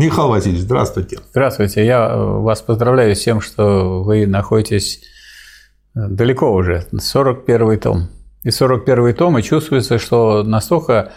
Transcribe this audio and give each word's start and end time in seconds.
Михаил 0.00 0.28
Васильевич, 0.28 0.62
здравствуйте. 0.62 1.18
Здравствуйте. 1.30 1.84
Я 1.84 2.08
э, 2.08 2.16
вас 2.16 2.62
поздравляю 2.62 3.14
с 3.14 3.22
тем, 3.22 3.42
что 3.42 4.02
вы 4.02 4.26
находитесь 4.26 5.02
э, 5.94 6.08
далеко 6.08 6.50
уже. 6.50 6.86
41 6.98 7.78
том. 7.78 8.08
И 8.42 8.50
41 8.50 9.14
том, 9.14 9.36
и 9.36 9.42
чувствуется, 9.42 9.98
что 9.98 10.42
настолько 10.42 11.12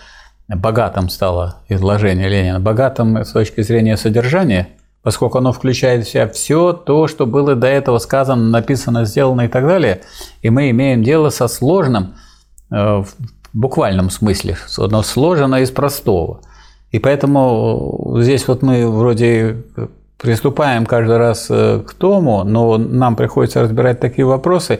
богатым 0.49 1.07
стало 1.07 1.61
изложение 1.69 2.27
Ленина, 2.27 2.59
богатым 2.59 3.23
с 3.23 3.31
точки 3.31 3.61
зрения 3.61 3.95
содержания, 3.95 4.67
поскольку 5.01 5.37
оно 5.37 5.53
включает 5.53 6.05
в 6.05 6.09
себя 6.09 6.27
все 6.27 6.73
то, 6.73 7.07
что 7.07 7.25
было 7.25 7.55
до 7.55 7.67
этого 7.67 7.99
сказано, 7.99 8.49
написано, 8.49 9.05
сделано 9.05 9.43
и 9.43 9.47
так 9.47 9.65
далее, 9.65 10.01
и 10.41 10.49
мы 10.49 10.69
имеем 10.71 11.03
дело 11.03 11.29
со 11.29 11.47
сложным, 11.47 12.15
э, 12.69 12.75
в 12.75 13.07
буквальном 13.53 14.09
смысле, 14.09 14.57
оно 14.77 15.03
сложено 15.03 15.61
из 15.61 15.71
простого– 15.71 16.41
и 16.93 16.99
поэтому 16.99 18.17
здесь 18.19 18.47
вот 18.47 18.61
мы 18.61 18.87
вроде 18.87 19.57
приступаем 20.21 20.85
каждый 20.85 21.17
раз 21.17 21.47
э, 21.49 21.81
к 21.85 21.93
тому, 21.95 22.43
но 22.43 22.77
нам 22.77 23.15
приходится 23.15 23.61
разбирать 23.61 23.99
такие 23.99 24.25
вопросы, 24.25 24.79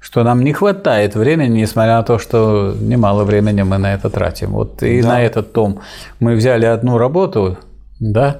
что 0.00 0.24
нам 0.24 0.42
не 0.42 0.52
хватает 0.52 1.14
времени, 1.14 1.60
несмотря 1.60 1.98
на 1.98 2.02
то, 2.02 2.18
что 2.18 2.74
немало 2.78 3.22
времени 3.22 3.62
мы 3.62 3.78
на 3.78 3.94
это 3.94 4.10
тратим. 4.10 4.50
Вот 4.50 4.82
и 4.82 5.02
да. 5.02 5.08
на 5.08 5.22
этот 5.22 5.52
том 5.52 5.78
мы 6.18 6.34
взяли 6.34 6.66
одну 6.66 6.98
работу, 6.98 7.56
да, 8.00 8.38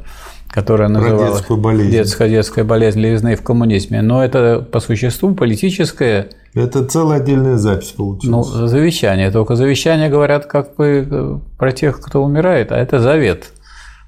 которая 0.52 0.88
называлась 0.88 1.38
детскую 1.38 1.58
болезнь. 1.58 1.90
детская 1.90 2.28
детская 2.28 2.64
болезнь 2.64 3.00
левизны 3.00 3.34
в 3.34 3.42
коммунизме, 3.42 4.02
но 4.02 4.24
это 4.24 4.64
по 4.70 4.78
существу 4.80 5.34
политическая 5.34 6.28
это 6.54 6.84
целая 6.84 7.20
отдельная 7.20 7.56
запись 7.56 7.92
получилась. 7.92 8.50
Ну, 8.50 8.66
завещание. 8.68 9.30
Только 9.30 9.56
завещание 9.56 10.10
говорят 10.10 10.44
как 10.44 10.76
бы 10.76 11.08
э, 11.10 11.38
про 11.56 11.72
тех, 11.72 11.98
кто 11.98 12.22
умирает, 12.22 12.72
а 12.72 12.76
это 12.76 13.00
завет 13.00 13.46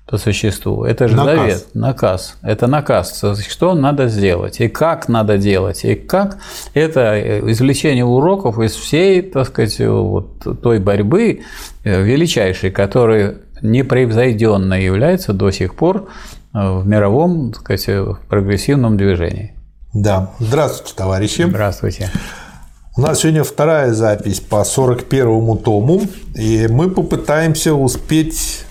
по 0.07 0.19
существу. 0.19 0.85
Это 0.85 1.09
же 1.09 1.17
наказ. 1.17 1.37
завет, 1.37 1.67
наказ. 1.73 2.37
Это 2.43 2.67
наказ, 2.67 3.25
что 3.49 3.75
надо 3.75 4.09
сделать, 4.09 4.61
и 4.61 4.69
как 4.69 5.09
надо 5.09 5.39
делать, 5.39 5.85
и 5.85 5.95
как 5.95 6.37
это 6.75 7.15
э, 7.15 7.41
извлечение 7.51 8.05
уроков 8.05 8.59
из 8.59 8.75
всей, 8.75 9.23
так 9.23 9.47
сказать, 9.47 9.81
вот 9.81 10.61
той 10.63 10.81
борьбы 10.81 11.41
э, 11.85 12.03
величайшей, 12.03 12.71
которая 12.71 13.37
непревзойденно 13.63 14.75
является 14.75 15.33
до 15.33 15.51
сих 15.51 15.75
пор 15.75 16.09
в 16.53 16.87
мировом, 16.87 17.53
так 17.53 17.79
сказать, 17.79 18.19
прогрессивном 18.29 18.97
движении. 18.97 19.55
Да. 19.93 20.31
Здравствуйте, 20.41 20.95
товарищи. 20.97 21.43
Здравствуйте. 21.49 22.11
У 22.97 23.01
нас 23.01 23.21
сегодня 23.21 23.43
вторая 23.43 23.93
запись 23.93 24.41
по 24.41 24.63
41-му 24.63 25.57
тому, 25.57 26.03
и 26.37 26.69
мы 26.69 26.91
попытаемся 26.91 27.75
успеть 27.75 28.65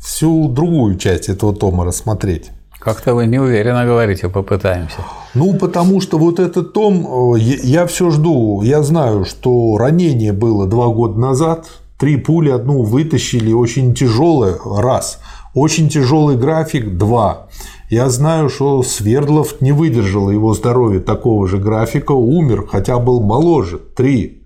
всю 0.00 0.48
другую 0.48 0.96
часть 0.96 1.28
этого 1.28 1.54
тома 1.54 1.84
рассмотреть. 1.84 2.50
Как-то 2.78 3.14
вы 3.14 3.26
неуверенно 3.26 3.84
говорите, 3.84 4.28
попытаемся. 4.28 4.98
Ну, 5.34 5.54
потому 5.58 6.00
что 6.00 6.16
вот 6.16 6.38
этот 6.38 6.72
том, 6.72 7.34
э, 7.34 7.38
я 7.40 7.86
все 7.86 8.08
жду. 8.10 8.62
Я 8.62 8.82
знаю, 8.82 9.24
что 9.24 9.76
ранение 9.76 10.32
было 10.32 10.66
два 10.66 10.86
года 10.88 11.18
назад, 11.18 11.66
три 11.98 12.16
пули, 12.16 12.50
одну 12.50 12.82
вытащили, 12.82 13.52
очень 13.52 13.94
тяжелое, 13.94 14.56
раз. 14.64 15.20
Очень 15.54 15.88
тяжелый 15.88 16.36
график, 16.36 16.96
два. 16.96 17.48
Я 17.90 18.08
знаю, 18.10 18.48
что 18.48 18.82
Свердлов 18.82 19.60
не 19.60 19.72
выдержал 19.72 20.30
его 20.30 20.54
здоровье 20.54 21.00
такого 21.00 21.48
же 21.48 21.58
графика, 21.58 22.12
умер, 22.12 22.66
хотя 22.70 22.98
был 22.98 23.20
моложе, 23.20 23.78
три. 23.78 24.38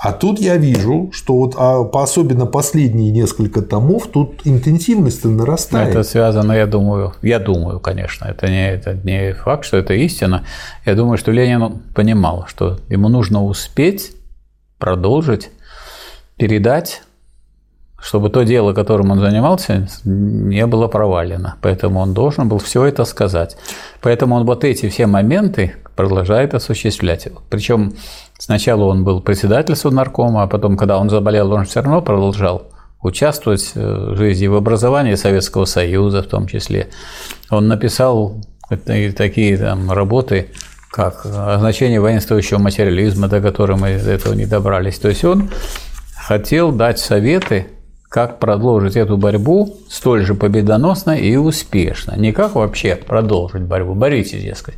А 0.00 0.12
тут 0.12 0.38
я 0.40 0.56
вижу, 0.56 1.10
что 1.12 1.34
вот 1.34 1.54
а 1.58 1.80
особенно 1.92 2.46
последние 2.46 3.10
несколько 3.10 3.62
томов, 3.62 4.06
тут 4.06 4.42
интенсивность 4.44 5.24
нарастает. 5.24 5.88
Это 5.88 6.04
связано, 6.04 6.52
я 6.52 6.66
думаю, 6.66 7.14
я 7.22 7.40
думаю, 7.40 7.80
конечно, 7.80 8.26
это 8.26 8.48
не, 8.48 8.70
это 8.74 8.94
не 8.94 9.34
факт, 9.34 9.64
что 9.64 9.76
это 9.76 9.94
истина. 9.94 10.44
Я 10.86 10.94
думаю, 10.94 11.18
что 11.18 11.32
Ленин 11.32 11.82
понимал, 11.94 12.44
что 12.46 12.78
ему 12.88 13.08
нужно 13.08 13.44
успеть 13.44 14.12
продолжить 14.78 15.50
передать 16.38 17.02
чтобы 18.00 18.30
то 18.30 18.44
дело, 18.44 18.72
которым 18.72 19.10
он 19.10 19.20
занимался, 19.20 19.88
не 20.04 20.66
было 20.66 20.86
провалено. 20.86 21.56
Поэтому 21.60 22.00
он 22.00 22.14
должен 22.14 22.48
был 22.48 22.58
все 22.58 22.84
это 22.84 23.04
сказать. 23.04 23.56
Поэтому 24.00 24.36
он 24.36 24.46
вот 24.46 24.64
эти 24.64 24.88
все 24.88 25.06
моменты 25.06 25.74
продолжает 25.96 26.54
осуществлять. 26.54 27.28
Причем 27.50 27.94
сначала 28.38 28.84
он 28.84 29.02
был 29.02 29.20
председателем 29.20 29.94
наркома, 29.94 30.44
а 30.44 30.46
потом, 30.46 30.76
когда 30.76 30.98
он 30.98 31.10
заболел, 31.10 31.52
он 31.52 31.64
все 31.64 31.82
равно 31.82 32.00
продолжал 32.00 32.68
участвовать 33.02 33.72
в 33.74 34.16
жизни, 34.16 34.46
в 34.46 34.54
образовании 34.54 35.14
Советского 35.16 35.64
Союза 35.64 36.22
в 36.22 36.26
том 36.26 36.46
числе. 36.46 36.88
Он 37.50 37.66
написал 37.66 38.40
такие 39.16 39.56
там 39.56 39.90
работы, 39.90 40.50
как 40.90 41.22
«Значение 41.24 42.00
воинствующего 42.00 42.58
материализма», 42.58 43.28
до 43.28 43.40
которого 43.40 43.76
мы 43.76 43.98
до 43.98 44.10
этого 44.10 44.34
не 44.34 44.46
добрались. 44.46 44.98
То 44.98 45.08
есть 45.08 45.24
он 45.24 45.50
хотел 46.28 46.72
дать 46.72 46.98
советы 46.98 47.68
как 48.10 48.38
продолжить 48.38 48.96
эту 48.96 49.16
борьбу 49.16 49.78
столь 49.88 50.26
же 50.26 50.34
победоносно 50.34 51.12
и 51.12 51.36
успешно. 51.36 52.16
Не 52.18 52.32
как 52.32 52.54
вообще 52.54 52.96
продолжить 52.96 53.62
борьбу, 53.62 53.94
боритесь, 53.94 54.42
дескать. 54.42 54.74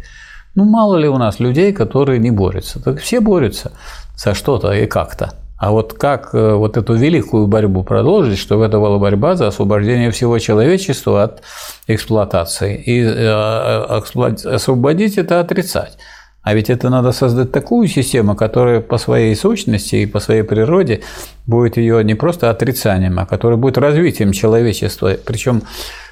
Ну, 0.54 0.64
мало 0.64 0.96
ли 0.96 1.08
у 1.08 1.18
нас 1.18 1.40
людей, 1.40 1.72
которые 1.72 2.20
не 2.20 2.30
борются. 2.30 2.80
Так 2.80 3.00
все 3.00 3.20
борются 3.20 3.72
за 4.16 4.34
что-то 4.34 4.72
и 4.72 4.86
как-то. 4.86 5.32
А 5.58 5.72
вот 5.72 5.92
как 5.92 6.34
э, 6.34 6.54
вот 6.54 6.76
эту 6.76 6.94
великую 6.94 7.48
борьбу 7.48 7.82
продолжить, 7.82 8.38
чтобы 8.38 8.64
это 8.64 8.78
была 8.78 8.98
борьба 8.98 9.34
за 9.34 9.48
освобождение 9.48 10.12
всего 10.12 10.38
человечества 10.38 11.24
от 11.24 11.42
эксплуатации. 11.88 12.80
И 12.80 13.02
э, 13.02 13.12
э, 13.12 14.54
освободить 14.54 15.18
это 15.18 15.40
отрицать. 15.40 15.98
А 16.42 16.54
ведь 16.54 16.70
это 16.70 16.88
надо 16.88 17.12
создать 17.12 17.52
такую 17.52 17.86
систему, 17.86 18.34
которая 18.34 18.80
по 18.80 18.96
своей 18.98 19.36
сущности 19.36 19.96
и 19.96 20.06
по 20.06 20.20
своей 20.20 20.42
природе 20.42 21.02
будет 21.46 21.76
ее 21.76 22.02
не 22.02 22.14
просто 22.14 22.48
отрицанием, 22.48 23.18
а 23.18 23.26
которая 23.26 23.58
будет 23.58 23.76
развитием 23.76 24.32
человечества, 24.32 25.16
причем 25.24 25.62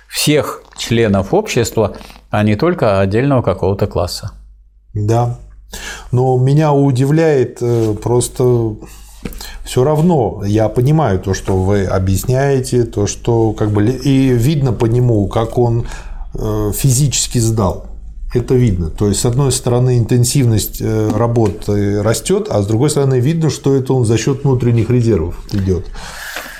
всех 0.08 0.62
членов 0.76 1.32
общества, 1.32 1.96
а 2.30 2.42
не 2.42 2.56
только 2.56 3.00
отдельного 3.00 3.42
какого-то 3.42 3.86
класса. 3.86 4.32
Да. 4.94 5.38
Но 6.12 6.38
меня 6.38 6.72
удивляет 6.72 7.58
э, 7.60 7.94
просто 8.02 8.76
все 9.64 9.84
равно 9.84 10.42
я 10.46 10.68
понимаю 10.68 11.20
то, 11.20 11.34
что 11.34 11.62
вы 11.62 11.84
объясняете, 11.84 12.84
то, 12.84 13.06
что 13.06 13.52
как 13.52 13.70
бы 13.70 13.86
и 13.86 14.28
видно 14.30 14.72
по 14.72 14.86
нему, 14.86 15.26
как 15.28 15.58
он 15.58 15.86
э, 16.34 16.72
физически 16.74 17.38
сдал. 17.38 17.87
Это 18.34 18.54
видно. 18.54 18.90
То 18.90 19.08
есть, 19.08 19.20
с 19.20 19.24
одной 19.24 19.52
стороны, 19.52 19.98
интенсивность 19.98 20.82
э, 20.82 21.10
работы 21.14 22.02
растет, 22.02 22.48
а 22.50 22.60
с 22.60 22.66
другой 22.66 22.90
стороны, 22.90 23.20
видно, 23.20 23.48
что 23.48 23.74
это 23.74 23.94
он 23.94 24.04
за 24.04 24.18
счет 24.18 24.44
внутренних 24.44 24.90
резервов 24.90 25.36
идет. 25.52 25.86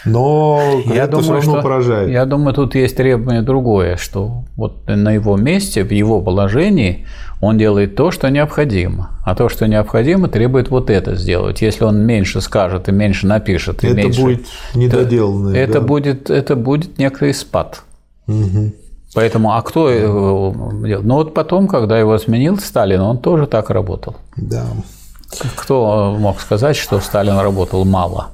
Но 0.05 0.81
я 0.87 1.05
это 1.05 1.19
думаю, 1.19 1.23
все 1.25 1.33
равно 1.33 1.53
что, 1.53 1.63
поражает. 1.63 2.11
Я 2.11 2.25
думаю, 2.25 2.55
тут 2.55 2.75
есть 2.75 2.97
требование 2.97 3.43
другое, 3.43 3.97
что 3.97 4.45
вот 4.57 4.87
на 4.87 5.13
его 5.13 5.37
месте, 5.37 5.85
в 5.85 5.91
его 5.91 6.23
положении 6.23 7.07
он 7.41 7.59
делает 7.59 7.95
то, 7.97 8.11
что 8.11 8.31
необходимо. 8.31 9.11
А 9.25 9.35
то, 9.35 9.49
что 9.49 9.69
необходимо, 9.69 10.29
требует 10.29 10.71
вот 10.71 10.89
это 10.89 11.15
сделать. 11.17 11.61
Если 11.61 11.85
он 11.85 11.99
меньше 12.05 12.41
скажет 12.41 12.89
и 12.89 12.93
меньше 12.93 13.27
напишет, 13.27 13.85
и 13.85 13.89
это 13.89 13.97
меньше, 13.97 14.23
будет 14.23 14.47
недоделанное. 14.75 15.55
Это, 15.55 15.75
да? 15.75 15.81
будет, 15.81 16.31
это 16.31 16.57
будет 16.57 16.99
некий 16.99 17.33
спад. 17.33 17.83
Угу. 18.27 18.73
Поэтому, 19.15 19.55
а 19.55 19.63
кто 19.63 19.91
его 19.91 20.55
делал? 20.85 21.03
Ну 21.03 21.15
вот 21.15 21.35
потом, 21.35 21.67
когда 21.67 21.99
его 21.99 22.19
сменил 22.19 22.59
Сталин, 22.59 23.01
он 23.01 23.19
тоже 23.19 23.47
так 23.47 23.71
работал. 23.71 24.17
Да. 24.37 24.67
Кто 25.57 26.17
мог 26.19 26.41
сказать, 26.41 26.77
что 26.77 27.01
Сталин 27.01 27.39
работал 27.39 27.85
мало? 27.85 28.29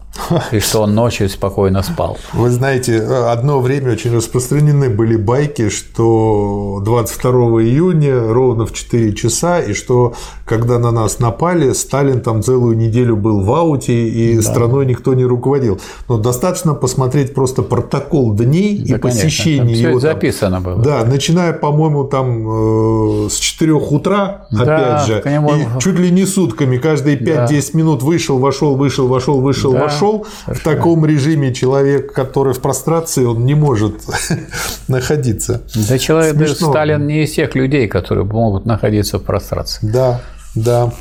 И 0.52 0.60
что 0.60 0.82
он 0.82 0.94
ночью 0.94 1.28
спокойно 1.28 1.82
спал. 1.82 2.18
Вы 2.32 2.50
знаете, 2.50 3.00
одно 3.00 3.60
время 3.60 3.92
очень 3.92 4.14
распространены 4.14 4.88
были 4.88 5.16
байки, 5.16 5.68
что 5.68 6.80
22 6.84 7.32
июня 7.62 8.32
ровно 8.32 8.66
в 8.66 8.72
4 8.72 9.12
часа, 9.14 9.60
и 9.60 9.74
что 9.74 10.14
когда 10.44 10.78
на 10.78 10.90
нас 10.90 11.18
напали, 11.18 11.72
Сталин 11.72 12.20
там 12.20 12.42
целую 12.42 12.76
неделю 12.76 13.16
был 13.16 13.40
в 13.40 13.52
ауте, 13.52 14.08
и 14.08 14.36
да. 14.36 14.42
страной 14.42 14.86
никто 14.86 15.14
не 15.14 15.24
руководил. 15.24 15.80
Но 16.08 16.18
достаточно 16.18 16.74
посмотреть 16.74 17.34
просто 17.34 17.62
протокол 17.62 18.34
дней 18.34 18.84
да, 18.86 18.96
и 18.96 18.98
посещений 18.98 19.74
его. 19.74 19.92
Там, 19.92 20.00
записано 20.00 20.60
было. 20.60 20.76
Да, 20.76 21.04
начиная, 21.04 21.52
по-моему, 21.52 22.04
там 22.04 23.26
э, 23.26 23.28
с 23.30 23.36
4 23.36 23.72
утра, 23.72 24.46
да, 24.50 24.62
опять 24.62 25.06
же, 25.06 25.30
нему... 25.30 25.50
и 25.54 25.80
чуть 25.80 25.98
ли 25.98 26.10
не 26.10 26.24
сутками, 26.24 26.78
каждые 26.78 27.18
5-10 27.18 27.26
да. 27.72 27.78
минут 27.78 28.02
вышел, 28.02 28.38
вошел, 28.38 28.76
вышел, 28.76 29.08
вошел, 29.08 29.40
вышел, 29.40 29.72
да. 29.72 29.82
вошел 29.82 30.03
пошел. 30.04 30.26
В 30.46 30.60
таком 30.60 31.04
режиме 31.04 31.52
человек, 31.52 32.12
который 32.12 32.54
в 32.54 32.60
прострации, 32.60 33.24
он 33.24 33.44
не 33.44 33.54
может 33.54 34.02
находиться. 34.88 35.62
Да 35.88 35.98
человек, 35.98 36.34
даже 36.36 36.54
Сталин 36.54 37.06
не 37.06 37.24
из 37.24 37.32
тех 37.32 37.54
людей, 37.54 37.88
которые 37.88 38.24
могут 38.24 38.66
находиться 38.66 39.18
в 39.18 39.22
прострации. 39.22 39.86
Да, 39.86 40.20
да. 40.54 40.92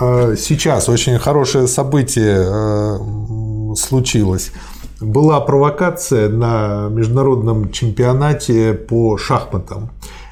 А, 0.00 0.34
сейчас 0.36 0.88
очень 0.88 1.18
хорошее 1.18 1.66
событие 1.66 2.44
э, 2.46 3.74
случилось. 3.76 4.52
была 5.00 5.40
провокация 5.40 6.28
на 6.28 6.88
международном 6.90 7.70
чемпионате 7.70 8.74
по 8.74 9.16
шахматам. 9.16 9.90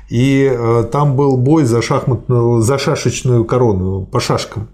И 0.09 0.49
э, 0.49 0.85
там 0.93 1.17
был 1.17 1.37
бой 1.37 1.65
за 1.65 1.83
шахматную, 1.83 2.61
за 2.61 2.79
шашечную 2.79 3.45
корону 3.45 4.07
по 4.07 4.21
шашкам. 4.21 4.69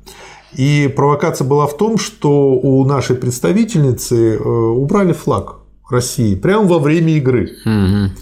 И 0.54 0.92
провокация 0.94 1.46
была 1.46 1.66
в 1.66 1.76
том, 1.76 1.98
что 1.98 2.52
у 2.52 2.84
нашей 2.84 3.16
представительницы 3.16 4.36
э, 4.36 4.38
убрали 4.38 5.12
флаг 5.12 5.62
России 5.92 6.34
прямо 6.34 6.66
во 6.66 6.78
время 6.78 7.12
игры. 7.12 7.52
Угу. 7.64 8.12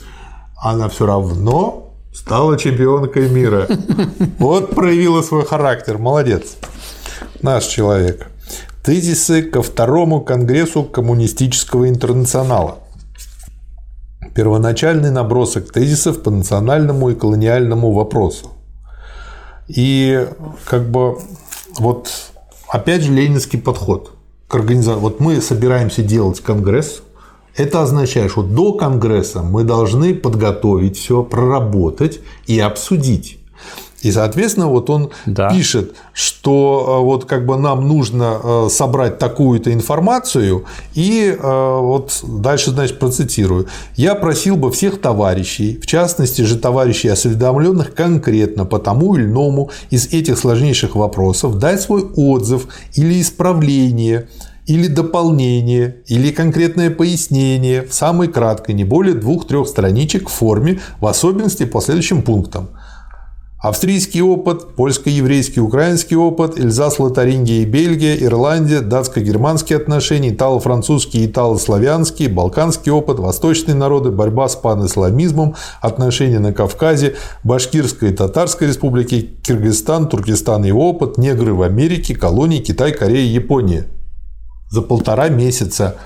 Она 0.62 0.88
все 0.88 1.06
равно 1.06 1.94
стала 2.12 2.58
чемпионкой 2.58 3.30
мира. 3.30 3.66
Вот 4.38 4.74
проявила 4.74 5.22
свой 5.22 5.46
характер. 5.46 5.98
Молодец. 5.98 6.56
Наш 7.40 7.64
человек. 7.64 8.26
Тезисы 8.82 9.42
ко 9.42 9.62
второму 9.62 10.20
конгрессу 10.20 10.82
коммунистического 10.84 11.88
интернационала. 11.88 12.78
Первоначальный 14.34 15.10
набросок 15.10 15.72
тезисов 15.72 16.22
по 16.22 16.30
национальному 16.30 17.10
и 17.10 17.14
колониальному 17.14 17.92
вопросу. 17.92 18.52
И 19.68 20.26
как 20.64 20.90
бы 20.90 21.18
вот 21.78 22.10
опять 22.68 23.02
же 23.02 23.12
ленинский 23.12 23.58
подход 23.58 24.12
к 24.48 24.54
организации. 24.54 25.00
Вот 25.00 25.20
мы 25.20 25.40
собираемся 25.40 26.02
делать 26.02 26.40
конгресс, 26.40 27.02
это 27.56 27.82
означает, 27.82 28.30
что 28.30 28.42
до 28.42 28.72
Конгресса 28.72 29.42
мы 29.42 29.64
должны 29.64 30.14
подготовить 30.14 30.96
все, 30.96 31.22
проработать 31.22 32.20
и 32.46 32.58
обсудить. 32.60 33.39
И, 34.02 34.10
соответственно, 34.12 34.68
вот 34.68 34.88
он 34.88 35.10
да. 35.26 35.50
пишет, 35.50 35.94
что 36.12 37.00
э, 37.00 37.04
вот 37.04 37.26
как 37.26 37.44
бы 37.44 37.58
нам 37.58 37.86
нужно 37.86 38.38
э, 38.42 38.68
собрать 38.70 39.18
такую-то 39.18 39.72
информацию, 39.72 40.64
и 40.94 41.36
э, 41.38 41.78
вот 41.80 42.20
дальше, 42.22 42.70
значит, 42.70 42.98
процитирую. 42.98 43.66
Я 43.96 44.14
просил 44.14 44.56
бы 44.56 44.72
всех 44.72 45.00
товарищей, 45.00 45.78
в 45.82 45.86
частности 45.86 46.42
же 46.42 46.56
товарищей 46.56 47.08
осведомленных 47.08 47.94
конкретно 47.94 48.64
по 48.64 48.78
тому 48.78 49.16
или 49.16 49.24
иному 49.24 49.70
из 49.90 50.06
этих 50.06 50.38
сложнейших 50.38 50.96
вопросов, 50.96 51.58
дать 51.58 51.82
свой 51.82 52.02
отзыв 52.16 52.68
или 52.94 53.20
исправление 53.20 54.28
или 54.66 54.86
дополнение, 54.86 55.96
или 56.06 56.30
конкретное 56.30 56.90
пояснение 56.90 57.82
в 57.82 57.92
самой 57.92 58.28
краткой, 58.28 58.76
не 58.76 58.84
более 58.84 59.14
двух-трех 59.14 59.66
страничек 59.66 60.28
в 60.28 60.32
форме, 60.32 60.78
в 61.00 61.06
особенности 61.06 61.64
по 61.64 61.80
следующим 61.80 62.22
пунктам– 62.22 62.68
Австрийский 63.62 64.22
опыт, 64.22 64.74
польско-еврейский, 64.74 65.60
украинский 65.60 66.16
опыт, 66.16 66.58
Эльзас, 66.58 66.98
Лотарингия 66.98 67.60
и 67.60 67.66
Бельгия, 67.66 68.16
Ирландия, 68.16 68.80
датско-германские 68.80 69.76
отношения, 69.76 70.30
итало-французский, 70.30 71.26
итало-славянский, 71.26 72.28
балканский 72.28 72.90
опыт, 72.90 73.18
восточные 73.18 73.74
народы, 73.74 74.12
борьба 74.12 74.48
с 74.48 74.56
панисламизмом, 74.56 75.56
отношения 75.82 76.38
на 76.38 76.54
Кавказе, 76.54 77.16
Башкирской 77.44 78.12
и 78.12 78.14
Татарской 78.14 78.68
республики, 78.68 79.28
Киргизстан, 79.42 80.08
Туркестан 80.08 80.64
и 80.64 80.72
опыт, 80.72 81.18
негры 81.18 81.52
в 81.52 81.60
Америке, 81.60 82.14
колонии 82.14 82.60
Китай, 82.60 82.92
Корея, 82.92 83.30
Япония 83.30 83.88
за 84.70 84.80
полтора 84.80 85.28
месяца 85.28 85.96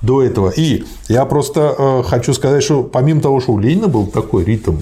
до 0.00 0.22
этого. 0.22 0.48
И 0.48 0.84
я 1.08 1.26
просто 1.26 1.74
э, 1.76 2.02
хочу 2.04 2.32
сказать, 2.32 2.62
что 2.62 2.84
помимо 2.84 3.20
того, 3.20 3.40
что 3.40 3.52
у 3.52 3.58
Ленина 3.58 3.88
был 3.88 4.06
такой 4.06 4.44
ритм 4.44 4.76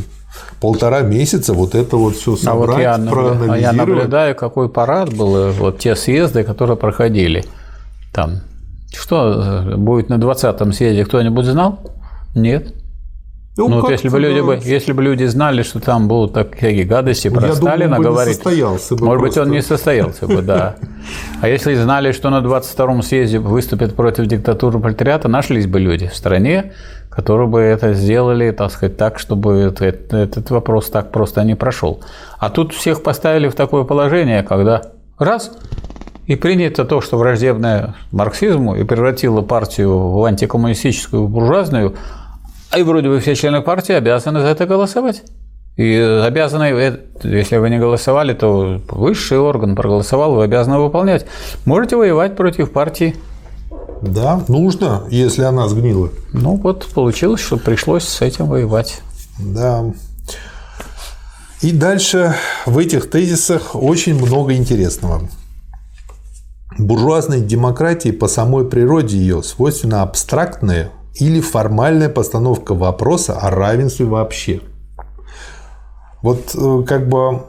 полтора 0.61 1.01
месяца 1.01 1.55
вот 1.55 1.75
это 1.75 1.97
вот 1.97 2.17
все 2.17 2.37
собрать, 2.37 2.87
а 2.87 2.97
вот 2.97 3.05
я, 3.05 3.11
проанализировать. 3.11 3.61
Я 3.61 3.73
наблюдаю, 3.73 4.35
какой 4.35 4.69
парад 4.69 5.13
был, 5.15 5.51
вот 5.53 5.79
те 5.79 5.97
съезды, 5.97 6.45
которые 6.45 6.77
проходили 6.77 7.45
там. 8.13 8.41
Что 8.93 9.75
будет 9.77 10.09
на 10.09 10.15
20-м 10.15 10.73
съезде, 10.73 11.05
кто-нибудь 11.05 11.47
знал? 11.47 11.81
Нет. 12.35 12.75
Ну, 13.57 13.69
ну 13.69 13.81
вот 13.81 13.91
если 13.91 14.09
бы, 14.09 14.19
люди 14.19 14.41
бы, 14.41 14.59
если 14.63 14.93
бы 14.93 15.03
люди 15.03 15.25
знали, 15.25 15.63
что 15.63 15.81
там 15.81 16.09
будут 16.09 16.33
такие 16.33 16.85
гадости 16.85 17.29
про 17.29 17.49
Я 17.49 17.55
Сталина 17.55 17.97
думаю, 17.97 18.13
говорить, 18.13 18.37
состоялся 18.37 18.97
бы 18.97 19.05
может 19.05 19.21
просто. 19.21 19.41
быть, 19.41 19.49
он 19.49 19.55
не 19.55 19.63
состоялся 19.63 20.27
бы, 20.27 20.41
да. 20.41 20.77
А 21.43 21.49
если 21.49 21.75
знали, 21.75 22.13
что 22.13 22.31
на 22.31 22.39
22-м 22.39 23.03
съезде 23.03 23.39
выступят 23.39 23.95
против 23.95 24.27
диктатуры 24.27 24.79
пролетариата, 24.79 25.29
нашлись 25.29 25.67
бы 25.67 25.79
люди 25.81 26.07
в 26.07 26.15
стране, 26.15 26.73
которые 27.11 27.49
бы 27.49 27.61
это 27.61 27.93
сделали, 27.93 28.53
так 28.53 28.71
сказать, 28.71 28.97
так, 28.97 29.19
чтобы 29.19 29.75
этот, 29.81 30.51
вопрос 30.51 30.91
так 30.91 31.11
просто 31.11 31.43
не 31.45 31.57
прошел. 31.57 32.01
А 32.39 32.49
тут 32.49 32.73
всех 32.73 33.03
поставили 33.03 33.49
в 33.49 33.55
такое 33.55 33.85
положение, 33.85 34.43
когда 34.43 34.83
раз 35.19 35.51
и 36.27 36.37
принято 36.37 36.85
то, 36.85 37.01
что 37.01 37.19
враждебное 37.19 37.97
марксизму 38.13 38.77
и 38.77 38.85
превратило 38.85 39.43
партию 39.43 39.99
в 39.99 40.25
антикоммунистическую 40.25 41.27
буржуазную, 41.27 41.97
а 42.71 42.79
и 42.79 42.85
вроде 42.85 43.09
бы 43.09 43.19
все 43.19 43.35
члены 43.35 43.63
партии 43.63 43.95
обязаны 43.95 44.41
за 44.41 44.47
это 44.47 44.65
голосовать. 44.67 45.25
И 45.77 45.97
обязаны, 45.97 46.65
э, 46.65 46.99
если 47.25 47.57
вы 47.57 47.71
не 47.71 47.79
голосовали, 47.79 48.35
то 48.35 48.81
высший 48.89 49.39
орган 49.39 49.75
проголосовал, 49.75 50.35
вы 50.35 50.45
обязаны 50.45 50.79
выполнять. 50.79 51.27
Можете 51.65 51.97
воевать 51.97 52.37
против 52.37 52.71
партии 52.71 53.17
да, 54.03 54.43
нужно, 54.49 55.05
если 55.11 55.43
она 55.43 55.69
сгнила. 55.69 56.11
Ну 56.33 56.57
вот 56.57 56.87
получилось, 56.87 57.41
что 57.41 57.57
пришлось 57.57 58.05
с 58.05 58.21
этим 58.23 58.47
воевать. 58.47 59.03
Да. 59.39 59.93
И 61.61 61.73
дальше 61.73 62.35
в 62.65 62.79
этих 62.79 63.11
тезисах 63.11 63.75
очень 63.75 64.15
много 64.15 64.55
интересного. 64.55 65.29
Буржуазной 66.79 67.43
демократии 67.43 68.11
по 68.11 68.29
самой 68.29 68.67
природе 68.67 69.19
ее 69.19 69.43
свойственна 69.43 70.03
абстрактная 70.03 70.91
или 71.17 71.41
формальная 71.41 72.09
постановка 72.09 72.75
вопроса 72.75 73.39
о 73.39 73.51
равенстве 73.51 74.07
вообще. 74.07 74.61
Вот 76.23 76.55
э, 76.55 76.83
как 76.87 77.09
бы 77.09 77.43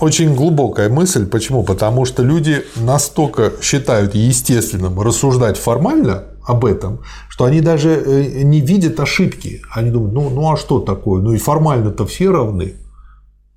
очень 0.00 0.34
глубокая 0.34 0.88
мысль. 0.88 1.26
Почему? 1.26 1.62
Потому 1.62 2.04
что 2.04 2.22
люди 2.22 2.64
настолько 2.76 3.52
считают 3.62 4.14
естественным 4.14 5.00
рассуждать 5.00 5.56
формально 5.56 6.24
об 6.46 6.64
этом, 6.64 7.00
что 7.28 7.44
они 7.44 7.60
даже 7.60 7.90
э, 7.90 8.42
не 8.42 8.60
видят 8.60 9.00
ошибки. 9.00 9.62
Они 9.70 9.90
думают, 9.90 10.14
ну, 10.14 10.30
ну 10.30 10.52
а 10.52 10.56
что 10.56 10.80
такое? 10.80 11.22
Ну 11.22 11.32
и 11.32 11.38
формально-то 11.38 12.06
все 12.06 12.30
равны. 12.30 12.74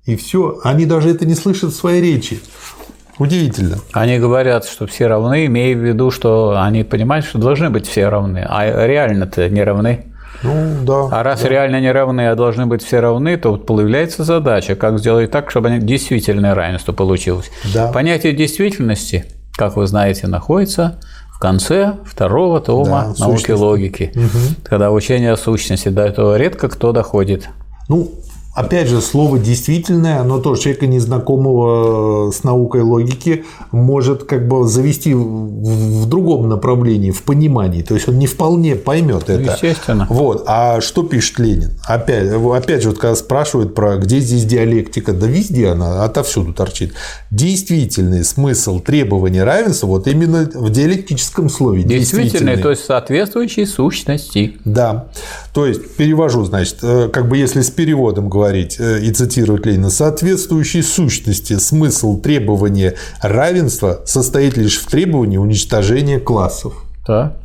И 0.04 0.16
все. 0.16 0.58
Они 0.64 0.86
даже 0.86 1.10
это 1.10 1.26
не 1.26 1.34
слышат 1.34 1.72
в 1.72 1.76
своей 1.76 2.00
речи. 2.00 2.40
Удивительно. 3.18 3.78
Они 3.92 4.18
говорят, 4.18 4.64
что 4.64 4.86
все 4.86 5.08
равны, 5.08 5.46
имея 5.46 5.76
в 5.76 5.80
виду, 5.80 6.10
что 6.10 6.56
они 6.56 6.84
понимают, 6.84 7.26
что 7.26 7.38
должны 7.38 7.68
быть 7.68 7.86
все 7.86 8.08
равны, 8.08 8.46
а 8.48 8.86
реально-то 8.86 9.48
не 9.48 9.62
равны. 9.62 10.06
Ну, 10.42 10.84
да. 10.84 11.08
А 11.10 11.22
раз 11.22 11.42
да. 11.42 11.48
реально 11.48 11.80
не 11.80 11.90
равны, 11.90 12.28
а 12.28 12.34
должны 12.34 12.66
быть 12.66 12.82
все 12.82 13.00
равны, 13.00 13.36
то 13.36 13.50
вот 13.50 13.66
появляется 13.66 14.24
задача, 14.24 14.76
как 14.76 14.98
сделать 14.98 15.30
так, 15.30 15.50
чтобы 15.50 15.78
действительное 15.78 16.54
равенство 16.54 16.92
получилось. 16.92 17.50
Да. 17.74 17.90
Понятие 17.92 18.32
действительности, 18.32 19.24
как 19.56 19.76
вы 19.76 19.86
знаете, 19.86 20.26
находится 20.26 21.00
в 21.34 21.40
конце 21.40 21.94
второго 22.04 22.60
тома 22.60 23.14
да, 23.16 23.26
науки 23.26 23.38
сущность. 23.38 23.60
логики, 23.60 24.12
угу. 24.14 24.54
когда 24.64 24.90
учение 24.90 25.32
о 25.32 25.36
сущности, 25.36 25.88
до 25.88 26.02
этого 26.02 26.36
редко 26.36 26.68
кто 26.68 26.92
доходит. 26.92 27.48
Ну, 27.88 28.10
Опять 28.58 28.88
же, 28.88 29.00
слово 29.00 29.38
действительное, 29.38 30.20
оно 30.20 30.40
тоже 30.40 30.62
человека, 30.62 30.88
незнакомого 30.88 32.32
с 32.32 32.42
наукой 32.42 32.80
логики, 32.80 33.44
может 33.70 34.24
как 34.24 34.48
бы 34.48 34.66
завести 34.66 35.14
в 35.14 36.06
другом 36.06 36.48
направлении, 36.48 37.12
в 37.12 37.22
понимании. 37.22 37.82
То 37.82 37.94
есть 37.94 38.08
он 38.08 38.18
не 38.18 38.26
вполне 38.26 38.74
поймет 38.74 39.30
это. 39.30 39.52
Естественно. 39.52 40.08
Вот. 40.10 40.42
А 40.48 40.80
что 40.80 41.04
пишет 41.04 41.38
Ленин? 41.38 41.78
Опять, 41.86 42.32
опять 42.32 42.82
же, 42.82 42.88
вот 42.88 42.98
когда 42.98 43.14
спрашивают 43.14 43.76
про 43.76 43.96
где 43.96 44.18
здесь 44.18 44.44
диалектика, 44.44 45.12
да 45.12 45.28
везде 45.28 45.68
она 45.68 46.02
отовсюду 46.02 46.52
торчит. 46.52 46.94
Действительный 47.30 48.24
смысл 48.24 48.80
требования 48.80 49.44
равенства 49.44 49.86
вот 49.86 50.08
именно 50.08 50.50
в 50.52 50.70
диалектическом 50.70 51.48
слове. 51.48 51.84
Действительный, 51.84 52.56
то 52.56 52.70
есть 52.70 52.84
соответствующий 52.84 53.66
сущности. 53.66 54.56
Да. 54.64 55.06
То 55.54 55.64
есть 55.64 55.96
перевожу, 55.96 56.44
значит, 56.44 56.78
э, 56.82 57.08
как 57.12 57.28
бы 57.28 57.36
если 57.36 57.60
с 57.60 57.70
переводом 57.70 58.28
говорить, 58.28 58.47
говорить 58.48 58.76
э, 58.80 59.00
и 59.00 59.10
цитировать 59.12 59.66
Ленина, 59.66 59.90
соответствующей 59.90 60.82
сущности 60.82 61.58
смысл 61.58 62.20
требования 62.20 62.94
равенства 63.20 64.00
состоит 64.06 64.56
лишь 64.56 64.78
в 64.78 64.86
требовании 64.86 65.36
уничтожения 65.36 66.18
классов. 66.18 66.72
Да. 67.06 67.36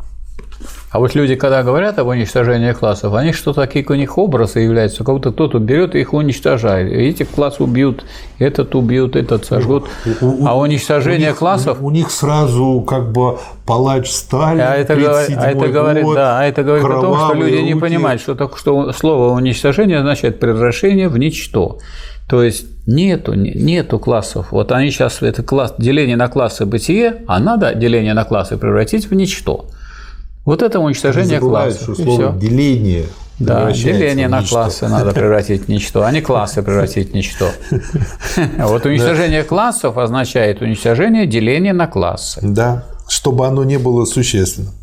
А 0.91 0.99
вот 0.99 1.15
люди, 1.15 1.35
когда 1.35 1.63
говорят 1.63 1.97
об 1.97 2.07
уничтожении 2.07 2.71
классов, 2.73 3.15
они 3.15 3.31
что 3.31 3.53
такие 3.53 3.83
у 3.89 3.95
них 3.95 4.17
образы 4.17 4.59
являются, 4.59 5.03
будто 5.03 5.31
кто-то 5.31 5.57
берет 5.57 5.95
и 5.95 6.01
их 6.01 6.13
уничтожает. 6.13 6.91
Эти 6.91 7.23
классы 7.23 7.63
убьют, 7.63 8.05
этот 8.37 8.75
убьют, 8.75 9.15
этот 9.15 9.45
сожгут. 9.45 9.89
а 10.45 10.57
уничтожение 10.57 11.29
у 11.29 11.31
них, 11.31 11.39
классов... 11.39 11.79
У, 11.81 11.87
у 11.87 11.91
них 11.91 12.11
сразу 12.11 12.85
как 12.87 13.11
бы 13.11 13.39
палач 13.65 14.07
Сталин, 14.09 14.61
а 14.61 14.75
это, 14.75 14.93
а 14.93 15.49
это 15.49 15.67
говорит, 15.67 16.03
год, 16.03 16.15
да, 16.15 16.39
а 16.39 16.43
это 16.43 16.63
говорит 16.63 16.85
о 16.85 17.01
том, 17.01 17.17
что 17.17 17.33
люди 17.33 17.57
не 17.57 17.75
понимают, 17.75 18.21
что, 18.21 18.35
так, 18.35 18.57
что 18.57 18.91
слово 18.93 19.33
уничтожение 19.33 19.97
означает 19.97 20.39
превращение 20.39 21.09
в 21.09 21.17
ничто. 21.17 21.79
То 22.29 22.41
есть 22.41 22.65
нету, 22.87 23.33
нету 23.33 23.99
классов. 23.99 24.47
Вот 24.51 24.71
они 24.71 24.91
сейчас 24.91 25.21
это 25.21 25.43
класс, 25.43 25.73
деление 25.77 26.15
на 26.15 26.27
классы 26.27 26.65
бытие, 26.65 27.23
а 27.27 27.39
надо 27.39 27.73
деление 27.73 28.13
на 28.13 28.23
классы 28.23 28.57
превратить 28.57 29.09
в 29.09 29.13
ничто. 29.13 29.69
Вот 30.45 30.61
это 30.61 30.79
уничтожение 30.79 31.39
забывают, 31.39 31.77
класса. 31.77 31.93
что 31.93 32.03
слово 32.03 32.33
деление 32.33 33.05
Да, 33.39 33.71
деление 33.71 34.27
на 34.27 34.41
ничто. 34.41 34.55
классы 34.55 34.87
надо 34.87 35.11
превратить 35.13 35.65
в 35.65 35.67
ничто, 35.69 36.03
а 36.03 36.11
не 36.11 36.21
классы 36.21 36.61
превратить 36.61 37.11
в 37.11 37.13
ничто. 37.13 37.49
Вот 38.57 38.85
уничтожение 38.85 39.43
классов 39.43 39.97
означает 39.97 40.61
уничтожение 40.61 41.25
деления 41.27 41.73
на 41.73 41.87
классы. 41.87 42.39
Да, 42.43 42.85
чтобы 43.07 43.47
оно 43.47 43.63
не 43.63 43.77
было 43.77 44.05
существенным. 44.05 44.73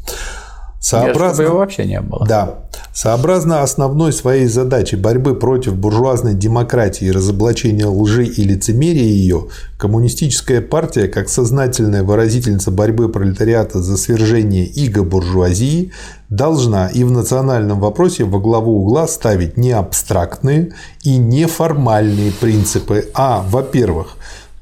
Чтобы 0.80 1.08
его 1.08 1.14
Сообразно, 1.14 1.50
вообще 1.50 1.84
не 1.84 2.00
было. 2.00 2.26
да, 2.26 2.54
сообразно 2.94 3.62
основной 3.62 4.14
своей 4.14 4.46
задачей 4.46 4.96
борьбы 4.96 5.34
против 5.34 5.76
буржуазной 5.76 6.32
демократии 6.32 7.06
и 7.06 7.10
разоблачения 7.10 7.86
лжи 7.86 8.24
и 8.24 8.44
лицемерия 8.44 9.04
ее, 9.04 9.48
коммунистическая 9.78 10.62
партия, 10.62 11.06
как 11.06 11.28
сознательная 11.28 12.02
выразительница 12.02 12.70
борьбы 12.70 13.10
пролетариата 13.10 13.82
за 13.82 13.98
свержение 13.98 14.64
иго 14.64 15.04
буржуазии, 15.04 15.92
должна 16.30 16.88
и 16.88 17.04
в 17.04 17.10
национальном 17.10 17.78
вопросе 17.78 18.24
во 18.24 18.38
главу 18.40 18.80
угла 18.80 19.06
ставить 19.06 19.58
не 19.58 19.72
абстрактные 19.72 20.72
и 21.02 21.18
неформальные 21.18 22.32
принципы, 22.32 23.10
а, 23.12 23.44
во-первых, 23.46 24.16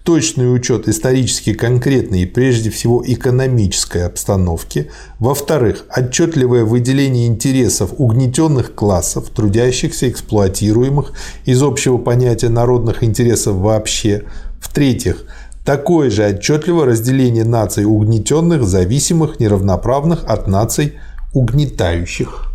точный 0.08 0.54
учет 0.54 0.88
исторически 0.88 1.52
конкретной 1.52 2.22
и 2.22 2.24
прежде 2.26 2.70
всего 2.70 3.04
экономической 3.06 4.06
обстановки, 4.06 4.90
во-вторых, 5.18 5.84
отчетливое 5.94 6.64
выделение 6.64 7.26
интересов 7.26 7.90
угнетенных 7.98 8.74
классов, 8.74 9.28
трудящихся, 9.28 10.08
эксплуатируемых 10.08 11.12
из 11.44 11.62
общего 11.62 11.98
понятия 11.98 12.48
народных 12.48 13.04
интересов 13.04 13.56
вообще, 13.56 14.22
в-третьих, 14.62 15.24
такое 15.66 16.08
же 16.08 16.24
отчетливое 16.24 16.86
разделение 16.86 17.44
наций 17.44 17.84
угнетенных, 17.84 18.66
зависимых, 18.66 19.38
неравноправных 19.40 20.24
от 20.26 20.48
наций 20.48 20.94
угнетающих. 21.34 22.46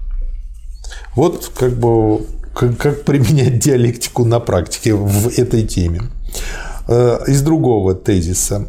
Вот 1.15 1.51
как 1.55 1.73
бы 1.73 2.25
как, 2.55 2.77
как 2.77 3.03
применять 3.03 3.59
диалектику 3.59 4.25
на 4.25 4.39
практике 4.39 4.95
в 4.95 5.27
этой 5.37 5.61
теме. 5.67 6.01
Э, 6.85 7.19
Из 7.27 7.41
другого 7.41 7.95
тезиса. 7.95 8.65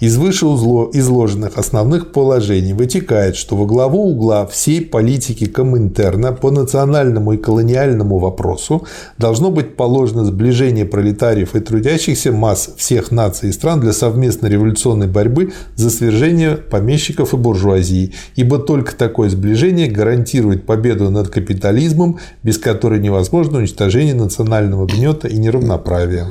Из 0.00 0.16
выше 0.16 0.46
узло- 0.46 0.88
изложенных 0.94 1.58
основных 1.58 2.12
положений 2.12 2.72
вытекает, 2.72 3.36
что 3.36 3.56
во 3.56 3.66
главу 3.66 4.10
угла 4.10 4.46
всей 4.46 4.80
политики 4.80 5.44
Коминтерна 5.44 6.32
по 6.32 6.50
национальному 6.50 7.34
и 7.34 7.36
колониальному 7.36 8.18
вопросу 8.18 8.86
должно 9.18 9.50
быть 9.50 9.76
положено 9.76 10.24
сближение 10.24 10.86
пролетариев 10.86 11.54
и 11.54 11.60
трудящихся 11.60 12.32
масс 12.32 12.70
всех 12.78 13.10
наций 13.10 13.50
и 13.50 13.52
стран 13.52 13.80
для 13.80 13.92
совместной 13.92 14.48
революционной 14.48 15.06
борьбы 15.06 15.52
за 15.76 15.90
свержение 15.90 16.56
помещиков 16.56 17.34
и 17.34 17.36
буржуазии, 17.36 18.14
ибо 18.34 18.58
только 18.58 18.96
такое 18.96 19.28
сближение 19.28 19.90
гарантирует 19.90 20.64
победу 20.64 21.10
над 21.10 21.28
капитализмом, 21.28 22.18
без 22.42 22.56
которой 22.56 22.98
невозможно 22.98 23.58
уничтожение 23.58 24.14
национального 24.14 24.86
гнета 24.86 25.28
и 25.28 25.36
неравноправия. 25.36 26.28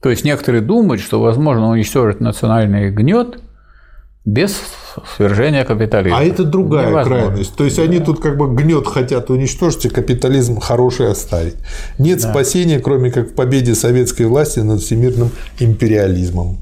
То 0.00 0.10
есть 0.10 0.24
некоторые 0.24 0.62
думают, 0.62 1.00
что 1.00 1.20
возможно 1.20 1.68
уничтожить 1.70 2.20
национальный 2.20 2.90
гнет 2.90 3.40
без 4.24 4.56
свержения 5.16 5.64
капитализма. 5.64 6.18
А 6.18 6.22
это 6.24 6.44
другая 6.44 6.90
Невозможно. 6.90 7.26
крайность. 7.26 7.56
То 7.56 7.64
есть 7.64 7.78
они 7.78 7.98
тут 7.98 8.20
как 8.20 8.36
бы 8.36 8.54
гнет 8.54 8.86
хотят 8.86 9.30
уничтожить, 9.30 9.86
и 9.86 9.88
капитализм 9.88 10.60
хороший 10.60 11.10
оставить. 11.10 11.56
Нет 11.98 12.20
спасения, 12.20 12.78
кроме 12.78 13.10
как 13.10 13.30
в 13.30 13.34
победе 13.34 13.74
советской 13.74 14.24
власти 14.24 14.60
над 14.60 14.80
всемирным 14.80 15.30
империализмом. 15.58 16.58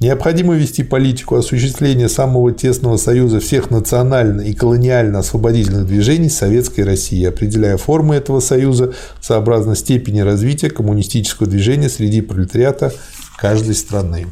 Необходимо 0.00 0.54
вести 0.54 0.82
политику 0.82 1.36
осуществления 1.36 2.08
самого 2.08 2.52
тесного 2.52 2.96
союза 2.96 3.38
всех 3.38 3.70
национально- 3.70 4.42
и 4.42 4.52
колониально-освободительных 4.52 5.86
движений 5.86 6.28
Советской 6.28 6.80
России, 6.80 7.24
определяя 7.24 7.76
формы 7.76 8.16
этого 8.16 8.40
союза 8.40 8.92
сообразно 9.20 9.76
степени 9.76 10.20
развития 10.20 10.70
коммунистического 10.70 11.48
движения 11.48 11.88
среди 11.88 12.22
пролетариата 12.22 12.92
каждой 13.38 13.76
страны. 13.76 14.26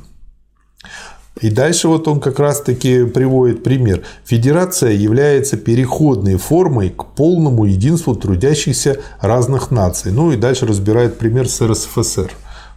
И 1.41 1.49
дальше 1.49 1.89
вот 1.89 2.09
он 2.09 2.21
как 2.21 2.39
раз-таки 2.39 3.05
приводит 3.05 3.63
пример. 3.63 4.03
Федерация 4.25 4.93
является 4.93 5.57
переходной 5.57 6.37
формой 6.37 6.91
к 6.91 7.05
полному 7.15 7.65
единству 7.65 8.15
трудящихся 8.15 8.99
разных 9.21 9.71
наций. 9.71 10.13
Ну 10.13 10.33
и 10.33 10.37
дальше 10.37 10.67
разбирает 10.67 11.19
пример 11.19 11.49
с 11.49 11.63
РСФСР. 11.63 12.31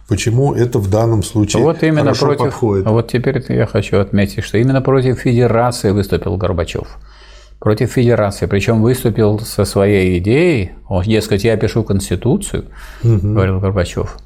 Почему 0.08 0.54
это 0.54 0.78
в 0.78 0.88
данном 0.88 1.22
случае 1.22 1.62
Вот 1.62 1.82
именно 1.82 2.12
против. 2.14 2.38
подходит. 2.44 2.86
Вот 2.86 3.10
теперь 3.10 3.44
я 3.48 3.66
хочу 3.66 3.98
отметить, 3.98 4.44
что 4.44 4.56
именно 4.58 4.80
против 4.80 5.18
Федерации 5.18 5.90
выступил 5.90 6.36
Горбачев. 6.36 6.98
Против 7.58 7.90
Федерации. 7.92 8.46
Причем 8.46 8.82
выступил 8.82 9.40
со 9.40 9.64
своей 9.64 10.18
идеей, 10.18 10.72
о, 10.88 11.02
дескать, 11.02 11.42
я 11.42 11.56
пишу 11.56 11.82
Конституцию, 11.82 12.66
говорил 13.02 13.58
Горбачев, 13.58 14.16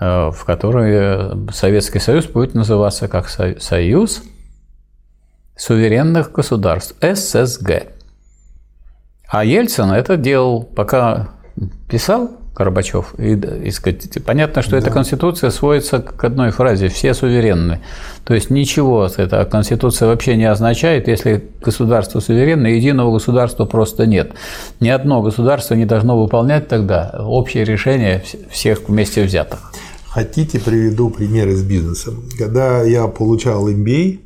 э, 0.00 0.30
в 0.30 0.44
которой 0.44 0.92
э, 0.92 1.34
Советский 1.52 2.00
Союз 2.00 2.26
будет 2.26 2.54
называться 2.54 3.08
как 3.08 3.28
Со- 3.28 3.58
Союз 3.60 4.22
суверенных 5.56 6.32
государств, 6.32 6.96
ССГ. 7.00 7.84
А 9.28 9.44
Ельцин 9.44 9.90
это 9.92 10.16
делал, 10.16 10.62
пока 10.64 11.28
писал 11.88 12.30
Горбачев. 12.54 13.14
И, 13.18 13.32
и 13.32 13.70
сказать, 13.70 14.08
понятно, 14.24 14.62
что 14.62 14.76
эта 14.76 14.90
конституция 14.90 15.50
сводится 15.50 15.98
к 15.98 16.22
одной 16.22 16.50
фразе: 16.50 16.88
все 16.88 17.12
суверенны. 17.12 17.80
То 18.24 18.34
есть 18.34 18.50
ничего 18.50 19.08
эта 19.16 19.44
конституция 19.44 20.08
вообще 20.08 20.36
не 20.36 20.44
означает, 20.44 21.08
если 21.08 21.44
государство 21.60 22.20
суверенно, 22.20 22.68
единого 22.68 23.12
государства 23.12 23.64
просто 23.64 24.06
нет. 24.06 24.32
Ни 24.80 24.88
одно 24.88 25.20
государство 25.22 25.74
не 25.74 25.84
должно 25.84 26.20
выполнять 26.20 26.68
тогда 26.68 27.14
общее 27.18 27.64
решение 27.64 28.22
вс- 28.24 28.48
всех 28.50 28.88
вместе 28.88 29.24
взятых. 29.24 29.72
Хотите, 30.08 30.60
приведу 30.60 31.10
пример 31.10 31.48
из 31.48 31.64
бизнеса. 31.64 32.12
Когда 32.38 32.82
я 32.82 33.08
получал 33.08 33.68
MBA, 33.68 34.20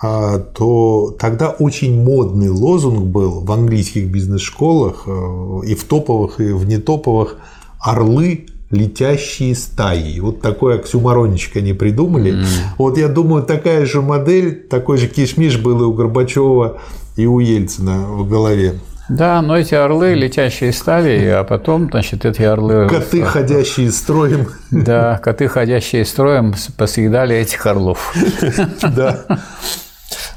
то 0.00 1.16
тогда 1.18 1.50
очень 1.50 2.02
модный 2.02 2.50
лозунг 2.50 3.04
был 3.04 3.40
в 3.40 3.50
английских 3.50 4.08
бизнес-школах 4.08 5.04
э, 5.06 5.60
и 5.66 5.74
в 5.74 5.84
топовых, 5.84 6.38
и 6.38 6.52
в 6.52 6.66
нетоповых 6.66 7.36
«Орлы, 7.80 8.46
летящие 8.70 9.54
стаи». 9.54 10.18
Вот 10.20 10.42
такой 10.42 10.78
оксюмарончик 10.78 11.56
они 11.56 11.72
придумали. 11.72 12.44
Вот 12.76 12.98
я 12.98 13.08
думаю, 13.08 13.44
такая 13.44 13.86
же 13.86 14.02
модель, 14.02 14.66
такой 14.68 14.98
же 14.98 15.06
кишмиш 15.06 15.58
был 15.58 15.80
и 15.80 15.84
у 15.84 15.92
Горбачева, 15.94 16.78
и 17.16 17.26
у 17.26 17.38
Ельцина 17.38 18.06
в 18.06 18.28
голове. 18.28 18.74
Да, 19.08 19.40
но 19.40 19.56
эти 19.56 19.74
орлы 19.74 20.14
летящие 20.14 20.72
стали, 20.72 21.26
а 21.26 21.44
потом, 21.44 21.88
значит, 21.90 22.24
эти 22.24 22.42
орлы... 22.42 22.88
Коты, 22.88 23.22
ходящие 23.22 23.92
строем. 23.92 24.48
Да, 24.72 25.18
коты, 25.18 25.46
ходящие 25.46 26.04
строем, 26.04 26.54
посъедали 26.76 27.36
этих 27.36 27.64
орлов. 27.66 28.14
Да. 28.82 29.24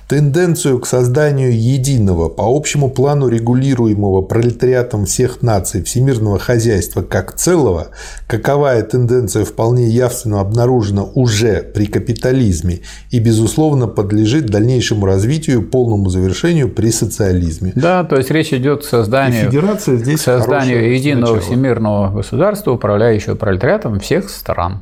Тенденцию 0.10 0.80
к 0.80 0.88
созданию 0.88 1.56
единого, 1.56 2.30
по 2.30 2.42
общему 2.48 2.90
плану 2.90 3.28
регулируемого 3.28 4.24
пролетариатом 4.24 5.06
всех 5.06 5.44
наций 5.44 5.84
всемирного 5.84 6.40
хозяйства 6.40 7.04
как 7.04 7.34
целого, 7.34 7.90
каковая 8.26 8.82
тенденция 8.82 9.46
вполне 9.46 9.88
явственно 9.88 10.40
обнаружена 10.40 11.04
уже 11.04 11.62
при 11.62 11.86
капитализме 11.86 12.80
и, 13.12 13.20
безусловно, 13.20 13.86
подлежит 13.86 14.48
дальнейшему 14.48 15.06
развитию 15.06 15.62
и 15.62 15.64
полному 15.64 16.10
завершению 16.10 16.70
при 16.70 16.90
социализме. 16.90 17.72
Да, 17.76 18.04
то 18.04 18.16
есть 18.16 18.32
речь 18.32 18.52
идет 18.52 18.82
к 18.82 18.86
И 18.86 18.90
созданию, 18.90 19.46
федерация 19.46 19.98
здесь 19.98 20.22
к 20.22 20.24
созданию 20.24 20.92
единого 20.92 21.36
начало. 21.36 21.40
всемирного 21.42 22.16
государства, 22.16 22.72
управляющего 22.72 23.36
пролетариатом 23.36 24.00
всех 24.00 24.32
стран. 24.32 24.82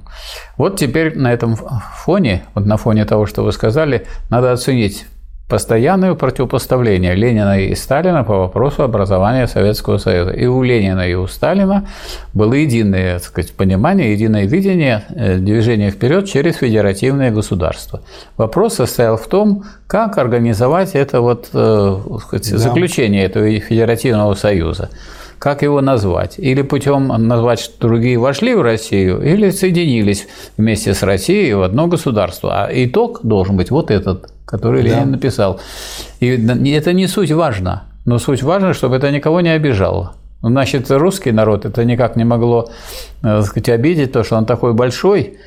Вот 0.55 0.79
теперь 0.79 1.17
на 1.17 1.33
этом 1.33 1.57
фоне, 1.97 2.45
вот 2.55 2.65
на 2.65 2.77
фоне 2.77 3.03
того, 3.03 3.25
что 3.25 3.43
вы 3.43 3.51
сказали, 3.51 4.07
надо 4.29 4.53
оценить 4.53 5.05
постоянное 5.47 6.13
противопоставление 6.13 7.15
Ленина 7.15 7.61
и 7.61 7.73
Сталина 7.75 8.23
по 8.23 8.37
вопросу 8.39 8.83
образования 8.83 9.47
Советского 9.47 9.97
Союза. 9.97 10.31
И 10.31 10.45
у 10.45 10.61
Ленина, 10.61 11.07
и 11.07 11.13
у 11.13 11.25
Сталина 11.27 11.87
было 12.33 12.53
единое 12.53 13.13
так 13.19 13.23
сказать, 13.23 13.53
понимание, 13.53 14.11
единое 14.11 14.45
видение 14.45 15.05
э, 15.09 15.37
движения 15.37 15.89
вперед 15.89 16.27
через 16.27 16.57
федеративное 16.57 17.31
государство. 17.31 18.01
Вопрос 18.35 18.75
состоял 18.75 19.15
в 19.17 19.27
том, 19.27 19.63
как 19.87 20.17
организовать 20.17 20.95
это 20.95 21.21
вот, 21.21 21.49
э, 21.53 21.97
сказать, 22.19 22.51
Да. 22.51 22.57
заключение 22.57 23.23
этого 23.23 23.49
федеративного 23.59 24.33
союза. 24.33 24.89
Как 25.39 25.61
его 25.61 25.81
назвать? 25.81 26.39
Или 26.39 26.63
путем 26.63 27.07
назвать, 27.07 27.59
что 27.59 27.87
другие 27.87 28.17
вошли 28.17 28.55
в 28.55 28.61
Россию, 28.63 29.21
или 29.21 29.51
соединились 29.51 30.27
вместе 30.57 30.93
с 30.93 31.03
Россией 31.03 31.53
в 31.53 31.61
одно 31.61 31.87
государство. 31.87 32.65
А 32.65 32.69
итог 32.73 33.19
должен 33.21 33.55
быть 33.55 33.69
вот 33.69 33.91
этот, 33.91 34.31
который 34.47 34.81
Да. 34.81 34.89
Ленин 34.89 35.11
написал. 35.11 35.59
И 36.19 36.27
это 36.71 36.93
не 36.93 37.07
суть 37.07 37.31
важно, 37.31 37.83
но 38.05 38.17
суть 38.17 38.41
важно, 38.41 38.73
чтобы 38.73 38.95
это 38.95 39.11
никого 39.11 39.41
не 39.41 39.49
обижало. 39.49 40.13
Значит, 40.41 40.89
русский 40.89 41.31
народ 41.31 41.65
это 41.65 41.83
никак 41.83 42.15
не 42.15 42.23
могло 42.23 42.69
э, 43.23 43.23
так 43.23 43.45
сказать, 43.45 43.69
обидеть, 43.69 44.11
то, 44.11 44.23
что 44.23 44.37
он 44.37 44.45
такой 44.45 44.73
большой, 44.73 45.37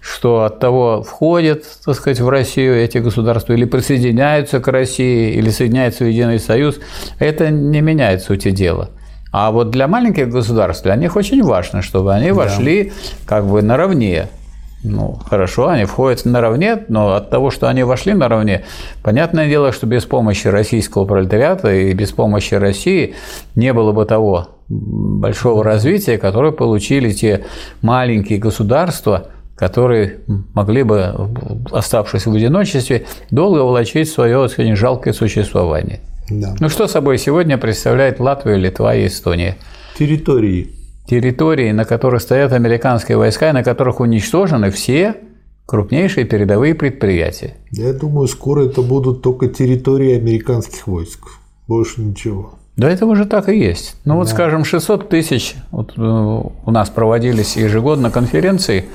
что 0.00 0.44
от 0.44 0.58
того 0.58 1.02
входят, 1.02 1.62
так 1.84 1.94
сказать, 1.94 2.20
в 2.20 2.28
Россию 2.28 2.76
эти 2.76 2.98
государства 2.98 3.52
или 3.52 3.64
присоединяются 3.64 4.60
к 4.60 4.68
России, 4.68 5.32
или 5.34 5.50
соединяются 5.50 6.04
в 6.04 6.08
единый 6.08 6.38
союз, 6.38 6.80
это 7.18 7.50
не 7.50 7.80
меняет 7.80 8.22
сути 8.22 8.50
дела. 8.50 8.90
А 9.32 9.52
вот 9.52 9.70
для 9.70 9.86
маленьких 9.86 10.28
государств, 10.28 10.82
для 10.82 10.96
них 10.96 11.14
очень 11.14 11.42
важно, 11.42 11.82
чтобы 11.82 12.12
они 12.12 12.32
вошли 12.32 12.92
как 13.26 13.46
бы 13.46 13.62
наравне 13.62 14.28
ну, 14.82 15.18
хорошо, 15.28 15.68
они 15.68 15.84
входят 15.84 16.24
наравне, 16.24 16.84
но 16.88 17.14
от 17.14 17.28
того, 17.28 17.50
что 17.50 17.68
они 17.68 17.82
вошли 17.82 18.14
наравне, 18.14 18.64
понятное 19.02 19.46
дело, 19.48 19.72
что 19.72 19.86
без 19.86 20.06
помощи 20.06 20.48
российского 20.48 21.04
пролетариата 21.04 21.70
и 21.72 21.92
без 21.92 22.12
помощи 22.12 22.54
России 22.54 23.14
не 23.54 23.74
было 23.74 23.92
бы 23.92 24.06
того 24.06 24.48
большого 24.68 25.64
развития, 25.64 26.16
которое 26.16 26.52
получили 26.52 27.10
те 27.12 27.44
маленькие 27.82 28.38
государства, 28.38 29.26
которые 29.54 30.20
могли 30.54 30.82
бы, 30.82 31.14
оставшись 31.70 32.24
в 32.24 32.34
одиночестве, 32.34 33.04
долго 33.30 33.58
волочить 33.58 34.08
свое 34.08 34.38
очень 34.38 34.76
жалкое 34.76 35.12
существование. 35.12 36.00
Да. 36.30 36.54
Ну 36.58 36.70
что 36.70 36.86
собой 36.86 37.18
сегодня 37.18 37.58
представляет 37.58 38.18
Латвия, 38.20 38.56
Литва 38.56 38.94
и 38.94 39.06
Эстония? 39.08 39.58
Территории 39.98 40.79
территории, 41.06 41.72
на 41.72 41.84
которых 41.84 42.22
стоят 42.22 42.52
американские 42.52 43.18
войска, 43.18 43.50
и 43.50 43.52
на 43.52 43.64
которых 43.64 44.00
уничтожены 44.00 44.70
все 44.70 45.16
крупнейшие 45.66 46.24
передовые 46.24 46.74
предприятия. 46.74 47.54
Я 47.70 47.92
думаю, 47.92 48.26
скоро 48.26 48.66
это 48.66 48.82
будут 48.82 49.22
только 49.22 49.48
территории 49.48 50.16
американских 50.16 50.86
войск. 50.86 51.20
Больше 51.68 52.00
ничего. 52.00 52.54
Да 52.76 52.90
это 52.90 53.06
уже 53.06 53.24
так 53.24 53.48
и 53.48 53.56
есть. 53.56 53.96
Ну 54.04 54.16
вот, 54.16 54.28
скажем, 54.28 54.64
600 54.64 55.08
тысяч, 55.08 55.54
вот 55.70 55.92
э, 55.96 56.00
у 56.00 56.70
нас 56.70 56.90
проводились 56.90 57.56
ежегодно 57.56 58.10
конференции 58.10 58.86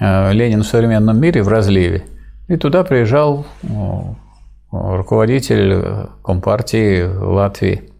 э, 0.00 0.32
«Ленин 0.32 0.62
в 0.62 0.66
современном 0.66 1.18
мире» 1.20 1.42
в 1.42 1.48
Разливе. 1.48 2.04
И 2.48 2.56
туда 2.56 2.84
приезжал 2.84 3.46
э, 3.62 3.66
руководитель 4.72 6.08
Компартии 6.22 7.02
Латвии– 7.04 7.84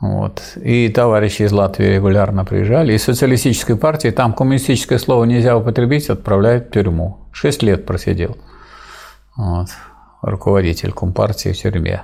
вот. 0.00 0.42
И 0.62 0.88
товарищи 0.88 1.42
из 1.42 1.52
Латвии 1.52 1.86
регулярно 1.96 2.44
приезжали. 2.44 2.92
Из 2.92 3.02
социалистической 3.02 3.76
партии, 3.76 4.10
там 4.10 4.32
коммунистическое 4.32 4.98
слово 4.98 5.24
нельзя 5.24 5.56
употребить, 5.56 6.08
отправляют 6.08 6.68
в 6.68 6.70
тюрьму. 6.70 7.18
Шесть 7.32 7.62
лет 7.62 7.84
просидел. 7.84 8.36
Вот. 9.36 9.68
Руководитель 10.22 10.92
компартии 10.92 11.50
в 11.50 11.56
тюрьме. 11.56 12.02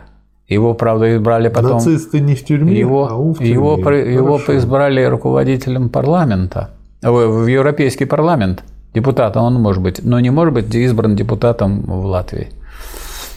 Его, 0.48 0.74
правда, 0.74 1.16
избрали 1.16 1.48
потом... 1.48 1.74
Нацисты 1.74 2.20
не 2.20 2.34
в 2.34 2.44
тюрьме, 2.44 2.78
его, 2.78 3.08
а 3.08 3.16
он 3.16 3.32
в 3.32 3.38
тюрьме. 3.38 3.52
Его, 3.52 3.76
его 3.76 4.36
избрали 4.38 5.02
руководителем 5.04 5.88
парламента, 5.88 6.70
в, 7.00 7.44
в 7.44 7.46
Европейский 7.46 8.04
парламент. 8.04 8.62
Депутатом 8.92 9.44
он 9.44 9.54
может 9.54 9.82
быть, 9.82 10.04
но 10.04 10.20
не 10.20 10.30
может 10.30 10.54
быть 10.54 10.72
избран 10.74 11.16
депутатом 11.16 11.82
в 11.82 12.06
Латвии. 12.06 12.48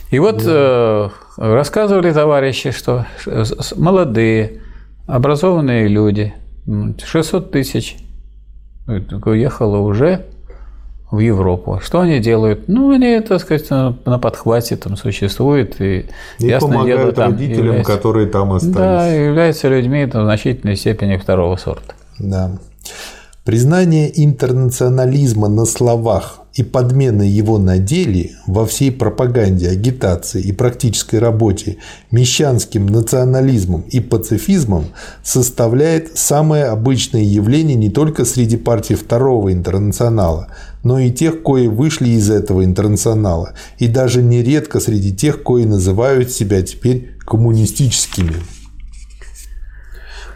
И 0.09 0.19
вот 0.19 0.41
э, 0.45 1.09
рассказывали 1.37 2.11
товарищи, 2.13 2.71
что 2.71 3.05
молодые, 3.75 4.61
образованные 5.05 5.87
люди, 5.87 6.33
600 7.03 7.51
тысяч 7.51 7.97
уехало 8.87 9.77
уже 9.79 10.25
в 11.11 11.19
Европу. 11.19 11.79
Что 11.81 12.01
они 12.01 12.19
делают? 12.19 12.67
Ну, 12.67 12.91
они, 12.91 13.19
так 13.21 13.39
сказать, 13.39 13.69
на 13.69 14.19
подхвате 14.19 14.75
там 14.75 14.97
существуют. 14.97 15.79
И, 15.79 16.05
и 16.39 16.47
ясно 16.47 16.69
помогают 16.69 17.01
дело, 17.01 17.11
там 17.13 17.31
родителям, 17.31 17.65
являются, 17.65 17.93
которые 17.93 18.27
там 18.27 18.51
остались. 18.53 18.75
Да, 18.75 19.07
являются 19.07 19.69
людьми 19.69 20.05
в 20.05 20.11
значительной 20.11 20.75
степени 20.75 21.17
второго 21.17 21.55
сорта. 21.55 21.93
Да. 22.19 22.57
Признание 23.45 24.11
интернационализма 24.23 25.47
на 25.47 25.65
словах 25.65 26.41
и 26.57 26.63
подмена 26.63 27.21
его 27.21 27.59
на 27.59 27.77
деле 27.77 28.31
во 28.47 28.65
всей 28.65 28.91
пропаганде, 28.91 29.69
агитации 29.69 30.41
и 30.41 30.51
практической 30.51 31.17
работе 31.17 31.77
мещанским 32.09 32.87
национализмом 32.87 33.81
и 33.81 33.99
пацифизмом 33.99 34.87
составляет 35.23 36.17
самое 36.17 36.65
обычное 36.65 37.21
явление 37.21 37.75
не 37.75 37.91
только 37.91 38.25
среди 38.25 38.57
партий 38.57 38.95
Второго 38.95 39.53
интернационала, 39.53 40.47
но 40.83 40.97
и 40.97 41.11
тех, 41.11 41.43
кои 41.43 41.67
вышли 41.67 42.09
из 42.09 42.31
этого 42.31 42.65
интернационала, 42.65 43.53
и 43.77 43.87
даже 43.87 44.23
нередко 44.23 44.79
среди 44.79 45.15
тех, 45.15 45.43
кои 45.43 45.63
называют 45.63 46.31
себя 46.31 46.63
теперь 46.63 47.17
коммунистическими. 47.19 48.33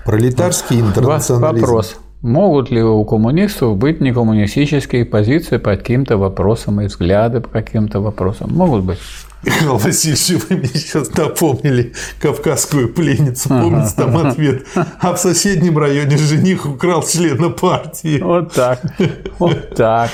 Пролетарский 0.06 0.80
интернационализм. 0.80 1.65
Вопрос. 1.65 1.95
Могут 2.21 2.69
ли 2.69 2.84
у 2.84 3.03
коммунистов 3.03 3.77
быть 3.77 3.99
некоммунистические 3.99 5.05
позиции 5.05 5.57
по 5.57 5.75
каким-то 5.75 6.17
вопросам 6.17 6.79
и 6.81 6.86
взгляды 6.86 7.41
по 7.41 7.49
каким-то 7.49 7.99
вопросам? 7.99 8.51
Могут 8.53 8.84
быть. 8.84 8.99
Михаил 9.43 9.77
Васильевич, 9.77 10.43
вы 10.47 10.57
мне 10.57 10.67
сейчас 10.67 11.12
напомнили 11.15 11.93
кавказскую 12.19 12.93
пленницу. 12.93 13.49
Помните 13.49 13.93
там 13.97 14.15
ответ? 14.17 14.67
А 14.99 15.15
в 15.15 15.17
соседнем 15.17 15.79
районе 15.79 16.15
жених 16.15 16.67
украл 16.67 17.01
члена 17.01 17.49
партии. 17.49 18.19
Вот 18.21 18.53
так. 18.53 18.79
Вот 19.39 19.73
так. 19.75 20.12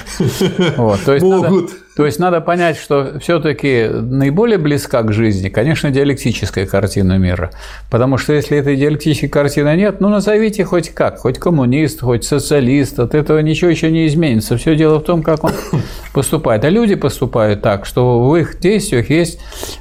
Вот. 0.77 1.01
То 1.03 1.13
есть 1.13 1.25
Могут. 1.25 1.71
Надо 1.71 1.86
то 1.97 2.05
есть 2.05 2.19
надо 2.19 2.41
понять, 2.41 2.77
что 2.77 3.17
все-таки 3.19 3.87
наиболее 3.87 4.59
близка 4.59 5.01
к 5.01 5.11
жизни, 5.11 5.49
конечно, 5.49 5.89
диалектическая 5.89 6.67
картина 6.67 7.17
мира. 7.17 7.49
Потому 7.89 8.19
что 8.19 8.33
если 8.33 8.55
этой 8.55 8.75
диалектической 8.75 9.29
картины 9.29 9.75
нет, 9.75 9.99
ну 9.99 10.09
назовите 10.09 10.63
хоть 10.63 10.91
как, 10.93 11.17
хоть 11.17 11.39
коммунист, 11.39 12.01
хоть 12.01 12.23
социалист, 12.23 12.99
от 12.99 13.15
этого 13.15 13.39
ничего 13.39 13.71
еще 13.71 13.89
не 13.89 14.05
изменится. 14.05 14.57
Все 14.57 14.75
дело 14.75 14.99
в 14.99 15.05
том, 15.05 15.23
как 15.23 15.43
он 15.43 15.53
поступает. 16.13 16.63
А 16.65 16.69
люди 16.69 16.93
поступают 16.93 17.63
так, 17.63 17.87
что 17.87 18.29
в 18.29 18.35
их 18.35 18.59
действиях 18.59 19.09
есть 19.09 19.39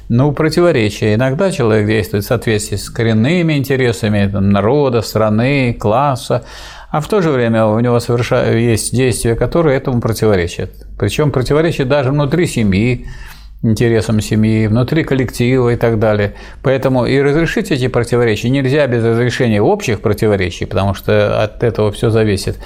ну, 0.09 0.31
противоречия. 0.31 1.13
Иногда 1.13 1.51
человек 1.51 1.85
действует 1.85 2.23
в 2.23 2.27
соответствии 2.27 2.77
с 2.77 2.89
коренными 2.89 3.53
интересами 3.53 4.25
народа, 4.25 5.03
страны, 5.03 5.77
класса, 5.79 6.43
а 6.89 6.99
в 6.99 7.07
то 7.07 7.21
же 7.21 7.29
время 7.29 7.67
у 7.67 7.79
него 7.79 7.99
соверша... 7.99 8.49
есть 8.53 8.95
действия, 8.95 9.35
которые 9.35 9.77
этому 9.77 10.01
противоречат. 10.01 10.86
Причем 10.97 11.31
противоречат 11.31 11.87
даже 11.87 12.11
внутри 12.11 12.47
семьи, 12.47 13.07
интересам 13.63 14.21
семьи, 14.21 14.67
внутри 14.67 15.03
коллектива 15.03 15.69
и 15.69 15.75
так 15.75 15.99
далее. 15.99 16.33
Поэтому 16.61 17.05
и 17.05 17.19
разрешить 17.19 17.71
эти 17.71 17.87
противоречия 17.87 18.49
нельзя 18.49 18.85
без 18.87 19.03
разрешения 19.03 19.61
общих 19.61 20.01
противоречий, 20.01 20.65
потому 20.65 20.93
что 20.93 21.43
от 21.43 21.63
этого 21.63 21.91
все 21.91 22.09
зависит. 22.09 22.57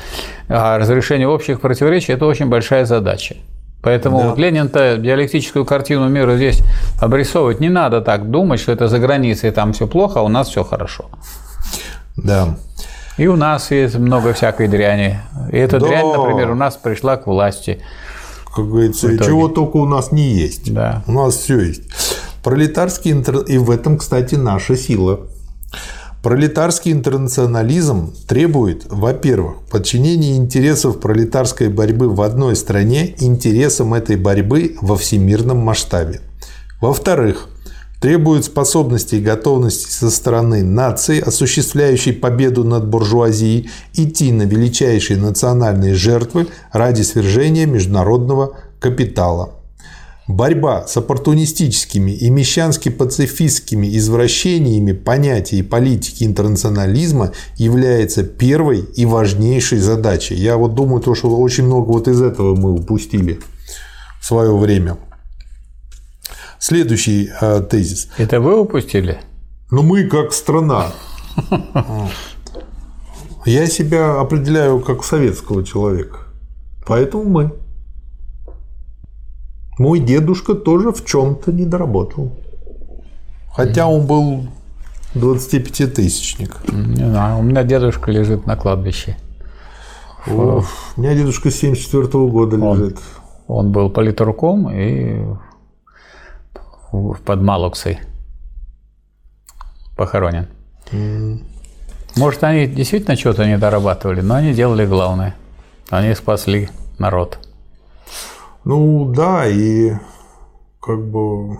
А 0.47 0.77
разрешение 0.77 1.27
общих 1.27 1.61
противоречий– 1.61 2.13
это 2.13 2.25
очень 2.25 2.47
большая 2.47 2.85
задача. 2.85 3.35
Поэтому 3.81 4.19
да. 4.19 4.29
вот 4.29 4.37
Ленин-то 4.37 4.97
диалектическую 4.97 5.65
картину 5.65 6.07
мира 6.07 6.35
здесь 6.35 6.61
обрисовывать 6.99 7.59
не 7.59 7.69
надо 7.69 8.01
так 8.01 8.29
думать, 8.29 8.59
что 8.59 8.71
это 8.71 8.87
за 8.87 8.99
границей 8.99 9.51
там 9.51 9.73
все 9.73 9.87
плохо, 9.87 10.19
а 10.19 10.23
у 10.23 10.27
нас 10.27 10.49
все 10.49 10.63
хорошо. 10.63 11.09
Да. 12.15 12.57
И 13.17 13.27
у 13.27 13.35
нас 13.35 13.71
есть 13.71 13.97
много 13.97 14.33
всякой 14.33 14.67
дряни. 14.67 15.19
И 15.51 15.57
эта 15.57 15.79
да. 15.79 15.87
дрянь, 15.87 16.05
например, 16.05 16.51
у 16.51 16.55
нас 16.55 16.75
пришла 16.75 17.17
к 17.17 17.27
власти. 17.27 17.81
Как 18.53 18.67
говорится, 18.67 19.17
чего 19.17 19.47
только 19.47 19.77
у 19.77 19.85
нас 19.85 20.11
не 20.11 20.33
есть. 20.33 20.73
Да. 20.73 21.03
У 21.07 21.13
нас 21.13 21.35
все 21.35 21.59
есть. 21.59 21.83
Пролетарский 22.43 23.11
интер... 23.11 23.37
и 23.39 23.57
в 23.57 23.69
этом, 23.69 23.97
кстати, 23.97 24.35
наша 24.35 24.75
сила. 24.75 25.21
Пролетарский 26.23 26.91
интернационализм 26.91 28.13
требует, 28.27 28.85
во-первых, 28.89 29.55
подчинения 29.71 30.35
интересов 30.35 30.99
пролетарской 30.99 31.69
борьбы 31.69 32.09
в 32.09 32.21
одной 32.21 32.55
стране 32.55 33.15
интересам 33.19 33.95
этой 33.95 34.17
борьбы 34.17 34.75
во 34.81 34.95
всемирном 34.97 35.57
масштабе. 35.57 36.21
Во-вторых, 36.79 37.47
требует 38.01 38.43
способности 38.43 39.15
и 39.15 39.21
готовности 39.21 39.89
со 39.89 40.09
стороны 40.09 40.63
нации, 40.63 41.21
осуществляющей 41.21 42.13
победу 42.13 42.63
над 42.63 42.87
буржуазией, 42.87 43.69
идти 43.93 44.31
на 44.31 44.41
величайшие 44.41 45.19
национальные 45.19 45.93
жертвы 45.93 46.47
ради 46.73 47.03
свержения 47.03 47.67
международного 47.67 48.57
капитала. 48.79 49.51
Борьба 50.27 50.87
с 50.87 50.97
оппортунистическими 50.97 52.11
и 52.11 52.29
мещански-пацифистскими 52.29 53.95
извращениями 53.97 54.93
понятий 54.93 55.59
и 55.59 55.63
политики 55.63 56.23
интернационализма 56.23 57.33
является 57.57 58.23
первой 58.23 58.79
и 58.79 59.05
важнейшей 59.05 59.77
задачей. 59.77 60.35
Я 60.35 60.57
вот 60.57 60.73
думаю, 60.73 61.01
то, 61.01 61.13
что 61.13 61.29
очень 61.37 61.65
много 61.65 61.91
вот 61.91 62.07
из 62.07 62.21
этого 62.21 62.55
мы 62.55 62.71
упустили 62.71 63.39
в 64.19 64.25
свое 64.25 64.55
время. 64.57 64.97
Следующий 66.61 67.31
э, 67.41 67.61
тезис. 67.61 68.07
Это 68.19 68.39
вы 68.39 68.61
упустили? 68.61 69.19
Ну, 69.71 69.81
мы 69.81 70.03
как 70.03 70.31
страна. 70.31 70.91
Я 73.45 73.65
себя 73.65 74.21
определяю 74.21 74.79
как 74.79 75.03
советского 75.03 75.63
человека. 75.63 76.19
Поэтому 76.85 77.23
мы. 77.23 77.51
Мой 79.79 79.99
дедушка 79.99 80.53
тоже 80.53 80.91
в 80.91 81.03
чем-то 81.03 81.51
не 81.51 81.65
доработал. 81.65 82.31
Хотя 83.55 83.87
он 83.87 84.05
был 84.05 84.45
25-тысячник. 85.15 86.57
Не 86.71 87.09
знаю, 87.09 87.39
у 87.39 87.41
меня 87.41 87.63
дедушка 87.63 88.11
лежит 88.11 88.45
на 88.45 88.55
кладбище. 88.55 89.17
О, 90.27 90.63
у 90.95 91.01
меня 91.01 91.15
дедушка 91.15 91.49
с 91.49 91.55
74 91.55 92.05
года 92.27 92.55
лежит. 92.55 92.99
Он 93.47 93.71
был 93.71 93.89
политруком 93.89 94.69
и 94.69 95.25
под 96.91 97.41
Малуксой 97.41 97.99
похоронен. 99.95 100.47
Может, 102.15 102.43
они 102.43 102.67
действительно 102.67 103.15
что-то 103.15 103.45
не 103.45 103.57
дорабатывали, 103.57 104.21
но 104.21 104.35
они 104.35 104.53
делали 104.53 104.85
главное. 104.85 105.35
Они 105.89 106.13
спасли 106.15 106.69
народ. 106.99 107.39
Ну 108.63 109.11
да, 109.11 109.47
и 109.47 109.93
как 110.81 111.05
бы 111.05 111.53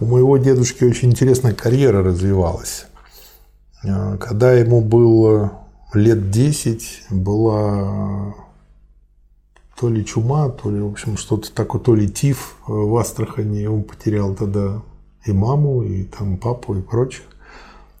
у 0.00 0.04
моего 0.04 0.38
дедушки 0.38 0.84
очень 0.84 1.10
интересная 1.10 1.54
карьера 1.54 2.02
развивалась. 2.02 2.86
А, 3.84 4.16
когда 4.16 4.52
ему 4.52 4.80
было 4.80 5.52
лет 5.92 6.30
10, 6.30 7.06
была 7.10 8.34
то 9.78 9.88
ли 9.88 10.04
чума, 10.04 10.48
то 10.48 10.70
ли, 10.70 10.80
в 10.80 10.88
общем, 10.88 11.16
что-то 11.16 11.52
такое, 11.52 11.80
то 11.80 11.94
ли 11.94 12.08
тиф 12.08 12.56
в 12.66 12.96
Астрахани. 12.96 13.66
Он 13.66 13.84
потерял 13.84 14.34
тогда 14.34 14.82
и 15.24 15.32
маму, 15.32 15.82
и 15.82 16.02
там 16.04 16.36
папу, 16.36 16.74
и 16.74 16.82
прочих. 16.82 17.24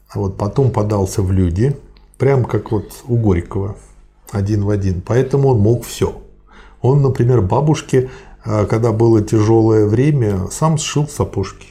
А 0.08 0.18
вот 0.18 0.36
потом 0.36 0.72
подался 0.72 1.22
в 1.22 1.30
люди, 1.30 1.76
прям 2.16 2.44
как 2.44 2.72
вот 2.72 3.04
у 3.06 3.16
Горького, 3.16 3.76
один 4.32 4.64
в 4.64 4.70
один. 4.70 5.02
Поэтому 5.06 5.50
он 5.50 5.60
мог 5.60 5.84
все. 5.84 6.20
Он, 6.80 7.02
например, 7.02 7.42
бабушке, 7.42 8.10
а, 8.44 8.66
когда 8.66 8.92
было 8.92 9.22
тяжелое 9.22 9.86
время, 9.86 10.48
сам 10.50 10.78
сшил 10.78 11.06
сапожки. 11.06 11.68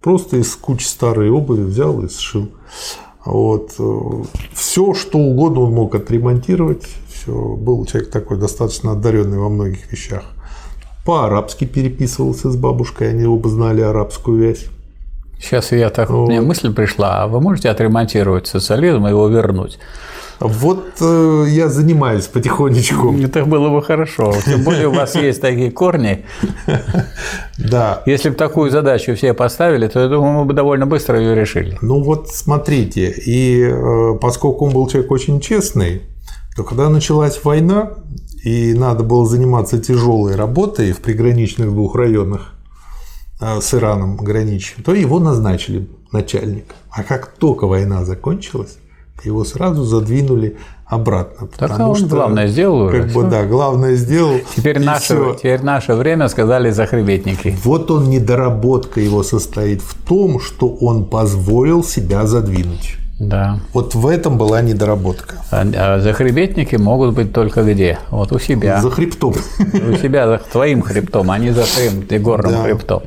Просто 0.00 0.36
из 0.36 0.54
кучи 0.54 0.84
старой 0.84 1.30
обуви 1.30 1.62
взял 1.62 2.00
и 2.02 2.08
сшил. 2.08 2.48
Вот. 3.24 3.74
Э, 3.78 4.24
все, 4.52 4.94
что 4.94 5.18
угодно 5.18 5.60
он 5.60 5.72
мог 5.72 5.94
отремонтировать. 5.94 6.86
Все. 7.22 7.32
Был 7.32 7.84
человек 7.86 8.10
такой 8.10 8.36
достаточно 8.36 8.92
одаренный 8.92 9.38
во 9.38 9.48
многих 9.48 9.92
вещах. 9.92 10.24
По-арабски 11.04 11.64
переписывался 11.64 12.50
с 12.50 12.56
бабушкой, 12.56 13.10
они 13.10 13.26
оба 13.26 13.48
знали 13.48 13.80
арабскую 13.80 14.38
вязь. 14.38 14.66
Сейчас 15.40 15.72
я 15.72 15.90
так, 15.90 16.10
вот. 16.10 16.28
мне 16.28 16.40
мысль 16.40 16.72
пришла, 16.72 17.22
а 17.22 17.26
вы 17.26 17.40
можете 17.40 17.68
отремонтировать 17.68 18.46
социализм 18.46 19.06
и 19.06 19.10
его 19.10 19.28
вернуть? 19.28 19.78
Вот 20.38 20.84
э, 21.00 21.44
я 21.48 21.68
занимаюсь 21.68 22.26
потихонечку. 22.26 23.14
Это 23.22 23.44
было 23.44 23.68
бы 23.70 23.82
хорошо. 23.82 24.34
Тем 24.44 24.64
более 24.64 24.88
у 24.88 24.92
вас 24.92 25.14
есть 25.14 25.40
такие 25.40 25.70
корни. 25.70 26.24
Да. 27.58 28.02
Если 28.06 28.30
бы 28.30 28.34
такую 28.34 28.70
задачу 28.70 29.14
все 29.14 29.34
поставили, 29.34 29.86
то 29.86 30.00
я 30.00 30.08
думаю, 30.08 30.32
мы 30.32 30.44
бы 30.46 30.52
довольно 30.52 30.84
быстро 30.84 31.20
ее 31.20 31.36
решили. 31.36 31.78
Ну 31.80 32.02
вот 32.02 32.28
смотрите, 32.28 33.10
и 33.10 33.62
э, 33.62 34.18
поскольку 34.20 34.66
он 34.66 34.72
был 34.72 34.88
человек 34.88 35.12
очень 35.12 35.40
честный, 35.40 36.02
то 36.56 36.64
когда 36.64 36.88
началась 36.88 37.42
война, 37.44 37.90
и 38.44 38.74
надо 38.74 39.04
было 39.04 39.26
заниматься 39.26 39.78
тяжелой 39.78 40.34
работой 40.34 40.92
в 40.92 41.00
приграничных 41.00 41.70
двух 41.70 41.94
районах 41.94 42.52
э, 43.40 43.60
с 43.60 43.72
Ираном 43.74 44.16
граничим, 44.16 44.82
то 44.82 44.94
его 44.94 45.20
назначили 45.20 45.88
начальником. 46.10 46.76
А 46.90 47.02
как 47.02 47.28
только 47.28 47.66
война 47.66 48.04
закончилась, 48.04 48.78
его 49.24 49.44
сразу 49.44 49.84
задвинули 49.84 50.56
обратно. 50.84 51.48
Так 51.56 51.78
он 51.78 51.94
что, 51.94 52.06
главное 52.06 52.48
сделал 52.48 52.82
уже. 52.82 53.02
Как 53.02 53.12
бы, 53.12 53.22
да, 53.24 53.44
главное 53.44 53.94
сделал. 53.94 54.40
Теперь 54.56 54.78
наше, 54.80 55.36
теперь 55.38 55.62
наше 55.62 55.94
время, 55.94 56.28
сказали 56.28 56.70
захребетники. 56.70 57.56
Вот 57.64 57.90
он, 57.90 58.10
недоработка 58.10 59.00
его 59.00 59.22
состоит 59.22 59.80
в 59.80 59.94
том, 59.94 60.40
что 60.40 60.68
он 60.68 61.04
позволил 61.04 61.84
себя 61.84 62.26
задвинуть. 62.26 62.98
Да. 63.22 63.60
Вот 63.72 63.94
в 63.94 64.08
этом 64.08 64.36
была 64.36 64.62
недоработка. 64.62 65.36
А, 65.52 65.64
а 65.76 66.00
захребетники 66.00 66.74
могут 66.74 67.14
быть 67.14 67.32
только 67.32 67.62
где? 67.62 68.00
Вот 68.10 68.32
у 68.32 68.40
себя. 68.40 68.80
За 68.80 68.90
хребтом. 68.90 69.34
У 69.60 69.96
себя, 69.96 70.26
за 70.26 70.38
твоим 70.38 70.82
хребтом, 70.82 71.30
а 71.30 71.38
не 71.38 71.50
за 71.50 71.62
твоим 71.62 72.04
горным 72.22 72.52
да. 72.52 72.62
хребтом. 72.64 73.02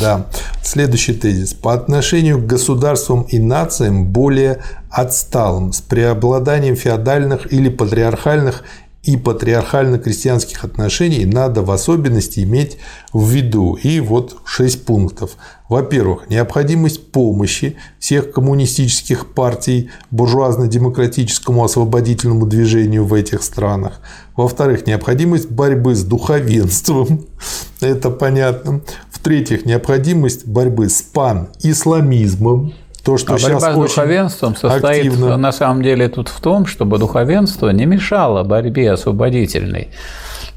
Да. 0.00 0.26
Следующий 0.62 1.12
тезис. 1.12 1.52
По 1.52 1.74
отношению 1.74 2.38
к 2.38 2.46
государствам 2.46 3.22
и 3.22 3.38
нациям 3.38 4.06
более 4.06 4.62
отсталым, 4.90 5.74
с 5.74 5.82
преобладанием 5.82 6.74
феодальных 6.74 7.52
или 7.52 7.68
патриархальных 7.68 8.62
и 9.02 9.16
патриархально-крестьянских 9.16 10.62
отношений 10.62 11.24
надо 11.24 11.62
в 11.62 11.70
особенности 11.70 12.40
иметь 12.40 12.76
в 13.14 13.30
виду. 13.30 13.74
И 13.82 13.98
вот 14.00 14.36
шесть 14.44 14.84
пунктов. 14.84 15.36
Во-первых, 15.70 16.28
необходимость 16.28 17.10
помощи 17.10 17.76
всех 17.98 18.32
коммунистических 18.32 19.32
партий 19.32 19.90
буржуазно-демократическому 20.10 21.64
освободительному 21.64 22.44
движению 22.46 23.06
в 23.06 23.14
этих 23.14 23.42
странах. 23.42 24.00
Во-вторых, 24.36 24.86
необходимость 24.86 25.50
борьбы 25.50 25.94
с 25.94 26.04
духовенством. 26.04 27.26
Это 27.80 28.10
понятно. 28.10 28.82
В-третьих, 29.10 29.64
необходимость 29.64 30.46
борьбы 30.46 30.90
с 30.90 31.00
пан-исламизмом. 31.00 32.74
То, 33.04 33.16
что 33.16 33.34
а 33.34 33.38
сейчас 33.38 33.62
борьба 33.62 33.86
с 33.86 33.90
духовенством 33.90 34.56
состоит 34.56 35.06
активно. 35.06 35.36
на 35.36 35.52
самом 35.52 35.82
деле 35.82 36.08
тут 36.08 36.28
в 36.28 36.40
том, 36.40 36.66
чтобы 36.66 36.98
духовенство 36.98 37.70
не 37.70 37.86
мешало 37.86 38.42
борьбе 38.44 38.92
освободительной. 38.92 39.88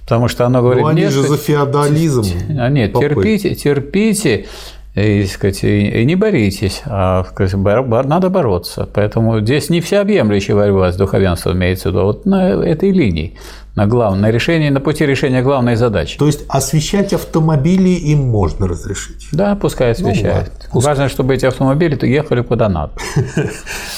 Потому 0.04 0.28
что 0.28 0.46
оно 0.46 0.62
говорит, 0.62 0.84
ну, 0.84 0.90
они 0.90 1.02
нет, 1.04 1.12
же 1.12 1.24
за 1.24 1.38
феодализм. 1.38 2.26
А 2.60 2.70
нет, 2.70 2.92
попы. 2.92 3.08
терпите, 3.08 3.56
терпите, 3.56 4.46
и, 4.96 5.26
сказать, 5.26 5.64
и 5.64 6.06
не 6.06 6.16
боритесь, 6.16 6.84
а 6.86 7.24
сказать, 7.24 7.56
надо 7.56 8.30
бороться. 8.30 8.88
Поэтому 8.94 9.40
здесь 9.40 9.70
не 9.70 9.82
всеобъемлющая 9.82 10.56
борьба 10.56 10.92
с 10.92 10.98
духовенством 10.98 11.56
имеется 11.58 11.90
в 11.90 11.92
виду, 11.94 12.02
а 12.02 12.04
вот 12.04 12.26
на 12.26 12.50
этой 12.50 12.92
линии 12.92 13.38
на 13.76 13.88
главное 13.88 14.30
решение, 14.30 14.70
на 14.70 14.80
пути 14.80 15.06
решения 15.06 15.42
главной 15.42 15.76
задачи. 15.76 16.18
То 16.18 16.28
есть 16.28 16.42
освещать 16.48 17.14
автомобили 17.14 17.90
им 17.90 18.20
можно 18.30 18.68
разрешить? 18.68 19.28
Да, 19.32 19.56
пускай 19.56 19.88
ну 19.88 20.10
освещают. 20.10 20.52
Ну, 20.74 20.80
Важно, 20.80 21.10
чтобы 21.10 21.34
эти 21.34 21.46
автомобили 21.46 21.98
ехали 22.06 22.42
куда 22.42 22.70
надо. 22.70 22.94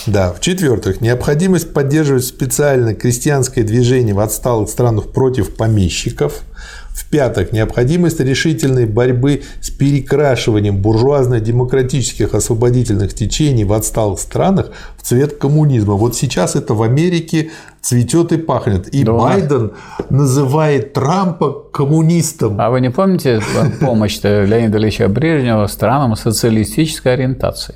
Да. 0.07 0.33
В-четвертых, 0.33 1.01
необходимость 1.01 1.73
поддерживать 1.73 2.25
специальное 2.25 2.93
крестьянское 2.93 3.63
движение 3.63 4.13
в 4.13 4.19
отсталых 4.19 4.69
странах 4.69 5.11
против 5.11 5.55
помещиков– 5.55 6.41
в-пятых, 6.95 7.51
необходимость 7.51 8.21
решительной 8.21 8.85
борьбы 8.85 9.41
с 9.59 9.69
перекрашиванием 9.69 10.77
буржуазно-демократических 10.77 12.33
освободительных 12.33 13.13
течений 13.13 13.65
в 13.65 13.73
отсталых 13.73 14.17
странах 14.17 14.71
в 14.97 15.03
цвет 15.03 15.37
коммунизма. 15.37 15.95
Вот 15.95 16.15
сейчас 16.15 16.55
это 16.55 16.73
в 16.73 16.81
Америке 16.81 17.51
цветет 17.81 18.31
и 18.31 18.37
пахнет. 18.37 18.87
И 18.87 19.03
да. 19.03 19.11
Байден 19.11 19.73
называет 20.09 20.93
Трампа 20.93 21.51
коммунистом. 21.51 22.59
А 22.61 22.69
вы 22.69 22.79
не 22.79 22.89
помните 22.89 23.41
помощь 23.81 24.19
Леонида 24.23 24.77
Ильича 24.77 25.09
Брежнева 25.09 25.67
странам 25.67 26.15
социалистической 26.15 27.13
ориентации? 27.13 27.75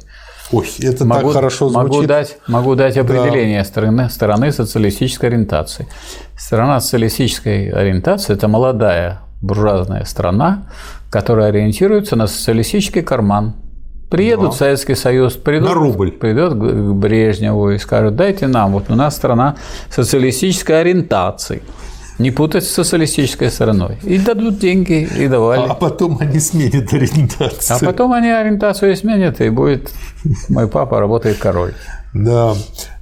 Ой, 0.51 0.67
это 0.79 1.05
могу, 1.05 1.27
так 1.27 1.33
хорошо 1.33 1.69
звучит. 1.69 1.91
Могу 1.91 2.07
дать, 2.07 2.37
могу 2.47 2.75
дать 2.75 2.97
определение 2.97 3.59
да. 3.59 3.65
стороны, 3.65 4.09
стороны 4.09 4.51
социалистической 4.51 5.29
ориентации. 5.29 5.87
Страна 6.37 6.79
социалистической 6.79 7.69
ориентации– 7.69 8.33
это 8.35 8.47
молодая 8.47 9.21
буржуазная 9.41 10.05
страна, 10.05 10.67
которая 11.11 11.49
ориентируется 11.49 12.15
на 12.15 12.27
социалистический 12.27 13.01
карман. 13.01 13.55
Приедут 14.09 14.51
да. 14.51 14.57
Советский 14.57 14.95
Союз, 14.95 15.33
придут, 15.33 15.69
на 15.69 15.75
рубль. 15.75 16.11
придет 16.11 16.53
к 16.53 16.55
Брежневу 16.55 17.69
и 17.69 17.77
скажут, 17.77 18.15
дайте 18.15 18.47
нам, 18.47 18.71
вот 18.71 18.85
у 18.89 18.95
нас 18.95 19.15
страна 19.15 19.55
социалистической 19.91 20.81
ориентации 20.81 21.61
не 22.19 22.31
путать 22.31 22.65
с 22.65 22.69
социалистической 22.69 23.49
стороной. 23.49 23.97
И 24.03 24.17
дадут 24.17 24.59
деньги, 24.59 25.09
и 25.17 25.27
давали. 25.27 25.67
А 25.69 25.73
потом 25.73 26.17
они 26.19 26.39
сменят 26.39 26.93
ориентацию. 26.93 27.77
А 27.77 27.79
потом 27.79 28.13
они 28.13 28.29
ориентацию 28.29 28.95
сменят, 28.95 29.41
и 29.41 29.49
будет 29.49 29.89
мой 30.49 30.67
папа 30.67 30.99
работает 30.99 31.37
король. 31.37 31.73
Да. 32.13 32.55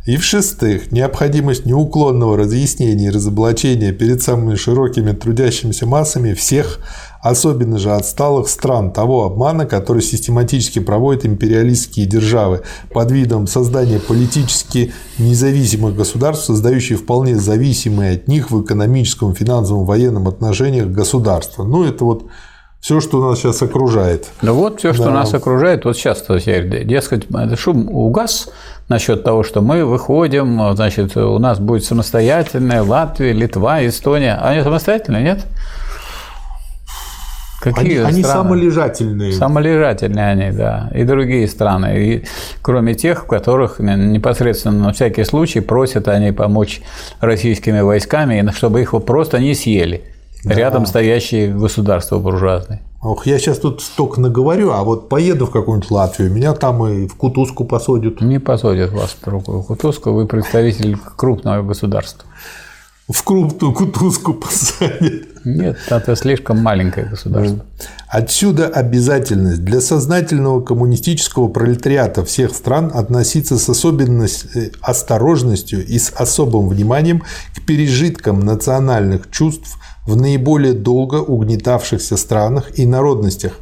И 0.06 0.16
в-шестых, 0.18 0.92
необходимость 0.92 1.66
неуклонного 1.66 2.38
разъяснения 2.38 3.08
и 3.08 3.10
разоблачения 3.10 3.92
перед 3.92 4.22
самыми 4.22 4.56
широкими 4.56 5.12
трудящимися 5.12 5.86
массами 5.86 6.34
всех, 6.34 6.80
особенно 7.22 7.78
же 7.78 7.92
отсталых 7.92 8.48
стран, 8.50 8.92
того 8.92 9.26
обмана, 9.26 9.66
который 9.66 10.02
систематически 10.02 10.80
проводят 10.80 11.26
империалистские 11.26 12.06
державы 12.06 12.62
под 12.92 13.12
видом 13.12 13.48
создания 13.48 14.00
политически 14.00 14.94
независимых 15.18 15.96
государств, 15.96 16.46
создающие 16.46 16.98
вполне 16.98 17.36
зависимые 17.36 18.16
от 18.16 18.28
них 18.28 18.52
в 18.52 18.62
экономическом, 18.62 19.34
финансовом, 19.36 19.86
военном 19.86 20.28
отношениях 20.28 20.88
государства. 20.88 21.64
Ну, 21.64 21.84
это 21.84 22.04
вот 22.06 22.26
все, 22.80 23.02
что 23.02 23.28
нас 23.28 23.40
сейчас 23.40 23.62
окружает. 23.62 24.28
Ну 24.42 24.54
вот 24.54 24.80
все, 24.80 24.94
что 24.94 25.06
да. 25.06 25.12
нас 25.12 25.34
окружает, 25.34 25.84
вот 25.86 25.98
сейчас, 25.98 26.24
дескать, 26.28 27.28
шум 27.58 27.90
угас, 27.90 28.50
насчет 28.88 29.24
того, 29.24 29.44
что 29.44 29.62
мы 29.62 29.84
выходим, 29.84 30.76
значит, 30.76 31.18
у 31.18 31.40
нас 31.40 31.60
будет 31.60 31.84
самостоятельная 31.84 32.84
Латвия, 32.84 33.34
Литва, 33.34 33.86
Эстония. 33.86 34.36
Они 34.36 34.62
самостоятельные, 34.64 35.24
нет? 35.24 35.46
Какие 37.60 38.00
они, 38.00 38.10
они 38.10 38.24
страны? 38.24 38.44
самолежательные. 38.44 39.34
Самолежательные 39.34 40.28
они, 40.28 40.52
да. 40.56 40.92
И 40.94 41.04
другие 41.04 41.48
страны. 41.48 41.98
И 41.98 42.26
кроме 42.62 42.94
тех, 42.94 43.24
в 43.24 43.28
которых 43.28 43.80
непосредственно 43.80 44.86
на 44.86 44.94
всякий 44.94 45.24
случай 45.24 45.60
просят 45.60 46.08
они 46.08 46.32
помочь 46.32 46.82
российскими 47.20 47.82
войсками, 47.82 48.52
чтобы 48.56 48.82
их 48.82 48.92
просто 49.06 49.40
не 49.40 49.56
съели. 49.56 50.04
Да. 50.44 50.54
Рядом 50.54 50.86
стоящие 50.86 51.54
государства 51.54 52.20
буржуазные. 52.20 52.82
Ох, 53.02 53.26
я 53.26 53.40
сейчас 53.40 53.60
тут 53.60 53.82
столько 53.82 54.22
наговорю, 54.22 54.72
а 54.72 54.84
вот 54.84 55.10
поеду 55.10 55.46
в 55.46 55.52
какую-нибудь 55.52 55.92
Латвию, 55.92 56.32
меня 56.32 56.54
там 56.54 56.86
и 56.86 57.08
в 57.08 57.16
кутузку 57.16 57.64
посадят. 57.64 58.22
Не 58.22 58.40
посадят 58.40 58.92
вас 58.92 59.18
в 59.20 59.26
другую 59.26 59.64
кутузку, 59.64 60.12
вы 60.12 60.26
представитель 60.26 60.98
крупного 61.16 61.64
государства 61.64 62.28
в 63.10 63.24
крупную 63.24 63.74
кутузку 63.74 64.34
посадят. 64.34 65.28
Нет, 65.48 65.78
это 65.88 66.16
слишком 66.18 66.62
маленькое 66.62 67.08
государство. 67.08 67.66
Отсюда 68.10 68.68
обязательность 68.68 69.64
для 69.64 69.80
сознательного 69.80 70.62
коммунистического 70.62 71.48
пролетариата 71.48 72.26
всех 72.26 72.54
стран 72.54 72.92
относиться 72.94 73.58
с 73.58 73.70
особенной 73.70 74.28
э, 74.56 74.72
осторожностью 74.82 75.86
и 75.86 76.00
с 76.00 76.12
особым 76.14 76.68
вниманием 76.68 77.24
к 77.56 77.66
пережиткам 77.66 78.42
национальных 78.42 79.32
чувств 79.32 79.78
в 80.06 80.18
наиболее 80.18 80.74
долго 80.74 81.16
угнетавшихся 81.16 82.18
странах 82.18 82.78
и 82.78 82.86
народностях, 82.86 83.54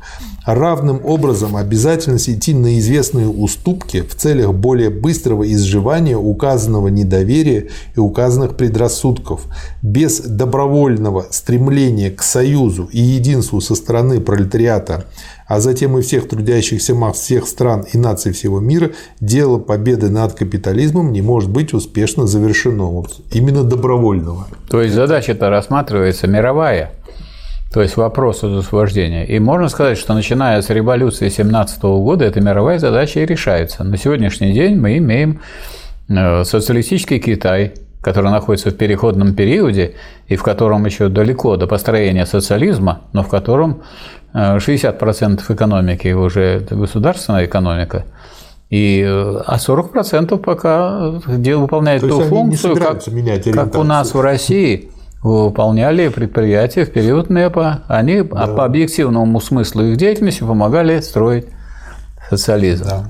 равным 0.46 1.02
образом 1.04 1.56
обязательность 1.56 2.30
идти 2.30 2.54
на 2.54 2.78
известные 2.80 3.28
уступки 3.28 4.02
в 4.02 4.16
целях 4.16 4.54
более 4.54 4.90
быстрого 4.90 5.52
изживания 5.52 6.18
указанного 6.18 6.88
недоверия 6.90 7.70
и 7.96 8.00
указанных 8.00 8.56
предрассудков, 8.56 9.46
без 9.82 10.20
добровольного 10.20 11.26
стремления 11.32 12.12
к 12.12 12.22
союзу 12.22 12.88
и 12.92 13.00
единству 13.00 13.60
со 13.60 13.76
стороны 13.76 14.20
пролетариата, 14.20 15.06
а 15.48 15.60
затем 15.60 15.98
и 15.98 16.02
всех 16.02 16.28
трудящихся 16.28 16.94
масс 16.96 17.18
всех 17.18 17.48
стран 17.48 17.86
и 17.92 17.98
наций 17.98 18.32
всего 18.32 18.60
мира, 18.60 18.92
дело 19.20 19.58
победы 19.58 20.10
над 20.10 20.34
капитализмом 20.34 21.12
не 21.12 21.22
может 21.22 21.50
быть 21.50 21.74
успешно 21.74 22.28
завершено. 22.28 22.86
Именно 23.32 23.64
добровольного. 23.64 24.48
То 24.70 24.82
есть 24.82 24.94
задача-то 24.94 25.50
рассматривается 25.50 26.28
мировая– 26.28 26.92
то 27.72 27.82
есть 27.82 27.98
вопрос 27.98 28.44
освобождения. 28.44 29.26
И 29.26 29.40
можно 29.40 29.68
сказать, 29.70 29.98
что 29.98 30.14
начиная 30.14 30.62
с 30.62 30.70
революции 30.70 31.30
17 31.30 31.82
года 31.82 32.24
эта 32.26 32.40
мировая 32.40 32.80
задача 32.80 33.20
и 33.20 33.26
решается. 33.26 33.84
На 33.84 33.98
сегодняшний 33.98 34.54
день 34.54 34.80
мы 34.80 34.98
имеем 34.98 35.42
э, 36.08 36.44
социалистический 36.46 37.20
Китай, 37.20 37.74
который 38.02 38.32
находится 38.32 38.70
в 38.70 38.78
переходном 38.78 39.34
периоде 39.34 39.96
и 40.28 40.36
в 40.36 40.44
котором 40.44 40.86
еще 40.86 41.10
далеко 41.10 41.58
до 41.58 41.68
построения 41.68 42.26
социализма, 42.26 43.02
но 43.14 43.24
в 43.24 43.28
котором 43.28 43.82
60% 44.34 45.42
э, 45.50 45.54
экономики 45.54 46.14
уже 46.14 46.66
государственная 46.70 47.46
экономика, 47.46 48.06
и, 48.70 49.04
э, 49.06 49.42
а 49.46 49.58
40% 49.58 50.38
пока 50.38 51.10
выполняет 51.26 52.02
То 52.02 52.08
ту 52.08 52.22
функцию, 52.22 52.78
как, 52.78 53.04
как 53.54 53.76
у 53.76 53.84
нас 53.84 54.14
в 54.14 54.22
России– 54.22 54.92
выполняли 55.26 56.10
предприятия 56.10 56.86
в 56.86 56.92
период 56.92 57.32
НЭПа. 57.32 57.82
Они 57.88 58.22
да. 58.22 58.46
по 58.48 58.64
объективному 58.64 59.42
смыслу 59.42 59.84
их 59.84 59.98
деятельности 59.98 60.42
помогали 60.42 61.00
строить 61.00 61.48
социализм. 62.30 62.86
Да. 62.86 63.06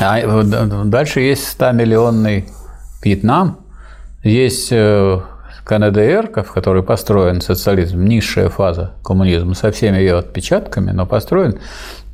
А 0.00 0.84
дальше 0.84 1.20
есть 1.20 1.56
100-миллионный 1.58 2.44
Вьетнам, 3.02 3.58
есть 4.22 4.68
э, 4.70 5.20
КНДР, 5.64 6.30
в 6.44 6.52
которой 6.52 6.84
построен 6.84 7.40
социализм, 7.40 8.04
низшая 8.04 8.48
фаза 8.48 8.92
коммунизма 9.02 9.54
со 9.54 9.72
всеми 9.72 9.96
ее 9.96 10.18
отпечатками, 10.18 10.92
но 10.92 11.04
построен 11.04 11.58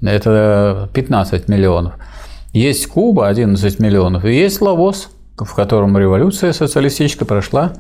это 0.01 0.89
15 0.95 1.49
миллионов. 1.49 1.95
Есть 2.55 2.87
Куба 2.87 3.29
11 3.29 3.81
миллионов, 3.81 4.25
и 4.25 4.33
есть 4.33 4.63
Лавос, 4.63 5.11
в 5.37 5.55
котором 5.55 5.99
революция 5.99 6.55
социалистическая 6.55 7.27
прошла 7.27 7.75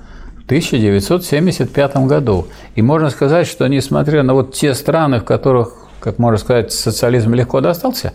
1975 0.47 1.97
году. 2.07 2.47
И 2.77 2.83
можно 2.83 3.11
сказать, 3.11 3.47
что 3.47 3.67
несмотря 3.67 4.23
на 4.23 4.35
вот 4.35 4.55
те 4.55 4.75
страны, 4.75 5.21
в 5.21 5.25
которых, 5.25 5.75
как 6.01 6.19
можно 6.19 6.39
сказать, 6.39 6.73
социализм 6.73 7.35
легко 7.35 7.61
достался, 7.61 8.13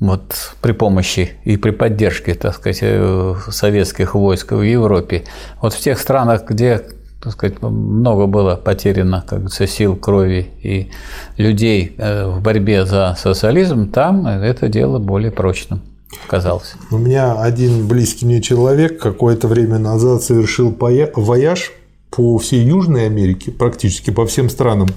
вот 0.00 0.54
при 0.62 0.72
помощи 0.72 1.32
и 1.44 1.56
при 1.56 1.70
поддержке, 1.70 2.34
так 2.34 2.54
сказать, 2.54 2.78
э, 2.82 3.34
советских 3.50 4.14
войск 4.14 4.52
в 4.52 4.62
Европе, 4.62 5.24
вот 5.60 5.72
в 5.74 5.78
тех 5.78 5.98
странах, 5.98 6.44
где 6.48 6.82
так 7.22 7.34
сказать, 7.34 7.60
много 7.60 8.26
было 8.26 8.56
потеряно, 8.56 9.20
как 9.20 9.40
говорится, 9.40 9.66
сил, 9.66 9.94
крови 9.94 10.50
и 10.62 10.90
людей 11.36 11.94
э, 11.98 12.26
в 12.26 12.40
борьбе 12.40 12.86
за 12.86 13.14
социализм, 13.18 13.90
там 13.90 14.26
это 14.26 14.68
дело 14.68 14.98
более 14.98 15.30
прочным 15.30 15.82
казалось. 16.26 16.74
У 16.90 16.98
меня 16.98 17.40
один 17.40 17.86
близкий 17.86 18.26
мне 18.26 18.40
человек 18.40 19.00
какое-то 19.00 19.48
время 19.48 19.78
назад 19.78 20.22
совершил 20.22 20.74
вояж 20.78 21.72
по 22.10 22.38
всей 22.38 22.64
Южной 22.64 23.06
Америке, 23.06 23.50
практически 23.50 24.10
по 24.10 24.26
всем 24.26 24.50
странам, 24.50 24.88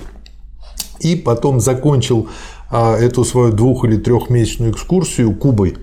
и 0.99 1.15
потом 1.15 1.59
закончил 1.59 2.27
а, 2.71 2.97
эту 2.97 3.23
свою 3.23 3.51
двух- 3.51 3.85
или 3.85 3.97
трехмесячную 3.97 4.71
экскурсию 4.71 5.35
Кубой. 5.35 5.77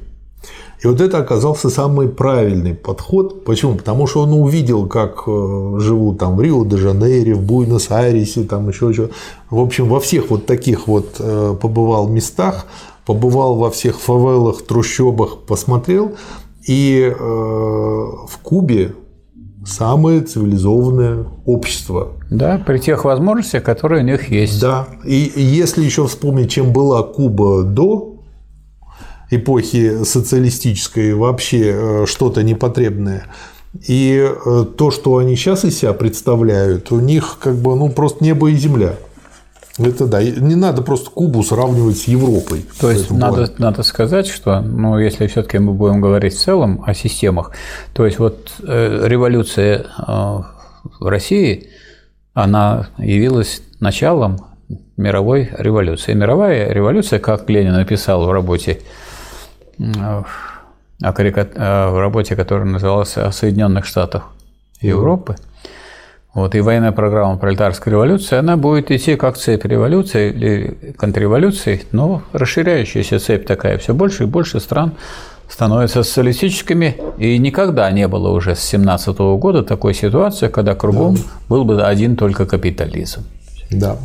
И 0.82 0.86
вот 0.86 1.00
это 1.00 1.18
оказался 1.18 1.68
самый 1.68 2.08
правильный 2.08 2.74
подход. 2.74 3.44
Почему? 3.44 3.74
Потому 3.74 4.06
что 4.06 4.22
он 4.22 4.32
увидел, 4.32 4.86
как 4.86 5.24
э, 5.26 5.76
живут 5.78 6.18
там 6.18 6.36
в 6.36 6.40
Рио-де-Жанейре, 6.40 7.34
в 7.34 7.42
Буэнос-Айресе, 7.42 8.44
там 8.44 8.68
еще 8.70 8.92
что. 8.94 9.10
В 9.50 9.60
общем, 9.60 9.88
во 9.88 10.00
всех 10.00 10.30
вот 10.30 10.46
таких 10.46 10.88
вот 10.88 11.16
э, 11.18 11.54
побывал 11.60 12.08
местах, 12.08 12.66
побывал 13.10 13.56
во 13.56 13.72
всех 13.72 14.00
фавелах, 14.00 14.62
трущобах, 14.62 15.38
посмотрел. 15.38 16.12
И 16.64 17.12
э, 17.12 17.12
в 17.18 18.38
Кубе 18.40 18.92
самое 19.66 20.20
цивилизованное 20.20 21.26
общество. 21.44 22.12
Да, 22.30 22.62
при 22.64 22.78
тех 22.78 23.04
возможностях, 23.04 23.64
которые 23.64 24.04
у 24.04 24.06
них 24.06 24.30
есть. 24.30 24.60
Да. 24.60 24.86
И 25.04 25.32
если 25.34 25.84
еще 25.84 26.06
вспомнить, 26.06 26.52
чем 26.52 26.72
была 26.72 27.02
Куба 27.02 27.64
до 27.64 28.20
эпохи 29.32 30.04
социалистической, 30.04 31.12
вообще 31.14 31.72
э, 31.74 32.06
что-то 32.06 32.44
непотребное. 32.44 33.24
И 33.88 34.24
э, 34.24 34.64
то, 34.78 34.92
что 34.92 35.16
они 35.16 35.34
сейчас 35.34 35.64
из 35.64 35.78
себя 35.78 35.94
представляют, 35.94 36.92
у 36.92 37.00
них 37.00 37.38
как 37.42 37.56
бы 37.56 37.74
ну, 37.74 37.88
просто 37.88 38.22
небо 38.22 38.48
и 38.48 38.54
земля. 38.54 38.94
Это 39.82 40.06
да. 40.06 40.22
Не 40.22 40.54
надо 40.54 40.82
просто 40.82 41.10
Кубу 41.10 41.42
сравнивать 41.42 41.98
с 41.98 42.04
Европой. 42.04 42.66
То 42.80 42.90
есть 42.90 43.10
надо, 43.10 43.52
надо 43.58 43.82
сказать, 43.82 44.26
что, 44.26 44.60
ну, 44.60 44.98
если 44.98 45.26
все-таки 45.26 45.58
мы 45.58 45.72
будем 45.72 46.00
говорить 46.00 46.34
в 46.34 46.40
целом 46.40 46.82
о 46.86 46.94
системах, 46.94 47.52
то 47.92 48.04
есть 48.04 48.18
вот 48.18 48.52
э, 48.66 49.06
революция 49.06 49.78
э, 49.78 49.82
в 50.98 51.06
России, 51.06 51.70
она 52.34 52.88
явилась 52.98 53.62
началом 53.80 54.38
мировой 54.96 55.50
революции. 55.58 56.14
Мировая 56.14 56.72
революция, 56.72 57.18
как 57.18 57.48
Ленин 57.48 57.72
написал 57.72 58.26
в 58.26 58.32
работе, 58.32 58.80
э, 59.78 60.22
в 61.00 61.98
работе, 61.98 62.36
которая 62.36 62.66
называлась 62.66 63.16
«О 63.16 63.32
Соединенных 63.32 63.86
Штатах 63.86 64.30
Европы», 64.80 65.36
вот, 66.32 66.54
и 66.54 66.60
военная 66.60 66.92
программа 66.92 67.38
пролетарской 67.38 67.92
революции, 67.92 68.36
она 68.36 68.56
будет 68.56 68.92
идти 68.92 69.16
как 69.16 69.36
цепь 69.36 69.64
революции 69.64 70.30
или 70.30 70.94
контрреволюции, 70.96 71.82
но 71.90 72.22
расширяющаяся 72.32 73.18
цепь 73.18 73.46
такая. 73.46 73.78
Все 73.78 73.94
больше 73.94 74.24
и 74.24 74.26
больше 74.26 74.60
стран 74.60 74.92
становятся 75.48 76.04
социалистическими, 76.04 76.96
и 77.18 77.36
никогда 77.38 77.90
не 77.90 78.06
было 78.06 78.30
уже 78.30 78.54
с 78.54 78.60
17 78.60 79.18
года 79.18 79.64
такой 79.64 79.92
ситуации, 79.92 80.46
когда 80.46 80.76
кругом 80.76 81.16
да. 81.16 81.22
был 81.48 81.64
бы 81.64 81.82
один 81.82 82.14
только 82.14 82.46
капитализм. 82.46 83.24
Да. 83.72 83.96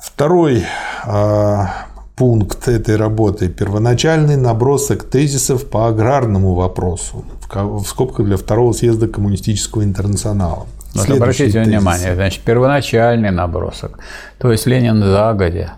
Второй 0.00 0.64
а, 1.04 1.86
пункт 2.16 2.66
этой 2.66 2.96
работы– 2.96 3.48
первоначальный 3.50 4.38
набросок 4.38 5.04
тезисов 5.04 5.68
по 5.68 5.88
аграрному 5.88 6.54
вопросу 6.54 7.26
в 7.54 7.84
скобках 7.84 8.26
для 8.26 8.36
второго 8.36 8.72
съезда 8.72 9.08
коммунистического 9.08 9.84
интернационала. 9.84 10.66
Вот 10.94 11.10
обратите 11.10 11.52
тезис. 11.52 11.68
внимание, 11.68 12.14
значит, 12.14 12.42
первоначальный 12.42 13.30
набросок, 13.30 13.98
то 14.38 14.50
есть 14.50 14.66
Ленин 14.66 15.02
загодя, 15.02 15.74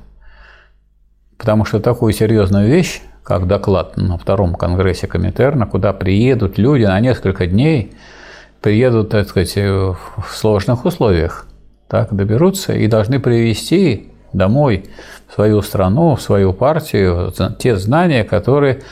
потому 1.36 1.64
что 1.64 1.80
такую 1.80 2.12
серьезную 2.12 2.68
вещь, 2.68 3.02
как 3.22 3.46
доклад 3.46 3.96
на 3.96 4.16
втором 4.16 4.54
конгрессе 4.54 5.06
Коминтерна, 5.06 5.66
куда 5.66 5.92
приедут 5.92 6.58
люди 6.58 6.84
на 6.84 6.98
несколько 7.00 7.46
дней, 7.46 7.92
приедут, 8.62 9.10
так 9.10 9.28
сказать, 9.28 9.54
в 9.56 9.98
сложных 10.30 10.84
условиях, 10.84 11.46
так, 11.88 12.14
доберутся 12.14 12.72
и 12.72 12.86
должны 12.86 13.20
привести 13.20 14.12
домой 14.32 14.86
в 15.28 15.34
свою 15.34 15.60
страну, 15.62 16.16
в 16.16 16.22
свою 16.22 16.52
партию 16.52 17.32
те 17.58 17.76
знания, 17.76 18.24
которые 18.24 18.82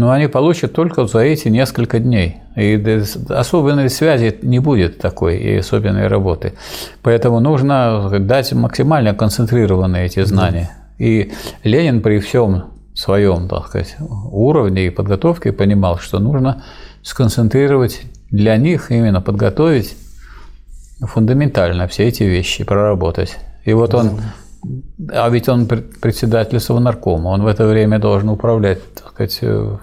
но 0.00 0.12
они 0.12 0.28
получат 0.28 0.72
только 0.72 1.06
за 1.06 1.18
эти 1.18 1.48
несколько 1.48 1.98
дней. 1.98 2.38
И 2.56 3.02
особенной 3.28 3.90
связи 3.90 4.34
не 4.40 4.58
будет 4.58 4.98
такой, 4.98 5.36
и 5.36 5.56
особенной 5.56 6.06
работы. 6.06 6.54
Поэтому 7.02 7.40
нужно 7.40 8.08
дать 8.18 8.50
максимально 8.54 9.14
концентрированные 9.14 10.06
эти 10.06 10.24
знания. 10.24 10.70
И 10.96 11.32
Ленин 11.64 12.00
при 12.00 12.18
всем 12.18 12.64
своем 12.94 13.46
так 13.46 13.68
сказать, 13.68 13.96
уровне 14.32 14.86
и 14.86 14.90
подготовке 14.90 15.52
понимал, 15.52 15.98
что 15.98 16.18
нужно 16.18 16.62
сконцентрировать 17.02 18.00
для 18.30 18.56
них, 18.56 18.90
именно 18.90 19.20
подготовить 19.20 19.96
фундаментально 21.00 21.88
все 21.88 22.08
эти 22.08 22.22
вещи, 22.22 22.64
проработать. 22.64 23.36
И 23.66 23.74
вот 23.74 23.94
он 23.94 24.20
а 25.12 25.28
ведь 25.30 25.48
он 25.48 25.66
председатель 25.66 26.60
Совнаркома, 26.60 27.28
он 27.28 27.42
в 27.42 27.46
это 27.46 27.66
время 27.66 27.98
должен 27.98 28.28
управлять, 28.28 28.80
так 28.94 29.08
сказать, 29.08 29.38
э, 29.42 29.76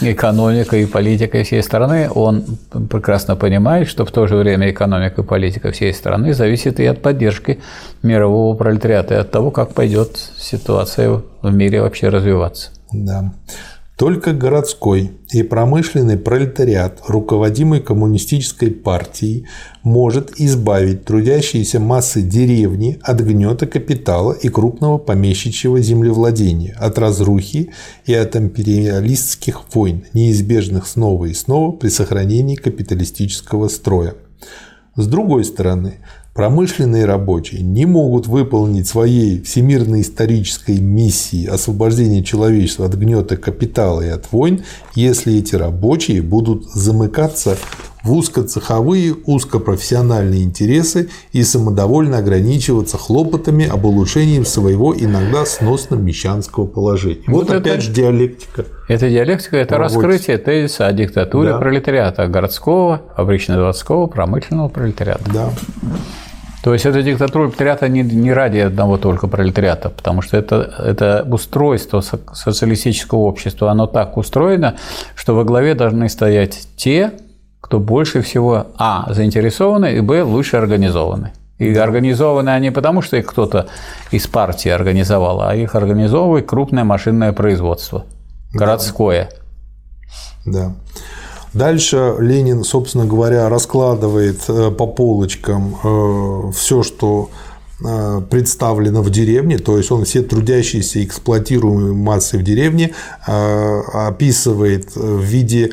экономикой 0.00 0.82
и 0.82 0.86
политикой 0.86 1.44
всей 1.44 1.62
страны. 1.62 2.10
Он 2.10 2.44
прекрасно 2.90 3.36
понимает, 3.36 3.88
что 3.88 4.04
в 4.04 4.10
то 4.10 4.26
же 4.26 4.36
время 4.36 4.70
экономика 4.70 5.22
и 5.22 5.24
политика 5.24 5.70
всей 5.70 5.92
страны 5.94 6.34
зависит 6.34 6.80
и 6.80 6.86
от 6.86 7.02
поддержки 7.02 7.60
мирового 8.02 8.56
пролетариата, 8.56 9.14
и 9.14 9.18
от 9.18 9.30
того, 9.30 9.50
как 9.50 9.74
пойдет 9.74 10.16
ситуация 10.36 11.22
в 11.42 11.54
мире 11.54 11.82
вообще 11.82 12.08
развиваться. 12.08 12.70
Да. 12.92 13.32
Только 14.00 14.32
городской 14.32 15.10
и 15.30 15.42
промышленный 15.42 16.16
пролетариат, 16.16 17.02
руководимый 17.06 17.80
коммунистической 17.80 18.70
партией, 18.70 19.44
может 19.82 20.40
избавить 20.40 21.04
трудящиеся 21.04 21.80
массы 21.80 22.22
деревни 22.22 22.98
от 23.02 23.20
гнета 23.20 23.66
капитала 23.66 24.32
и 24.32 24.48
крупного 24.48 24.96
помещичьего 24.96 25.80
землевладения, 25.82 26.74
от 26.78 26.98
разрухи 26.98 27.72
и 28.06 28.14
от 28.14 28.36
империалистских 28.36 29.64
войн, 29.74 30.06
неизбежных 30.14 30.86
снова 30.86 31.26
и 31.26 31.34
снова 31.34 31.70
при 31.70 31.90
сохранении 31.90 32.56
капиталистического 32.56 33.68
строя. 33.68 34.14
С 34.96 35.06
другой 35.08 35.44
стороны, 35.44 35.98
Промышленные 36.34 37.06
рабочие 37.06 37.60
не 37.60 37.86
могут 37.86 38.28
выполнить 38.28 38.86
своей 38.86 39.42
всемирной 39.42 40.02
исторической 40.02 40.78
миссии 40.78 41.46
освобождения 41.46 42.22
человечества 42.22 42.86
от 42.86 42.94
гнета 42.94 43.36
капитала 43.36 44.00
и 44.00 44.08
от 44.08 44.30
войн, 44.30 44.62
если 44.94 45.36
эти 45.36 45.56
рабочие 45.56 46.22
будут 46.22 46.70
замыкаться 46.70 47.58
в 48.02 48.12
узкоцеховые, 48.12 49.14
узкопрофессиональные 49.26 50.44
интересы 50.44 51.08
и 51.32 51.42
самодовольно 51.42 52.18
ограничиваться 52.18 52.98
хлопотами 52.98 53.68
об 53.68 53.84
улучшении 53.84 54.42
своего 54.42 54.94
иногда 54.94 55.44
сносно 55.44 55.96
мещанского 55.96 56.66
положения. 56.66 57.22
Вот, 57.26 57.48
вот 57.48 57.56
опять 57.56 57.82
же 57.82 57.92
диалектика. 57.92 58.64
Это 58.88 59.08
диалектика– 59.08 59.56
это 59.58 59.76
проводится. 59.76 60.00
раскрытие 60.00 60.38
тезиса 60.38 60.86
о 60.86 60.92
диктатуре 60.92 61.50
да. 61.50 61.58
пролетариата, 61.58 62.26
городского, 62.26 63.02
фабрично-заводского, 63.16 64.06
промышленного 64.06 64.68
пролетариата. 64.68 65.30
Да. 65.32 65.50
То 66.62 66.74
есть 66.74 66.84
это 66.84 67.02
диктатура 67.02 67.48
пролетариата 67.48 67.88
не, 67.88 68.02
не 68.02 68.32
ради 68.32 68.58
одного 68.58 68.98
только 68.98 69.28
пролетариата, 69.28 69.88
потому 69.88 70.20
что 70.20 70.36
это, 70.36 70.74
это 70.78 71.26
устройство 71.30 72.02
социалистического 72.02 73.20
общества, 73.20 73.70
оно 73.70 73.86
так 73.86 74.16
устроено, 74.16 74.76
что 75.14 75.34
во 75.34 75.44
главе 75.44 75.74
должны 75.74 76.08
стоять 76.08 76.68
те, 76.76 77.12
кто 77.60 77.78
больше 77.78 78.22
всего, 78.22 78.66
а, 78.76 79.12
заинтересованы, 79.12 79.94
и, 79.94 80.00
б, 80.00 80.22
лучше 80.22 80.56
организованы. 80.56 81.32
И 81.58 81.74
организованы 81.74 82.50
они 82.50 82.70
потому, 82.70 83.02
что 83.02 83.18
их 83.18 83.26
кто-то 83.26 83.66
из 84.10 84.26
партии 84.26 84.70
организовал, 84.70 85.42
а 85.42 85.54
их 85.54 85.74
организовывает 85.74 86.46
крупное 86.46 86.84
машинное 86.84 87.32
производство, 87.32 88.06
городское. 88.52 89.30
Да. 90.46 90.68
да. 90.68 90.74
Дальше 91.52 92.14
Ленин, 92.18 92.62
собственно 92.62 93.04
говоря, 93.04 93.48
раскладывает 93.48 94.42
э, 94.48 94.70
по 94.70 94.86
полочкам 94.86 95.76
э, 95.82 96.52
все, 96.52 96.82
что 96.82 97.30
представлено 98.30 99.02
в 99.02 99.10
деревне, 99.10 99.58
то 99.58 99.78
есть 99.78 99.90
он 99.90 100.04
все 100.04 100.22
трудящиеся 100.22 101.02
эксплуатируемые 101.04 101.94
массы 101.94 102.38
в 102.38 102.42
деревне 102.42 102.92
описывает 103.26 104.94
в 104.94 105.20
виде 105.20 105.72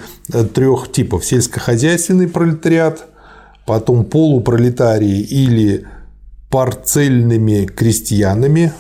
трех 0.53 0.91
типов. 0.91 1.25
Сельскохозяйственный 1.25 2.27
пролетариат, 2.27 3.07
потом 3.65 4.05
полупролетарии 4.05 5.19
или 5.19 5.85
парцельными 6.49 7.65
крестьянами, 7.65 8.71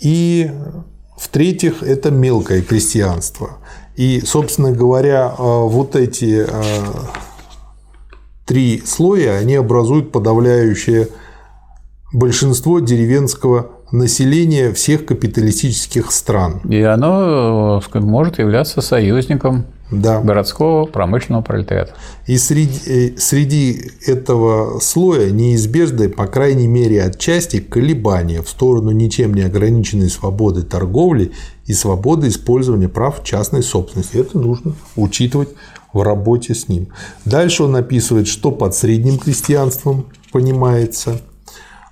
и 0.00 0.50
в-третьих, 1.16 1.82
это 1.82 2.10
мелкое 2.10 2.62
крестьянство. 2.62 3.58
И, 3.96 4.20
собственно 4.26 4.72
говоря, 4.72 5.34
э, 5.36 5.42
вот 5.42 5.96
эти 5.96 6.44
э, 6.46 6.82
три 8.44 8.82
слоя, 8.84 9.38
они 9.38 9.54
образуют 9.54 10.10
подавляющее 10.12 11.08
деревенского 12.80 13.72
населения 13.90 14.72
всех 14.72 15.04
капиталистических 15.04 16.12
стран. 16.12 16.60
И 16.68 16.80
оно 16.80 17.82
э, 17.92 18.00
может 18.00 18.38
являться 18.38 18.80
союзником 18.80 19.66
да. 19.90 20.20
городского 20.20 20.86
промышленного 20.86 21.42
пролетариата. 21.42 21.94
И 22.26 22.36
среди, 22.38 23.16
среди 23.18 23.90
этого 24.06 24.78
слоя 24.80 25.30
неизбежны, 25.30 26.08
по 26.08 26.26
крайней 26.26 26.68
мере, 26.68 27.02
отчасти 27.02 27.60
колебания 27.60 28.42
в 28.42 28.48
сторону 28.48 28.92
ничем 28.92 29.34
не 29.34 29.42
ограниченной 29.42 30.08
свободы 30.08 30.62
торговли 30.62 31.32
и 31.66 31.72
свободы 31.72 32.28
использования 32.28 32.88
прав 32.88 33.24
частной 33.24 33.62
собственности. 33.64 34.16
Это 34.16 34.38
нужно 34.38 34.74
учитывать 34.96 35.50
в 35.92 36.02
работе 36.02 36.54
с 36.54 36.68
ним. 36.68 36.88
Дальше 37.24 37.64
он 37.64 37.74
описывает, 37.76 38.28
что 38.28 38.52
под 38.52 38.74
средним 38.74 39.18
крестьянством 39.18 40.06
понимается– 40.30 41.20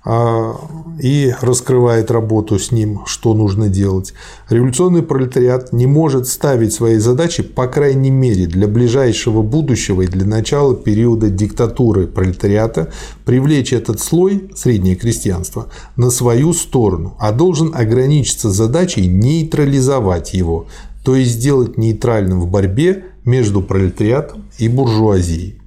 и 0.05 1.33
раскрывает 1.39 2.11
работу 2.11 2.59
с 2.59 2.71
ним, 2.71 3.05
что 3.05 3.33
нужно 3.33 3.69
делать. 3.69 4.13
Революционный 4.49 5.01
пролетариат 5.01 5.71
не 5.71 5.87
может 5.87 6.27
ставить 6.27 6.73
свои 6.73 6.97
задачи, 6.97 7.41
по 7.41 7.67
крайней 7.67 8.11
мере, 8.11 8.45
для 8.45 8.67
ближайшего 8.67 9.41
будущего 9.41 10.01
и 10.01 10.07
для 10.07 10.25
начала 10.25 10.75
периода 10.75 11.29
диктатуры 11.29 12.07
пролетариата, 12.07 12.91
привлечь 13.23 13.71
этот 13.71 14.01
слой, 14.01 14.49
среднее 14.55 14.95
крестьянство, 14.95 15.69
на 15.95 16.09
свою 16.09 16.53
сторону, 16.53 17.15
а 17.19 17.31
должен 17.31 17.73
ограничиться 17.73 18.51
задачей 18.51 19.07
нейтрализовать 19.07 20.33
его, 20.33 20.67
то 21.05 21.15
есть 21.15 21.31
сделать 21.31 21.77
нейтральным 21.77 22.41
в 22.41 22.47
борьбе 22.47 23.05
между 23.23 23.61
пролетариатом 23.61 24.43
и 24.57 24.67
буржуазией. 24.67 25.61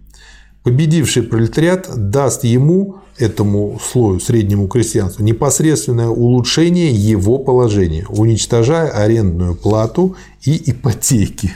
Победивший 0.63 1.23
пролетариат 1.23 2.11
даст 2.11 2.45
ему 2.45 2.97
этому 3.19 3.81
слою, 3.83 4.21
среднему 4.21 4.69
крестьянству, 4.69 5.25
непосредственное 5.25 6.09
улучшение 6.09 6.93
его 6.93 7.39
положения, 7.39 8.07
уничтожая 8.09 8.89
арендную 8.89 9.55
плату 9.55 10.17
и 10.45 10.71
ипотеки. 10.71 11.53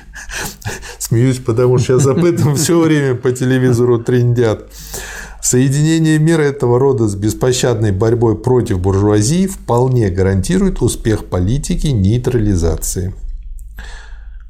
Смеюсь, 0.99 1.38
потому 1.38 1.79
что 1.79 1.99
сейчас 1.99 2.07
об 2.07 2.25
этом 2.25 2.57
все 2.57 2.79
время 2.81 3.14
по 3.14 3.33
телевизору 3.33 3.99
трендят. 3.99 4.70
Соединение 5.42 6.18
мира 6.18 6.42
этого 6.42 6.79
рода 6.79 7.09
с 7.09 7.14
беспощадной 7.14 7.92
борьбой 7.92 8.37
против 8.37 8.81
буржуазии 8.81 9.46
вполне 9.46 10.11
гарантирует 10.11 10.83
успех 10.83 11.27
политики 11.27 11.88
нейтрализации. 11.88 13.14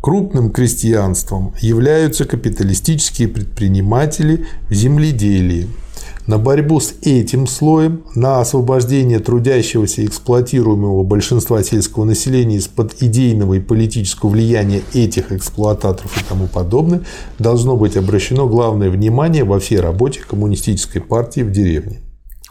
Крупным 0.01 0.51
крестьянством 0.51 1.55
являются 1.61 2.25
капиталистические 2.25 3.29
предприниматели 3.29 4.47
в 4.69 4.75
земледелии– 4.75 5.69
на 6.27 6.39
борьбу 6.39 6.81
с 6.81 6.95
этим 7.03 7.47
слоем, 7.47 8.05
на 8.15 8.41
освобождение 8.41 9.19
трудящегося 9.19 10.03
и 10.03 10.07
эксплуатируемого 10.07 11.03
большинства 11.03 11.63
сельского 11.63 12.05
населения 12.05 12.57
из-под 12.57 13.03
идейного 13.03 13.55
и 13.55 13.61
политического 13.61 14.31
влияния 14.31 14.83
этих 14.95 15.33
эксплуататоров 15.33 16.17
и 16.21 16.25
тому 16.29 16.47
подобное, 16.47 17.03
должно 17.39 17.77
быть 17.77 17.97
обращено 17.97 18.47
главное 18.47 18.91
внимание 18.91 19.45
во 19.45 19.59
всей 19.59 19.81
работе 19.81 20.21
коммунистической 20.21 21.01
партии 21.01 21.41
в 21.41 21.51
деревне. 21.51 22.01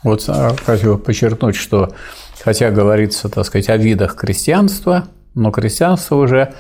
Вот 0.04 0.24
а, 0.28 0.56
хочу 0.66 0.98
подчеркнуть, 0.98 1.56
что 1.56 1.90
хотя 2.44 2.72
говорится, 2.72 3.30
так 3.30 3.46
сказать, 3.46 3.70
о 3.70 3.78
видах 3.78 4.16
крестьянства, 4.16 5.06
но 5.36 5.52
крестьянство 5.52 6.16
уже 6.16 6.54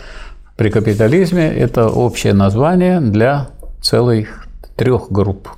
при 0.57 0.69
капитализме– 0.69 1.47
это 1.55 1.87
общее 1.87 2.33
название 2.33 2.99
для 2.99 3.49
целых 3.81 4.47
трех 4.75 5.11
групп 5.11 5.49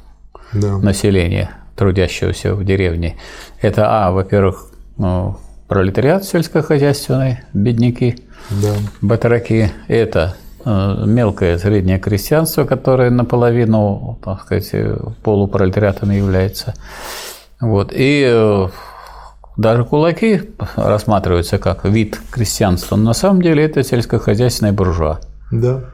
да. 0.54 0.78
населения, 0.78 1.52
трудящегося 1.76 2.56
в 2.56 2.64
деревне. 2.64 3.18
Это, 3.62 3.86
а, 3.88 4.12
во-первых, 4.12 4.72
ну, 4.98 5.38
пролетариат 5.68 6.26
сельскохозяйственный, 6.26 7.40
бедняки, 7.54 8.18
да. 8.50 8.74
батраки. 9.02 9.72
Это 9.88 10.36
э, 10.66 11.04
мелкое 11.06 11.58
среднее 11.58 12.00
крестьянство, 12.00 12.66
которое 12.66 13.10
наполовину, 13.10 14.20
так 14.24 14.42
сказать, 14.42 14.72
полупролетариатом 15.24 16.12
является. 16.12 16.74
Вот. 17.60 17.94
И 17.96 18.26
э, 18.28 18.68
даже 19.58 19.86
кулаки 19.86 20.42
рассматриваются 20.76 21.58
как 21.58 21.86
вид 21.86 22.20
крестьянства, 22.32 22.96
но 22.96 23.04
на 23.04 23.14
самом 23.14 23.42
деле 23.42 23.64
это 23.64 23.84
сельскохозяйственная 23.84 24.74
буржуа. 24.74 25.20
Да. 25.52 25.91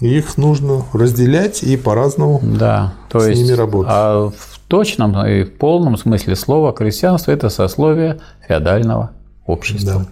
Их 0.00 0.38
нужно 0.38 0.84
разделять 0.92 1.62
и 1.62 1.76
по-разному 1.76 2.40
да, 2.42 2.94
то 3.10 3.20
с 3.20 3.28
есть, 3.28 3.42
ними 3.42 3.52
работать. 3.52 3.92
А 3.94 4.30
в 4.30 4.58
точном 4.66 5.26
и 5.26 5.44
в 5.44 5.58
полном 5.58 5.96
смысле 5.98 6.36
слова 6.36 6.72
крестьянство– 6.72 7.30
это 7.32 7.50
сословие 7.50 8.20
феодального 8.48 9.10
общества. 9.46 10.00
Да. 10.00 10.06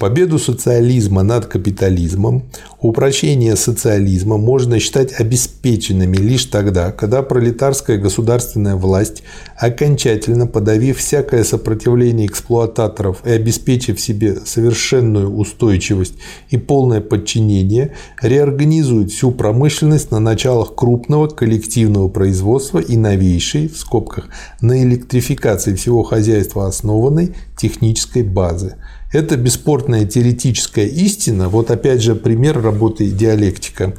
Победу 0.00 0.40
социализма 0.40 1.22
над 1.22 1.46
капитализмом, 1.46 2.42
упрочение 2.80 3.54
социализма 3.54 4.38
можно 4.38 4.80
считать 4.80 5.12
обеспеченными 5.20 6.16
лишь 6.16 6.46
тогда, 6.46 6.90
когда 6.90 7.22
пролетарская 7.22 7.98
государственная 7.98 8.74
власть, 8.74 9.22
окончательно 9.56 10.48
подавив 10.48 10.98
всякое 10.98 11.44
сопротивление 11.44 12.26
эксплуататоров 12.26 13.24
и 13.24 13.30
обеспечив 13.30 14.00
себе 14.00 14.40
совершенную 14.44 15.32
устойчивость 15.32 16.14
и 16.50 16.56
полное 16.56 17.00
подчинение, 17.00 17.94
реорганизует 18.20 19.12
всю 19.12 19.30
промышленность 19.30 20.10
на 20.10 20.18
началах 20.18 20.74
крупного 20.74 21.28
коллективного 21.28 22.08
производства 22.08 22.80
и 22.80 22.96
новейшей, 22.96 23.68
в 23.68 23.76
скобках, 23.76 24.28
на 24.60 24.82
электрификации 24.82 25.76
всего 25.76 26.02
хозяйства 26.02 26.66
основанной 26.66 27.32
технической 27.56 28.24
базы– 28.24 28.74
это 29.14 29.36
бесспорная 29.36 30.04
теоретическая 30.06 30.86
истина. 30.86 31.48
Вот 31.48 31.70
опять 31.70 32.02
же 32.02 32.16
пример 32.16 32.60
работы 32.60 33.08
диалектика. 33.08 33.94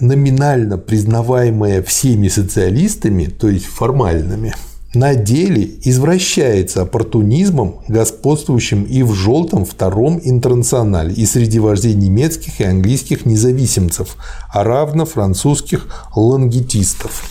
Номинально 0.00 0.76
признаваемая 0.76 1.82
всеми 1.82 2.28
социалистами, 2.28 3.26
то 3.26 3.48
есть 3.48 3.66
формальными, 3.66 4.54
на 4.92 5.14
деле 5.14 5.70
извращается 5.84 6.82
оппортунизмом, 6.82 7.80
господствующим 7.86 8.82
и 8.82 9.04
в 9.04 9.14
желтом 9.14 9.64
втором 9.64 10.20
интернационале, 10.24 11.14
и 11.14 11.26
среди 11.26 11.60
вождей 11.60 11.94
немецких 11.94 12.60
и 12.60 12.64
английских 12.64 13.24
независимцев, 13.24 14.16
а 14.52 14.64
равно 14.64 15.04
французских 15.04 15.86
лангетистов. 16.16 17.22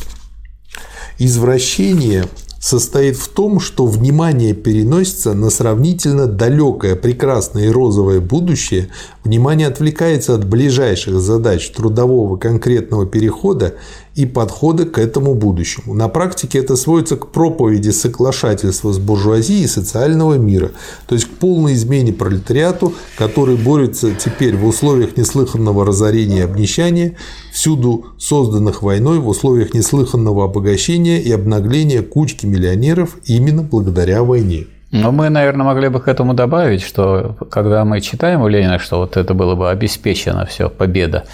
Извращение 1.18 2.28
состоит 2.60 3.16
в 3.16 3.30
том, 3.30 3.60
что 3.60 3.86
внимание 3.86 4.54
переносится 4.54 5.34
на 5.34 5.50
сравнительно 5.50 6.28
далекое, 6.28 6.96
прекрасное 6.96 7.66
и 7.66 7.70
розовое 7.70 8.20
будущее, 8.20 8.90
внимание 9.30 9.68
отвлекается 9.68 10.34
от 10.34 10.44
ближайших 10.44 11.20
задач 11.20 11.70
трудового 11.70 12.36
конкретного 12.38 13.06
перехода 13.06 13.76
и 14.16 14.26
подхода 14.26 14.86
к 14.86 14.98
этому 14.98 15.36
будущему. 15.36 15.94
На 15.94 16.10
практике 16.10 16.58
это 16.58 16.76
сводится 16.76 17.16
к 17.16 17.32
проповеди 17.32 17.92
соглашательства 17.92 18.92
с 18.92 18.98
буржуазией 18.98 19.66
и 19.66 19.68
социального 19.68 20.34
мира, 20.34 20.72
то 21.08 21.14
есть 21.14 21.28
к 21.28 21.30
полной 21.38 21.74
измене 21.74 22.12
пролетариату, 22.12 22.94
который 23.20 23.56
борется 23.56 24.16
теперь 24.16 24.58
в 24.58 24.66
условиях 24.66 25.16
неслыханного 25.16 25.86
разорения 25.86 26.40
и 26.40 26.42
обнищания, 26.42 27.16
всюду 27.54 28.08
созданных 28.18 28.82
войной, 28.82 29.20
в 29.20 29.28
условиях 29.28 29.76
неслыханного 29.76 30.46
обогащения 30.46 31.22
и 31.22 31.32
обнагления 31.32 32.02
кучки 32.02 32.48
миллионеров 32.48 33.18
именно 33.26 33.62
благодаря 33.62 34.24
войне. 34.24 34.66
Но 34.92 35.12
мы, 35.12 35.30
наверное, 35.30 35.66
могли 35.66 35.90
бы 35.90 36.00
к 36.00 36.08
этому 36.08 36.34
добавить, 36.34 36.82
что 36.82 37.36
когда 37.52 37.86
мы 37.86 38.02
читаем 38.02 38.42
у 38.42 38.48
Ленина, 38.48 38.80
что 38.80 38.98
вот 38.98 39.18
это 39.18 39.34
было 39.34 39.56
бы 39.56 39.70
обеспечено 39.70 40.46
все, 40.46 40.70
победа, 40.70 41.26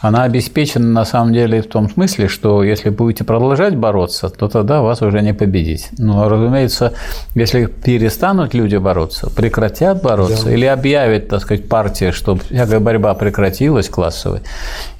она 0.00 0.24
обеспечена 0.24 0.86
на 0.86 1.04
самом 1.04 1.32
деле 1.32 1.62
в 1.62 1.68
том 1.68 1.88
смысле, 1.88 2.28
что 2.28 2.62
если 2.62 2.90
будете 2.90 3.24
продолжать 3.24 3.76
бороться, 3.76 4.28
то 4.28 4.48
тогда 4.48 4.82
вас 4.82 5.02
уже 5.02 5.22
не 5.22 5.34
победить. 5.34 5.88
Но, 5.98 6.28
разумеется, 6.28 6.92
если 7.34 7.66
перестанут 7.66 8.54
люди 8.54 8.76
бороться, 8.76 9.30
прекратят 9.30 10.02
бороться, 10.02 10.44
да. 10.44 10.52
или 10.52 10.66
объявят, 10.66 11.28
так 11.28 11.40
сказать, 11.40 11.68
партия, 11.68 12.12
что 12.12 12.36
всякая 12.36 12.80
борьба 12.80 13.14
прекратилась 13.14 13.88
классовой, 13.88 14.40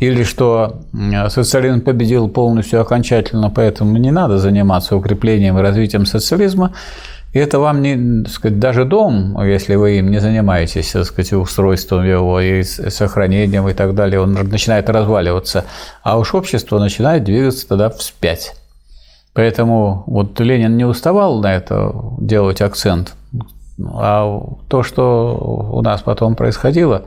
или 0.00 0.22
что 0.22 0.80
социализм 1.28 1.82
победил 1.82 2.28
полностью 2.28 2.80
окончательно, 2.80 3.50
поэтому 3.50 3.98
не 3.98 4.11
надо 4.11 4.38
заниматься 4.38 4.96
укреплением 4.96 5.59
и 5.59 5.62
развитием 5.62 6.07
социализма, 6.07 6.72
и 7.37 7.39
это 7.39 7.59
вам 7.59 7.82
не, 7.82 8.22
так 8.22 8.32
сказать, 8.32 8.59
даже 8.59 8.87
дом, 8.87 9.39
если 9.43 9.74
вы 9.74 9.99
им 9.99 10.11
не 10.11 10.20
занимаетесь, 10.20 10.93
так 10.93 11.05
сказать, 11.05 11.34
устройством 11.34 12.03
его 12.03 12.41
и 12.41 12.62
сохранением 12.62 13.68
и 13.68 13.74
так 13.74 13.95
далее, 13.95 14.20
он 14.20 14.32
начинает 14.32 14.89
разваливаться, 14.89 15.66
а 16.03 16.16
уж 16.16 16.34
общество 16.34 16.78
начинает 16.78 17.24
двигаться 17.24 17.68
тогда 17.68 17.91
вспять. 17.91 18.55
Поэтому 19.34 20.03
вот 20.07 20.41
Ленин 20.41 20.78
не 20.78 20.87
уставал 20.87 21.43
на 21.43 21.55
это 21.55 21.93
делать 22.18 22.62
акцент, 22.62 23.12
а 23.84 24.41
то, 24.68 24.82
что 24.82 25.68
у 25.74 25.82
нас 25.82 26.01
потом 26.01 26.37
происходило, 26.37 27.03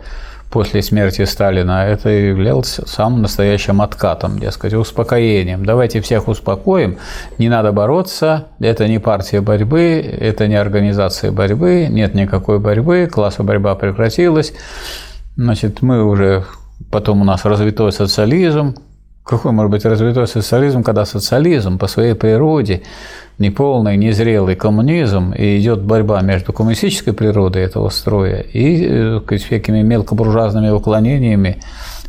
после 0.49 0.81
смерти 0.81 1.25
Сталина, 1.25 1.85
это 1.85 2.09
являлось 2.09 2.79
самым 2.85 3.21
настоящим 3.21 3.81
откатом, 3.81 4.39
дескать, 4.39 4.73
успокоением. 4.73 5.65
Давайте 5.65 6.01
всех 6.01 6.27
успокоим, 6.27 6.97
не 7.37 7.49
надо 7.49 7.71
бороться, 7.71 8.47
это 8.59 8.87
не 8.87 8.99
партия 8.99 9.41
борьбы, 9.41 9.99
это 9.99 10.47
не 10.47 10.55
организация 10.55 11.31
борьбы, 11.31 11.87
нет 11.89 12.15
никакой 12.15 12.59
борьбы, 12.59 13.07
классовая 13.11 13.47
борьба 13.47 13.75
прекратилась. 13.75 14.53
Значит, 15.35 15.81
мы 15.81 16.03
уже, 16.03 16.43
потом 16.91 17.21
у 17.21 17.23
нас 17.23 17.45
развитой 17.45 17.91
социализм. 17.91 18.75
Какой 19.23 19.51
может 19.51 19.71
быть 19.71 19.85
развитой 19.85 20.27
социализм, 20.27 20.83
когда 20.83 21.05
социализм 21.05 21.77
по 21.77 21.87
своей 21.87 22.15
природе 22.15 22.81
неполный, 23.37 23.95
незрелый 23.95 24.55
коммунизм, 24.55 25.31
и 25.31 25.59
идет 25.59 25.81
борьба 25.81 26.21
между 26.21 26.51
коммунистической 26.51 27.13
природой 27.13 27.63
этого 27.63 27.89
строя 27.89 28.41
и 28.41 28.85
э, 28.87 29.37
всякими 29.37 29.81
мелкобуржуазными 29.81 30.69
уклонениями, 30.69 31.61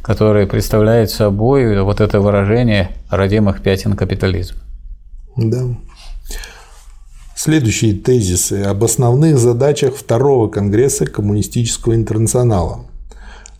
которые 0.03 0.47
представляют 0.47 1.11
собой 1.11 1.83
вот 1.83 2.01
это 2.01 2.21
выражение 2.21 2.91
родимых 3.11 3.63
пятен 3.63 3.95
капитализма. 3.95 4.59
Да. 5.37 5.63
Следующие 7.37 7.95
тезисы 7.95 8.65
об 8.65 8.85
основных 8.85 9.39
задачах 9.39 9.95
Второго 9.95 10.49
Конгресса 10.49 11.07
Коммунистического 11.07 11.95
интернационала. 11.95 12.90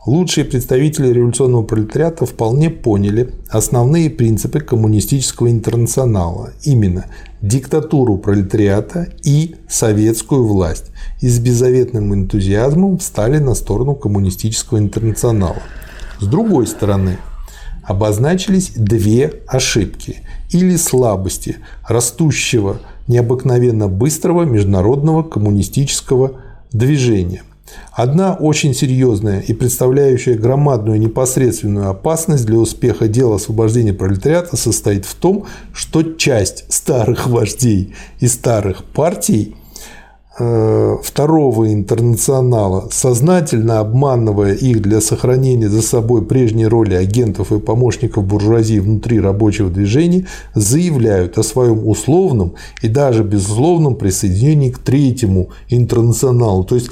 Лучшие 0.07 0.47
представители 0.47 1.09
революционного 1.09 1.63
пролетариата 1.63 2.25
вполне 2.25 2.71
поняли 2.71 3.35
основные 3.51 4.09
принципы 4.09 4.61
коммунистического 4.61 5.51
интернационала, 5.51 6.53
именно 6.63 7.05
диктатуру 7.43 8.17
пролетариата 8.17 9.09
и 9.23 9.57
советскую 9.69 10.47
власть, 10.47 10.87
и 11.21 11.29
с 11.29 11.39
беззаветным 11.39 12.15
энтузиазмом 12.15 12.97
встали 12.97 13.37
на 13.37 13.55
сторону 13.55 13.95
коммунистического 13.95 14.79
интернационала. 14.79 15.63
С 16.19 16.27
другой 16.27 16.67
стороны, 16.67 17.19
обозначились 17.83 18.73
две 18.75 19.43
ошибки 19.47 20.23
или 20.49 20.77
слабости 20.77 21.57
растущего 21.87 22.81
необыкновенно 23.07 23.89
быстрого 23.89 24.45
международного 24.45 25.25
коммунистического 25.25 26.41
движения. 26.73 27.43
Одна 27.93 28.35
очень 28.35 28.73
серьезная 28.73 29.41
и 29.41 29.53
представляющая 29.53 30.37
громадную 30.37 30.99
непосредственную 30.99 31.91
опасность 31.91 32.47
для 32.47 32.59
успеха 32.59 33.09
дела 33.09 33.37
освобождения 33.37 33.93
пролетариата 33.93 34.57
состоит 34.57 35.05
в 35.05 35.15
том, 35.15 35.45
что 35.73 36.03
часть 36.03 36.65
старых 36.73 37.27
вождей 37.27 37.95
и 38.21 38.27
старых 38.27 38.85
партий 38.85 39.57
э, 40.39 40.97
второго 41.03 41.73
интернационала, 41.73 42.89
сознательно 42.91 43.81
обманывая 43.81 44.55
их 44.55 44.81
для 44.81 45.01
сохранения 45.01 45.69
за 45.69 45.83
собой 45.83 46.25
прежней 46.25 46.69
роли 46.69 46.95
агентов 46.95 47.53
и 47.53 47.59
помощников 47.59 48.25
буржуазии 48.25 48.79
внутри 48.79 49.21
рабочего 49.21 49.69
движения, 49.69 50.27
заявляют 50.55 51.39
о 51.39 51.43
своем 51.43 51.87
условном 51.87 52.55
и 52.83 52.89
даже 52.89 53.25
безусловном 53.25 53.97
присоединении 53.97 54.71
к 54.71 54.79
третьему 54.79 55.51
интернационалу. 55.69 56.65
То 56.65 56.77
есть 56.77 56.91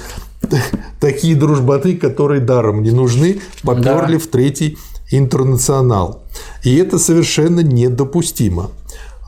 такие 1.00 1.36
дружбаты, 1.36 1.96
которые 1.96 2.40
даром 2.40 2.82
не 2.82 2.90
нужны, 2.90 3.40
поперли 3.62 4.14
да. 4.14 4.18
в 4.18 4.26
третий 4.26 4.78
интернационал. 5.10 6.22
И 6.64 6.76
это 6.76 6.98
совершенно 6.98 7.60
недопустимо. 7.60 8.70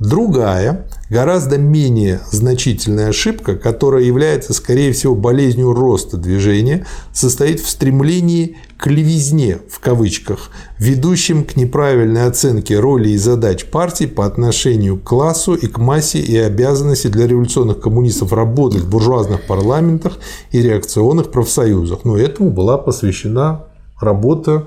Другая, 0.01 0.86
гораздо 1.11 1.59
менее 1.59 2.20
значительная 2.32 3.11
ошибка, 3.11 3.55
которая 3.57 4.03
является, 4.03 4.55
скорее 4.55 4.94
всего, 4.94 5.14
болезнью 5.14 5.74
роста 5.74 6.16
движения, 6.16 6.86
состоит 7.12 7.61
в 7.61 7.68
стремлении 7.68 8.57
к 8.78 8.86
левизне, 8.86 9.59
в 9.68 9.78
кавычках, 9.78 10.48
ведущим 10.78 11.44
к 11.44 11.55
неправильной 11.57 12.26
оценке 12.26 12.80
роли 12.80 13.11
и 13.11 13.18
задач 13.18 13.66
партий 13.66 14.07
по 14.07 14.24
отношению 14.24 14.96
к 14.96 15.05
классу 15.05 15.53
и 15.53 15.66
к 15.66 15.76
массе 15.76 16.18
и 16.18 16.34
обязанности 16.34 17.09
для 17.09 17.26
революционных 17.26 17.80
коммунистов 17.80 18.32
работать 18.32 18.80
в 18.80 18.88
буржуазных 18.88 19.46
парламентах 19.46 20.18
и 20.51 20.62
реакционных 20.62 21.30
профсоюзах. 21.30 22.05
Но 22.05 22.16
этому 22.16 22.51
была 22.51 22.78
посвящена 22.78 23.66
работа 24.01 24.66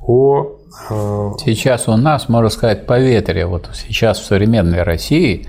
о 0.00 0.57
сейчас 1.38 1.88
у 1.88 1.96
нас, 1.96 2.28
можно 2.28 2.48
сказать, 2.50 2.86
поветрие. 2.86 3.46
Вот 3.46 3.68
сейчас 3.74 4.18
в 4.18 4.24
современной 4.24 4.82
России 4.82 5.46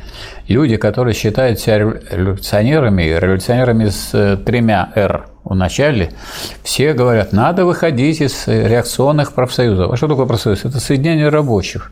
люди, 0.47 0.77
которые 0.77 1.13
считают 1.13 1.59
себя 1.59 1.77
революционерами, 1.77 3.03
революционерами 3.03 3.89
с 3.89 4.13
э, 4.13 4.37
тремя 4.37 4.91
«Р», 4.95 5.27
вначале, 5.43 6.11
все 6.63 6.93
говорят, 6.93 7.33
надо 7.33 7.65
выходить 7.65 8.21
из 8.21 8.47
реакционных 8.47 9.33
профсоюзов. 9.33 9.91
А 9.91 9.97
что 9.97 10.07
такое 10.07 10.25
профсоюз? 10.25 10.65
Это 10.65 10.79
соединение 10.79 11.29
рабочих. 11.29 11.91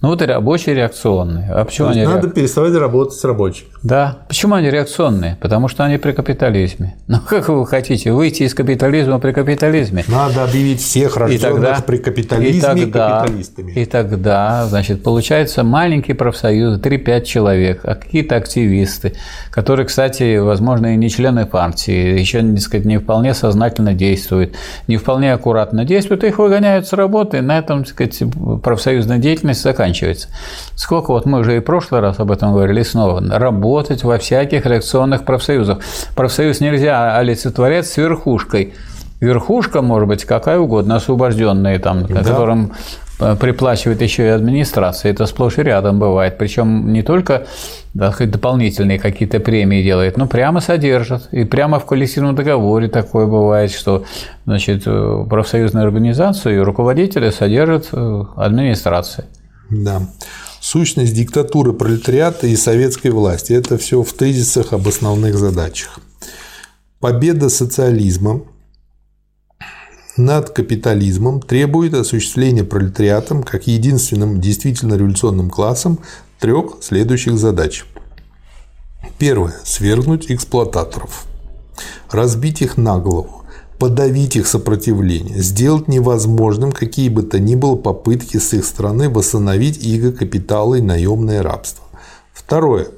Ну 0.00 0.10
вот 0.10 0.22
и 0.22 0.26
рабочие 0.26 0.76
реакционные. 0.76 1.50
А 1.50 1.64
почему 1.64 1.88
они 1.88 2.04
надо 2.04 2.28
ре... 2.28 2.32
переставать 2.32 2.72
работать 2.74 3.18
с 3.18 3.24
рабочими. 3.24 3.66
Да. 3.82 4.18
Почему 4.28 4.54
они 4.54 4.70
реакционные? 4.70 5.36
Потому 5.40 5.66
что 5.66 5.84
они 5.84 5.98
при 5.98 6.12
капитализме. 6.12 6.96
Ну 7.08 7.18
как 7.26 7.48
вы 7.48 7.66
хотите 7.66 8.12
выйти 8.12 8.42
из 8.42 8.54
капитализма 8.54 9.18
при 9.18 9.32
капитализме? 9.32 10.04
Надо 10.08 10.44
объявить 10.44 10.80
всех 10.80 11.16
рожденных 11.16 11.40
и 11.40 11.62
тогда, 11.62 11.82
при 11.84 11.96
капитализме 11.96 12.58
и 12.58 12.60
тогда, 12.60 13.20
капиталистами. 13.20 13.72
И 13.72 13.84
тогда, 13.86 14.66
значит, 14.66 15.02
получается 15.02 15.64
маленький 15.64 16.12
профсоюз, 16.12 16.78
3-5 16.78 17.24
человек, 17.24 17.80
а 17.84 17.94
какие-то 17.94 18.36
активисты, 18.36 19.14
которые, 19.50 19.86
кстати, 19.86 20.36
возможно, 20.36 20.94
и 20.94 20.96
не 20.96 21.08
члены 21.08 21.46
партии, 21.46 22.18
еще, 22.18 22.42
так 22.42 22.60
сказать, 22.60 22.86
не 22.86 22.98
вполне 22.98 23.32
сознательно 23.32 23.94
действуют, 23.94 24.54
не 24.86 24.98
вполне 24.98 25.32
аккуратно 25.32 25.84
действуют, 25.84 26.24
их 26.24 26.38
выгоняют 26.38 26.86
с 26.86 26.92
работы, 26.92 27.38
и 27.38 27.40
на 27.40 27.58
этом, 27.58 27.84
так 27.84 27.92
сказать, 27.94 28.22
профсоюзная 28.62 29.18
деятельность 29.18 29.62
заканчивается 29.62 29.87
заканчивается. 29.88 30.28
Сколько, 30.74 31.12
вот 31.12 31.26
мы 31.26 31.40
уже 31.40 31.56
и 31.56 31.60
в 31.60 31.64
прошлый 31.64 32.00
раз 32.00 32.18
об 32.18 32.30
этом 32.30 32.52
говорили 32.52 32.82
снова, 32.82 33.22
работать 33.38 34.04
во 34.04 34.18
всяких 34.18 34.66
реакционных 34.66 35.24
профсоюзах. 35.24 35.78
Профсоюз 36.14 36.60
нельзя 36.60 37.16
олицетворять 37.16 37.86
с 37.86 37.96
верхушкой. 37.96 38.74
Верхушка 39.20 39.82
может 39.82 40.08
быть 40.08 40.24
какая 40.24 40.58
угодно, 40.58 40.96
освобожденные 40.96 41.80
там, 41.80 42.06
да. 42.06 42.22
которым 42.22 42.72
э, 43.18 43.34
приплачивает 43.34 44.00
еще 44.00 44.26
и 44.26 44.28
администрация. 44.28 45.10
Это 45.10 45.26
сплошь 45.26 45.58
и 45.58 45.62
рядом 45.62 45.98
бывает. 45.98 46.38
Причем 46.38 46.92
не 46.92 47.02
только 47.02 47.46
да, 47.94 48.12
хоть 48.12 48.30
дополнительные 48.30 49.00
какие-то 49.00 49.40
премии 49.40 49.82
делает, 49.82 50.16
но 50.16 50.28
прямо 50.28 50.60
содержит. 50.60 51.28
И 51.32 51.44
прямо 51.44 51.80
в 51.80 51.84
коллективном 51.84 52.36
договоре 52.36 52.88
такое 52.88 53.26
бывает, 53.26 53.72
что 53.72 54.04
значит, 54.46 54.84
э, 54.86 55.24
профсоюзную 55.28 55.84
организацию 55.84 56.56
и 56.56 56.58
руководителя 56.60 57.32
содержит 57.32 57.88
э, 57.92 58.24
администрация. 58.36 59.26
Да. 59.70 60.08
Сущность 60.60 61.14
диктатуры 61.14 61.72
пролетариата 61.72 62.46
и 62.46 62.56
советской 62.56 63.10
власти– 63.10 63.52
это 63.54 63.78
все 63.78 64.02
в 64.02 64.12
тезисах 64.12 64.72
об 64.72 64.88
основных 64.88 65.38
задачах. 65.38 66.00
Победа 67.00 67.48
социализма 67.48 68.42
над 70.16 70.50
капитализмом 70.50 71.40
требует 71.40 71.94
осуществления 71.94 72.64
пролетариатом 72.64 73.44
как 73.44 73.68
единственным 73.68 74.40
действительно 74.40 74.94
революционным 74.94 75.48
классом 75.48 76.00
трех 76.40 76.78
следующих 76.80 77.38
задач. 77.38 77.84
Первое– 79.18 79.54
свергнуть 79.64 80.30
эксплуататоров, 80.30 81.26
разбить 82.10 82.62
их 82.62 82.76
на 82.76 82.98
голову, 82.98 83.37
подавить 83.78 84.36
их 84.36 84.46
сопротивление, 84.46 85.40
сделать 85.40 85.88
невозможным 85.88 86.72
какие 86.72 87.08
бы 87.08 87.22
то 87.22 87.38
ни 87.38 87.54
было 87.54 87.76
попытки 87.76 88.38
с 88.38 88.52
их 88.52 88.64
стороны 88.64 89.08
восстановить 89.08 89.84
иго 89.84 90.12
капитала 90.12 90.74
и 90.74 90.82
наемное 90.82 91.42
рабство. 91.42 91.84
Второе. 92.32 92.88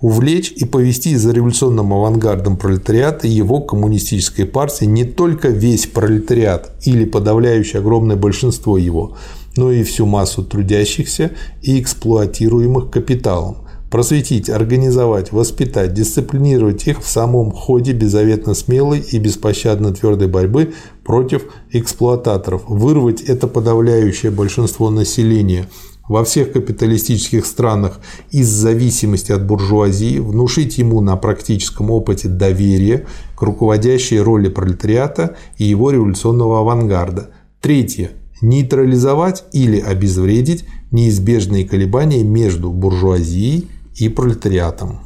Увлечь 0.00 0.52
и 0.52 0.64
повести 0.64 1.16
за 1.16 1.32
революционным 1.32 1.92
авангардом 1.92 2.56
пролетариата 2.56 3.26
и 3.26 3.30
его 3.30 3.60
коммунистической 3.60 4.46
партии 4.46 4.84
не 4.84 5.04
только 5.04 5.48
весь 5.48 5.86
пролетариат 5.86 6.72
или 6.84 7.04
подавляющее 7.04 7.80
огромное 7.80 8.14
большинство 8.14 8.78
его, 8.78 9.16
но 9.56 9.72
и 9.72 9.82
всю 9.82 10.06
массу 10.06 10.44
трудящихся 10.44 11.32
и 11.62 11.80
эксплуатируемых 11.80 12.90
капиталом, 12.90 13.67
просветить, 13.90 14.50
организовать, 14.50 15.32
воспитать, 15.32 15.94
дисциплинировать 15.94 16.86
их 16.86 17.00
в 17.00 17.08
самом 17.08 17.52
ходе 17.52 17.92
беззаветно 17.92 18.54
смелой 18.54 19.00
и 19.00 19.18
беспощадно 19.18 19.92
твердой 19.92 20.28
борьбы 20.28 20.74
против 21.04 21.44
эксплуататоров, 21.70 22.62
вырвать 22.68 23.22
это 23.22 23.46
подавляющее 23.46 24.30
большинство 24.30 24.90
населения 24.90 25.66
во 26.08 26.24
всех 26.24 26.52
капиталистических 26.52 27.44
странах 27.44 28.00
из 28.30 28.48
зависимости 28.48 29.30
от 29.30 29.46
буржуазии, 29.46 30.18
внушить 30.18 30.78
ему 30.78 31.00
на 31.00 31.16
практическом 31.16 31.90
опыте 31.90 32.28
доверие 32.28 33.06
к 33.36 33.42
руководящей 33.42 34.18
роли 34.18 34.48
пролетариата 34.48 35.36
и 35.58 35.64
его 35.64 35.90
революционного 35.90 36.60
авангарда. 36.60 37.30
Третье 37.60 38.12
нейтрализовать 38.40 39.44
или 39.52 39.80
обезвредить 39.80 40.64
неизбежные 40.90 41.66
колебания 41.66 42.22
между 42.22 42.70
буржуазией 42.70 43.68
и 43.98 44.08
пролетариатом. 44.08 45.00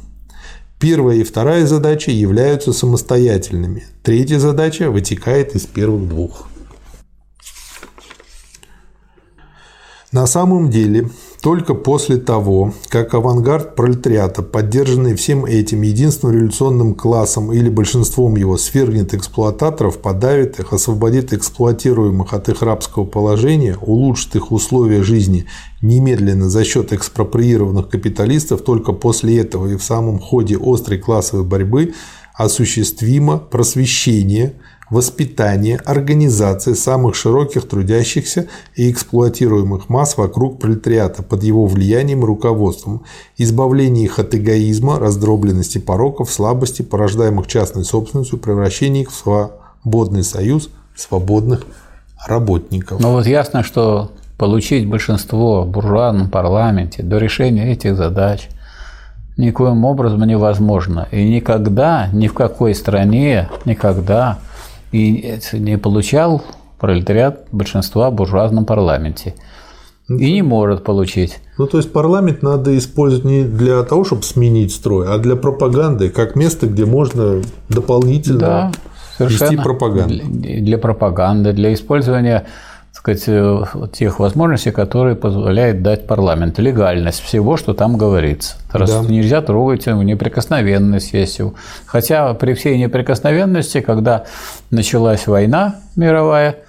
Первая 0.79 1.17
и 1.17 1.23
вторая 1.23 1.65
задачи 1.65 2.09
являются 2.09 2.73
самостоятельными. 2.73 3.85
Третья 4.03 4.39
задача 4.39 4.91
вытекает 4.91 5.55
из 5.55 5.65
первых 5.65 6.09
двух. 6.09 6.49
На 10.13 10.27
самом 10.27 10.69
деле, 10.69 11.09
только 11.41 11.73
после 11.73 12.17
того, 12.17 12.71
как 12.89 13.15
авангард 13.15 13.75
пролетариата, 13.75 14.43
поддержанный 14.43 15.15
всем 15.15 15.43
этим 15.43 15.81
единственным 15.81 16.35
революционным 16.35 16.93
классом 16.93 17.51
или 17.51 17.67
большинством 17.67 18.35
его, 18.35 18.57
свергнет 18.57 19.15
эксплуататоров, 19.15 19.97
подавит 19.97 20.59
их, 20.59 20.71
освободит 20.71 21.33
эксплуатируемых 21.33 22.31
от 22.31 22.47
их 22.47 22.61
рабского 22.61 23.05
положения, 23.05 23.75
улучшит 23.81 24.35
их 24.35 24.51
условия 24.51 25.01
жизни 25.01 25.47
немедленно 25.81 26.47
за 26.47 26.63
счет 26.63 26.93
экспроприированных 26.93 27.89
капиталистов, 27.89 28.61
только 28.61 28.93
после 28.93 29.39
этого 29.39 29.65
и 29.65 29.77
в 29.77 29.83
самом 29.83 30.19
ходе 30.19 30.59
острой 30.61 30.99
классовой 30.99 31.43
борьбы 31.43 31.95
осуществимо 32.35 33.39
просвещение– 33.39 34.53
воспитание, 34.93 35.77
организация 35.83 36.75
самых 36.75 37.15
широких 37.15 37.67
трудящихся 37.67 38.47
и 38.75 38.89
эксплуатируемых 38.89 39.89
масс 39.89 40.15
вокруг 40.17 40.59
пролетариата 40.59 41.23
под 41.23 41.43
его 41.43 41.65
влиянием 41.65 42.21
и 42.21 42.25
руководством, 42.25 43.03
избавление 43.37 44.05
их 44.05 44.19
от 44.19 44.35
эгоизма, 44.35 44.99
раздробленности 44.99 45.79
пороков, 45.79 46.31
слабости, 46.31 46.83
порождаемых 46.83 47.47
частной 47.47 47.83
собственностью, 47.83 48.37
превращение 48.37 49.03
их 49.03 49.11
в 49.11 49.15
свободный 49.15 50.23
союз 50.23 50.69
свободных 50.95 51.65
работников. 52.27 52.99
Ну 53.01 53.11
вот 53.11 53.25
ясно, 53.25 53.63
что 53.63 54.11
получить 54.37 54.87
большинство 54.87 55.63
в 55.63 55.69
буржуазном 55.69 56.29
парламенте 56.29 57.01
до 57.01 57.17
решения 57.17 57.71
этих 57.71 57.97
задач 57.97 58.47
никоим 59.37 59.85
образом 59.85 60.23
невозможно. 60.23 61.07
И 61.11 61.27
никогда, 61.27 62.07
ни 62.13 62.27
в 62.27 62.33
какой 62.33 62.75
стране, 62.75 63.49
никогда 63.65 64.37
и 64.93 65.39
не 65.53 65.77
получал 65.77 66.41
пролетариат 66.79 67.47
большинства 67.51 68.09
в 68.09 68.13
буржуазном 68.13 68.65
парламенте. 68.65 69.35
И 70.09 70.33
не 70.33 70.41
может 70.41 70.83
получить. 70.83 71.39
Ну, 71.57 71.65
то 71.65 71.77
есть 71.77 71.91
парламент 71.93 72.43
надо 72.43 72.77
использовать 72.77 73.25
не 73.25 73.43
для 73.43 73.83
того, 73.83 74.03
чтобы 74.03 74.23
сменить 74.23 74.73
строй, 74.73 75.07
а 75.07 75.17
для 75.17 75.35
пропаганды, 75.35 76.09
как 76.09 76.35
место, 76.35 76.67
где 76.67 76.85
можно 76.85 77.41
дополнительно 77.69 78.71
да, 79.17 79.25
вести 79.25 79.55
пропаганду. 79.55 80.23
Для, 80.25 80.61
для 80.61 80.77
пропаганды, 80.77 81.53
для 81.53 81.73
использования 81.73 82.45
сказать, 83.03 83.23
э, 83.27 83.63
тех 83.91 84.19
возможностей, 84.19 84.71
которые 84.71 85.15
позволяют 85.17 85.81
дать 85.81 86.07
парламент, 86.07 86.57
легальность 86.59 87.19
всего, 87.19 87.57
что 87.57 87.73
там 87.73 87.97
говорится. 87.97 88.55
Раз 88.71 88.91
да. 88.91 89.11
нельзя 89.11 89.41
трогать 89.41 89.87
неприкосновенность 89.87 91.09
сессию. 91.09 91.55
Хотя 91.85 92.33
при 92.33 92.53
всей 92.53 92.77
неприкосновенности, 92.77 93.81
когда 93.81 94.23
началась 94.71 95.27
война 95.27 95.75
мировая, 95.97 96.59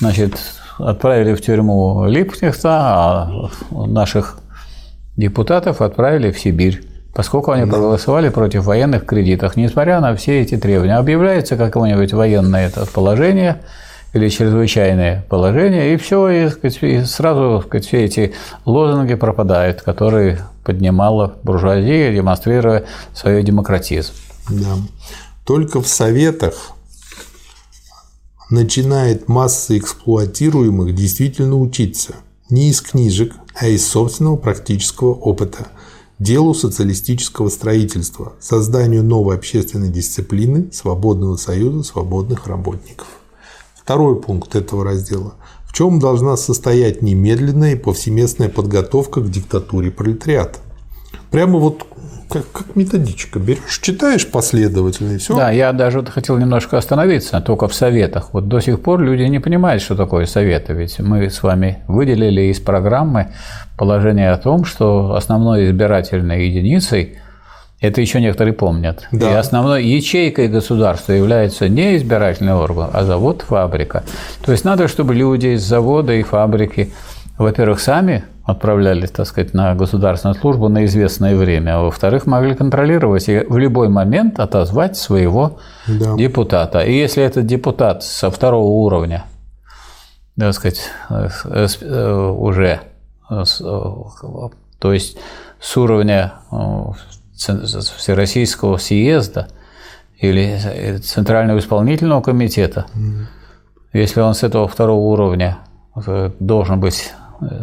значит, 0.00 0.34
отправили 0.78 1.34
в 1.34 1.40
тюрьму 1.40 2.04
Липкнехта, 2.06 2.68
а 2.70 3.50
наших 3.70 4.40
депутатов 5.16 5.80
отправили 5.80 6.30
в 6.30 6.38
Сибирь 6.38 6.82
поскольку 7.14 7.50
они 7.50 7.68
проголосовали 7.68 8.28
против 8.28 8.62
военных 8.62 9.04
кредитов, 9.04 9.56
несмотря 9.56 9.98
на 9.98 10.14
все 10.14 10.40
эти 10.40 10.56
требования. 10.56 10.98
Объявляется 10.98 11.56
какое-нибудь 11.56 12.12
военное 12.12 12.68
это 12.68 12.86
положение– 12.86 13.56
или 14.12 14.28
чрезвычайное 14.28 15.24
положение, 15.28 15.94
и 15.94 15.96
все, 15.96 16.28
и, 16.28 16.50
и 16.82 17.04
сразу 17.04 17.62
сказать, 17.66 17.86
все 17.86 18.04
эти 18.04 18.34
лозунги 18.64 19.14
пропадают, 19.14 19.82
которые 19.82 20.46
поднимала 20.64 21.36
буржуазия, 21.42 22.12
демонстрируя 22.12 22.84
свою 23.14 23.42
демократизм. 23.42 24.12
Да. 24.48 24.76
Только 25.44 25.80
в 25.80 25.88
Советах 25.88 26.72
начинает 28.50 29.28
масса 29.28 29.76
эксплуатируемых 29.76 30.94
действительно 30.94 31.58
учиться 31.58 32.14
не 32.50 32.70
из 32.70 32.80
книжек, 32.80 33.34
а 33.54 33.66
из 33.66 33.86
собственного 33.86 34.36
практического 34.36 35.12
опыта 35.12 35.68
делу 36.18 36.54
социалистического 36.54 37.48
строительства, 37.48 38.32
созданию 38.40 39.04
новой 39.04 39.36
общественной 39.36 39.90
дисциплины, 39.90 40.72
свободного 40.72 41.36
союза 41.36 41.82
свободных 41.82 42.46
работников. 42.46 43.06
Второй 43.88 44.20
пункт 44.20 44.54
этого 44.54 44.84
раздела. 44.84 45.32
В 45.64 45.72
чем 45.72 45.98
должна 45.98 46.36
состоять 46.36 47.00
немедленная 47.00 47.72
и 47.72 47.74
повсеместная 47.74 48.50
подготовка 48.50 49.22
к 49.22 49.30
диктатуре 49.30 49.90
пролетариата? 49.90 50.58
Прямо 51.30 51.58
вот 51.58 51.86
как, 52.28 52.44
как 52.52 52.76
методичка. 52.76 53.38
Берешь, 53.38 53.80
читаешь 53.80 54.30
последовательно, 54.30 55.12
и 55.12 55.16
все. 55.16 55.34
Да, 55.34 55.50
я 55.50 55.72
даже 55.72 56.00
вот 56.00 56.10
хотел 56.10 56.36
немножко 56.36 56.76
остановиться 56.76 57.40
только 57.40 57.66
в 57.66 57.74
советах. 57.74 58.34
Вот 58.34 58.46
до 58.46 58.60
сих 58.60 58.82
пор 58.82 59.00
люди 59.00 59.22
не 59.22 59.38
понимают, 59.38 59.80
что 59.80 59.96
такое 59.96 60.26
советы. 60.26 60.74
Ведь 60.74 60.98
мы 60.98 61.30
с 61.30 61.42
вами 61.42 61.78
выделили 61.88 62.42
из 62.42 62.60
программы 62.60 63.32
положение 63.78 64.32
о 64.32 64.36
том, 64.36 64.66
что 64.66 65.14
основной 65.14 65.64
избирательной 65.64 66.46
единицей 66.46 67.16
это 67.80 68.00
еще 68.00 68.20
некоторые 68.20 68.54
помнят. 68.54 69.06
Да. 69.12 69.30
И 69.30 69.34
основной 69.34 69.84
ячейкой 69.84 70.48
государства 70.48 71.12
является 71.12 71.68
не 71.68 71.96
избирательный 71.96 72.54
орган, 72.54 72.90
а 72.92 73.04
завод, 73.04 73.42
фабрика. 73.42 74.02
То 74.44 74.52
есть 74.52 74.64
надо, 74.64 74.88
чтобы 74.88 75.14
люди 75.14 75.48
из 75.48 75.62
завода 75.62 76.12
и 76.12 76.22
фабрики, 76.22 76.92
во-первых, 77.38 77.78
сами 77.80 78.24
отправлялись, 78.44 79.10
так 79.10 79.26
сказать, 79.26 79.54
на 79.54 79.74
государственную 79.74 80.34
службу 80.34 80.68
на 80.68 80.86
известное 80.86 81.36
время, 81.36 81.76
а 81.76 81.82
во-вторых, 81.82 82.26
могли 82.26 82.54
контролировать 82.54 83.28
и 83.28 83.44
в 83.46 83.58
любой 83.58 83.90
момент 83.90 84.40
отозвать 84.40 84.96
своего 84.96 85.58
да. 85.86 86.16
депутата. 86.16 86.80
И 86.80 86.96
если 86.96 87.22
этот 87.22 87.46
депутат 87.46 88.02
со 88.02 88.30
второго 88.30 88.66
уровня, 88.66 89.24
так 90.36 90.54
сказать, 90.54 90.80
э, 91.10 91.28
э, 91.80 92.30
уже, 92.30 92.80
э, 93.30 93.44
то 94.78 94.92
есть 94.92 95.18
с 95.60 95.76
уровня 95.76 96.32
Всероссийского 97.38 98.76
съезда 98.78 99.48
или 100.18 100.98
Центрального 100.98 101.58
исполнительного 101.60 102.20
комитета, 102.20 102.86
если 103.92 104.20
он 104.20 104.34
с 104.34 104.42
этого 104.42 104.66
второго 104.68 105.00
уровня 105.00 105.58
должен 106.40 106.80
быть 106.80 107.12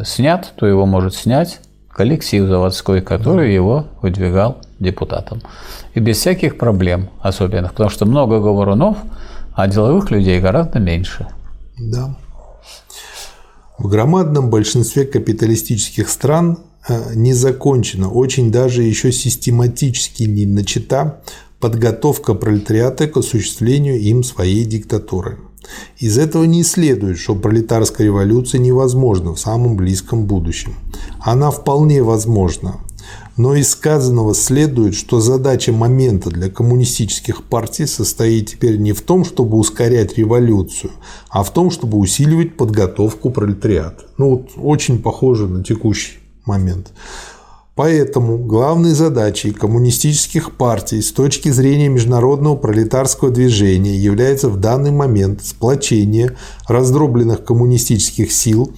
снят, 0.04 0.54
то 0.56 0.66
его 0.66 0.86
может 0.86 1.14
снять 1.16 1.60
коллектив 1.90 2.48
заводской, 2.48 3.02
который 3.02 3.54
его 3.54 3.88
выдвигал 4.02 4.58
депутатом. 4.80 5.42
И 5.94 6.00
без 6.00 6.18
всяких 6.18 6.58
проблем 6.58 7.10
особенных, 7.22 7.72
потому 7.72 7.90
что 7.90 8.06
много 8.06 8.40
говорунов, 8.40 8.98
а 9.54 9.68
деловых 9.68 10.12
людей 10.12 10.42
гораздо 10.42 10.80
меньше. 10.80 11.28
Да. 11.78 12.16
В 13.78 13.88
громадном 13.88 14.50
большинстве 14.50 15.06
капиталистических 15.06 16.10
стран 16.10 16.58
э, 16.58 16.65
не 17.14 17.34
закончена, 17.34 18.10
очень 18.10 18.52
даже 18.52 18.84
еще 18.84 19.12
систематически 19.12 20.24
не 20.24 20.46
начата 20.46 21.22
подготовка 21.60 22.34
пролетариата 22.36 23.08
к 23.08 23.18
осуществлению 23.18 24.00
им 24.00 24.24
своей 24.24 24.66
диктатуры. 24.66 25.40
Из 25.98 26.18
этого 26.18 26.44
не 26.44 26.64
следует, 26.64 27.18
что 27.18 27.36
пролетарская 27.36 28.06
революция 28.06 28.60
невозможна 28.60 29.34
в 29.34 29.40
самом 29.40 29.76
близком 29.76 30.26
будущем. 30.26 30.76
Она 31.20 31.50
вполне 31.50 32.04
возможна. 32.04 32.76
Но 33.38 33.56
из 33.56 33.70
сказанного 33.70 34.34
следует, 34.34 34.96
что 34.96 35.20
задача 35.20 35.72
момента 35.72 36.30
для 36.30 36.50
коммунистических 36.50 37.44
партий 37.44 37.86
состоит 37.86 38.52
теперь 38.52 38.78
не 38.78 38.94
в 38.94 39.02
том, 39.02 39.26
чтобы 39.26 39.58
ускорять 39.58 40.18
революцию, 40.18 40.92
а 41.30 41.44
в 41.44 41.52
том, 41.52 41.70
чтобы 41.70 41.98
усиливать 41.98 42.56
подготовку 42.58 43.32
пролетариата. 43.32 44.06
Ну 44.18 44.30
вот 44.30 44.52
очень 44.58 45.02
похоже 45.02 45.48
на 45.48 45.64
текущий 45.64 46.20
момент. 46.46 46.92
Поэтому 47.76 48.38
главной 48.38 48.92
задачей 48.92 49.52
коммунистических 49.52 50.56
партий 50.56 51.02
с 51.02 51.12
точки 51.12 51.50
зрения 51.50 51.90
международного 51.90 52.56
пролетарского 52.56 53.32
движения 53.32 53.98
является 53.98 54.48
в 54.48 54.58
данный 54.58 54.92
момент 54.92 55.44
сплочение 55.44 56.38
раздробленных 56.70 57.44
коммунистических 57.44 58.32
сил, 58.32 58.74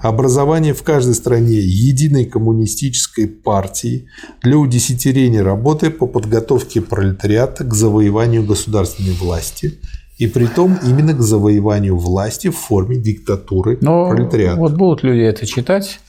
образование 0.00 0.72
в 0.72 0.82
каждой 0.82 1.14
стране 1.14 1.58
единой 1.58 2.24
коммунистической 2.24 3.26
партии 3.26 4.08
для 4.42 4.56
удесятерения 4.56 5.42
работы 5.42 5.90
по 5.90 6.06
подготовке 6.06 6.80
пролетариата 6.80 7.64
к 7.64 7.74
завоеванию 7.74 8.42
государственной 8.42 9.12
власти 9.12 9.80
и 10.16 10.26
при 10.26 10.46
том 10.46 10.78
именно 10.82 11.12
к 11.12 11.20
завоеванию 11.20 11.96
власти 11.98 12.48
в 12.48 12.56
форме 12.56 12.96
диктатуры 12.96 13.76
Но 13.82 14.08
пролетариата. 14.08 14.58
Вот 14.58 14.72
будут 14.72 15.02
люди 15.02 15.20
это 15.20 15.46
читать 15.46 16.00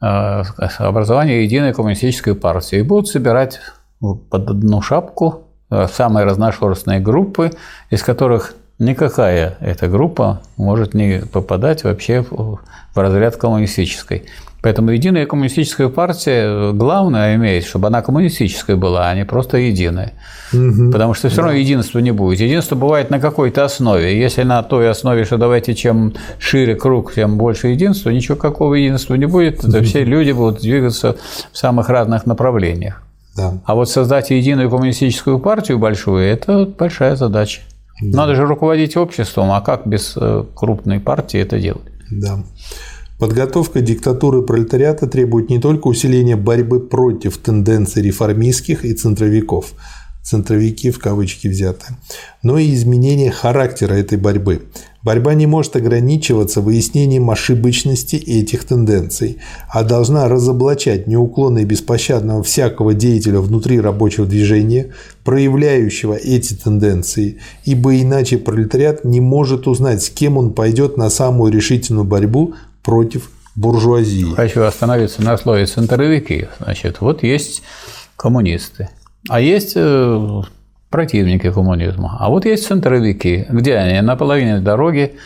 образование 0.00 1.44
единой 1.44 1.72
коммунистической 1.72 2.34
партии 2.34 2.78
и 2.78 2.82
будут 2.82 3.08
собирать 3.08 3.60
под 4.00 4.50
одну 4.50 4.80
шапку 4.80 5.48
э, 5.70 5.86
самые 5.92 6.24
разношерстные 6.24 7.00
группы, 7.00 7.50
из 7.90 8.02
которых 8.02 8.54
никакая 8.78 9.56
эта 9.60 9.88
группа 9.88 10.40
может 10.56 10.94
не 10.94 11.20
попадать 11.20 11.82
вообще 11.84 12.24
в 12.30 12.60
разряд 12.94 13.36
коммунистической. 13.36 14.26
Поэтому 14.60 14.90
единая 14.90 15.24
коммунистическая 15.26 15.88
партия 15.88 16.72
главное 16.72 17.36
имеет, 17.36 17.64
чтобы 17.64 17.86
она 17.86 18.02
коммунистическая 18.02 18.74
была, 18.74 19.08
а 19.08 19.14
не 19.14 19.24
просто 19.24 19.58
единая. 19.58 20.14
Угу. 20.52 20.90
Потому 20.90 21.14
что 21.14 21.28
все 21.28 21.42
равно 21.42 21.52
да. 21.52 21.58
единства 21.58 22.00
не 22.00 22.10
будет. 22.10 22.40
Единство 22.40 22.74
бывает 22.74 23.10
на 23.10 23.20
какой-то 23.20 23.64
основе. 23.64 24.18
Если 24.18 24.42
на 24.42 24.62
той 24.64 24.90
основе, 24.90 25.24
что 25.24 25.36
давайте 25.36 25.74
чем 25.74 26.14
шире 26.40 26.74
круг, 26.74 27.14
тем 27.14 27.38
больше 27.38 27.68
единства, 27.68 28.10
ничего 28.10 28.36
какого 28.36 28.74
единства 28.74 29.14
не 29.14 29.26
будет. 29.26 29.64
Это 29.64 29.82
все 29.82 30.04
люди 30.04 30.32
будут 30.32 30.60
двигаться 30.60 31.16
в 31.52 31.58
самых 31.58 31.88
разных 31.88 32.26
направлениях. 32.26 33.02
Да. 33.36 33.54
А 33.64 33.76
вот 33.76 33.88
создать 33.88 34.30
единую 34.30 34.68
коммунистическую 34.68 35.38
партию 35.38 35.78
большую– 35.78 36.24
это 36.26 36.66
большая 36.66 37.14
задача. 37.14 37.60
Да. 38.00 38.18
Надо 38.18 38.34
же 38.34 38.44
руководить 38.44 38.96
обществом, 38.96 39.52
а 39.52 39.60
как 39.60 39.86
без 39.86 40.14
э, 40.16 40.44
крупной 40.54 40.98
партии 40.98 41.40
это 41.40 41.60
делать? 41.60 41.82
Да. 42.10 42.38
Подготовка 43.18 43.80
диктатуры 43.80 44.42
пролетариата 44.42 45.08
требует 45.08 45.50
не 45.50 45.58
только 45.58 45.88
усиления 45.88 46.36
борьбы 46.36 46.78
против 46.78 47.36
тенденций 47.38 48.00
реформистских 48.00 48.84
и 48.84 48.94
центровиков, 48.94 49.72
центровики 50.22 50.92
в 50.92 51.00
кавычки 51.00 51.48
взяты, 51.48 51.86
но 52.44 52.58
и 52.58 52.72
изменения 52.74 53.32
характера 53.32 53.94
этой 53.94 54.18
борьбы. 54.18 54.68
Борьба 55.02 55.34
не 55.34 55.46
может 55.46 55.74
ограничиваться 55.74 56.60
выяснением 56.60 57.30
ошибочности 57.30 58.16
этих 58.16 58.64
тенденций, 58.64 59.38
а 59.68 59.82
должна 59.82 60.28
разоблачать 60.28 61.06
неуклонно 61.06 61.60
и 61.60 61.64
беспощадного 61.64 62.42
всякого 62.42 62.94
деятеля 62.94 63.40
внутри 63.40 63.80
рабочего 63.80 64.26
движения, 64.26 64.92
проявляющего 65.24 66.14
эти 66.14 66.54
тенденции, 66.54 67.38
ибо 67.64 68.00
иначе 68.00 68.38
пролетариат 68.38 69.04
не 69.04 69.20
может 69.20 69.66
узнать, 69.66 70.02
с 70.02 70.10
кем 70.10 70.36
он 70.36 70.52
пойдет 70.52 70.96
на 70.96 71.10
самую 71.10 71.52
решительную 71.52 72.04
борьбу 72.04 72.54
против 72.88 73.28
буржуазии. 73.54 74.34
Хочу 74.34 74.62
остановиться 74.62 75.22
на 75.22 75.36
слове 75.36 75.66
центровики. 75.66 76.48
Значит, 76.58 77.02
вот 77.02 77.22
есть 77.22 77.62
коммунисты, 78.16 78.88
а 79.28 79.40
есть 79.40 79.74
э, 79.76 80.40
противники 80.88 81.50
коммунизма, 81.52 82.16
а 82.18 82.30
вот 82.30 82.46
есть 82.46 82.66
центровики. 82.66 83.46
Где 83.50 83.74
они? 83.74 84.00
На 84.00 84.16
половине 84.16 84.60
дороги 84.60 85.16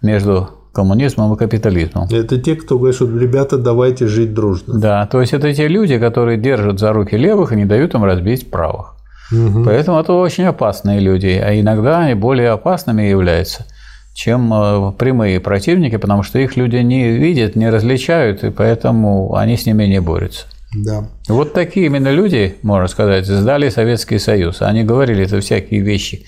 между 0.00 0.48
коммунизмом 0.72 1.34
и 1.34 1.36
капитализмом. 1.36 2.08
Это 2.10 2.40
те, 2.40 2.56
кто 2.56 2.78
говорит, 2.78 2.96
что 2.96 3.04
ребята, 3.06 3.58
давайте 3.58 4.06
жить 4.06 4.32
дружно. 4.32 4.80
Да, 4.80 5.06
то 5.06 5.20
есть 5.20 5.34
это 5.34 5.52
те 5.52 5.68
люди, 5.68 5.98
которые 5.98 6.38
держат 6.38 6.78
за 6.80 6.94
руки 6.94 7.18
левых 7.18 7.52
и 7.52 7.56
не 7.56 7.66
дают 7.66 7.94
им 7.94 8.04
разбить 8.04 8.50
правых. 8.50 8.94
Угу. 9.30 9.64
Поэтому 9.64 10.00
это 10.00 10.14
очень 10.14 10.44
опасные 10.44 11.00
люди, 11.00 11.26
а 11.26 11.60
иногда 11.60 11.98
они 11.98 12.14
более 12.14 12.48
опасными 12.48 13.02
являются– 13.02 13.66
чем 14.14 14.52
э, 14.52 14.92
прямые 14.92 15.40
противники, 15.40 15.96
потому 15.96 16.22
что 16.22 16.38
их 16.38 16.56
люди 16.56 16.76
не 16.76 17.10
видят, 17.10 17.56
не 17.56 17.70
различают, 17.70 18.44
и 18.44 18.50
поэтому 18.50 19.34
они 19.34 19.56
с 19.56 19.66
ними 19.66 19.84
не 19.84 20.00
борются. 20.00 20.46
Да. 20.74 21.08
Вот 21.28 21.52
такие 21.52 21.86
именно 21.86 22.10
люди, 22.12 22.56
можно 22.62 22.86
сказать, 22.86 23.26
сдали 23.26 23.68
Советский 23.70 24.18
Союз. 24.18 24.62
Они 24.62 24.84
говорили 24.84 25.24
это 25.24 25.40
всякие 25.40 25.80
вещи. 25.80 26.24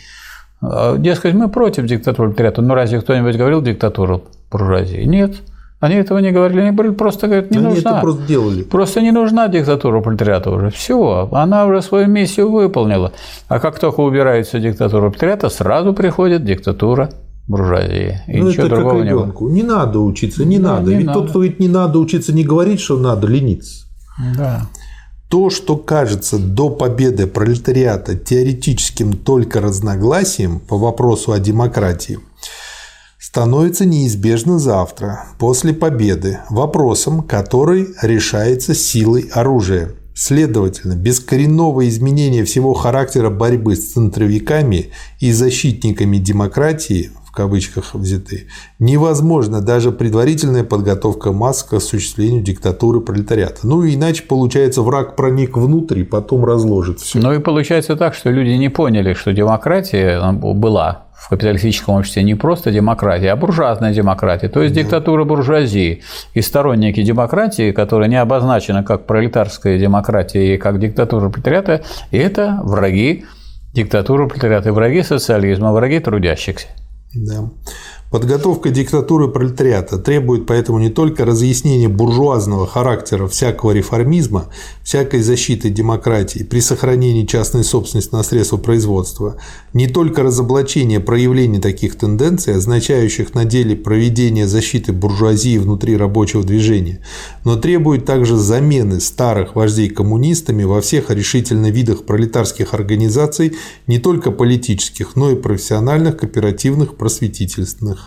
А, 0.60 0.96
дескать, 0.96 1.34
мы 1.34 1.48
против 1.48 1.86
диктатуры 1.86 2.30
пролетариата. 2.30 2.62
Ну, 2.62 2.74
разве 2.74 3.00
кто-нибудь 3.00 3.36
говорил 3.36 3.62
диктатуру 3.62 4.24
буржуазии? 4.50 5.04
Нет. 5.04 5.36
Они 5.80 5.96
этого 5.96 6.18
не 6.18 6.30
говорили, 6.30 6.60
они 6.60 6.70
говорили, 6.70 6.94
просто 6.94 7.26
говорят, 7.26 7.50
не 7.50 7.58
они 7.58 7.66
нужна. 7.66 7.90
это 7.90 8.00
просто 8.00 8.22
делали. 8.22 8.62
Просто 8.62 9.00
не 9.00 9.10
нужна 9.10 9.48
диктатура 9.48 10.00
пролетариата 10.00 10.50
уже. 10.50 10.70
Все, 10.70 11.28
она 11.32 11.66
уже 11.66 11.82
свою 11.82 12.06
миссию 12.06 12.50
выполнила. 12.50 13.12
А 13.48 13.58
как 13.58 13.80
только 13.80 14.00
убирается 14.00 14.60
диктатура 14.60 15.10
пролетариата, 15.10 15.48
сразу 15.48 15.92
приходит 15.92 16.44
диктатура 16.44 17.10
буржуазии. 17.46 18.20
И 18.28 18.38
ну, 18.38 18.48
ничего 18.48 18.66
это 18.66 18.76
другого 18.76 18.98
как 18.98 19.06
ребенку. 19.06 19.48
Не, 19.48 19.54
не 19.54 19.62
надо 19.62 20.00
учиться, 20.00 20.44
не 20.44 20.58
да, 20.58 20.74
надо. 20.74 20.90
Не 20.90 20.96
Ведь 20.98 21.06
надо. 21.06 21.20
тот, 21.20 21.30
кто 21.30 21.38
говорит, 21.40 21.60
не 21.60 21.68
надо 21.68 21.98
учиться, 21.98 22.32
не 22.32 22.44
говорит, 22.44 22.80
что 22.80 22.98
надо, 22.98 23.26
лениться. 23.26 23.86
Да. 24.36 24.68
То, 25.28 25.48
что 25.48 25.76
кажется 25.76 26.38
до 26.38 26.68
победы 26.68 27.26
пролетариата 27.26 28.16
теоретическим 28.16 29.14
только 29.14 29.60
разногласием 29.60 30.60
по 30.60 30.76
вопросу 30.76 31.32
о 31.32 31.38
демократии, 31.38 32.18
становится 33.18 33.86
неизбежно 33.86 34.58
завтра, 34.58 35.24
после 35.38 35.72
победы, 35.72 36.40
вопросом, 36.50 37.22
который 37.22 37.88
решается 38.02 38.74
силой 38.74 39.30
оружия. 39.32 39.94
Следовательно, 40.14 40.94
без 40.94 41.18
коренного 41.18 41.88
изменения 41.88 42.44
всего 42.44 42.74
характера 42.74 43.30
борьбы 43.30 43.74
с 43.74 43.94
центровиками 43.94 44.90
и 45.20 45.32
защитниками 45.32 46.18
демократии 46.18 47.10
в 47.32 47.34
кавычках 47.34 47.94
взятые, 47.94 48.48
невозможно 48.78 49.62
даже 49.62 49.90
предварительная 49.90 50.64
подготовка 50.64 51.32
масс 51.32 51.62
к 51.62 51.72
осуществлению 51.72 52.42
диктатуры 52.42 53.00
пролетариата. 53.00 53.60
Ну, 53.62 53.88
иначе, 53.88 54.24
получается, 54.24 54.82
враг 54.82 55.16
проник 55.16 55.56
внутрь 55.56 56.00
и 56.00 56.04
потом 56.04 56.44
разложит 56.44 57.00
все. 57.00 57.18
Ну 57.18 57.32
и 57.32 57.38
получается 57.38 57.96
так, 57.96 58.12
что 58.12 58.28
люди 58.28 58.50
не 58.50 58.68
поняли, 58.68 59.14
что 59.14 59.32
демократия 59.32 60.20
была 60.32 61.06
в 61.14 61.30
капиталистическом 61.30 61.94
обществе 61.94 62.22
не 62.22 62.34
просто 62.34 62.70
демократия, 62.70 63.30
а 63.30 63.36
буржуазная 63.36 63.94
демократия, 63.94 64.50
то 64.50 64.60
есть 64.60 64.74
диктатура 64.74 65.24
буржуазии. 65.24 66.02
И 66.34 66.42
сторонники 66.42 67.02
демократии, 67.02 67.72
которая 67.72 68.10
не 68.10 68.16
обозначена 68.16 68.84
как 68.84 69.06
пролетарская 69.06 69.78
демократия 69.78 70.54
и 70.54 70.58
как 70.58 70.78
диктатура 70.78 71.30
пролетариата, 71.30 71.82
это 72.10 72.60
враги 72.62 73.24
диктатуры 73.72 74.28
пролетариата, 74.28 74.70
враги 74.70 75.02
социализма, 75.02 75.72
враги 75.72 75.98
трудящихся. 75.98 76.66
Да. 77.14 77.50
Подготовка 78.12 78.68
диктатуры 78.68 79.28
пролетариата 79.28 79.96
требует 79.96 80.44
поэтому 80.44 80.78
не 80.78 80.90
только 80.90 81.24
разъяснения 81.24 81.88
буржуазного 81.88 82.66
характера 82.66 83.26
всякого 83.26 83.70
реформизма, 83.70 84.50
всякой 84.84 85.22
защиты 85.22 85.70
демократии 85.70 86.42
при 86.42 86.60
сохранении 86.60 87.24
частной 87.24 87.64
собственности 87.64 88.14
на 88.14 88.22
средства 88.22 88.58
производства, 88.58 89.36
не 89.72 89.88
только 89.88 90.22
разоблачения 90.22 91.00
проявлений 91.00 91.58
таких 91.58 91.96
тенденций, 91.96 92.56
означающих 92.56 93.32
на 93.32 93.46
деле 93.46 93.76
проведение 93.76 94.46
защиты 94.46 94.92
буржуазии 94.92 95.56
внутри 95.56 95.96
рабочего 95.96 96.44
движения, 96.44 97.02
но 97.46 97.56
требует 97.56 98.04
также 98.04 98.36
замены 98.36 99.00
старых 99.00 99.56
вождей 99.56 99.88
коммунистами 99.88 100.64
во 100.64 100.82
всех 100.82 101.10
решительно 101.10 101.70
видах 101.70 102.04
пролетарских 102.04 102.74
организаций, 102.74 103.56
не 103.86 103.98
только 103.98 104.32
политических, 104.32 105.16
но 105.16 105.30
и 105.30 105.34
профессиональных, 105.34 106.18
кооперативных, 106.18 106.96
просветительственных. 106.96 108.01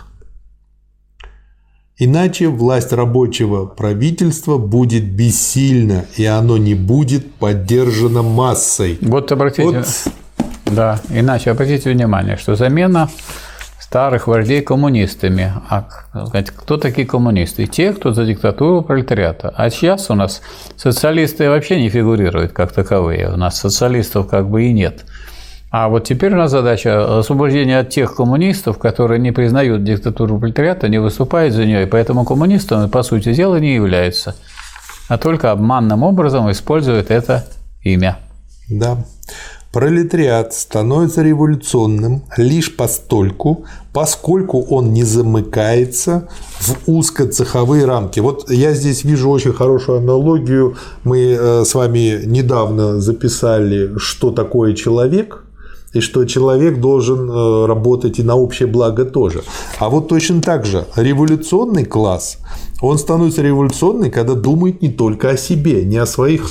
Иначе 1.98 2.48
власть 2.48 2.92
рабочего 2.92 3.64
правительства 3.64 4.58
будет 4.58 5.04
бессильна, 5.04 6.04
и 6.16 6.26
оно 6.26 6.58
не 6.58 6.74
будет 6.74 7.32
поддержано 7.36 8.20
массой. 8.20 8.98
Вот 9.00 9.32
обратите, 9.32 9.62
вот. 9.64 9.86
да, 10.66 11.00
иначе 11.08 11.52
обратите 11.52 11.90
внимание, 11.90 12.36
что 12.36 12.54
замена 12.54 13.08
старых 13.80 14.26
вождей 14.26 14.60
коммунистами. 14.60 15.50
А 15.70 15.88
кто 16.58 16.76
такие 16.76 17.06
коммунисты? 17.06 17.66
Те, 17.66 17.94
кто 17.94 18.12
за 18.12 18.26
диктатуру 18.26 18.82
пролетариата. 18.82 19.48
А 19.56 19.70
сейчас 19.70 20.10
у 20.10 20.14
нас 20.14 20.42
социалисты 20.76 21.48
вообще 21.48 21.80
не 21.80 21.88
фигурируют 21.88 22.52
как 22.52 22.72
таковые. 22.72 23.30
У 23.30 23.36
нас 23.36 23.58
социалистов 23.58 24.28
как 24.28 24.50
бы 24.50 24.64
и 24.64 24.72
нет. 24.74 25.06
А 25.78 25.90
вот 25.90 26.04
теперь 26.04 26.32
у 26.32 26.36
нас 26.36 26.52
задача 26.52 27.18
освобождения 27.18 27.78
от 27.80 27.90
тех 27.90 28.16
коммунистов, 28.16 28.78
которые 28.78 29.20
не 29.20 29.30
признают 29.30 29.84
диктатуру 29.84 30.38
пролетариата, 30.38 30.88
не 30.88 30.98
выступают 30.98 31.52
за 31.52 31.66
нее, 31.66 31.82
и 31.82 31.86
поэтому 31.86 32.24
коммунистами, 32.24 32.88
по 32.88 33.02
сути 33.02 33.34
дела, 33.34 33.56
не 33.56 33.74
являются, 33.74 34.34
а 35.08 35.18
только 35.18 35.50
обманным 35.50 36.02
образом 36.02 36.50
используют 36.50 37.10
это 37.10 37.44
имя. 37.82 38.16
Да. 38.70 39.04
Пролетариат 39.70 40.54
становится 40.54 41.20
революционным 41.22 42.22
лишь 42.38 42.74
постольку, 42.74 43.66
поскольку 43.92 44.62
он 44.62 44.94
не 44.94 45.02
замыкается 45.02 46.26
в 46.58 46.88
узкоцеховые 46.88 47.84
рамки. 47.84 48.20
Вот 48.20 48.50
я 48.50 48.72
здесь 48.72 49.04
вижу 49.04 49.28
очень 49.28 49.52
хорошую 49.52 49.98
аналогию. 49.98 50.76
Мы 51.04 51.36
э, 51.38 51.64
с 51.66 51.74
вами 51.74 52.24
недавно 52.24 52.98
записали, 52.98 53.98
что 53.98 54.30
такое 54.30 54.72
человек– 54.72 55.42
и 55.96 56.00
что 56.00 56.24
человек 56.24 56.80
должен 56.80 57.30
э, 57.30 57.66
работать 57.66 58.18
и 58.18 58.22
на 58.22 58.36
общее 58.36 58.68
благо 58.68 59.04
тоже. 59.04 59.42
А 59.78 59.88
вот 59.88 60.08
точно 60.08 60.42
так 60.42 60.66
же 60.66 60.84
революционный 60.96 61.84
класс, 61.84 62.38
он 62.80 62.98
становится 62.98 63.42
революционный, 63.42 64.10
когда 64.10 64.34
думает 64.34 64.82
не 64.82 64.90
только 64.90 65.30
о 65.30 65.36
себе, 65.36 65.84
не 65.84 65.96
о 65.96 66.06
своих 66.06 66.50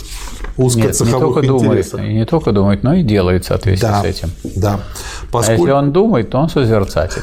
узкоцеховых 0.58 1.44
Нет, 1.44 1.52
не 1.52 1.58
интересах. 1.58 2.00
Думает, 2.00 2.16
не 2.16 2.26
только 2.26 2.52
думает, 2.52 2.84
но 2.84 2.94
и 2.94 3.04
делает 3.04 3.44
в 3.44 3.48
соответствии 3.48 3.88
да, 3.88 4.02
с 4.02 4.06
этим. 4.06 4.32
Да. 4.56 4.80
Поскольку... 5.32 5.64
А 5.64 5.66
если 5.66 5.72
он 5.72 5.92
думает, 5.92 6.30
то 6.30 6.40
он 6.40 6.50
созерцатель. 6.50 7.22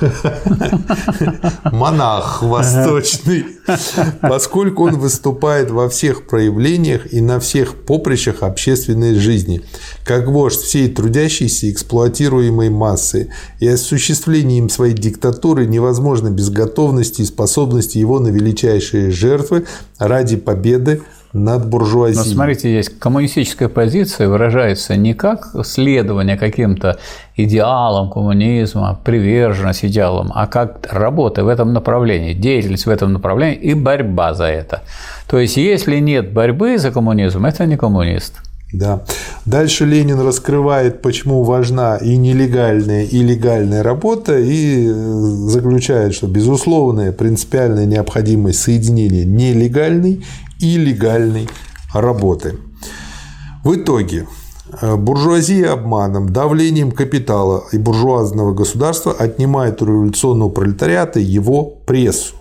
Монах 1.72 2.42
восточный. 2.42 3.46
Поскольку 4.20 4.84
он 4.84 4.98
выступает 4.98 5.70
во 5.70 5.88
всех 5.88 6.26
проявлениях 6.26 7.12
и 7.12 7.20
на 7.20 7.40
всех 7.40 7.84
поприщах 7.84 8.42
общественной 8.42 9.14
жизни, 9.14 9.62
как 10.05 10.26
вождь 10.26 10.61
всей 10.61 10.88
трудящейся 10.88 11.70
эксплуатируемой 11.70 12.70
массы, 12.70 13.30
и 13.61 13.68
осуществление 13.68 14.59
им 14.59 14.68
своей 14.68 14.94
диктатуры 14.94 15.66
невозможно 15.66 16.28
без 16.28 16.50
готовности 16.50 17.22
и 17.22 17.24
способности 17.24 17.98
его 17.98 18.18
на 18.18 18.28
величайшие 18.93 19.11
жертвы 19.11 19.66
ради 19.99 20.36
победы 20.36 21.03
над 21.32 21.66
буржуазией. 21.66 22.18
Но 22.18 22.24
смотрите, 22.24 22.74
есть 22.74 22.99
коммунистическая 22.99 23.68
позиция 23.68 24.28
выражается 24.28 24.97
не 24.97 25.14
как 25.14 25.55
следование 25.64 26.36
каким-то 26.36 26.99
идеалам 27.36 28.11
коммунизма, 28.11 29.01
приверженность 29.03 29.84
идеалам, 29.84 30.30
а 30.34 30.47
как 30.47 30.86
работа 30.90 31.43
в 31.43 31.49
этом 31.49 31.72
направлении, 31.72 32.34
деятельность 32.34 32.84
в 32.84 32.90
этом 32.90 33.14
направлении 33.14 33.57
и 33.57 33.72
борьба 33.72 34.34
за 34.34 34.45
это. 34.45 34.82
То 35.26 35.38
есть, 35.38 35.57
если 35.57 36.01
нет 36.01 36.32
борьбы 36.32 36.76
за 36.76 36.90
коммунизм, 36.90 37.47
это 37.47 37.64
не 37.64 37.78
коммунист. 37.78 38.34
Да. 38.73 39.05
Дальше 39.45 39.85
Ленин 39.85 40.20
раскрывает, 40.20 41.03
почему 41.03 41.43
важна 41.43 41.99
и 41.99 42.16
нелегальная, 42.16 43.05
и 43.05 43.23
легальная 43.23 43.83
работа, 43.83 44.39
и 44.39 44.89
э, 44.89 44.93
заключает, 44.93 46.14
что 46.14 46.27
безусловная 46.27 47.12
принципиальная 47.12 47.85
необходимость 47.85 48.61
соединения 48.61 49.27
нелегальной 49.27 50.25
и 50.59 50.79
легальной 50.79 51.49
работы. 51.93 52.57
В 53.62 53.75
итоге 53.75 54.27
э, 54.81 54.97
буржуазия 54.97 55.73
обманом, 55.73 56.33
давлением 56.33 56.93
капитала 56.93 57.64
и 57.73 57.79
буржуазного 57.79 58.55
государства 58.55 59.12
отнимает 59.12 59.83
у 59.83 59.87
революционного 59.87 60.49
пролетариата 60.49 61.20
его 61.20 61.62
прессу. 61.64 62.37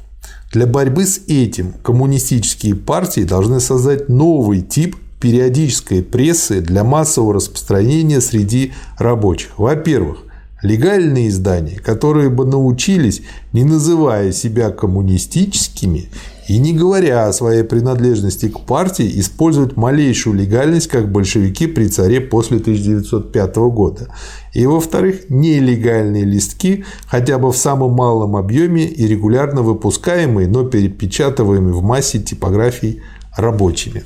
Для 0.53 0.65
борьбы 0.65 1.05
с 1.05 1.21
этим 1.27 1.73
коммунистические 1.83 2.75
партии 2.75 3.21
должны 3.21 3.59
создать 3.59 4.07
новый 4.07 4.61
тип 4.61 4.95
периодической 5.21 6.03
прессы 6.03 6.59
для 6.59 6.83
массового 6.83 7.35
распространения 7.35 8.19
среди 8.19 8.73
рабочих. 8.97 9.57
Во-первых, 9.57 10.25
легальные 10.61 11.29
издания, 11.29 11.79
которые 11.79 12.29
бы 12.29 12.45
научились, 12.45 13.21
не 13.53 13.63
называя 13.63 14.31
себя 14.31 14.71
коммунистическими 14.71 16.09
и 16.47 16.57
не 16.57 16.73
говоря 16.73 17.27
о 17.27 17.33
своей 17.33 17.63
принадлежности 17.63 18.49
к 18.49 18.61
партии, 18.61 19.09
использовать 19.19 19.77
малейшую 19.77 20.35
легальность, 20.35 20.87
как 20.87 21.11
большевики 21.11 21.67
при 21.67 21.87
царе 21.87 22.19
после 22.19 22.57
1905 22.57 23.55
года. 23.55 24.13
И, 24.53 24.65
во-вторых, 24.65 25.29
нелегальные 25.29 26.25
листки, 26.25 26.83
хотя 27.05 27.37
бы 27.37 27.51
в 27.51 27.57
самом 27.57 27.93
малом 27.93 28.35
объеме 28.35 28.85
и 28.85 29.07
регулярно 29.07 29.61
выпускаемые, 29.61 30.47
но 30.47 30.65
перепечатываемые 30.65 31.73
в 31.73 31.83
массе 31.83 32.19
типографий 32.19 33.01
рабочими. 33.37 34.03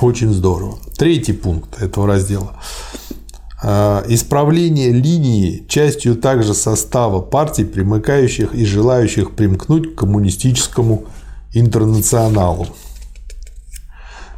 Очень 0.00 0.32
здорово. 0.32 0.78
Третий 0.96 1.32
пункт 1.32 1.80
этого 1.80 2.06
раздела. 2.06 2.56
А, 3.62 4.04
исправление 4.08 4.90
линии 4.90 5.64
частью 5.68 6.16
также 6.16 6.54
состава 6.54 7.20
партий, 7.20 7.64
примыкающих 7.64 8.54
и 8.54 8.64
желающих 8.64 9.32
примкнуть 9.32 9.94
к 9.94 9.98
коммунистическому 9.98 11.04
интернационалу. 11.52 12.66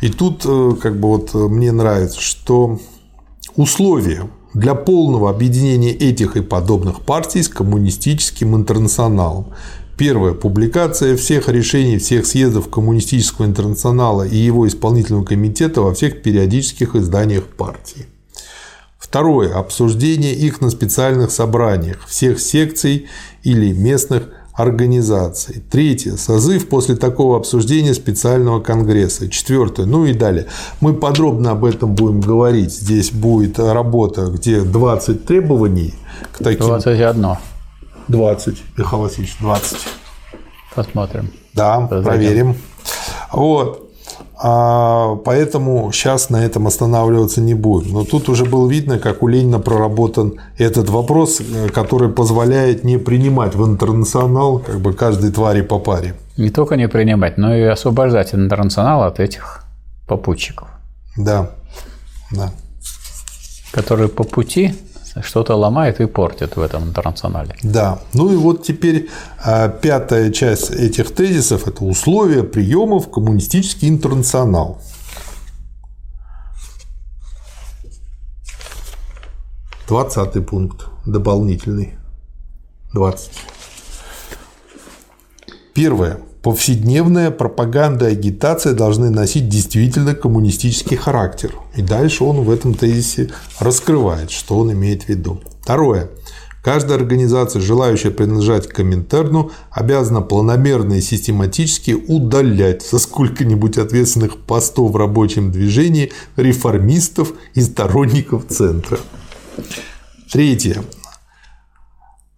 И 0.02 0.10
тут 0.10 0.42
э, 0.44 0.72
как 0.82 1.00
бы 1.00 1.08
вот 1.08 1.32
мне 1.32 1.72
нравится, 1.72 2.20
что 2.20 2.78
условия 3.56 4.28
для 4.52 4.74
полного 4.74 5.30
объединения 5.30 5.92
этих 5.92 6.36
и 6.36 6.42
подобных 6.42 7.00
партий 7.00 7.42
с 7.42 7.48
коммунистическим 7.48 8.54
интернационалом. 8.54 9.46
Первое. 9.96 10.34
Публикация 10.34 11.16
всех 11.16 11.48
решений 11.48 11.98
всех 11.98 12.26
съездов 12.26 12.68
Коммунистического 12.68 13.46
интернационала 13.46 14.26
и 14.26 14.36
его 14.36 14.66
исполнительного 14.66 15.24
комитета 15.24 15.82
во 15.82 15.94
всех 15.94 16.22
периодических 16.22 16.96
изданиях 16.96 17.44
партии. 17.44 18.06
Второе. 18.98 19.54
Обсуждение 19.54 20.34
их 20.34 20.60
на 20.60 20.70
специальных 20.70 21.30
собраниях 21.30 22.06
всех 22.06 22.40
секций 22.40 23.06
или 23.44 23.72
местных 23.72 24.30
организаций. 24.54 25.62
Третье. 25.70 26.16
Созыв 26.16 26.68
после 26.68 26.96
такого 26.96 27.36
обсуждения 27.36 27.94
специального 27.94 28.60
конгресса. 28.60 29.28
Четвертое. 29.28 29.86
Ну 29.86 30.06
и 30.06 30.12
далее. 30.12 30.46
Мы 30.80 30.94
подробно 30.94 31.52
об 31.52 31.64
этом 31.64 31.94
будем 31.94 32.20
говорить. 32.20 32.72
Здесь 32.72 33.12
будет 33.12 33.58
работа, 33.58 34.26
где 34.26 34.62
20 34.62 35.24
требований 35.24 35.94
к 36.32 36.38
таким... 36.38 36.66
21. 36.66 37.36
20, 38.08 38.62
Михаил 38.76 39.02
Васильевич, 39.02 39.36
20. 39.40 39.78
Посмотрим. 40.74 41.30
Да, 41.52 41.80
Позовем. 41.80 42.04
проверим. 42.04 42.56
Вот. 43.32 43.80
а 44.36 45.16
поэтому 45.24 45.90
сейчас 45.92 46.28
на 46.30 46.44
этом 46.44 46.66
останавливаться 46.66 47.40
не 47.40 47.54
будем. 47.54 47.92
Но 47.92 48.04
тут 48.04 48.28
уже 48.28 48.44
было 48.44 48.68
видно, 48.68 48.98
как 48.98 49.22
у 49.22 49.28
Ленина 49.28 49.58
проработан 49.60 50.34
этот 50.58 50.90
вопрос, 50.90 51.40
э, 51.40 51.68
который 51.68 52.08
позволяет 52.10 52.84
не 52.84 52.98
принимать 52.98 53.54
в 53.54 53.64
интернационал 53.64 54.58
как 54.58 54.80
бы 54.80 54.92
каждой 54.92 55.30
твари 55.30 55.62
по 55.62 55.78
паре. 55.78 56.14
Не 56.36 56.50
только 56.50 56.76
не 56.76 56.88
принимать, 56.88 57.38
но 57.38 57.54
и 57.54 57.62
освобождать 57.62 58.34
интернационал 58.34 59.04
от 59.04 59.20
этих 59.20 59.64
попутчиков. 60.06 60.68
Да, 61.16 61.50
да. 62.32 62.52
Которые 63.72 64.08
по 64.08 64.24
пути 64.24 64.74
что-то 65.22 65.54
ломает 65.54 66.00
и 66.00 66.06
портит 66.06 66.56
в 66.56 66.60
этом 66.60 66.84
интернационале. 66.84 67.56
Да. 67.62 68.00
Ну 68.12 68.32
и 68.32 68.36
вот 68.36 68.64
теперь 68.64 69.08
а, 69.44 69.68
пятая 69.68 70.30
часть 70.32 70.70
этих 70.70 71.14
тезисов– 71.14 71.66
это 71.68 71.84
условия 71.84 72.42
приема 72.42 72.98
в 72.98 73.10
коммунистический 73.10 73.88
интернационал. 73.88 74.80
Двадцатый 79.86 80.42
пункт 80.42 80.86
дополнительный. 81.06 81.94
Двадцать. 82.92 83.32
Первое. 85.74 86.18
Повседневная 86.44 87.30
пропаганда 87.30 88.10
и 88.10 88.12
агитация 88.12 88.74
должны 88.74 89.08
носить 89.08 89.48
действительно 89.48 90.14
коммунистический 90.14 90.94
характер. 90.94 91.54
И 91.74 91.80
дальше 91.80 92.22
он 92.22 92.42
в 92.42 92.50
этом 92.50 92.74
тезисе 92.74 93.30
раскрывает, 93.58 94.30
что 94.30 94.58
он 94.58 94.70
имеет 94.72 95.04
в 95.04 95.08
виду. 95.08 95.40
Второе. 95.62 96.10
Каждая 96.62 96.98
организация, 96.98 97.62
желающая 97.62 98.10
принадлежать 98.10 98.68
к 98.68 98.74
Коминтерну, 98.74 99.52
обязана 99.70 100.20
планомерно 100.20 100.94
и 100.94 101.00
систематически 101.00 101.92
удалять 101.92 102.82
со 102.82 102.98
сколько-нибудь 102.98 103.78
ответственных 103.78 104.36
постов 104.36 104.92
в 104.92 104.96
рабочем 104.96 105.50
движении 105.50 106.12
реформистов 106.36 107.32
и 107.54 107.62
сторонников 107.62 108.48
центра. 108.48 108.98
Третье. 110.30 110.84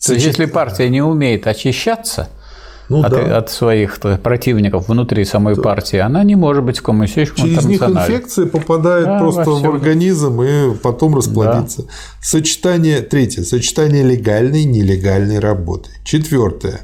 То 0.05 0.13
есть, 0.13 0.27
если 0.27 0.45
партия 0.45 0.91
не 0.91 1.03
умеет 1.03 1.49
очищаться, 1.49 2.31
ну, 2.89 3.03
от, 3.03 3.11
да. 3.11 3.39
от 3.39 3.51
своих 3.51 3.99
противников 4.23 4.89
внутри 4.89 5.25
самой 5.25 5.57
партии, 5.57 5.99
она 5.99 6.23
не 6.23 6.37
может 6.37 6.65
быть 6.65 6.79
в 6.79 6.83
коммунистическом 6.83 7.45
Через 7.45 7.65
них 7.65 7.83
инфекция 7.83 8.47
попадает 8.47 9.07
да, 9.07 9.19
просто 9.19 9.51
в 9.51 9.65
организм 9.65 10.43
и 10.43 10.75
потом 10.75 11.17
расплодится. 11.17 11.83
Да. 11.83 11.89
Сочетание, 12.23 13.01
третье, 13.01 13.43
сочетание 13.43 14.05
легальной 14.05 14.63
и 14.63 14.67
нелегальной 14.67 15.41
работы. 15.41 15.91
Четвертое. 16.05 16.81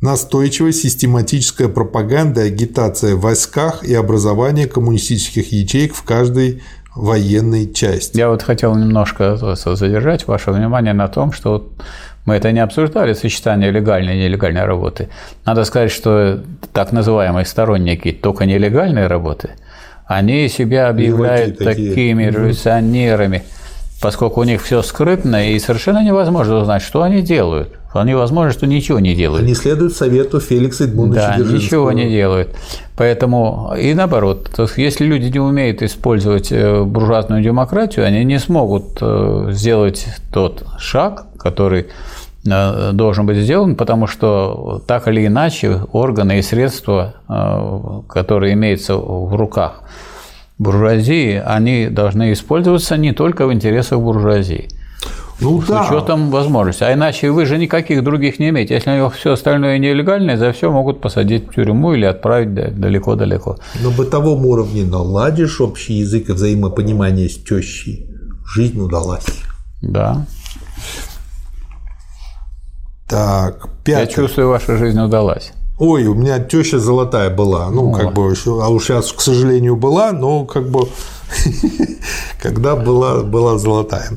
Настойчивая 0.00 0.72
систематическая 0.72 1.68
пропаганда 1.68 2.44
и 2.44 2.48
агитация 2.48 3.16
в 3.16 3.20
войсках 3.20 3.82
и 3.82 3.94
образование 3.94 4.66
коммунистических 4.66 5.52
ячеек 5.52 5.94
в 5.94 6.04
каждой 6.04 6.62
военной 6.94 7.72
части. 7.72 8.16
Я 8.16 8.28
вот 8.28 8.42
хотел 8.42 8.74
немножко 8.74 9.36
задержать 9.36 10.26
ваше 10.26 10.52
внимание 10.52 10.92
на 10.92 11.08
том, 11.08 11.32
что 11.32 11.70
мы 12.28 12.34
это 12.34 12.52
не 12.52 12.60
обсуждали, 12.60 13.14
сочетание 13.14 13.70
легальной 13.70 14.16
и 14.16 14.24
нелегальной 14.24 14.66
работы. 14.66 15.08
Надо 15.46 15.64
сказать, 15.64 15.90
что 15.90 16.40
так 16.74 16.92
называемые 16.92 17.46
сторонники 17.46 18.12
только 18.12 18.44
нелегальной 18.44 19.06
работы, 19.06 19.52
они 20.06 20.46
себя 20.48 20.88
объявляют 20.88 21.56
такие. 21.56 21.88
такими 21.88 22.24
революционерами, 22.24 23.44
поскольку 24.02 24.42
у 24.42 24.44
них 24.44 24.62
все 24.62 24.82
скрытно 24.82 25.52
и 25.52 25.58
совершенно 25.58 26.04
невозможно 26.04 26.56
узнать, 26.56 26.82
что 26.82 27.02
они 27.02 27.22
делают. 27.22 27.78
Вполне 27.88 28.14
возможно, 28.14 28.52
что 28.52 28.66
ничего 28.66 29.00
не 29.00 29.14
делают. 29.14 29.42
Они 29.42 29.54
следуют 29.54 29.94
совету 29.94 30.38
Феликса 30.38 30.84
Эдмундовича 30.84 31.36
Да, 31.38 31.44
ничего 31.44 31.90
не 31.92 32.10
делают. 32.10 32.54
Поэтому 32.94 33.72
и 33.80 33.94
наоборот, 33.94 34.50
то 34.54 34.64
есть, 34.64 34.76
если 34.76 35.06
люди 35.06 35.32
не 35.32 35.40
умеют 35.40 35.80
использовать 35.80 36.52
э, 36.52 36.82
буржуазную 36.82 37.42
демократию, 37.42 38.04
они 38.04 38.24
не 38.24 38.38
смогут 38.38 38.98
э, 39.00 39.48
сделать 39.52 40.06
тот 40.30 40.64
шаг, 40.78 41.27
который 41.38 41.86
Э, 42.46 42.92
должен 42.92 43.26
быть 43.26 43.38
сделан, 43.38 43.74
потому 43.74 44.06
что 44.06 44.82
так 44.86 45.08
или 45.08 45.26
иначе 45.26 45.80
органы 45.92 46.38
и 46.38 46.42
средства, 46.42 47.14
э, 47.28 48.02
которые 48.08 48.54
имеются 48.54 48.96
в 48.96 49.34
руках 49.34 49.82
буржуазии, 50.58 51.42
они 51.44 51.88
должны 51.88 52.32
использоваться 52.32 52.96
не 52.96 53.12
только 53.12 53.46
в 53.46 53.52
интересах 53.52 54.00
буржуазии. 54.00 54.68
Ну, 55.40 55.62
с 55.62 55.66
да. 55.66 55.84
учетом 55.84 56.30
возможностей. 56.30 56.84
А 56.84 56.92
иначе 56.92 57.30
вы 57.30 57.46
же 57.46 57.58
никаких 57.58 58.02
других 58.02 58.40
не 58.40 58.48
имеете. 58.48 58.74
Если 58.74 58.90
у 58.90 59.04
них 59.04 59.14
все 59.14 59.32
остальное 59.32 59.78
нелегальное, 59.78 60.36
за 60.36 60.52
все 60.52 60.70
могут 60.70 61.00
посадить 61.00 61.48
в 61.48 61.54
тюрьму 61.54 61.94
или 61.94 62.04
отправить 62.04 62.54
далеко-далеко. 62.54 63.56
На 63.80 63.90
бытовом 63.90 64.46
уровне 64.46 64.84
наладишь 64.84 65.60
общий 65.60 65.94
язык 65.94 66.28
и 66.28 66.32
взаимопонимание 66.32 67.28
с 67.28 67.36
тещей, 67.36 68.10
жизнь 68.52 68.80
удалась. 68.80 69.26
Да. 69.80 70.26
Так, 73.08 73.68
пятое. 73.84 74.04
Я 74.04 74.06
чувствую, 74.06 74.48
ваша 74.48 74.76
жизнь 74.76 75.00
удалась. 75.00 75.52
Ой, 75.78 76.06
у 76.06 76.14
меня 76.14 76.40
теща 76.40 76.78
золотая 76.78 77.30
была. 77.30 77.70
Ну, 77.70 77.90
О. 77.90 77.94
как 77.94 78.12
бы, 78.12 78.34
а 78.46 78.68
уж 78.68 78.84
сейчас, 78.84 79.12
к 79.12 79.20
сожалению, 79.20 79.76
была, 79.76 80.12
но 80.12 80.44
как 80.44 80.68
бы 80.68 80.88
когда 82.42 82.76
была, 82.76 83.22
была 83.22 83.58
золотая. 83.58 84.10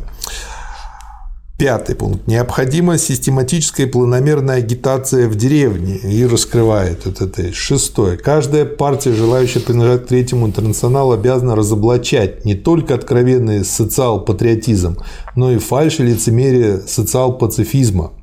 Пятый 1.57 1.95
пункт. 1.95 2.25
Необходима 2.25 2.97
систематическая 2.97 3.85
и 3.85 3.89
планомерная 3.89 4.57
агитация 4.57 5.29
в 5.29 5.35
деревне 5.35 5.97
и 5.97 6.25
раскрывает 6.25 7.05
это 7.05 7.27
тезис. 7.27 7.55
Шестое. 7.55 8.17
Каждая 8.17 8.65
партия, 8.65 9.13
желающая 9.13 9.61
принадлежать 9.61 10.07
третьему 10.07 10.47
интернационалу, 10.47 11.11
обязана 11.11 11.55
разоблачать 11.55 12.45
не 12.45 12.55
только 12.55 12.95
откровенный 12.95 13.63
социал-патриотизм, 13.63 14.97
но 15.35 15.51
и 15.51 15.59
фальшь 15.59 15.99
и 15.99 16.03
лицемерие 16.03 16.79
социал-пацифизма, 16.79 18.13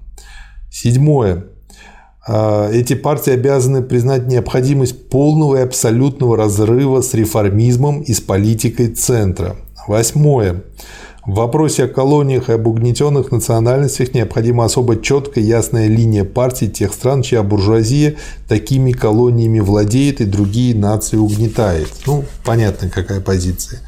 Седьмое. 0.71 1.45
А, 2.27 2.71
эти 2.71 2.95
партии 2.95 3.33
обязаны 3.33 3.83
признать 3.83 4.27
необходимость 4.27 5.09
полного 5.09 5.57
и 5.57 5.63
абсолютного 5.63 6.37
разрыва 6.37 7.01
с 7.01 7.15
реформизмом 7.15 8.03
и 8.03 8.13
с 8.13 8.21
политикой 8.21 8.89
центра. 8.89 9.57
Восьмое. 9.87 10.63
В 11.25 11.35
вопросе 11.35 11.85
о 11.85 11.89
колониях 11.89 12.49
и 12.49 12.53
об 12.53 12.67
угнетенных 12.67 13.33
национальностях 13.33 14.15
необходима 14.15 14.65
особо 14.65 14.97
четкая 14.97 15.45
ясная 15.45 15.87
линия 15.87 16.25
партий 16.25 16.71
тех 16.71 16.95
стран, 16.95 17.21
чья 17.21 17.43
буржуазия 17.43 18.17
такими 18.49 18.93
колониями 18.93 19.61
владеет 19.61 20.23
и 20.23 20.25
другие 20.25 20.75
нации 20.75 21.19
угнетает. 21.19 21.89
Ну, 22.07 22.25
понятно, 22.47 22.89
какая 22.89 23.21
позиция. 23.21 23.81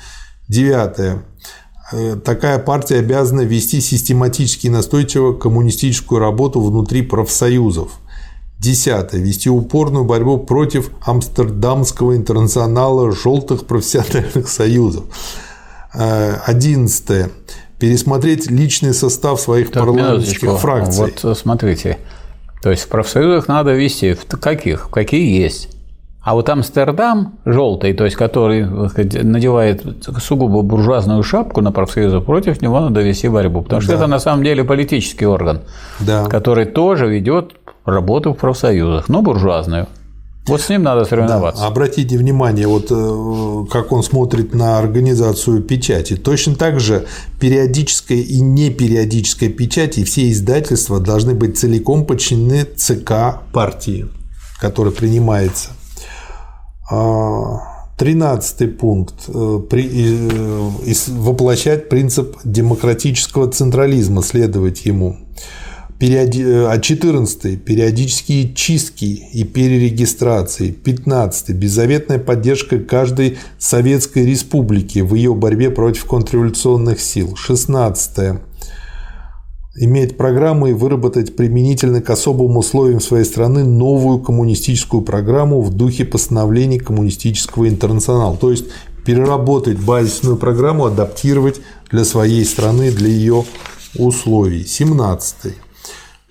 Девятое. 0.49 1.23
Э, 1.93 2.17
такая 2.17 2.59
партия 2.59 2.99
обязана 2.99 3.43
вести 3.43 3.81
систематически 3.81 4.67
и 4.69 4.71
настойчиво 4.71 5.33
коммунистическую 5.33 6.21
работу 6.21 6.61
внутри 6.61 7.03
профсоюзов. 7.03 7.93
Десятое. 8.59 9.21
Вести 9.21 9.49
упорную 9.49 10.05
борьбу 10.05 10.39
против 10.39 10.91
Амстердамского 11.03 12.17
интернационала 12.17 13.11
желтых 13.13 13.67
профессиональных 13.67 14.49
союзов. 14.49 15.05
Э, 15.95 16.37
одиннадцатое. 16.45 17.31
Пересмотреть 17.79 18.51
личный 18.51 18.93
состав 18.93 19.41
своих 19.41 19.71
так, 19.71 19.83
парламентских 19.83 20.59
фракций. 20.59 21.15
Вот 21.23 21.39
смотрите. 21.39 21.99
То 22.63 22.71
есть 22.71 22.83
в 22.83 22.89
профсоюзах 22.89 23.49
надо 23.49 23.73
вести 23.73 24.13
в 24.13 24.27
каких? 24.27 24.91
Какие 24.91 25.41
есть? 25.41 25.71
А 26.23 26.35
вот 26.35 26.51
Амстердам 26.51 27.39
желтый, 27.47 27.95
то 27.95 28.05
есть 28.05 28.17
который 28.17 28.67
надевает 28.67 29.83
сугубо 30.23 30.61
буржуазную 30.61 31.23
шапку 31.23 31.63
на 31.63 31.73
профсоюзы, 31.73 32.21
против 32.21 32.61
него 32.61 32.79
надо 32.81 33.01
вести 33.01 33.29
борьбу. 33.29 33.63
Потому 33.63 33.81
да. 33.81 33.85
что 33.87 33.95
это 33.95 34.07
на 34.07 34.19
самом 34.19 34.45
деле 34.45 34.63
политический 34.63 35.25
орган, 35.25 35.63
да. 35.99 36.27
который 36.27 36.67
тоже 36.67 37.09
ведет 37.09 37.53
работу 37.87 38.35
в 38.35 38.37
профсоюзах, 38.37 39.09
но 39.09 39.23
буржуазную. 39.23 39.87
Вот 40.47 40.61
с 40.61 40.69
ним 40.69 40.83
надо 40.83 41.05
соревноваться. 41.05 41.63
Да. 41.63 41.69
Обратите 41.69 42.19
внимание, 42.19 42.67
вот 42.67 42.89
э, 42.91 43.67
как 43.71 43.93
он 43.93 44.03
смотрит 44.03 44.55
на 44.55 44.79
организацию 44.79 45.63
печати. 45.63 46.17
Точно 46.17 46.55
так 46.55 46.81
же 46.81 47.07
периодическая 47.39 48.19
и 48.19 48.41
непериодическая 48.41 49.49
печати 49.49 50.01
и 50.01 50.05
все 50.05 50.31
издательства 50.31 50.99
должны 50.99 51.35
быть 51.35 51.59
целиком 51.59 52.05
подчинены 52.05 52.65
ЦК 52.65 53.43
партии, 53.53 54.09
который 54.61 54.93
принимается. 54.93 55.71
Тринадцатый 58.01 58.69
пункт. 58.69 59.29
Э, 59.29 59.61
э, 59.73 60.95
воплощать 61.09 61.91
принцип 61.91 62.39
демократического 62.45 63.51
централизма, 63.51 64.23
следовать 64.23 64.87
ему. 64.87 65.19
Э, 66.01 66.67
а 66.67 66.79
14. 66.79 67.63
Периодические 67.63 68.55
чистки 68.55 69.05
и 69.05 69.45
перерегистрации. 69.45 70.71
15. 70.71 71.51
Беззаветная 71.51 72.19
поддержка 72.19 72.79
каждой 72.79 73.37
советской 73.59 74.25
республики 74.25 75.01
в 75.01 75.15
ее 75.15 75.35
борьбе 75.35 75.69
против 75.69 76.07
контрреволюционных 76.07 77.01
сил. 77.01 77.37
16. 77.37 78.41
Иметь 79.77 80.17
программу 80.17 80.69
и 80.69 80.73
выработать 80.73 81.37
применительно 81.37 82.03
к 82.03 82.11
особым 82.11 82.57
условиям 82.57 83.01
своей 83.01 83.25
страны 83.25 83.65
новую 83.65 84.19
коммунистическую 84.19 85.03
программу 85.03 85.61
в 85.63 85.73
духе 85.73 86.05
постановлений 86.05 86.79
коммунистического 86.79 87.69
интернационала. 87.69 88.37
То 88.37 88.51
есть 88.51 88.67
переработать 89.05 89.79
базисную 89.79 90.37
программу, 90.37 90.87
адаптировать 90.87 91.61
для 91.91 92.05
своей 92.05 92.45
страны, 92.45 92.91
для 92.91 93.09
ее 93.09 93.45
условий. 93.97 94.65
17 94.65 95.55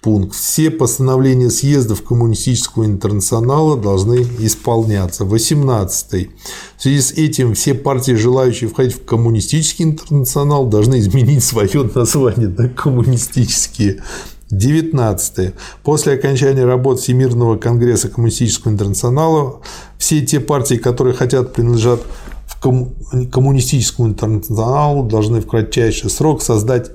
пункт. 0.02 0.36
Все 0.36 0.72
постановления 0.72 1.50
съездов 1.50 2.04
Коммунистического 2.04 2.86
интернационала 2.86 3.78
должны 3.78 4.26
исполняться. 4.40 5.26
18. 5.26 6.30
В 6.78 6.82
связи 6.82 7.02
с 7.02 7.12
этим 7.12 7.54
все 7.54 7.74
партии, 7.74 8.14
желающие 8.14 8.70
входить 8.70 8.96
в 8.96 9.06
Коммунистический 9.06 9.84
интернационал, 9.84 10.66
должны 10.66 11.00
изменить 11.00 11.44
свое 11.44 11.90
название 11.94 12.48
на 12.48 12.70
коммунистические. 12.70 14.04
19. 14.52 15.54
После 15.84 16.14
окончания 16.14 16.66
работ 16.66 17.00
Всемирного 17.00 17.58
конгресса 17.58 18.10
Коммунистического 18.10 18.72
интернационала 18.72 19.62
все 19.98 20.22
те 20.26 20.40
партии, 20.40 20.76
которые 20.76 21.14
хотят 21.14 21.54
принадлежать 21.54 22.00
в 22.48 22.60
коммунистическому 22.60 24.10
интернационалу, 24.10 25.04
должны 25.04 25.40
в 25.40 25.48
кратчайший 25.48 26.10
срок 26.10 26.42
создать 26.42 26.90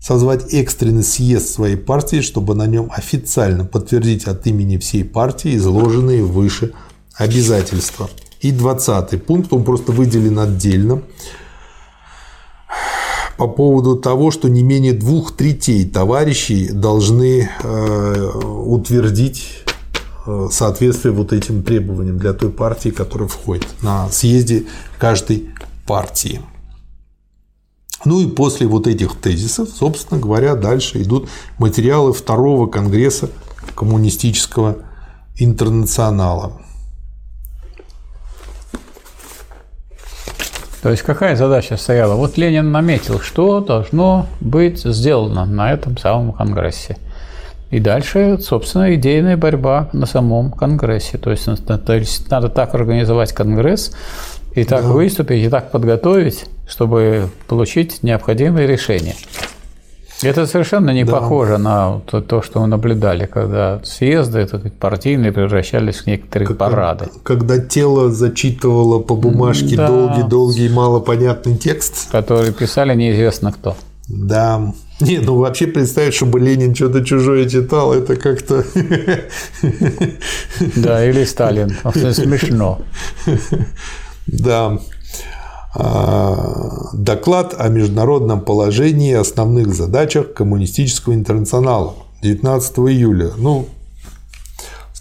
созвать 0.00 0.52
экстренный 0.54 1.02
съезд 1.04 1.48
своей 1.48 1.76
партии, 1.76 2.20
чтобы 2.20 2.54
на 2.54 2.66
нем 2.66 2.90
официально 2.90 3.64
подтвердить 3.64 4.24
от 4.24 4.46
имени 4.46 4.78
всей 4.78 5.04
партии 5.04 5.56
изложенные 5.56 6.24
выше 6.24 6.72
обязательства. 7.14 8.08
И 8.40 8.52
20 8.52 9.24
пункт, 9.26 9.52
он 9.52 9.64
просто 9.64 9.92
выделен 9.92 10.38
отдельно 10.38 11.02
по 13.40 13.48
поводу 13.48 13.96
того, 13.96 14.30
что 14.30 14.48
не 14.48 14.62
менее 14.62 14.92
двух 14.92 15.34
третей 15.34 15.88
товарищей 15.88 16.68
должны 16.68 17.48
э, 17.62 18.30
утвердить 18.66 19.64
э, 20.26 20.48
соответствие 20.50 21.14
вот 21.14 21.32
этим 21.32 21.62
требованиям 21.62 22.18
для 22.18 22.34
той 22.34 22.50
партии, 22.50 22.90
которая 22.90 23.28
входит 23.28 23.66
на 23.80 24.10
съезде 24.10 24.64
каждой 24.98 25.48
партии. 25.86 26.42
Ну 28.04 28.20
и 28.20 28.26
после 28.26 28.66
вот 28.66 28.86
этих 28.86 29.20
тезисов, 29.20 29.68
собственно 29.68 30.20
говоря, 30.20 30.54
дальше 30.54 31.02
идут 31.02 31.28
материалы 31.58 32.12
второго 32.12 32.66
конгресса 32.66 33.28
коммунистического 33.74 34.76
интернационала. 35.36 36.60
То 40.82 40.90
есть 40.90 41.02
какая 41.02 41.36
задача 41.36 41.76
стояла? 41.76 42.14
Вот 42.14 42.38
Ленин 42.38 42.72
наметил, 42.72 43.20
что 43.20 43.60
должно 43.60 44.26
быть 44.40 44.80
сделано 44.80 45.44
на 45.44 45.72
этом 45.72 45.98
самом 45.98 46.32
конгрессе. 46.32 46.96
И 47.70 47.78
дальше, 47.80 48.38
собственно, 48.40 48.94
идейная 48.94 49.36
борьба 49.36 49.90
на 49.92 50.06
самом 50.06 50.50
конгрессе. 50.50 51.18
То 51.18 51.30
есть, 51.30 51.46
надо 52.30 52.48
так 52.48 52.74
организовать 52.74 53.32
конгресс, 53.32 53.94
и 54.54 54.64
так 54.64 54.82
да. 54.82 54.88
выступить, 54.90 55.44
и 55.44 55.48
так 55.48 55.70
подготовить, 55.70 56.46
чтобы 56.66 57.28
получить 57.46 58.02
необходимые 58.02 58.66
решения. 58.66 59.14
Это 60.22 60.46
совершенно 60.46 60.90
не 60.90 61.04
да. 61.04 61.12
похоже 61.12 61.56
на 61.56 62.00
то, 62.00 62.42
что 62.42 62.60
мы 62.60 62.66
наблюдали, 62.66 63.24
когда 63.24 63.80
съезды 63.84 64.40
это 64.40 64.58
партийные 64.78 65.32
превращались 65.32 65.96
в 65.96 66.06
некоторые 66.06 66.48
как, 66.48 66.58
парады. 66.58 67.08
Когда 67.22 67.58
тело 67.58 68.10
зачитывало 68.10 68.98
по 68.98 69.16
бумажке 69.16 69.76
да. 69.76 69.88
долгий-долгий 69.88 70.68
малопонятный 70.68 71.56
текст. 71.56 72.10
Который 72.10 72.52
писали 72.52 72.94
неизвестно 72.94 73.52
кто. 73.52 73.76
Да. 74.08 74.74
Не, 75.00 75.18
ну 75.18 75.36
вообще 75.36 75.66
представить, 75.66 76.12
чтобы 76.12 76.40
Ленин 76.40 76.74
что-то 76.74 77.02
чужое 77.02 77.48
читал, 77.48 77.94
это 77.94 78.16
как-то... 78.16 78.64
Да, 80.76 81.08
или 81.08 81.24
Сталин. 81.24 81.70
Смешно. 82.12 82.80
Да. 84.32 84.78
А, 85.74 86.90
доклад 86.92 87.54
о 87.58 87.68
международном 87.68 88.40
положении 88.40 89.10
и 89.10 89.14
основных 89.14 89.74
задачах 89.74 90.32
коммунистического 90.32 91.14
интернационала 91.14 91.94
19 92.22 92.78
июля. 92.78 93.30
Ну, 93.36 93.66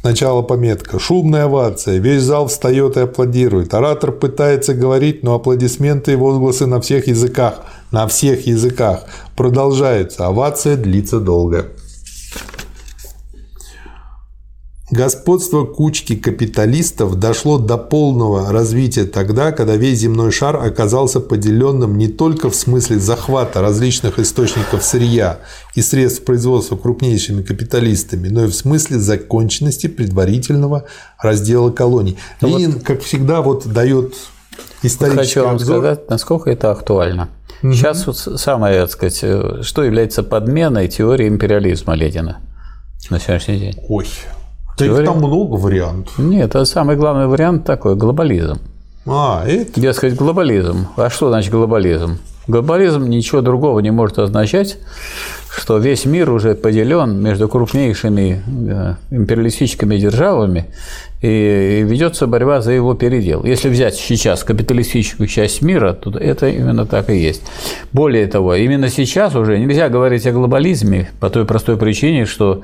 Сначала 0.01 0.41
пометка. 0.41 0.97
Шумная 0.97 1.43
овация. 1.43 1.97
Весь 1.97 2.21
зал 2.21 2.47
встает 2.47 2.95
и 2.95 3.01
аплодирует. 3.01 3.73
Оратор 3.73 4.13
пытается 4.13 4.73
говорить, 4.73 5.23
но 5.23 5.35
аплодисменты 5.35 6.13
и 6.13 6.15
возгласы 6.15 6.67
на 6.67 6.79
всех 6.79 7.07
языках. 7.07 7.63
На 7.91 8.07
всех 8.07 8.47
языках. 8.47 9.03
Продолжается. 9.35 10.25
Овация 10.27 10.77
длится 10.77 11.19
долго. 11.19 11.65
Господство 14.91 15.65
кучки 15.65 16.15
капиталистов 16.15 17.19
дошло 17.19 17.59
до 17.59 17.77
полного 17.77 18.51
развития 18.51 19.05
тогда, 19.05 19.51
когда 19.51 19.75
весь 19.75 19.99
земной 19.99 20.31
шар 20.31 20.55
оказался 20.55 21.19
поделенным 21.19 21.97
не 21.97 22.07
только 22.07 22.49
в 22.49 22.55
смысле 22.55 22.97
захвата 22.97 23.61
различных 23.61 24.17
источников 24.17 24.83
сырья 24.83 25.39
и 25.75 25.81
средств 25.83 26.23
производства 26.23 26.75
крупнейшими 26.75 27.43
капиталистами, 27.43 28.29
но 28.29 28.45
и 28.45 28.47
в 28.47 28.53
смысле 28.53 28.97
законченности 28.97 29.87
предварительного 29.87 30.85
раздела 31.19 31.69
колоний. 31.69 32.17
Ну 32.41 32.47
Ленин, 32.47 32.71
вот 32.71 32.83
как 32.83 33.01
всегда, 33.01 33.41
вот 33.41 33.67
дает 33.67 34.15
исторический 34.81 35.35
Хочу 35.35 35.43
вам 35.43 35.55
обзор. 35.55 35.77
сказать, 35.77 36.09
насколько 36.09 36.49
это 36.49 36.71
актуально. 36.71 37.29
Угу. 37.61 37.73
Сейчас 37.73 38.07
вот 38.07 38.17
самое, 38.17 38.81
так 38.81 38.91
сказать, 38.91 39.19
э, 39.21 39.61
что 39.61 39.83
является 39.83 40.23
подменой 40.23 40.87
теории 40.87 41.27
империализма 41.27 41.93
Ленина 41.93 42.41
на 43.09 43.19
сегодняшний 43.19 43.59
день. 43.59 43.75
Ой, 43.87 44.07
да 44.79 44.85
их 44.85 45.05
там 45.05 45.17
много 45.17 45.55
вариантов. 45.55 46.17
Нет, 46.17 46.49
это 46.49 46.65
самый 46.65 46.95
главный 46.95 47.27
вариант 47.27 47.65
такой– 47.65 47.95
глобализм. 47.97 48.59
А, 49.05 49.43
это? 49.45 49.93
Сказать, 49.93 50.15
глобализм. 50.17 50.87
А 50.95 51.09
что 51.09 51.29
значит 51.29 51.51
глобализм? 51.51 52.19
Глобализм 52.47 53.05
ничего 53.05 53.41
другого 53.41 53.79
не 53.79 53.91
может 53.91 54.17
означать, 54.17 54.77
что 55.55 55.77
весь 55.77 56.05
мир 56.05 56.31
уже 56.31 56.55
поделен 56.55 57.21
между 57.21 57.47
крупнейшими 57.47 58.41
э, 58.71 58.95
империалистическими 59.11 59.97
державами 59.97 60.65
и 61.21 61.85
ведется 61.87 62.25
борьба 62.25 62.61
за 62.61 62.71
его 62.71 62.95
передел. 62.95 63.43
Если 63.43 63.69
взять 63.69 63.95
сейчас 63.95 64.43
капиталистическую 64.43 65.27
часть 65.27 65.61
мира, 65.61 65.93
то 65.93 66.17
это 66.17 66.47
именно 66.49 66.87
так 66.87 67.11
и 67.11 67.17
есть. 67.17 67.43
Более 67.91 68.25
того, 68.25 68.55
именно 68.55 68.89
сейчас 68.89 69.35
уже 69.35 69.59
нельзя 69.59 69.89
говорить 69.89 70.25
о 70.25 70.31
глобализме 70.31 71.11
по 71.19 71.29
той 71.29 71.45
простой 71.45 71.77
причине, 71.77 72.25
что 72.25 72.63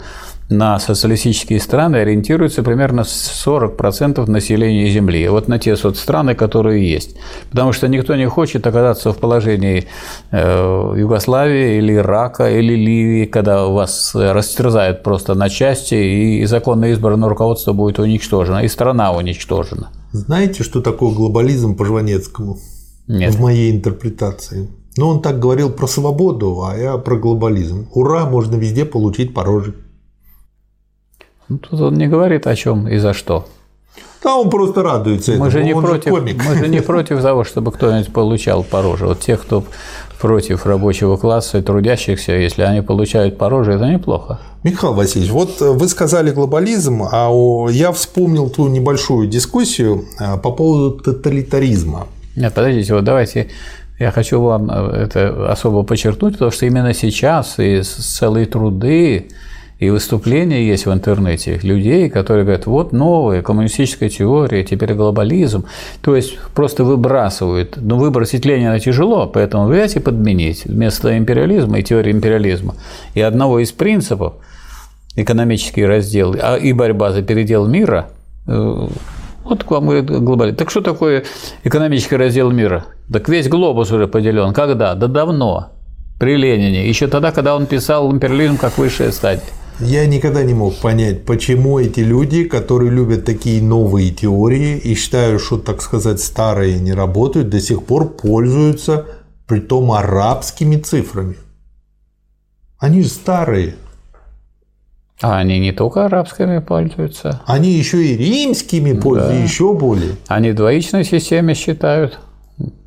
на 0.49 0.79
социалистические 0.79 1.59
страны 1.59 1.97
ориентируется 1.97 2.61
примерно 2.61 3.01
40% 3.01 4.29
населения 4.29 4.89
Земли. 4.89 5.27
Вот 5.27 5.47
на 5.47 5.57
те 5.57 5.75
страны, 5.75 6.35
которые 6.35 6.89
есть. 6.89 7.15
Потому 7.49 7.73
что 7.73 7.87
никто 7.87 8.15
не 8.15 8.27
хочет 8.27 8.67
оказаться 8.67 9.11
в 9.11 9.17
положении 9.17 9.87
э, 10.31 10.93
Югославии 10.97 11.77
или 11.77 11.95
Ирака 11.95 12.51
или 12.51 12.75
Ливии, 12.75 13.25
когда 13.25 13.65
вас 13.65 14.11
растерзают 14.13 15.03
просто 15.03 15.33
на 15.33 15.49
части, 15.49 15.95
и 15.95 16.45
законно 16.45 16.85
избранное 16.85 17.29
руководство 17.29 17.73
будет 17.73 17.99
уничтожено, 17.99 18.63
и 18.63 18.67
страна 18.67 19.11
уничтожена. 19.13 19.89
Знаете, 20.11 20.63
что 20.63 20.81
такое 20.81 21.13
глобализм 21.13 21.75
по 21.75 21.85
Жванецкому? 21.85 22.59
Нет. 23.07 23.33
В 23.33 23.41
моей 23.41 23.71
интерпретации. 23.71 24.69
Ну, 24.97 25.09
он 25.09 25.21
так 25.21 25.39
говорил 25.39 25.71
про 25.71 25.87
свободу, 25.87 26.63
а 26.63 26.77
я 26.77 26.97
про 26.97 27.17
глобализм. 27.17 27.87
Ура, 27.93 28.25
можно 28.25 28.55
везде 28.55 28.85
получить 28.85 29.33
порожек. 29.33 29.75
Ну, 31.49 31.57
тут 31.57 31.79
он 31.79 31.93
не 31.95 32.07
говорит 32.07 32.47
о 32.47 32.55
чем 32.55 32.87
и 32.87 32.97
за 32.97 33.13
что. 33.13 33.45
Да, 34.23 34.37
он 34.37 34.49
просто 34.49 34.81
радуется 34.81 35.31
мы 35.31 35.35
этому. 35.35 35.51
Же 35.51 35.63
не 35.63 35.73
он 35.73 35.83
против, 35.83 36.05
же 36.05 36.09
комик. 36.11 36.43
Мы 36.43 36.55
же 36.55 36.67
не 36.67 36.81
против 36.81 37.21
того, 37.21 37.43
чтобы 37.43 37.71
кто-нибудь 37.71 38.11
получал 38.11 38.63
по 38.63 38.81
роже. 38.81 39.05
Вот 39.05 39.19
те, 39.19 39.37
кто 39.37 39.63
против 40.19 40.65
рабочего 40.65 41.17
класса 41.17 41.59
и 41.59 41.61
трудящихся, 41.61 42.31
если 42.31 42.63
они 42.63 42.81
получают 42.81 43.37
по 43.37 43.49
роже, 43.49 43.73
это 43.73 43.87
неплохо. 43.87 44.39
Михаил 44.63 44.93
Васильевич, 44.93 45.31
вот 45.31 45.61
вы 45.61 45.87
сказали 45.87 46.31
глобализм, 46.31 47.03
а 47.11 47.29
я 47.69 47.91
вспомнил 47.91 48.49
ту 48.49 48.67
небольшую 48.67 49.27
дискуссию 49.27 50.05
а, 50.19 50.37
по 50.37 50.51
поводу 50.51 50.91
тоталитаризма. 50.97 52.07
Нет, 52.35 52.51
подождите, 52.53 52.95
вот 52.95 53.03
давайте 53.03 53.51
я 53.99 54.11
хочу 54.11 54.41
вам 54.41 54.69
э, 54.71 55.03
это 55.03 55.51
особо 55.51 55.83
подчеркнуть, 55.83 56.33
потому 56.33 56.51
что 56.51 56.65
именно 56.65 56.93
сейчас 56.93 57.59
и 57.59 57.81
целые 57.83 58.45
труды 58.45 59.29
и 59.77 59.89
выступления 59.89 60.65
есть 60.65 60.85
в 60.85 60.93
интернете 60.93 61.59
людей, 61.61 62.09
которые 62.09 62.45
говорят, 62.45 62.65
вот 62.65 62.93
новая 62.93 63.41
коммунистическая 63.41 64.07
теория, 64.07 64.63
теперь 64.63 64.93
глобализм. 64.93 65.65
То 66.01 66.15
есть 66.15 66.37
просто 66.53 66.85
выбрасывают. 66.85 67.75
Но 67.75 67.97
выбросить 67.97 68.45
Ленина 68.45 68.79
тяжело, 68.79 69.27
поэтому 69.27 69.67
взять 69.67 69.97
и 69.97 69.99
подменить 69.99 70.63
вместо 70.65 71.17
империализма 71.17 71.79
и 71.79 71.83
теории 71.83 72.11
империализма. 72.11 72.75
И 73.15 73.21
одного 73.21 73.59
из 73.59 73.73
принципов 73.73 74.35
экономический 75.17 75.85
раздел 75.85 76.35
а 76.41 76.55
и 76.55 76.71
борьба 76.71 77.11
за 77.11 77.21
передел 77.21 77.67
мира 77.67 78.09
э, 78.47 78.87
вот 79.43 79.63
к 79.63 79.71
вам 79.71 79.91
и 79.91 80.01
глобализм. 80.01 80.57
Так 80.57 80.69
что 80.69 80.81
такое 80.81 81.25
экономический 81.65 82.15
раздел 82.15 82.49
мира? 82.49 82.85
Так 83.11 83.27
весь 83.27 83.49
глобус 83.49 83.91
уже 83.91 84.07
поделен. 84.07 84.53
Когда? 84.53 84.95
Да 84.95 85.07
давно. 85.07 85.71
при 86.17 86.37
Ленине, 86.37 86.87
еще 86.87 87.07
тогда, 87.07 87.33
когда 87.33 87.57
он 87.57 87.65
писал 87.65 88.09
империализм 88.09 88.55
как 88.55 88.77
высшая 88.77 89.11
стадия. 89.11 89.43
Я 89.79 90.05
никогда 90.07 90.43
не 90.43 90.53
мог 90.53 90.77
понять, 90.77 91.25
почему 91.25 91.79
эти 91.79 91.99
люди, 91.99 92.45
которые 92.45 92.91
любят 92.91 93.25
такие 93.25 93.61
новые 93.61 94.11
теории 94.11 94.77
и 94.77 94.95
считают, 94.95 95.41
что, 95.41 95.57
так 95.57 95.81
сказать, 95.81 96.21
старые 96.21 96.79
не 96.79 96.93
работают, 96.93 97.49
до 97.49 97.59
сих 97.59 97.83
пор 97.83 98.09
пользуются 98.09 99.05
притом 99.47 99.91
арабскими 99.91 100.77
цифрами. 100.77 101.35
Они 102.79 103.01
же 103.03 103.09
старые. 103.09 103.75
А 105.21 105.37
они 105.39 105.59
не 105.59 105.71
только 105.71 106.05
арабскими 106.05 106.59
пользуются. 106.59 107.41
Они 107.45 107.71
еще 107.71 108.05
и 108.05 108.17
римскими 108.17 108.93
пользуются, 108.93 109.37
да. 109.37 109.43
еще 109.43 109.73
более. 109.73 110.15
Они 110.27 110.51
в 110.51 110.55
двоичной 110.55 111.03
системе 111.03 111.53
считают. 111.53 112.19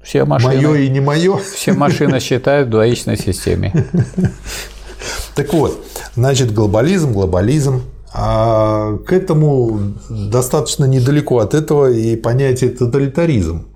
Все 0.02 0.24
машины, 0.24 0.54
мое 0.54 0.74
и 0.76 0.88
не 0.88 1.00
мое. 1.00 1.36
Все 1.36 1.72
машины 1.72 2.20
считают 2.20 2.68
в 2.68 2.70
двоичной 2.70 3.18
системе. 3.18 3.72
Так 5.34 5.52
вот, 5.52 5.78
значит, 6.14 6.52
глобализм, 6.52 7.12
глобализм. 7.12 7.82
А 8.12 8.96
к 9.06 9.12
этому 9.12 9.92
достаточно 10.08 10.86
недалеко 10.86 11.40
от 11.40 11.52
этого 11.52 11.90
и 11.90 12.16
понятие 12.16 12.70
тоталитаризм. 12.70 13.66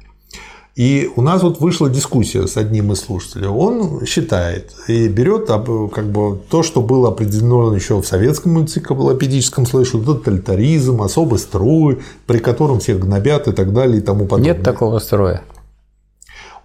И 0.74 1.10
у 1.16 1.20
нас 1.20 1.42
вот 1.42 1.60
вышла 1.60 1.90
дискуссия 1.90 2.46
с 2.46 2.56
одним 2.56 2.92
из 2.92 3.00
слушателей. 3.00 3.46
Он 3.46 4.06
считает 4.06 4.72
и 4.88 5.06
берет 5.08 5.48
как 5.48 6.10
бы 6.10 6.40
то, 6.48 6.62
что 6.62 6.80
было 6.80 7.08
определено 7.10 7.74
еще 7.74 8.00
в 8.00 8.06
советском 8.06 8.58
энциклопедическом 8.58 9.66
слэше, 9.66 9.98
тоталитаризм, 9.98 11.02
особый 11.02 11.38
строй, 11.38 12.00
при 12.26 12.38
котором 12.38 12.80
всех 12.80 13.00
гнобят 13.00 13.48
и 13.48 13.52
так 13.52 13.74
далее 13.74 13.98
и 13.98 14.00
тому 14.00 14.24
подобное. 14.24 14.54
Нет 14.54 14.62
такого 14.62 14.98
строя. 14.98 15.42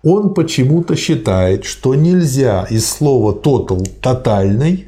Он 0.09 0.33
почему-то 0.33 0.95
считает, 0.95 1.65
что 1.65 1.93
нельзя 1.93 2.65
из 2.69 2.89
слова 2.89 3.33
total– 3.33 3.85
тотальный 4.01 4.87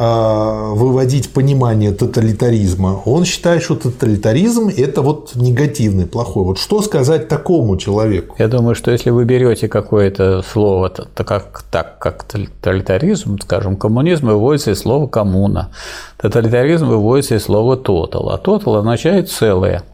а, 0.00 0.74
выводить 0.74 1.32
понимание 1.32 1.92
тоталитаризма. 1.92 3.00
Он 3.04 3.24
считает, 3.24 3.62
что 3.62 3.76
тоталитаризм– 3.76 4.68
это 4.76 5.00
вот 5.00 5.36
негативный, 5.36 6.06
плохой. 6.06 6.42
Вот 6.42 6.58
что 6.58 6.82
сказать 6.82 7.28
такому 7.28 7.76
человеку? 7.76 8.34
Я 8.40 8.48
думаю, 8.48 8.74
что 8.74 8.90
если 8.90 9.10
вы 9.10 9.24
берете 9.24 9.68
какое-то 9.68 10.42
слово, 10.42 10.90
то 10.90 11.22
как, 11.22 11.62
так 11.70 12.00
как 12.00 12.24
тоталитаризм, 12.24 13.38
скажем, 13.40 13.76
коммунизм 13.76 14.26
выводится 14.26 14.72
из 14.72 14.80
слова 14.80 15.06
коммуна, 15.06 15.70
тоталитаризм 16.16 16.88
выводится 16.88 17.36
из 17.36 17.44
слова 17.44 17.76
тотал, 17.76 18.30
а 18.30 18.38
тотал 18.38 18.74
означает 18.74 19.30
целое 19.30 19.84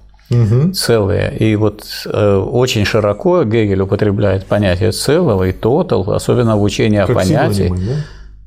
угу. 0.42 0.72
целое. 0.72 1.30
И 1.30 1.56
вот 1.56 1.84
э, 2.06 2.36
очень 2.36 2.84
широко 2.84 3.44
Гегель 3.44 3.82
употребляет 3.82 4.46
понятие 4.46 4.92
целого 4.92 5.44
и 5.44 5.52
тотал, 5.52 6.10
особенно 6.10 6.56
в 6.56 6.62
учении 6.62 6.98
о 6.98 7.06
понятии. 7.06 7.66
Синонимы, 7.66 7.78
да? 7.78 7.94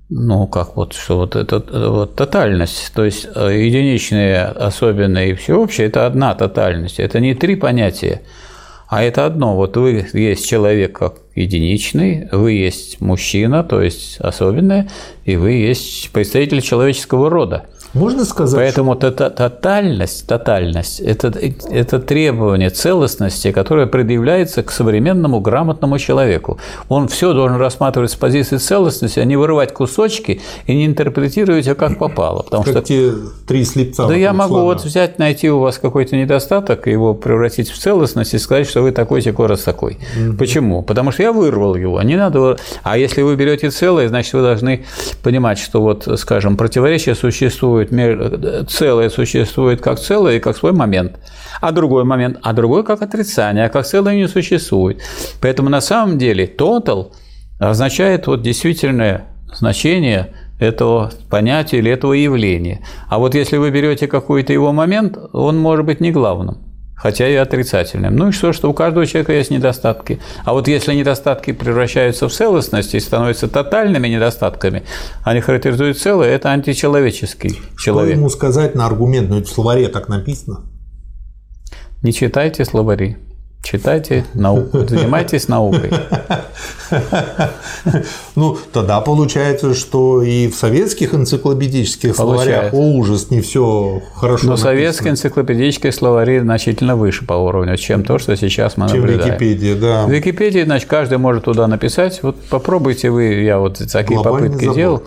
Ну, 0.10 0.48
как 0.48 0.78
вот, 0.78 0.94
что 0.94 1.18
вот 1.18 1.36
это 1.36 1.62
вот 1.90 2.16
тотальность, 2.16 2.92
то 2.94 3.04
есть 3.04 3.28
э, 3.36 3.66
единичные, 3.66 4.46
особенные 4.46 5.32
и 5.32 5.34
всеобщее– 5.34 5.88
это 5.88 6.06
одна 6.06 6.34
тотальность, 6.34 7.00
это 7.00 7.20
не 7.20 7.36
три 7.36 7.58
понятия, 7.58 8.22
а 8.88 9.04
это 9.04 9.26
одно. 9.26 9.58
Вот 9.58 9.76
вы 9.76 10.08
есть 10.14 10.48
человек 10.48 10.98
как 10.98 11.16
единичный, 11.36 12.30
вы 12.32 12.54
есть 12.54 13.02
мужчина, 13.02 13.66
то 13.66 13.82
есть 13.82 14.18
особенное, 14.20 14.88
и 15.26 15.36
вы 15.36 15.52
есть 15.52 16.10
представитель 16.12 16.62
человеческого 16.62 17.30
рода– 17.30 17.66
можно 17.98 18.26
сказать? 18.26 18.56
Поэтому 18.56 18.96
что... 18.96 19.12
тотальность, 19.12 20.28
тотальность 20.28 21.00
это, 21.00 21.28
это 21.70 22.00
требование 22.00 22.70
целостности, 22.70 23.52
которое 23.52 23.86
предъявляется 23.86 24.64
к 24.64 24.72
современному 24.72 25.40
грамотному 25.40 26.00
человеку. 26.00 26.58
Он 26.90 27.08
все 27.08 27.34
должен 27.34 27.58
рассматривать 27.58 28.12
с 28.12 28.16
позиции 28.16 28.58
целостности, 28.58 29.20
а 29.20 29.26
не 29.26 29.36
вырывать 29.36 29.74
кусочки 29.74 30.42
и 30.66 30.76
не 30.76 30.86
интерпретировать 30.86 31.66
ее 31.66 31.76
как 31.76 31.98
попало. 31.98 32.44
Потому 32.44 32.64
как 32.64 32.72
что... 32.72 32.82
те 32.82 33.14
три 33.48 33.64
слепца. 33.64 34.08
Да 34.08 34.16
я 34.16 34.34
могу 34.34 34.56
слона. 34.56 34.66
вот 34.66 34.84
взять, 34.84 35.20
найти 35.20 35.50
у 35.50 35.60
вас 35.60 35.78
какой-то 35.78 36.16
недостаток, 36.16 36.88
его 36.88 37.14
превратить 37.14 37.70
в 37.70 37.78
целостность 37.78 38.34
и 38.34 38.38
сказать, 38.38 38.68
что 38.68 38.82
вы 38.82 38.92
такой 38.92 39.22
такой 39.22 39.48
раз 39.48 39.62
такой. 39.62 39.98
Угу. 40.18 40.38
Почему? 40.38 40.82
Потому 40.82 41.12
что 41.12 41.24
я 41.24 41.32
вырвал 41.32 41.76
его. 41.76 42.02
Не 42.02 42.16
надо. 42.16 42.58
А 42.84 42.98
если 42.98 43.22
вы 43.22 43.36
берете 43.36 43.70
целое, 43.70 44.08
значит 44.08 44.34
вы 44.34 44.42
должны 44.42 44.86
понимать, 45.24 45.60
что 45.60 45.82
вот, 45.82 46.08
скажем, 46.18 46.58
противоречие 46.58 47.16
существует 47.16 47.87
существует, 47.92 48.70
целое 48.70 49.10
существует 49.10 49.82
как 49.82 50.00
целое 50.00 50.38
и 50.38 50.40
как 50.40 50.58
свой 50.58 50.72
момент, 50.72 51.20
а 51.62 51.72
другой 51.72 52.04
момент, 52.04 52.38
а 52.42 52.54
другой 52.54 52.84
как 52.84 53.02
отрицание, 53.02 53.66
а 53.66 53.70
как 53.70 53.86
целое 53.86 54.16
не 54.16 54.28
существует. 54.28 55.02
Поэтому 55.42 55.70
на 55.70 55.82
самом 55.82 56.18
деле 56.18 56.46
total 56.46 57.12
означает 57.60 58.28
вот 58.28 58.42
действительное 58.42 59.26
значение 59.54 60.34
этого 60.60 61.12
понятия 61.30 61.78
или 61.78 61.92
этого 61.92 62.14
явления. 62.14 62.82
А 63.10 63.20
вот 63.20 63.36
если 63.36 63.58
вы 63.58 63.72
берете 63.72 64.08
какой-то 64.08 64.54
его 64.54 64.72
момент, 64.72 65.18
он 65.34 65.58
может 65.58 65.86
быть 65.86 66.02
не 66.02 66.12
главным 66.12 66.67
хотя 66.98 67.30
и 67.30 67.36
отрицательным. 67.36 68.16
Ну 68.16 68.30
и 68.30 68.32
что, 68.32 68.52
что 68.52 68.70
у 68.70 68.74
каждого 68.74 69.06
человека 69.06 69.32
есть 69.34 69.52
недостатки. 69.52 70.20
А 70.44 70.54
вот 70.54 70.68
если 70.68 70.94
недостатки 70.94 71.52
превращаются 71.54 72.28
в 72.28 72.34
целостность 72.34 72.96
и 72.96 73.00
становятся 73.00 73.48
тотальными 73.48 74.08
недостатками, 74.08 74.84
они 75.24 75.40
характеризуют 75.40 76.00
целое, 76.00 76.30
это 76.30 76.50
античеловеческий 76.52 77.52
что 77.52 77.78
человек. 77.78 78.14
Что 78.14 78.20
ему 78.20 78.30
сказать 78.30 78.76
на 78.76 78.86
аргумент? 78.88 79.30
Ну, 79.30 79.38
это 79.38 79.48
в 79.48 79.52
словаре 79.52 79.88
так 79.88 80.10
написано. 80.10 80.66
Не 82.02 82.14
читайте 82.14 82.66
словари. 82.66 83.18
Читайте 83.70 84.24
науку, 84.34 84.88
занимайтесь 84.88 85.50
наукой. 85.50 85.92
Ну, 88.36 88.58
тогда 88.72 89.02
получается, 89.02 89.74
что 89.74 90.24
и 90.24 90.48
в 90.48 90.56
советских 90.56 91.14
энциклопедических 91.14 92.16
словарях, 92.16 92.74
о 92.74 92.78
ужас, 92.78 93.30
не 93.30 93.42
все 93.42 94.02
хорошо 94.16 94.48
Но 94.48 94.56
советские 94.56 95.12
энциклопедические 95.12 95.92
словари 95.92 96.40
значительно 96.40 96.96
выше 96.96 97.26
по 97.26 97.34
уровню, 97.34 97.76
чем 97.76 98.06
то, 98.06 98.20
что 98.20 98.38
сейчас 98.38 98.78
мы 98.78 98.88
чем 98.88 99.02
наблюдаем. 99.02 99.34
Википедия, 99.34 99.76
да. 99.76 100.06
В 100.06 100.12
Википедии, 100.12 100.64
значит, 100.64 100.88
каждый 100.88 101.18
может 101.18 101.44
туда 101.44 101.68
написать. 101.68 102.24
Вот 102.24 102.38
попробуйте 102.50 103.10
вы, 103.10 103.34
я 103.42 103.60
вот 103.60 103.80
такие 103.92 104.18
Глобальный 104.18 104.48
попытки 104.48 104.64
забор. 104.64 104.78
делал. 104.78 105.04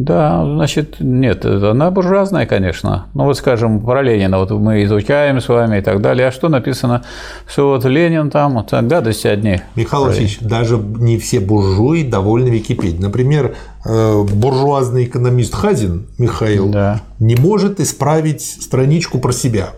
Да, 0.00 0.46
значит, 0.46 0.96
нет, 1.00 1.44
она 1.44 1.90
буржуазная, 1.90 2.46
конечно. 2.46 3.08
Ну, 3.12 3.24
вот, 3.24 3.36
скажем, 3.36 3.80
про 3.80 4.00
Ленина, 4.00 4.38
вот 4.38 4.50
мы 4.50 4.82
изучаем 4.84 5.42
с 5.42 5.48
вами 5.48 5.78
и 5.78 5.82
так 5.82 6.00
далее. 6.00 6.28
А 6.28 6.32
что 6.32 6.48
написано, 6.48 7.02
что 7.46 7.68
вот 7.68 7.84
Ленин 7.84 8.30
там, 8.30 8.54
вот, 8.54 8.72
гадости 8.72 9.26
одни. 9.26 9.60
Михаил 9.76 10.06
Васильевич, 10.06 10.38
даже 10.40 10.78
не 10.78 11.18
все 11.18 11.38
буржуи 11.38 12.02
довольны 12.02 12.48
Википедией. 12.48 12.98
Например, 12.98 13.54
э, 13.84 14.22
буржуазный 14.22 15.04
экономист 15.04 15.54
Хазин 15.54 16.06
Михаил 16.16 16.70
да. 16.70 17.02
не 17.18 17.36
может 17.36 17.78
исправить 17.78 18.40
страничку 18.40 19.18
про 19.18 19.32
себя. 19.32 19.74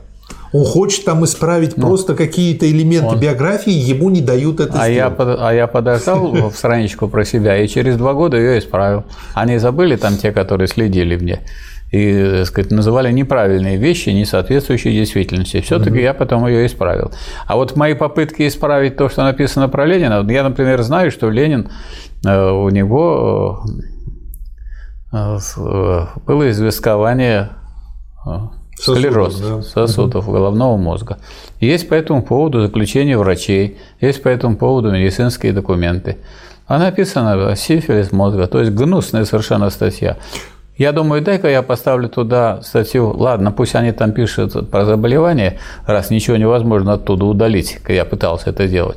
Он 0.52 0.64
хочет 0.64 1.04
там 1.04 1.24
исправить 1.24 1.76
ну, 1.76 1.86
просто 1.86 2.14
какие-то 2.14 2.70
элементы 2.70 3.14
он... 3.14 3.20
биографии, 3.20 3.72
ему 3.72 4.10
не 4.10 4.20
дают 4.20 4.60
это 4.60 4.72
а 4.74 4.88
сделать. 4.88 4.94
Я 4.94 5.10
под... 5.10 5.38
А 5.40 5.52
я 5.52 5.66
подождал 5.66 6.32
в 6.50 6.54
страничку 6.54 7.08
про 7.08 7.24
себя, 7.24 7.56
и 7.58 7.68
через 7.68 7.96
два 7.96 8.12
года 8.12 8.36
ее 8.36 8.58
исправил. 8.58 9.04
Они 9.34 9.58
забыли 9.58 9.96
там 9.96 10.16
те, 10.16 10.30
которые 10.32 10.68
следили 10.68 11.16
мне 11.16 11.40
и 11.92 12.36
так 12.38 12.46
сказать, 12.46 12.72
называли 12.72 13.12
неправильные 13.12 13.76
вещи, 13.76 14.08
не 14.08 14.24
соответствующие 14.24 14.94
действительности. 14.94 15.60
Все-таки 15.60 15.98
mm-hmm. 15.98 16.02
я 16.02 16.14
потом 16.14 16.46
ее 16.46 16.66
исправил. 16.66 17.12
А 17.46 17.56
вот 17.56 17.76
мои 17.76 17.92
попытки 17.92 18.48
исправить 18.48 18.96
то, 18.96 19.10
что 19.10 19.22
написано 19.22 19.68
про 19.68 19.84
Ленина, 19.84 20.26
я, 20.30 20.42
например, 20.42 20.82
знаю, 20.82 21.10
что 21.10 21.28
Ленин 21.28 21.70
э, 22.24 22.50
у 22.50 22.70
него 22.70 23.62
э, 25.12 25.38
э, 25.58 26.06
было 26.26 26.50
известкование 26.50 27.50
склероз 28.76 29.34
сосудов, 29.34 29.62
да. 29.62 29.68
сосудов 29.68 30.26
головного 30.26 30.76
мозга. 30.76 31.18
Есть 31.60 31.88
по 31.88 31.94
этому 31.94 32.22
поводу 32.22 32.62
заключение 32.62 33.18
врачей, 33.18 33.78
есть 34.00 34.22
по 34.22 34.28
этому 34.28 34.56
поводу 34.56 34.90
медицинские 34.90 35.52
документы. 35.52 36.18
А 36.66 36.78
написано 36.78 37.54
сифилис 37.56 38.12
мозга, 38.12 38.46
то 38.46 38.60
есть 38.60 38.72
гнусная 38.72 39.24
совершенно 39.24 39.70
статья. 39.70 40.16
Я 40.78 40.92
думаю, 40.92 41.20
дай-ка 41.20 41.48
я 41.48 41.62
поставлю 41.62 42.08
туда 42.08 42.62
статью, 42.62 43.14
ладно, 43.14 43.52
пусть 43.52 43.74
они 43.74 43.92
там 43.92 44.12
пишут 44.12 44.70
про 44.70 44.86
заболевание, 44.86 45.58
раз 45.86 46.10
ничего 46.10 46.36
невозможно 46.36 46.94
оттуда 46.94 47.26
удалить, 47.26 47.78
я 47.88 48.06
пытался 48.06 48.50
это 48.50 48.66
делать, 48.66 48.96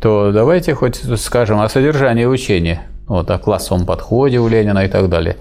то 0.00 0.30
давайте 0.32 0.74
хоть 0.74 1.02
скажем 1.20 1.60
о 1.60 1.68
содержании 1.68 2.24
учения, 2.24 2.82
вот, 3.08 3.30
о 3.30 3.38
классовом 3.38 3.84
подходе 3.84 4.38
у 4.38 4.46
Ленина 4.46 4.84
и 4.84 4.88
так 4.88 5.08
далее. 5.08 5.36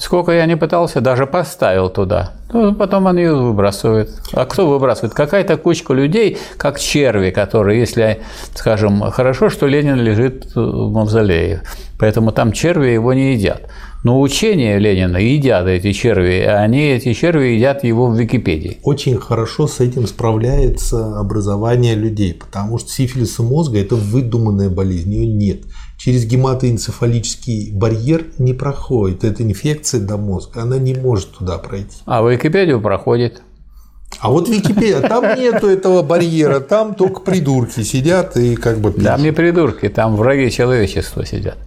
Сколько 0.00 0.32
я 0.32 0.46
не 0.46 0.56
пытался, 0.56 1.02
даже 1.02 1.26
поставил 1.26 1.90
туда. 1.90 2.32
Ну, 2.52 2.74
потом 2.74 3.04
он 3.04 3.18
ее 3.18 3.34
выбрасывает. 3.34 4.10
А 4.32 4.46
кто 4.46 4.66
выбрасывает? 4.66 5.12
Какая-то 5.12 5.58
кучка 5.58 5.92
людей, 5.92 6.38
как 6.56 6.80
черви, 6.80 7.30
которые, 7.30 7.80
если, 7.80 8.22
скажем, 8.54 9.02
хорошо, 9.10 9.50
что 9.50 9.66
Ленин 9.66 9.96
лежит 9.96 10.54
в 10.54 10.90
мавзолее, 10.90 11.62
поэтому 11.98 12.32
там 12.32 12.52
черви 12.52 12.88
его 12.88 13.12
не 13.12 13.34
едят. 13.34 13.68
Но 14.02 14.18
учение 14.22 14.78
Ленина 14.78 15.18
едят 15.18 15.66
эти 15.66 15.92
черви, 15.92 16.40
а 16.40 16.62
они, 16.62 16.80
эти 16.80 17.12
черви, 17.12 17.48
едят 17.48 17.84
его 17.84 18.06
в 18.06 18.18
Википедии. 18.18 18.78
Очень 18.82 19.18
хорошо 19.18 19.66
с 19.66 19.80
этим 19.80 20.06
справляется 20.06 21.18
образование 21.18 21.94
людей, 21.94 22.32
потому 22.32 22.78
что 22.78 22.88
сифилис 22.88 23.38
мозга– 23.38 23.78
это 23.80 23.96
выдуманная 23.96 24.70
болезнь, 24.70 25.12
ее 25.12 25.26
нет. 25.26 25.64
Через 26.00 26.24
гематоэнцефалический 26.24 27.72
барьер 27.72 28.24
не 28.38 28.54
проходит. 28.54 29.22
Эта 29.22 29.42
инфекция 29.42 30.00
до 30.00 30.16
мозга, 30.16 30.62
она 30.62 30.78
не 30.78 30.94
может 30.94 31.32
туда 31.32 31.58
пройти. 31.58 31.98
А 32.06 32.22
в 32.22 32.30
Википедию 32.30 32.80
проходит. 32.80 33.42
А 34.18 34.30
вот 34.30 34.48
Википедия, 34.48 35.00
там 35.02 35.38
нету 35.38 35.68
этого 35.68 36.02
барьера, 36.02 36.60
там 36.60 36.94
только 36.94 37.20
придурки 37.20 37.82
сидят 37.82 38.36
и 38.38 38.56
как 38.56 38.78
бы 38.78 38.92
пишут. 38.92 39.08
Там 39.08 39.22
не 39.22 39.30
придурки, 39.30 39.90
там 39.90 40.16
враги 40.16 40.50
человечества 40.50 41.26
сидят. 41.26 41.58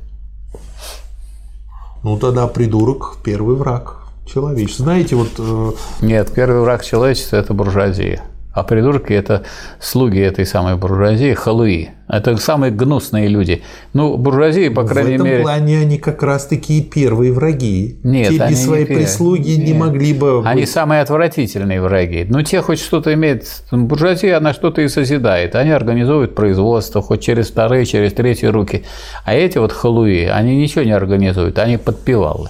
Ну 2.03 2.17
тогда 2.17 2.47
придурок– 2.47 3.17
первый 3.23 3.55
враг 3.55 3.99
человечества. 4.25 4.85
Знаете, 4.85 5.15
вот… 5.15 5.29
э, 5.37 5.71
Нет, 6.01 6.31
первый 6.33 6.61
враг 6.61 6.83
человечества– 6.83 7.35
это 7.37 7.53
буржуазия. 7.53 8.23
А 8.53 8.61
придурки– 8.63 9.11
это 9.13 9.43
слуги 9.79 10.19
этой 10.19 10.45
самой 10.45 10.75
буржуазии, 10.75 11.33
халуи. 11.33 11.89
Это 12.07 12.37
самые 12.37 12.71
гнусные 12.71 13.27
люди. 13.27 13.63
Ну, 13.93 14.15
буржуазии, 14.15 14.69
по 14.69 14.85
крайней 14.85 15.13
в 15.13 15.15
этом 15.15 15.27
мере… 15.27 15.41
плане 15.41 15.79
они 15.79 15.97
как 15.97 16.21
раз 16.21 16.45
такие 16.45 16.83
первые 16.83 17.31
враги. 17.33 17.97
Нет, 18.03 18.29
Те 18.29 18.37
без 18.37 18.49
не 18.49 18.55
своей 18.65 18.85
первые. 18.85 19.07
прислуги 19.07 19.51
не 19.53 19.71
Нет. 19.71 19.77
могли 19.77 20.13
бы 20.13 20.43
Они 20.45 20.61
быть. 20.61 20.69
самые 20.69 21.01
отвратительные 21.01 21.81
враги. 21.81 22.27
Ну, 22.29 22.43
те 22.43 22.61
хоть 22.61 22.79
что-то 22.79 23.11
имеют. 23.15 23.45
Буржуазия, 23.71 24.37
она 24.37 24.53
что-то 24.53 24.81
и 24.81 24.87
созидает. 24.87 25.55
Они 25.55 25.71
организуют 25.71 26.35
производство, 26.35 27.01
хоть 27.01 27.21
через 27.21 27.49
вторые, 27.49 27.87
через 27.87 28.13
третьи 28.13 28.45
руки. 28.45 28.83
А 29.25 29.33
эти 29.33 29.57
вот 29.57 29.71
халуи, 29.71 30.25
они 30.25 30.55
ничего 30.57 30.83
не 30.83 30.91
организуют, 30.91 31.57
они 31.57 31.77
подпевалы 31.77 32.49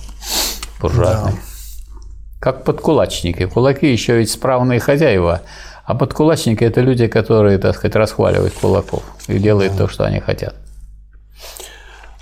буржуазные. 0.81 1.35
Как 2.41 2.65
подкулачники. 2.65 3.45
Кулаки 3.45 3.89
еще 3.89 4.17
ведь 4.17 4.29
справные 4.29 4.81
хозяева. 4.81 5.43
А 5.85 5.95
подкулачники– 5.95 6.63
это 6.65 6.81
люди, 6.81 7.07
которые, 7.07 7.57
так 7.57 7.75
сказать, 7.75 7.95
расхваливают 7.95 8.53
кулаков 8.53 9.03
и 9.27 9.37
делают 9.37 9.77
то, 9.77 9.89
что 9.89 10.05
они 10.05 10.19
хотят. 10.19 10.55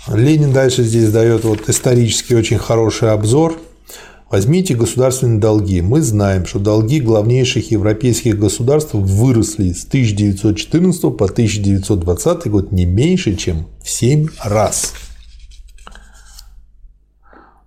Ленин 0.08 0.52
дальше 0.52 0.82
здесь 0.82 1.12
дает 1.12 1.44
вот 1.44 1.68
исторически 1.68 2.34
очень 2.34 2.58
хороший 2.58 3.12
обзор. 3.12 3.56
Возьмите 4.28 4.74
государственные 4.74 5.38
долги. 5.38 5.80
Мы 5.80 6.00
знаем, 6.00 6.44
что 6.44 6.58
долги 6.58 7.00
главнейших 7.00 7.70
европейских 7.70 8.36
государств 8.36 8.94
выросли 8.94 9.72
с 9.72 9.84
1914 9.84 11.02
по 11.16 11.26
1920 11.26 12.50
год 12.50 12.72
не 12.72 12.84
меньше, 12.84 13.36
чем 13.36 13.68
в 13.84 13.88
7 13.88 14.26
раз. 14.42 14.94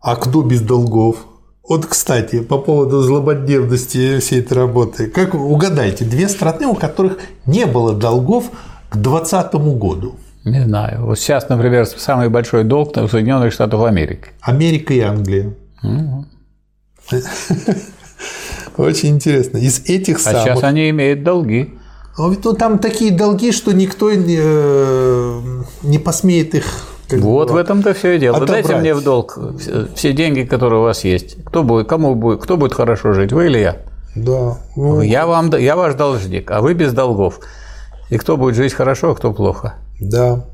А 0.02 0.18
кто 0.18 0.42
без 0.42 0.62
долгов? 0.62 1.26
Вот, 1.68 1.86
кстати, 1.88 2.42
по 2.42 2.60
поводу 2.60 3.02
злободневности 3.02 4.20
всей 4.20 4.42
этой 4.42 4.54
работы. 4.54 5.08
Как 5.08 5.34
вы 5.34 5.46
угадайте, 5.46 6.06
две 6.06 6.30
страны, 6.30 6.68
у 6.68 6.76
которых 6.76 7.18
не 7.48 7.66
было 7.66 7.94
долгов 7.94 8.52
к 8.90 8.98
2020 8.98 9.54
году. 9.78 10.16
Не 10.44 10.64
знаю. 10.64 11.06
Вот 11.06 11.18
сейчас, 11.18 11.50
например, 11.50 11.88
самый 11.88 12.30
большой 12.30 12.64
долг 12.66 12.96
у 12.96 13.08
Соединенных 13.08 13.52
Штатов 13.52 13.84
Америки. 13.84 14.28
Америка 14.42 14.94
и 14.94 15.00
Англия. 15.00 15.56
Очень 18.78 19.10
интересно. 19.10 19.58
Из 19.58 19.80
этих 19.86 20.18
А 20.18 20.20
самых... 20.20 20.44
сейчас 20.44 20.64
они 20.64 20.90
имеют 20.92 21.24
долги. 21.24 21.74
А 22.18 22.30
ведь, 22.30 22.44
ну, 22.46 22.54
там 22.54 22.80
такие 22.80 23.12
долги, 23.12 23.52
что 23.52 23.72
никто 23.74 24.12
не, 24.14 24.38
э, 24.40 25.42
не 25.84 25.98
посмеет 25.98 26.56
их... 26.56 26.88
как 27.08 27.20
Вот 27.20 27.48
бы, 27.50 27.54
в 27.54 27.58
этом-то 27.58 27.94
все 27.94 28.14
и 28.16 28.20
дело. 28.20 28.38
Отобрать. 28.38 28.66
Дайте 28.66 28.80
мне 28.80 28.94
в 28.94 29.04
долг 29.04 29.38
все- 29.96 30.14
деньги, 30.14 30.44
которые 30.44 30.80
у 30.80 30.84
вас 30.84 31.04
есть. 31.04 31.38
Кто 31.46 31.64
будет, 31.64 31.88
кому 31.88 32.16
будет, 32.16 32.42
кто 32.42 32.58
будет 32.58 32.74
хорошо 32.74 33.14
жить, 33.14 33.32
вы 33.32 33.48
или 33.48 33.60
я? 33.60 33.78
Да. 34.16 34.58
ну, 34.76 35.02
Я 35.02 35.26
вам, 35.28 35.50
я 35.58 35.76
ваш 35.76 35.96
должник, 35.96 36.50
а 36.52 36.62
вы 36.62 36.74
без 36.74 36.94
долгов. 36.94 37.40
И 38.10 38.18
кто 38.18 38.38
будет 38.38 38.56
жить 38.56 38.74
хорошо, 38.74 39.12
а 39.12 39.16
кто 39.16 39.34
плохо. 39.34 39.76
да. 40.00 40.46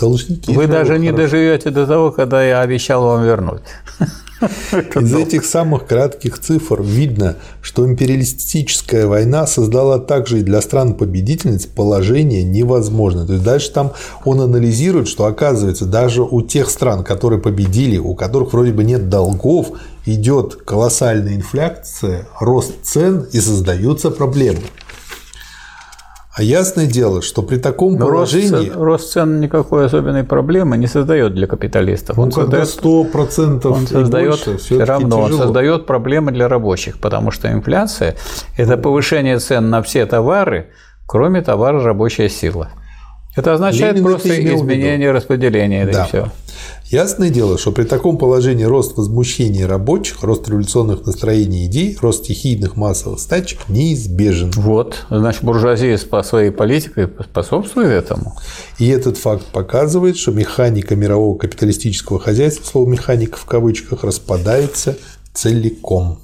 Должники. 0.00 0.54
Вы 0.54 0.68
даже 0.68 0.96
не 0.96 1.08
хорошо. 1.08 1.22
доживете 1.24 1.70
до 1.70 1.84
того, 1.84 2.12
когда 2.12 2.40
я 2.44 2.60
обещал 2.60 3.02
вам 3.02 3.24
вернуть. 3.24 3.62
Из 5.00 5.14
этих 5.14 5.44
самых 5.44 5.86
кратких 5.86 6.38
цифр 6.38 6.82
видно, 6.82 7.36
что 7.60 7.86
империалистическая 7.86 9.06
война 9.06 9.46
создала 9.46 9.98
также 9.98 10.40
и 10.40 10.42
для 10.42 10.60
стран-победительниц 10.60 11.66
положение 11.66 12.44
невозможное. 12.44 13.26
То 13.26 13.32
есть 13.34 13.44
дальше 13.44 13.72
там 13.72 13.92
он 14.24 14.40
анализирует, 14.40 15.08
что 15.08 15.24
оказывается 15.24 15.86
даже 15.86 16.22
у 16.22 16.42
тех 16.42 16.70
стран, 16.70 17.02
которые 17.02 17.40
победили, 17.40 17.98
у 17.98 18.14
которых 18.14 18.52
вроде 18.52 18.72
бы 18.72 18.84
нет 18.84 19.08
долгов, 19.08 19.72
идет 20.06 20.54
колоссальная 20.64 21.34
инфляция, 21.34 22.28
рост 22.38 22.72
цен 22.82 23.26
и 23.32 23.40
создаются 23.40 24.10
проблемы. 24.10 24.60
А 26.38 26.42
ясное 26.42 26.86
дело, 26.86 27.20
что 27.20 27.42
при 27.42 27.56
таком 27.56 27.94
Но 27.96 28.08
рост, 28.08 28.32
положении... 28.32 28.68
цен, 28.70 28.80
рост 28.80 29.10
цен 29.12 29.40
никакой 29.40 29.86
особенной 29.86 30.22
проблемы 30.22 30.76
не 30.78 30.86
создает 30.86 31.34
для 31.34 31.48
капиталистов. 31.48 32.16
Ну, 32.16 32.22
Он 32.22 32.30
когда 32.30 32.64
создает 32.64 33.12
100% 33.12 33.66
Он 33.66 33.86
создает 33.88 34.28
больше, 34.28 34.56
все 34.58 34.84
равно, 34.84 35.18
он 35.18 35.24
тяжело. 35.30 35.42
создает 35.42 35.86
проблемы 35.86 36.30
для 36.30 36.46
рабочих, 36.46 37.00
потому 37.00 37.32
что 37.32 37.50
инфляция– 37.50 38.14
это 38.56 38.76
повышение 38.76 39.40
цен 39.40 39.68
на 39.68 39.82
все 39.82 40.06
товары, 40.06 40.68
кроме 41.08 41.42
товара 41.42 41.82
рабочая 41.82 42.28
сила. 42.28 42.68
Это 43.34 43.52
означает 43.54 43.94
Ленин 43.96 44.04
просто 44.08 44.28
это 44.28 44.54
изменение 44.54 45.10
распределения, 45.10 45.86
да, 45.86 45.92
Да. 45.92 46.04
и 46.04 46.08
все. 46.08 46.28
Ясное 46.90 47.28
дело, 47.30 47.58
что 47.58 47.70
при 47.70 47.84
таком 47.84 48.16
положении 48.16 48.64
рост 48.64 48.96
возмущения 48.96 49.66
рабочих, 49.66 50.22
рост 50.22 50.48
революционных 50.48 51.04
настроений 51.04 51.66
идей, 51.66 51.98
рост 52.00 52.24
стихийных 52.24 52.76
массовых 52.76 53.20
стачек 53.20 53.68
неизбежен. 53.68 54.50
Вот, 54.52 55.04
значит, 55.10 55.44
буржуазия 55.44 55.98
по 55.98 56.22
своей 56.22 56.50
политикой 56.50 57.08
способствует 57.22 57.90
этому. 57.90 58.36
И 58.78 58.88
этот 58.88 59.18
факт 59.18 59.44
показывает, 59.46 60.16
что 60.16 60.32
механика 60.32 60.96
мирового 60.96 61.36
капиталистического 61.36 62.18
хозяйства, 62.18 62.64
слово 62.64 62.88
«механика» 62.88 63.36
в 63.36 63.44
кавычках, 63.44 64.04
распадается 64.04 64.96
целиком. 65.34 66.18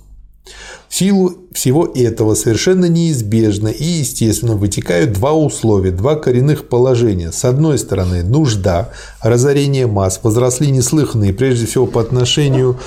В 0.88 0.94
силу 0.96 1.32
всего 1.52 1.90
этого 1.92 2.34
совершенно 2.34 2.84
неизбежно 2.84 3.68
и 3.68 3.84
естественно 3.84 4.54
вытекают 4.54 5.12
два 5.12 5.32
условия, 5.32 5.90
два 5.90 6.14
коренных 6.14 6.68
положения. 6.68 7.32
С 7.32 7.44
одной 7.44 7.78
стороны, 7.78 8.22
нужда, 8.22 8.92
разорение 9.20 9.86
масс 9.86 10.20
возросли 10.22 10.70
неслыханные, 10.70 11.32
прежде 11.32 11.66
всего 11.66 11.86
по 11.86 12.00
отношению 12.00 12.78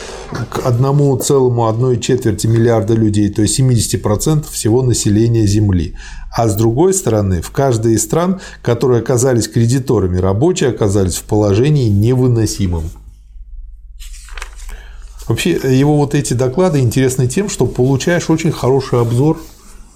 к 0.50 0.60
1,1 0.60 2.00
четверти 2.00 2.48
миллиарда 2.48 2.94
людей, 2.94 3.30
то 3.30 3.42
есть 3.42 3.60
70% 3.60 4.46
всего 4.50 4.84
населения 4.84 5.46
Земли. 5.46 5.96
А 6.34 6.48
с 6.48 6.56
другой 6.56 6.94
стороны, 6.94 7.42
в 7.42 7.52
каждой 7.52 7.96
из 7.96 8.04
стран, 8.04 8.40
которые 8.62 9.02
оказались 9.02 9.48
кредиторами, 9.48 10.18
рабочие 10.18 10.70
оказались 10.70 11.16
в 11.16 11.24
положении 11.24 11.90
невыносимым. 11.90 12.84
Вообще, 15.28 15.52
его 15.52 15.98
вот 15.98 16.16
эти 16.16 16.34
доклады 16.34 16.80
интересны 16.80 17.28
тем, 17.28 17.50
что 17.50 17.66
получаешь 17.66 18.30
очень 18.30 18.52
хороший 18.52 19.02
обзор 19.02 19.38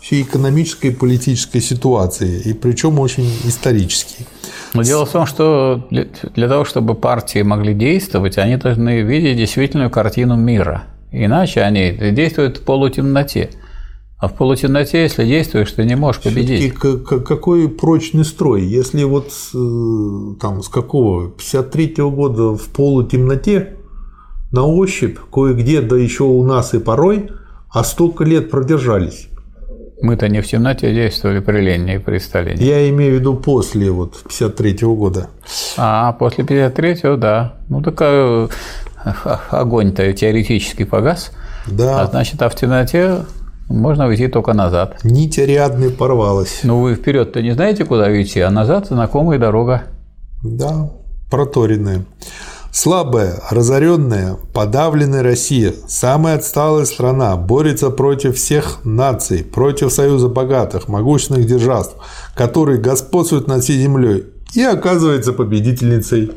всей 0.01 0.23
экономической 0.23 0.87
и 0.87 0.93
политической 0.93 1.61
ситуации, 1.61 2.41
и 2.41 2.53
причем 2.53 2.99
очень 2.99 3.29
исторический. 3.45 4.25
Но 4.73 4.83
дело 4.83 5.05
в 5.05 5.11
том, 5.11 5.25
что 5.25 5.87
для, 5.89 6.47
того, 6.47 6.65
чтобы 6.65 6.95
партии 6.95 7.41
могли 7.43 7.73
действовать, 7.73 8.37
они 8.37 8.57
должны 8.57 9.01
видеть 9.01 9.37
действительную 9.37 9.89
картину 9.89 10.35
мира. 10.35 10.83
Иначе 11.11 11.61
они 11.61 11.91
действуют 11.91 12.57
в 12.57 12.61
полутемноте. 12.63 13.51
А 14.17 14.27
в 14.27 14.35
полутемноте, 14.35 15.01
если 15.01 15.25
действуешь, 15.25 15.71
ты 15.71 15.83
не 15.83 15.95
можешь 15.95 16.21
победить. 16.21 16.73
какой 16.73 17.67
прочный 17.69 18.23
строй? 18.23 18.63
Если 18.63 19.03
вот 19.03 19.31
э, 19.53 20.39
там 20.39 20.61
с 20.61 20.69
какого 20.69 21.29
53 21.29 21.95
года 21.97 22.55
в 22.55 22.69
полутемноте 22.69 23.77
на 24.52 24.65
ощупь 24.65 25.18
кое-где, 25.32 25.82
да 25.82 25.95
еще 25.95 26.23
у 26.23 26.44
нас 26.44 26.73
и 26.73 26.80
порой, 26.80 27.30
а 27.69 27.84
столько 27.84 28.23
лет 28.23 28.49
продержались. 28.52 29.28
Мы-то 30.02 30.28
не 30.30 30.41
в 30.41 30.48
темноте 30.48 30.94
действовали 30.94 31.40
при 31.40 31.61
Ленине 31.61 31.95
и 31.95 31.99
при 31.99 32.18
Сталине. 32.18 32.65
Я 32.65 32.90
имею 32.90 33.18
в 33.18 33.19
виду 33.19 33.36
после 33.36 33.91
вот 33.91 34.18
53 34.23 34.73
года. 34.95 35.30
А 35.78 36.14
после 36.14 36.44
53-го, 36.44 37.18
да. 37.18 37.53
Ну, 37.69 37.84
так 37.84 38.02
а, 38.02 38.49
огонь-то 39.52 40.11
теоретически 40.14 40.86
погас. 40.86 41.32
Да, 41.68 42.02
А 42.02 42.07
значит, 42.07 42.41
а 42.41 42.49
в 42.49 42.56
темноте 42.56 43.19
можно 43.69 44.07
уйти 44.07 44.28
только 44.28 44.53
назад. 44.53 45.03
нить 45.03 45.38
Ариадны 45.38 45.91
порвалась. 45.91 46.61
Ну, 46.64 46.82
вы 46.82 46.95
вперед-то 46.95 47.41
не 47.44 47.52
знаете, 47.52 47.86
куда 47.86 48.07
уйти, 48.07 48.40
а 48.41 48.49
назад 48.49 48.88
знакомая 48.88 49.38
дорога. 49.38 49.84
Да, 50.44 50.90
проторенная. 51.30 52.03
Слабая, 52.73 53.41
разоренная, 53.49 54.38
подавленная 54.53 55.22
Россия, 55.23 55.73
самая 55.89 56.38
отсталая 56.38 56.85
страна, 56.85 57.35
борется 57.35 57.89
против 57.89 58.38
всех 58.38 58.80
наций, 58.85 59.43
против 59.43 59.91
союза 59.91 60.30
богатых, 60.30 60.88
могущественных 60.88 61.45
держав, 61.48 61.91
которые 62.34 62.80
господствуют 62.80 63.48
над 63.48 63.64
всей 63.64 63.77
землей, 63.81 64.26
и 64.53 64.61
оказывается 64.64 65.34
победительницей. 65.34 66.31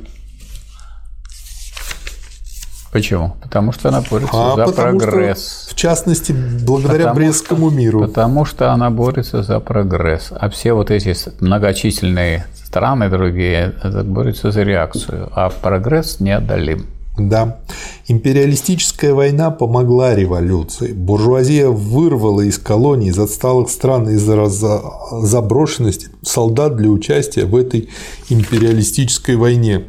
Почему? 2.92 3.36
Потому 3.42 3.72
что 3.72 3.88
она 3.88 4.02
борется 4.08 4.30
А 4.34 4.54
за 4.56 4.72
прогресс. 4.72 5.62
что 5.66 5.74
в 5.74 5.76
частности, 5.76 6.30
благодаря 6.32 7.08
Потому 7.08 7.14
Брестскому 7.16 7.70
что- 7.70 7.78
миру. 7.78 8.00
Потому 8.02 8.44
что 8.44 8.72
она 8.72 8.90
борется 8.90 9.42
за 9.42 9.58
прогресс. 9.58 10.28
А 10.30 10.48
все 10.48 10.74
вот 10.74 10.92
эти 10.92 11.16
многочисленные 11.40 12.46
страны 12.74 13.08
другие 13.08 13.72
борются 14.04 14.50
за 14.50 14.64
реакцию. 14.64 15.28
А 15.32 15.48
прогресс 15.48 16.18
неодолим. 16.18 16.86
Да. 17.16 17.60
Империалистическая 18.08 19.14
война 19.14 19.52
помогла 19.52 20.16
революции. 20.16 20.92
Буржуазия 20.92 21.68
вырвала 21.68 22.40
из 22.40 22.58
колоний, 22.58 23.10
из 23.10 23.18
отсталых 23.20 23.70
стран 23.70 24.08
из-за 24.08 24.82
заброшенности 25.22 26.08
солдат 26.22 26.74
для 26.74 26.88
участия 26.88 27.44
в 27.44 27.54
этой 27.54 27.90
империалистической 28.28 29.36
войне. 29.36 29.84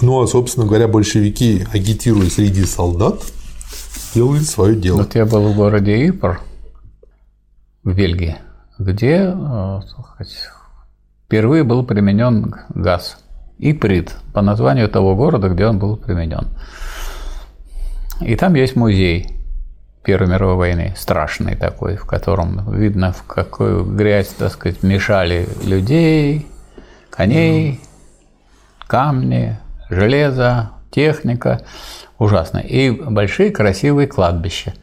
Ну, 0.00 0.22
а, 0.22 0.28
собственно 0.28 0.66
говоря, 0.66 0.86
большевики, 0.86 1.66
агитируя 1.72 2.30
среди 2.30 2.64
солдат, 2.66 3.20
делали 4.14 4.44
свое 4.44 4.76
дело. 4.76 4.98
Вот 4.98 5.16
я 5.16 5.26
был 5.26 5.52
в 5.52 5.56
городе 5.56 6.06
Ипр 6.06 6.40
в 7.82 7.92
Бельгии, 7.92 8.36
где 8.78 9.34
э, 9.34 9.80
впервые 11.30 11.62
был 11.62 11.84
применен 11.84 12.56
газ. 12.70 13.16
Иприт 13.60 14.16
по 14.32 14.42
названию 14.42 14.88
того 14.88 15.14
города, 15.14 15.48
где 15.48 15.64
он 15.64 15.78
был 15.78 15.96
применен. 15.96 16.48
И 18.20 18.34
там 18.34 18.54
есть 18.54 18.74
музей 18.74 19.28
Первой 20.02 20.28
мировой 20.28 20.56
войны, 20.56 20.92
страшный 20.96 21.54
такой, 21.54 21.94
в 21.94 22.04
котором 22.04 22.72
видно, 22.72 23.12
в 23.12 23.22
какую 23.22 23.84
грязь, 23.84 24.30
так 24.30 24.50
сказать, 24.50 24.82
мешали 24.82 25.46
людей, 25.62 26.48
коней, 27.10 27.80
камни, 28.88 29.56
железо, 29.88 30.70
техника. 30.90 31.60
Ужасно. 32.18 32.58
И 32.58 32.90
большие 32.90 33.52
красивые 33.52 34.08
кладбища, 34.08 34.74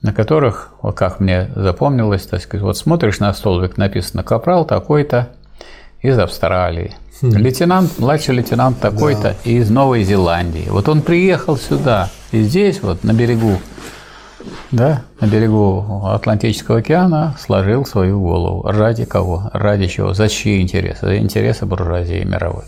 на 0.00 0.12
которых, 0.12 0.74
вот 0.80 0.96
как 0.96 1.18
мне 1.18 1.50
запомнилось, 1.56 2.24
так 2.24 2.40
сказать, 2.40 2.62
вот 2.62 2.76
смотришь 2.76 3.18
на 3.18 3.32
столбик, 3.34 3.78
написано 3.78 4.22
«Капрал 4.22 4.64
такой-то 4.64 5.30
из 6.02 6.18
Австралии». 6.18 6.94
Лейтенант, 7.22 7.98
младший 7.98 8.34
лейтенант 8.34 8.80
такой-то 8.80 9.36
из 9.44 9.70
Новой 9.70 10.02
Зеландии. 10.02 10.66
Вот 10.68 10.88
он 10.88 11.02
приехал 11.02 11.56
сюда, 11.56 12.10
и 12.32 12.42
здесь, 12.42 12.82
вот 12.82 13.04
на 13.04 13.12
берегу, 13.12 13.58
да, 14.72 15.02
на 15.20 15.26
берегу 15.26 16.02
Атлантического 16.04 16.78
океана 16.78 17.36
сложил 17.38 17.86
свою 17.86 18.20
голову. 18.20 18.62
Ради 18.66 19.04
кого? 19.04 19.50
Ради 19.52 19.86
чего? 19.86 20.14
За 20.14 20.28
чьи 20.28 20.60
интересы? 20.60 21.06
За 21.06 21.18
интересы 21.18 21.66
буржуазии 21.66 22.24
мировой. 22.24 22.64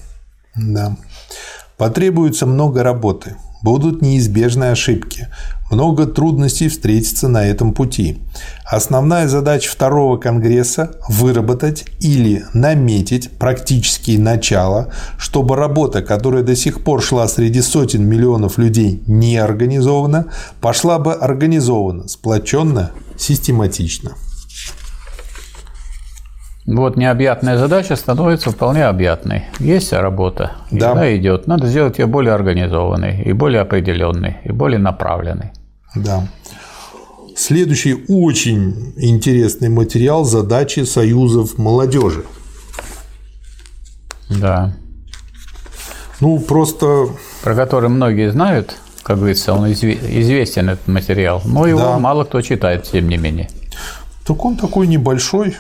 Да. 0.55 0.97
Потребуется 1.77 2.47
много 2.47 2.85
работы. 2.85 3.37
Будут 3.63 4.03
неизбежные 4.03 4.71
ошибки. 4.71 5.29
Много 5.71 6.07
трудностей 6.07 6.69
встретится 6.69 7.29
на 7.29 7.47
этом 7.47 7.73
пути. 7.73 8.19
Основная 8.65 9.29
задача 9.29 9.71
второго 9.71 10.19
конгресса– 10.19 10.97
выработать 11.09 11.87
или 12.01 12.45
наметить 12.53 13.31
практические 13.39 14.19
начала, 14.19 14.91
чтобы 15.17 15.57
работа, 15.57 16.03
которая 16.03 16.43
до 16.43 16.55
сих 16.55 16.85
пор 16.85 17.03
шла 17.03 17.27
среди 17.29 17.63
сотен 17.63 18.05
миллионов 18.05 18.59
людей 18.59 19.03
не 19.07 19.39
организована, 19.39 20.27
пошла 20.61 20.99
бы 20.99 21.15
организованно, 21.15 22.09
сплоченно, 22.09 22.91
систематично. 23.17 24.13
Вот 26.67 26.97
необъятная 26.97 27.59
задача 27.59 27.95
становится 27.95 28.51
вполне 28.51 28.87
объятной. 28.87 29.45
Есть 29.59 29.93
работа, 29.93 30.53
Да. 30.71 30.93
она 30.93 31.15
идет. 31.17 31.47
Надо 31.47 31.67
сделать 31.67 31.99
ее 31.99 32.07
более 32.07 32.33
организованной, 32.33 33.23
и 33.23 33.33
более 33.35 33.61
определенной, 33.61 34.39
и 34.45 34.51
более 34.53 34.79
направленной. 34.79 35.53
Да. 35.95 36.27
Следующий 37.37 38.05
очень 38.09 38.95
интересный 38.97 39.69
материал– 39.69 40.25
задачи 40.25 40.81
союзов 40.85 41.59
молодежи. 41.59 42.25
Да. 44.31 44.73
Ну, 46.21 46.39
просто 46.39 47.09
Про 47.43 47.55
который 47.55 47.91
многие 47.91 48.31
знают, 48.33 48.77
как 49.03 49.19
говорится, 49.19 49.53
он 49.53 49.67
изве- 49.67 49.99
известен 50.23 50.71
этот 50.71 50.89
материал, 50.89 51.43
но 51.45 51.67
его 51.67 51.79
Да. 51.81 51.99
мало 51.99 52.25
кто 52.25 52.41
читает, 52.41 52.85
тем 52.85 53.09
не 53.09 53.19
менее. 53.19 53.51
так 54.27 54.43
он 54.43 54.57
такой 54.57 54.87
небольшой. 54.87 55.55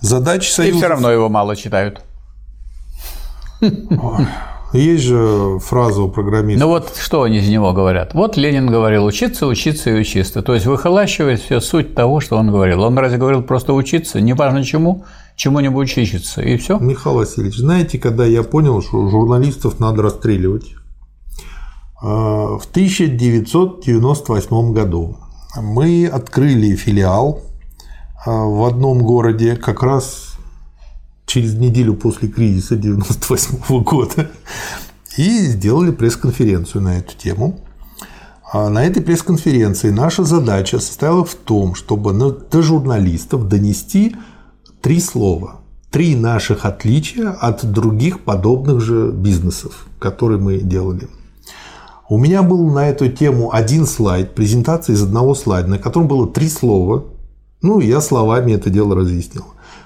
Задачи 0.00 0.48
И 0.48 0.52
союзов... 0.52 0.78
все 0.78 0.88
равно 0.88 1.10
его 1.10 1.28
мало 1.28 1.56
читают. 1.56 2.00
Есть 4.72 5.02
же 5.02 5.58
фраза 5.58 6.00
у 6.02 6.08
программиста. 6.08 6.64
Ну 6.64 6.70
вот 6.70 6.92
что 6.96 7.24
они 7.24 7.38
из 7.38 7.48
него 7.48 7.72
говорят? 7.72 8.14
Вот 8.14 8.36
Ленин 8.36 8.68
говорил 8.68 9.04
учиться, 9.04 9.48
учиться 9.48 9.90
и 9.90 9.94
учиться. 10.00 10.42
То 10.42 10.54
есть 10.54 10.66
выхолащивает 10.66 11.40
все 11.40 11.58
суть 11.60 11.96
того, 11.96 12.20
что 12.20 12.36
он 12.36 12.52
говорил. 12.52 12.82
Он 12.82 12.96
разве 12.96 13.18
говорил 13.18 13.42
просто 13.42 13.72
учиться, 13.72 14.20
неважно 14.20 14.62
чему, 14.62 15.04
чему-нибудь 15.34 15.96
учиться, 15.98 16.40
и 16.40 16.56
все? 16.56 16.78
Михаил 16.78 17.16
Васильевич, 17.16 17.56
знаете, 17.56 17.98
когда 17.98 18.24
я 18.24 18.44
понял, 18.44 18.80
что 18.80 19.08
журналистов 19.08 19.80
надо 19.80 20.02
расстреливать? 20.02 20.76
А, 22.00 22.56
В 22.58 22.64
1998 22.70 24.72
году 24.72 25.16
мы 25.60 26.06
открыли 26.06 26.76
филиал 26.76 27.40
в 28.26 28.66
одном 28.66 29.02
городе 29.02 29.56
как 29.56 29.82
раз 29.82 30.34
через 31.26 31.54
неделю 31.54 31.94
после 31.94 32.28
кризиса 32.28 32.74
1998 32.74 33.82
года 33.82 34.30
и 35.16 35.38
сделали 35.46 35.90
пресс-конференцию 35.90 36.82
на 36.82 36.98
эту 36.98 37.16
тему. 37.16 37.60
А 38.52 38.68
На 38.68 38.84
этой 38.84 39.00
пресс-конференции 39.00 39.90
наша 39.90 40.24
задача 40.24 40.80
состояла 40.80 41.24
в 41.24 41.34
том, 41.34 41.76
чтобы 41.76 42.12
до 42.12 42.62
журналистов 42.62 43.46
донести 43.46 44.16
три 44.80 45.00
слова. 45.00 45.60
Три 45.90 46.16
наших 46.16 46.64
отличия 46.64 47.30
от 47.30 47.64
других 47.64 48.20
подобных 48.20 48.80
же 48.80 49.12
бизнесов, 49.12 49.86
которые 49.98 50.40
мы 50.40 50.58
делали. 50.58 51.08
У 52.08 52.18
меня 52.18 52.42
был 52.42 52.68
на 52.70 52.88
эту 52.88 53.08
тему 53.08 53.52
один 53.52 53.86
слайд, 53.86 54.34
презентация 54.34 54.94
из 54.94 55.02
одного 55.02 55.36
слайда, 55.36 55.70
на 55.70 55.78
котором 55.78 56.08
было 56.08 56.26
три 56.26 56.48
слова. 56.48 57.04
Ну, 57.62 57.80
я 57.80 58.00
словами 58.00 58.52
это 58.52 58.70
дело 58.70 58.94
разъяснил. 58.94 59.44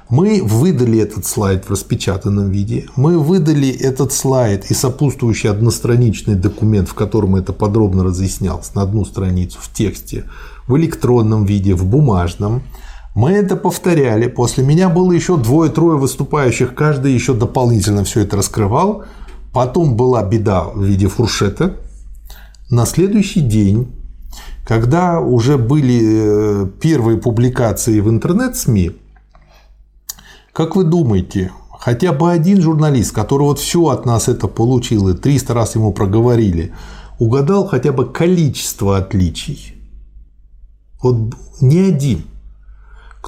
Мы 0.09 0.42
выдали 0.44 0.98
этот 0.98 1.26
слайд 1.26 1.64
в 1.64 1.70
распечатанном 1.70 2.51
виде. 2.51 2.86
Мы 2.94 3.18
выдали 3.18 3.68
этот 3.68 4.12
слайд 4.12 4.70
и 4.70 4.74
сопутствующий 4.74 5.51
одностраничный 5.51 6.34
документ, 6.36 6.88
в 6.88 6.94
котором 6.94 7.36
это 7.36 7.52
подробно 7.52 8.05
разъяснялось, 8.05 8.74
на 8.74 8.82
одну 8.82 9.05
страницу 9.05 9.59
в 9.60 9.72
тексте, 9.72 10.24
в 10.68 10.76
электронном 10.76 11.46
виде, 11.46 11.74
в 11.74 11.84
бумажном. 11.86 12.62
Мы 13.14 13.32
это 13.32 13.56
повторяли. 13.56 14.28
После 14.28 14.62
меня 14.62 14.88
было 14.88 15.10
еще 15.10 15.36
двое-трое 15.36 15.98
выступающих, 15.98 16.74
каждый 16.74 17.12
еще 17.12 17.32
дополнительно 17.32 18.05
все 18.05 18.20
это 18.20 18.36
раскрывал. 18.36 19.05
Потом 19.52 19.96
была 19.96 20.22
беда 20.22 20.64
в 20.64 20.82
виде 20.82 21.09
фуршета. 21.09 21.76
На 22.70 22.86
следующий 22.86 23.40
день, 23.40 23.93
когда 24.64 25.20
уже 25.20 25.58
были 25.58 26.00
э, 26.02 26.66
первые 26.80 27.18
публикации 27.18 28.00
в 28.00 28.08
интернет-СМИ, 28.08 28.92
как 30.52 30.76
вы 30.76 30.84
думаете, 30.84 31.52
хотя 31.78 32.12
бы 32.12 32.32
один 32.32 32.62
журналист, 32.62 33.12
который 33.12 33.42
вот 33.42 33.58
все 33.58 33.88
от 33.88 34.06
нас 34.06 34.28
это 34.28 34.48
получил 34.48 35.08
и 35.08 35.16
300 35.16 35.52
раз 35.52 35.74
ему 35.74 35.92
проговорили, 35.92 36.72
угадал 37.18 37.66
хотя 37.66 37.92
бы 37.92 38.10
количество 38.10 38.96
отличий? 38.96 39.74
Вот 41.02 41.34
ни 41.60 41.78
один. 41.78 42.24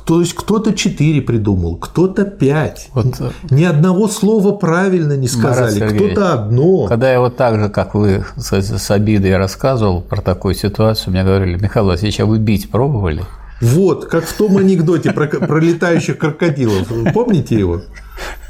То 0.04 0.20
есть 0.20 0.34
кто-то 0.34 0.72
4 0.72 1.22
придумал, 1.22 1.76
кто-то 1.76 2.24
5. 2.24 2.88
Вот, 2.94 3.06
э, 3.20 3.30
Ни 3.50 3.64
одного 3.64 4.08
слова 4.08 4.52
правильно 4.52 5.14
не 5.16 5.28
сказали, 5.28 5.80
кто-то 5.80 6.32
одно. 6.34 6.86
Когда 6.86 7.10
я 7.10 7.20
вот 7.20 7.36
так 7.36 7.58
же, 7.58 7.68
как 7.68 7.94
вы 7.94 8.24
с, 8.36 8.52
с 8.52 8.90
обидой 8.90 9.36
рассказывал 9.36 10.02
про 10.02 10.20
такую 10.20 10.54
ситуацию, 10.54 11.12
мне 11.12 11.24
говорили, 11.24 11.56
Михаил 11.60 11.86
Васильевич, 11.86 12.20
а 12.20 12.26
вы 12.26 12.38
бить 12.38 12.70
пробовали? 12.70 13.22
Вот, 13.62 14.04
как 14.04 14.24
в 14.26 14.32
том 14.34 14.58
анекдоте 14.58 15.12
про, 15.12 15.26
про 15.28 15.58
летающих 15.60 16.18
крокодилов. 16.18 16.88
Помните 17.14 17.58
его? 17.58 17.80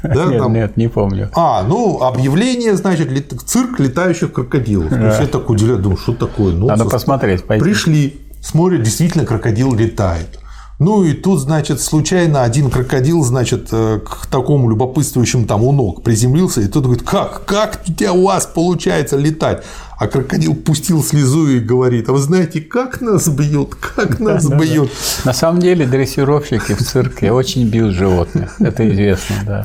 Да, 0.03 0.25
Нет, 0.25 0.39
там- 0.39 0.53
нет, 0.53 0.77
не 0.77 0.89
помню. 0.89 1.29
А, 1.33 1.63
ну, 1.63 2.01
объявление, 2.01 2.75
значит, 2.75 3.09
лет- 3.09 3.33
цирк 3.45 3.79
летающих 3.79 4.33
крокодилов. 4.33 4.89
То 4.89 5.07
есть, 5.07 5.19
я 5.21 5.27
так 5.27 5.49
удивляюсь, 5.49 5.81
думаю, 5.81 5.97
что 5.97 6.13
такое? 6.13 6.53
Ну, 6.53 6.67
Надо 6.67 6.83
со- 6.83 6.89
посмотреть, 6.89 7.45
пойти. 7.45 7.63
Пришли, 7.63 8.19
смотрят, 8.41 8.81
действительно 8.83 9.25
крокодил 9.25 9.73
летает. 9.73 10.39
Ну 10.79 11.03
и 11.03 11.13
тут, 11.13 11.39
значит, 11.39 11.81
случайно 11.81 12.43
один 12.43 12.69
крокодил, 12.69 13.23
значит, 13.23 13.69
э, 13.71 13.99
к 13.99 14.27
такому 14.27 14.69
любопытствующему 14.69 15.47
там 15.47 15.63
у 15.63 15.71
ног 15.71 16.03
приземлился, 16.03 16.61
и 16.61 16.67
тот 16.67 16.83
говорит, 16.83 17.03
как, 17.03 17.45
как 17.45 17.81
у 17.87 17.91
тебя 17.91 18.13
у 18.13 18.25
вас 18.25 18.45
получается 18.45 19.17
летать? 19.17 19.63
А 19.97 20.07
крокодил 20.07 20.53
пустил 20.53 21.03
слезу 21.03 21.47
и 21.47 21.59
говорит, 21.59 22.07
а 22.09 22.11
вы 22.13 22.19
знаете, 22.19 22.61
как 22.61 23.01
нас 23.01 23.27
бьют, 23.27 23.73
как 23.73 24.19
нас 24.19 24.47
бьют. 24.47 24.91
На 25.25 25.33
самом 25.33 25.59
деле 25.59 25.87
дрессировщики 25.87 26.75
в 26.75 26.83
цирке 26.83 27.31
очень 27.31 27.67
бьют 27.67 27.95
животных. 27.95 28.61
Это 28.61 28.87
известно, 28.87 29.35
да. 29.45 29.63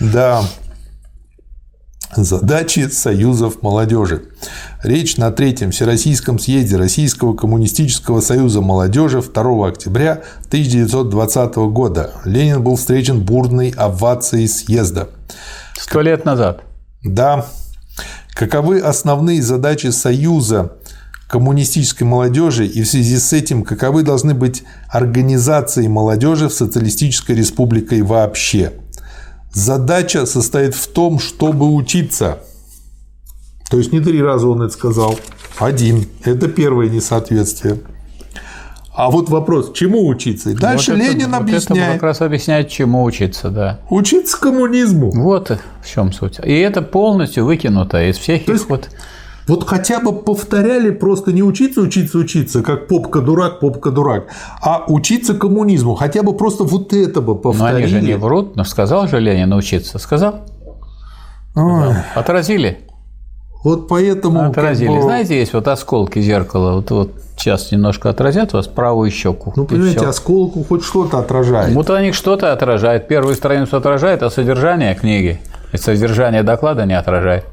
Да. 0.00 0.44
Задачи 2.14 2.88
союзов 2.88 3.62
молодежи. 3.62 4.24
Речь 4.84 5.16
на 5.16 5.30
третьем 5.30 5.70
Всероссийском 5.70 6.38
съезде 6.38 6.76
Российского 6.76 7.34
коммунистического 7.34 8.20
союза 8.20 8.60
молодежи 8.60 9.22
2 9.22 9.66
октября 9.66 10.22
1920 10.48 11.56
года. 11.72 12.12
Ленин 12.26 12.62
был 12.62 12.76
встречен 12.76 13.20
бурной 13.20 13.70
овацией 13.70 14.46
съезда. 14.46 15.08
Сто 15.78 16.02
лет 16.02 16.26
назад. 16.26 16.64
Да. 17.02 17.46
Каковы 18.34 18.78
основные 18.78 19.40
задачи 19.40 19.86
Союза 19.86 20.72
коммунистической 21.28 22.06
молодежи 22.06 22.66
и 22.66 22.82
в 22.82 22.86
связи 22.86 23.16
с 23.16 23.32
этим 23.32 23.62
каковы 23.62 24.02
должны 24.02 24.34
быть 24.34 24.64
организации 24.90 25.86
молодежи 25.86 26.50
в 26.50 26.52
социалистической 26.52 27.34
республике 27.34 28.02
вообще? 28.02 28.74
Задача 29.50 30.26
состоит 30.26 30.74
в 30.74 30.88
том, 30.88 31.20
чтобы 31.20 31.72
учиться. 31.72 32.40
То 33.70 33.78
есть 33.78 33.92
не 33.92 34.00
три 34.00 34.22
раза 34.22 34.48
он 34.48 34.62
это 34.62 34.72
сказал. 34.72 35.18
Один. 35.58 36.06
Это 36.24 36.48
первое 36.48 36.88
несоответствие. 36.88 37.78
А 38.96 39.10
вот 39.10 39.28
вопрос, 39.28 39.72
чему 39.72 40.06
учиться? 40.06 40.50
И 40.50 40.54
дальше 40.54 40.92
вот 40.92 41.00
Ленин 41.00 41.28
это, 41.28 41.38
объясняет. 41.38 41.68
Вот 41.68 41.78
это 41.78 41.92
как 41.94 42.02
раз 42.04 42.20
объясняет, 42.20 42.68
чему 42.68 43.02
учиться, 43.02 43.50
да. 43.50 43.80
Учиться 43.90 44.38
коммунизму. 44.38 45.10
Вот 45.10 45.50
в 45.82 45.90
чем 45.90 46.12
суть. 46.12 46.38
И 46.44 46.52
это 46.52 46.80
полностью 46.80 47.44
выкинуто 47.44 48.08
из 48.08 48.18
всех 48.18 48.44
То 48.44 48.52
их 48.52 48.58
есть 48.58 48.70
вот. 48.70 48.88
Вот 49.48 49.68
хотя 49.68 50.00
бы 50.00 50.12
повторяли 50.12 50.90
просто 50.90 51.32
не 51.32 51.42
учиться, 51.42 51.80
учиться, 51.80 52.18
учиться, 52.18 52.62
как 52.62 52.86
попка 52.86 53.20
дурак, 53.20 53.60
попка 53.60 53.90
дурак, 53.90 54.28
а 54.62 54.84
учиться 54.88 55.34
коммунизму. 55.34 55.94
Хотя 55.96 56.22
бы 56.22 56.34
просто 56.34 56.64
вот 56.64 56.92
это 56.92 57.20
бы 57.20 57.34
Но 57.34 57.40
повторили. 57.40 57.76
они 57.76 57.86
же 57.88 58.00
не 58.00 58.16
врут. 58.16 58.56
Но 58.56 58.64
сказал 58.64 59.08
же 59.08 59.20
Ленин 59.20 59.50
научиться. 59.50 59.98
Сказал? 59.98 60.46
Ой, 61.56 61.94
Отразили. 62.14 62.78
Вот 63.64 63.88
поэтому. 63.88 64.40
как 64.40 64.50
Отразили. 64.50 64.88
бы, 64.88 65.02
Знаете, 65.02 65.38
есть 65.38 65.54
вот 65.54 65.66
осколки 65.68 66.20
зеркала. 66.20 66.74
Вот, 66.74 66.90
вот 66.90 67.10
сейчас 67.36 67.72
немножко 67.72 68.10
отразят 68.10 68.52
вас 68.52 68.66
правую 68.66 69.10
щеку. 69.10 69.52
Ну, 69.56 69.64
понимаете, 69.64 70.00
всё. 70.00 70.08
осколку 70.08 70.64
хоть 70.64 70.84
что-то 70.84 71.18
отражает. 71.18 71.74
Вот 71.74 71.90
они 71.90 72.12
что-то 72.12 72.52
отражают. 72.52 73.08
Первую 73.08 73.34
страницу 73.34 73.76
отражает, 73.76 74.22
а 74.22 74.30
содержание 74.30 74.94
книги 74.94 75.40
содержание 75.78 76.42
доклада 76.42 76.86
не 76.86 76.94
отражает. 76.94 77.44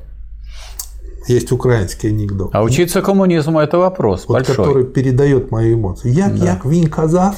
Есть 1.27 1.51
украинский 1.51 2.09
анекдот. 2.09 2.49
А 2.53 2.61
учиться 2.63 3.01
коммунизму– 3.01 3.59
это 3.61 3.77
вопрос 3.77 4.25
вот, 4.27 4.33
большой. 4.33 4.55
который 4.55 4.83
передает 4.83 5.51
мои 5.51 5.73
эмоции. 5.73 6.11
Як, 6.11 6.35
як 6.38 6.65
він 6.65 6.88
казав, 6.88 7.35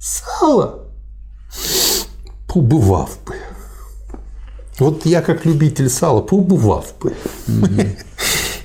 сало 0.00 0.80
побывав 2.48 3.08
бы. 3.26 3.34
Вот 4.78 5.06
я 5.06 5.22
как 5.22 5.44
любитель 5.44 5.88
сала 5.88 6.20
побывав 6.20 6.94
бы. 7.00 7.14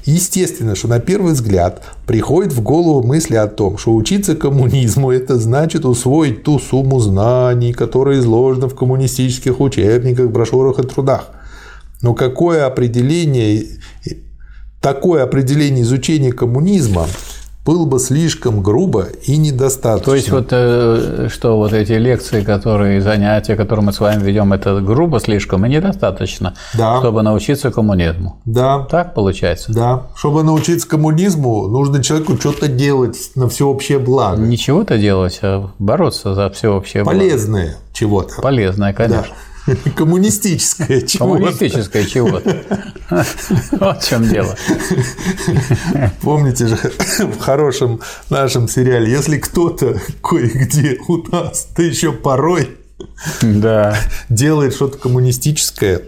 Естественно, 0.05 0.75
что 0.75 0.87
на 0.87 0.99
первый 0.99 1.33
взгляд 1.33 1.83
приходит 2.07 2.51
в 2.51 2.61
голову 2.61 3.05
мысли 3.05 3.35
о 3.35 3.45
том, 3.45 3.77
что 3.77 3.93
учиться 3.93 4.35
коммунизму– 4.35 5.11
это 5.11 5.37
значит 5.37 5.85
усвоить 5.85 6.41
ту 6.43 6.57
сумму 6.57 6.99
знаний, 6.99 7.73
которая 7.73 8.19
изложена 8.19 8.67
в 8.67 8.75
коммунистических 8.75 9.59
учебниках, 9.59 10.31
брошюрах 10.31 10.79
и 10.79 10.83
трудах. 10.83 11.29
Но 12.01 12.15
какое 12.15 12.65
определение, 12.65 13.67
такое 14.81 15.23
определение 15.23 15.83
изучения 15.83 16.31
коммунизма 16.31 17.05
было 17.69 17.85
бы 17.85 17.99
слишком 17.99 18.63
грубо 18.63 19.05
и 19.27 19.37
недостаточно. 19.37 20.03
То 20.05 20.15
есть 20.15 20.31
вот 20.31 20.47
э, 20.49 21.27
что 21.31 21.55
вот 21.57 21.71
эти 21.71 21.91
лекции, 21.91 22.41
которые 22.41 22.99
занятия, 22.99 23.55
которые 23.55 23.85
мы 23.85 23.93
с 23.93 23.99
вами 23.99 24.23
ведем, 24.23 24.53
это 24.53 24.79
грубо 24.81 25.19
слишком 25.19 25.63
и 25.67 25.69
недостаточно, 25.69 26.55
Да. 26.75 26.97
чтобы 26.97 27.21
научиться 27.21 27.69
коммунизму. 27.69 28.39
Да, 28.45 28.87
Так 28.89 29.13
получается? 29.13 29.71
да. 29.71 30.07
Чтобы 30.15 30.41
научиться 30.41 30.87
коммунизму, 30.89 31.67
нужно 31.67 32.01
человеку 32.03 32.37
что-то 32.37 32.67
делать 32.67 33.17
на 33.35 33.47
всеобщее 33.47 33.99
благо. 33.99 34.41
Ничего-то 34.41 34.97
делать, 34.97 35.37
а 35.43 35.69
бороться 35.77 36.33
за 36.33 36.49
всеобщее 36.49 37.03
благо. 37.03 37.19
Полезное 37.19 37.75
чего-то. 37.93 38.41
Полезное, 38.41 38.93
конечно. 38.93 39.35
Коммунистическое 39.95 41.01
чего-то. 41.01 41.37
Коммунистическое 41.39 42.05
чего-то. 42.05 42.65
Вот 43.71 44.03
в 44.03 44.07
чем 44.07 44.27
дело. 44.27 44.55
Помните 46.21 46.67
же 46.67 46.75
в 46.75 47.39
хорошем 47.39 48.01
нашем 48.29 48.67
сериале, 48.67 49.11
если 49.11 49.37
кто-то 49.37 49.99
кое-где 50.23 50.99
у 51.07 51.17
нас, 51.31 51.67
да 51.75 51.83
еще 51.83 52.11
порой 52.11 52.77
Да. 53.41 53.97
делает 54.29 54.73
что-то 54.73 54.97
коммунистическое, 54.97 56.01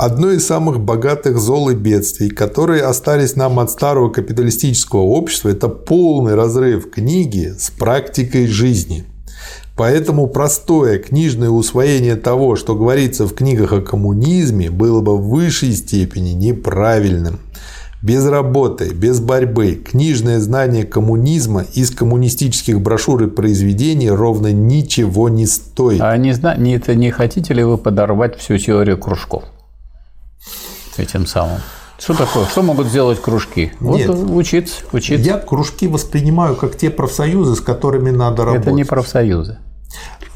Одно 0.00 0.30
из 0.30 0.46
самых 0.46 0.80
богатых 0.80 1.38
зол 1.38 1.68
и 1.68 1.74
бедствий, 1.74 2.30
которые 2.30 2.84
остались 2.84 3.36
нам 3.36 3.60
от 3.60 3.70
старого 3.70 4.08
капиталистического 4.08 5.00
общества, 5.02 5.50
это 5.50 5.68
полный 5.68 6.34
разрыв 6.34 6.90
книги 6.90 7.52
с 7.58 7.68
практикой 7.70 8.46
жизни. 8.46 9.04
Поэтому 9.80 10.26
простое 10.26 10.98
книжное 10.98 11.48
усвоение 11.48 12.16
того, 12.16 12.54
что 12.54 12.74
говорится 12.74 13.26
в 13.26 13.32
книгах 13.32 13.72
о 13.72 13.80
коммунизме, 13.80 14.68
было 14.68 15.00
бы 15.00 15.16
в 15.16 15.30
высшей 15.30 15.72
степени 15.72 16.32
неправильным. 16.32 17.40
Без 18.02 18.26
работы, 18.26 18.90
без 18.90 19.20
борьбы, 19.20 19.76
книжное 19.82 20.38
знание 20.38 20.84
коммунизма 20.84 21.64
из 21.72 21.92
коммунистических 21.92 22.78
брошюр 22.78 23.22
и 23.22 23.26
произведений 23.28 24.10
ровно 24.10 24.52
ничего 24.52 25.30
не 25.30 25.46
стоит. 25.46 26.02
А 26.02 26.14
не, 26.18 26.34
зна... 26.34 26.56
не, 26.56 26.76
это 26.76 26.94
не 26.94 27.10
хотите 27.10 27.54
ли 27.54 27.64
вы 27.64 27.78
подорвать 27.78 28.36
всю 28.36 28.58
теорию 28.58 28.98
кружков 28.98 29.44
этим 30.98 31.24
самым? 31.24 31.60
Что 31.98 32.12
такое? 32.12 32.44
Что 32.44 32.62
могут 32.62 32.88
сделать 32.88 33.18
кружки? 33.22 33.72
Вот 33.80 33.96
Нет. 33.96 34.10
учиться, 34.10 34.82
учиться. 34.92 35.26
Я 35.26 35.38
кружки 35.38 35.88
воспринимаю 35.88 36.54
как 36.54 36.76
те 36.76 36.90
профсоюзы, 36.90 37.56
с 37.56 37.62
которыми 37.62 38.10
надо 38.10 38.44
работать. 38.44 38.66
Это 38.66 38.72
не 38.74 38.84
профсоюзы. 38.84 39.56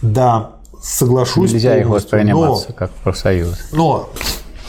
Да, 0.02 0.52
соглашусь 0.82 1.52
Нельзя 1.52 1.78
их 1.78 1.88
восприниматься 1.88 2.72
как 2.72 2.90
профсоюзы. 2.90 3.56
Но, 3.72 4.10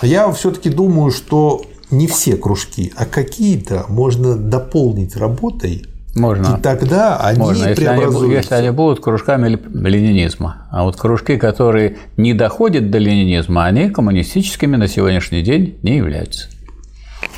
но 0.02 0.07
я 0.07 0.32
все-таки 0.32 0.70
думаю, 0.70 1.12
что 1.12 1.62
не 1.91 2.07
все 2.07 2.38
кружки, 2.38 2.94
а 2.95 3.06
какие-то 3.06 3.86
можно 3.90 4.36
дополнить 4.36 5.16
работой, 5.16 5.86
Можно. 6.16 6.57
и 6.57 6.62
тогда 6.62 7.18
они 7.18 7.40
Можно, 7.40 7.68
если 7.70 7.86
они, 7.86 7.99
преобразуются. 8.02 8.38
если 8.38 8.56
они 8.56 8.70
будут 8.72 9.02
кружками 9.02 9.49
ле- 9.49 9.90
ленинизма. 9.90 10.68
А 10.72 10.84
вот 10.84 10.95
кружки, 10.95 11.38
которые 11.38 11.98
не 12.18 12.34
доходят 12.34 12.90
до 12.90 12.98
ленинизма, 12.98 13.66
они 13.66 13.90
коммунистическими 13.90 14.78
на 14.78 14.88
сегодняшний 14.88 15.41
день 15.44 15.78
не 15.84 15.98
являются. 15.98 16.48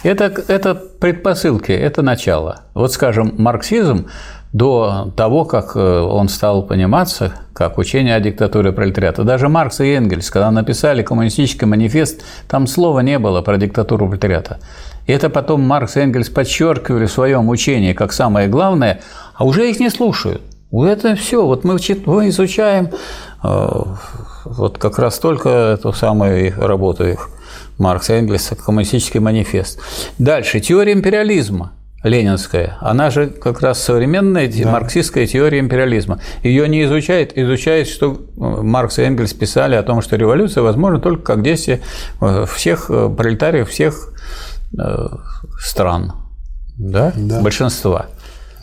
Это, 0.04 0.26
это 0.48 0.76
предпосылки, 0.76 1.72
это 1.72 2.02
начало. 2.02 2.62
Вот, 2.74 2.94
скажем, 2.94 3.34
марксизм 3.38 4.08
до 4.58 5.14
того, 5.16 5.46
как 5.46 5.76
э, 5.76 6.00
он 6.00 6.30
стал 6.30 6.64
пониматься 6.64 7.34
как 7.54 7.78
учение 7.78 8.16
о 8.16 8.20
диктатуре 8.20 8.72
пролетариата. 8.72 9.24
Даже 9.24 9.50
Маркс 9.50 9.80
и 9.82 9.94
Энгельс, 9.94 10.32
когда 10.32 10.50
написали 10.50 11.04
коммунистический 11.04 11.68
манифест, 11.68 12.24
там 12.48 12.66
слова 12.66 13.02
не 13.02 13.20
было 13.20 13.42
про 13.42 13.58
диктатуру 13.58 14.08
пролетариата. 14.08 14.60
И 15.06 15.12
это 15.12 15.30
потом 15.30 15.62
Маркс 15.62 15.96
и 15.98 16.00
Энгельс 16.00 16.30
подчеркивали 16.30 17.06
в 17.06 17.12
своем 17.12 17.50
учении 17.50 17.94
как 17.94 18.12
самое 18.12 18.48
главное, 18.48 19.02
а 19.36 19.46
уже 19.46 19.70
их 19.70 19.80
не 19.80 19.92
слушают. 19.92 20.42
Это 20.72 21.16
все. 21.16 21.46
Вот 21.46 21.64
мы, 21.64 21.76
изучаем 21.76 22.90
э, 23.44 23.68
вот 24.46 24.80
как 24.80 24.98
раз 24.98 25.20
только 25.20 25.50
эту 25.50 25.94
самую 25.94 26.54
работу 26.58 27.06
их 27.06 27.30
Маркса 27.78 28.16
и 28.16 28.20
Энгельса 28.20 28.56
«Коммунистический 28.56 29.20
манифест». 29.20 29.80
Дальше. 30.18 30.60
Теория 30.62 30.94
империализма 30.94 31.74
ленинская, 32.04 32.78
она 32.80 33.10
же 33.10 33.28
как 33.28 33.62
раз 33.62 33.82
современная 33.84 34.48
те- 34.48 34.66
марксистская 34.66 35.26
теория 35.26 35.60
империализма. 35.60 36.20
Ее 36.44 36.68
не 36.70 36.84
изучает, 36.84 37.38
изучает, 37.38 37.88
что 37.88 38.14
э, 38.14 38.18
Маркс 38.38 39.00
и 39.00 39.02
Энгельс 39.02 39.34
писали 39.34 39.76
о 39.76 39.84
том, 39.84 40.02
что 40.02 40.16
революция 40.16 40.62
возможна 40.62 41.00
только 41.00 41.24
как 41.24 41.42
действие 41.44 41.82
э, 42.22 42.46
всех 42.52 42.90
э, 42.90 43.10
пролетариев 43.10 43.70
всех 43.70 44.14
стран, 45.60 46.14
да? 46.78 47.14
Да. 47.16 47.42
большинства. 47.42 48.08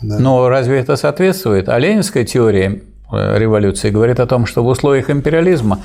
Да. 0.01 0.19
Но 0.19 0.49
разве 0.49 0.79
это 0.79 0.95
соответствует? 0.95 1.67
А 1.67 1.79
ленинская 1.79 2.23
теория 2.23 2.83
революции 3.11 3.89
говорит 3.91 4.19
о 4.19 4.25
том, 4.25 4.45
что 4.45 4.63
в 4.63 4.67
условиях 4.67 5.09
империализма 5.09 5.79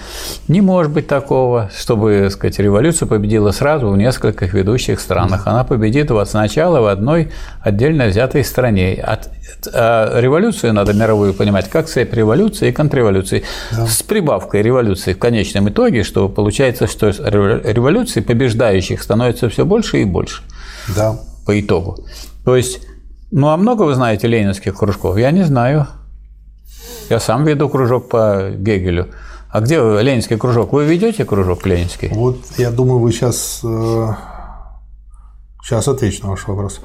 не 0.49 0.61
может 0.61 0.93
быть 0.93 1.07
такого, 1.07 1.71
чтобы 1.77 2.21
так 2.25 2.33
сказать, 2.33 2.59
революция 2.59 3.07
победила 3.07 3.51
сразу 3.51 3.89
в 3.91 3.97
нескольких 3.97 4.55
ведущих 4.55 5.01
странах. 5.01 5.47
Она 5.47 5.65
победит 5.65 6.11
вот 6.11 6.29
сначала 6.29 6.81
в 6.81 6.87
одной 6.87 7.31
отдельно 7.61 8.07
взятой 8.07 8.45
стране. 8.45 8.95
От- 8.95 9.29
а 9.75 10.19
революцию 10.21 10.73
надо 10.73 10.93
мировую 10.95 11.35
понимать 11.35 11.69
как 11.69 11.87
цепь 11.87 12.15
революции 12.15 12.69
и 12.69 12.73
контрреволюции. 12.73 13.43
С 13.71 14.03
прибавкой 14.03 14.63
революции 14.63 15.13
в 15.13 15.19
конечном 15.19 15.69
итоге, 15.69 16.03
что 16.05 16.29
получается, 16.29 16.87
что 16.87 17.09
револю- 17.09 17.61
революций 17.65 18.23
побеждающих 18.23 19.03
становится 19.03 19.49
все 19.51 19.65
больше 19.67 20.01
и 20.01 20.05
больше 20.05 20.43
Да. 20.97 21.17
по 21.47 21.61
итогу. 21.61 21.99
То 22.45 22.57
есть, 22.57 22.81
ну 23.31 23.49
а 23.49 23.57
много 23.57 23.83
вы 23.83 23.95
знаете 23.95 24.27
ленинских 24.29 24.75
кружков? 24.77 25.19
Я 25.19 25.31
не 25.31 25.43
знаю. 25.43 25.87
Я 27.11 27.19
сам 27.21 27.45
веду 27.45 27.69
кружок 27.69 28.09
по 28.09 28.51
Гегелю. 28.57 29.09
А 29.51 29.61
где 29.61 29.81
вы, 29.81 30.01
ленинский 30.01 30.37
кружок? 30.39 30.73
Вы 30.73 30.85
ведете 30.85 31.25
кружок 31.25 31.67
ленинский? 31.67 32.09
Вот 32.13 32.39
я 32.57 32.71
думаю, 32.71 33.01
вы 33.01 33.11
сейчас, 33.11 33.63
сейчас 35.65 35.89
отвечу 35.89 36.23
на 36.23 36.31
ваш 36.31 36.47
вопрос. 36.47 36.81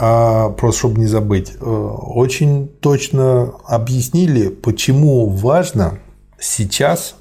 А 0.00 0.50
просто 0.50 0.80
чтобы 0.80 1.00
не 1.00 1.06
забыть, 1.06 1.54
э, 1.60 1.64
очень 1.64 2.68
точно 2.68 3.52
объяснили, 3.66 4.48
почему 4.48 5.28
важно 5.28 5.98
сейчас 6.38 7.14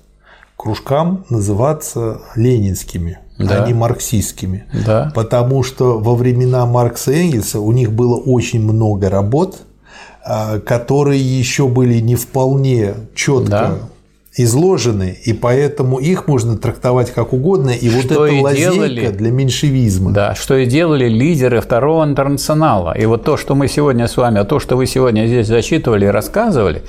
кружкам 0.57 1.25
называться 1.29 2.21
ленинскими, 2.35 3.19
Да. 3.39 3.63
а 3.63 3.67
не 3.67 3.73
марксистскими. 3.73 4.65
Да. 4.85 5.11
Потому 5.15 5.63
что 5.63 5.99
во 5.99 6.15
времена 6.15 6.65
Маркса 6.65 7.11
и 7.11 7.25
Энгельса 7.25 7.59
у 7.59 7.71
них 7.71 7.93
было 7.93 8.15
очень 8.17 8.61
много 8.61 9.09
работ, 9.09 9.61
которые 10.65 11.21
еще 11.21 11.67
были 11.67 11.99
не 11.99 12.15
вполне 12.15 12.93
четко 13.15 13.49
Да. 13.49 13.73
изложены, 14.35 15.17
и 15.25 15.33
поэтому 15.33 15.97
их 15.97 16.27
можно 16.27 16.57
трактовать 16.57 17.11
как 17.11 17.33
угодно, 17.33 17.71
и 17.71 17.89
вот 17.89 18.05
Что 18.05 18.25
это 18.27 18.35
и 18.35 18.41
лазейка 18.41 18.73
делали. 18.73 19.07
для 19.07 19.31
меньшевизма. 19.31 20.11
Да, 20.11 20.35
что 20.35 20.55
и 20.57 20.65
делали 20.67 21.07
лидеры 21.09 21.59
второго 21.59 22.03
интернационала. 22.03 22.95
И 22.95 23.05
вот 23.07 23.23
то, 23.23 23.35
что 23.37 23.55
мы 23.55 23.67
сегодня 23.67 24.07
с 24.07 24.15
вами, 24.15 24.39
а 24.39 24.43
то, 24.45 24.59
что 24.59 24.75
вы 24.77 24.85
сегодня 24.85 25.25
здесь 25.25 25.47
зачитывали 25.47 26.05
и 26.05 26.09
рассказывали, 26.09 26.83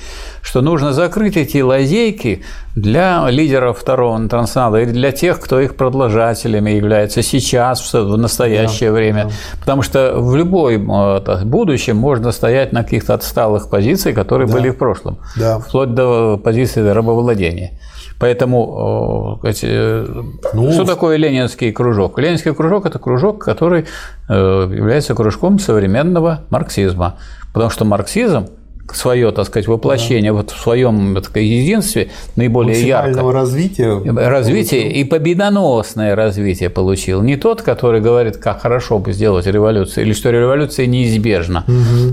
что 0.48 0.62
нужно 0.62 0.94
закрыть 0.94 1.36
эти 1.36 1.58
лазейки 1.58 2.42
для 2.74 3.28
лидеров 3.28 3.78
второго 3.78 4.16
интернационала 4.16 4.80
и 4.80 4.86
для 4.86 5.12
тех, 5.12 5.40
кто 5.40 5.60
их 5.60 5.76
продолжателями 5.76 6.70
является 6.70 7.22
сейчас, 7.22 7.92
в 7.92 8.16
настоящее 8.16 8.90
время. 8.90 9.30
Потому 9.60 9.82
что 9.82 10.14
в 10.16 10.34
любом 10.34 10.90
э, 10.90 11.20
так, 11.20 11.44
будущем 11.44 11.98
можно 11.98 12.32
стоять 12.32 12.72
на 12.72 12.82
каких-то 12.82 13.12
отсталых 13.12 13.68
позициях, 13.68 14.14
которые 14.14 14.48
были 14.48 14.70
в 14.70 14.78
прошлом. 14.78 15.18
Да. 15.36 15.58
Вплоть 15.58 15.92
до 15.92 16.40
позиции 16.42 16.80
рабовладения. 16.80 17.72
Поэтому, 18.18 19.40
э, 19.44 19.52
э, 19.62 20.22
Ну, 20.54 20.72
что 20.72 20.84
такое 20.84 21.18
ленинский 21.18 21.72
кружок? 21.72 22.18
Ленинский 22.18 22.54
кружок– 22.54 22.86
это 22.86 22.98
кружок, 22.98 23.44
который 23.44 23.84
э, 24.30 24.34
является 24.74 25.14
кружком 25.14 25.58
современного 25.58 26.40
марксизма. 26.48 27.16
Потому 27.52 27.70
что 27.70 27.84
марксизм 27.84 28.46
свое, 28.94 29.30
так 29.32 29.46
сказать, 29.46 29.68
воплощение 29.68 30.32
вот 30.32 30.50
в 30.50 30.60
своем 30.60 31.14
так 31.14 31.24
сказать, 31.26 31.48
единстве 31.48 32.10
наиболее 32.36 32.80
ярко 32.80 33.08
максимального 33.08 33.32
развития. 33.32 34.28
развитие 34.28 34.92
и 34.92 35.04
победоносное 35.04 36.14
развитие 36.14 36.70
получил. 36.70 37.22
Не 37.22 37.36
тот, 37.36 37.62
который 37.62 38.00
говорит, 38.00 38.36
как 38.38 38.62
хорошо 38.62 38.98
бы 38.98 39.12
сделать 39.12 39.46
революцию, 39.46 40.04
или 40.04 40.12
что 40.12 40.30
революция 40.30 40.86
неизбежна. 40.86 41.64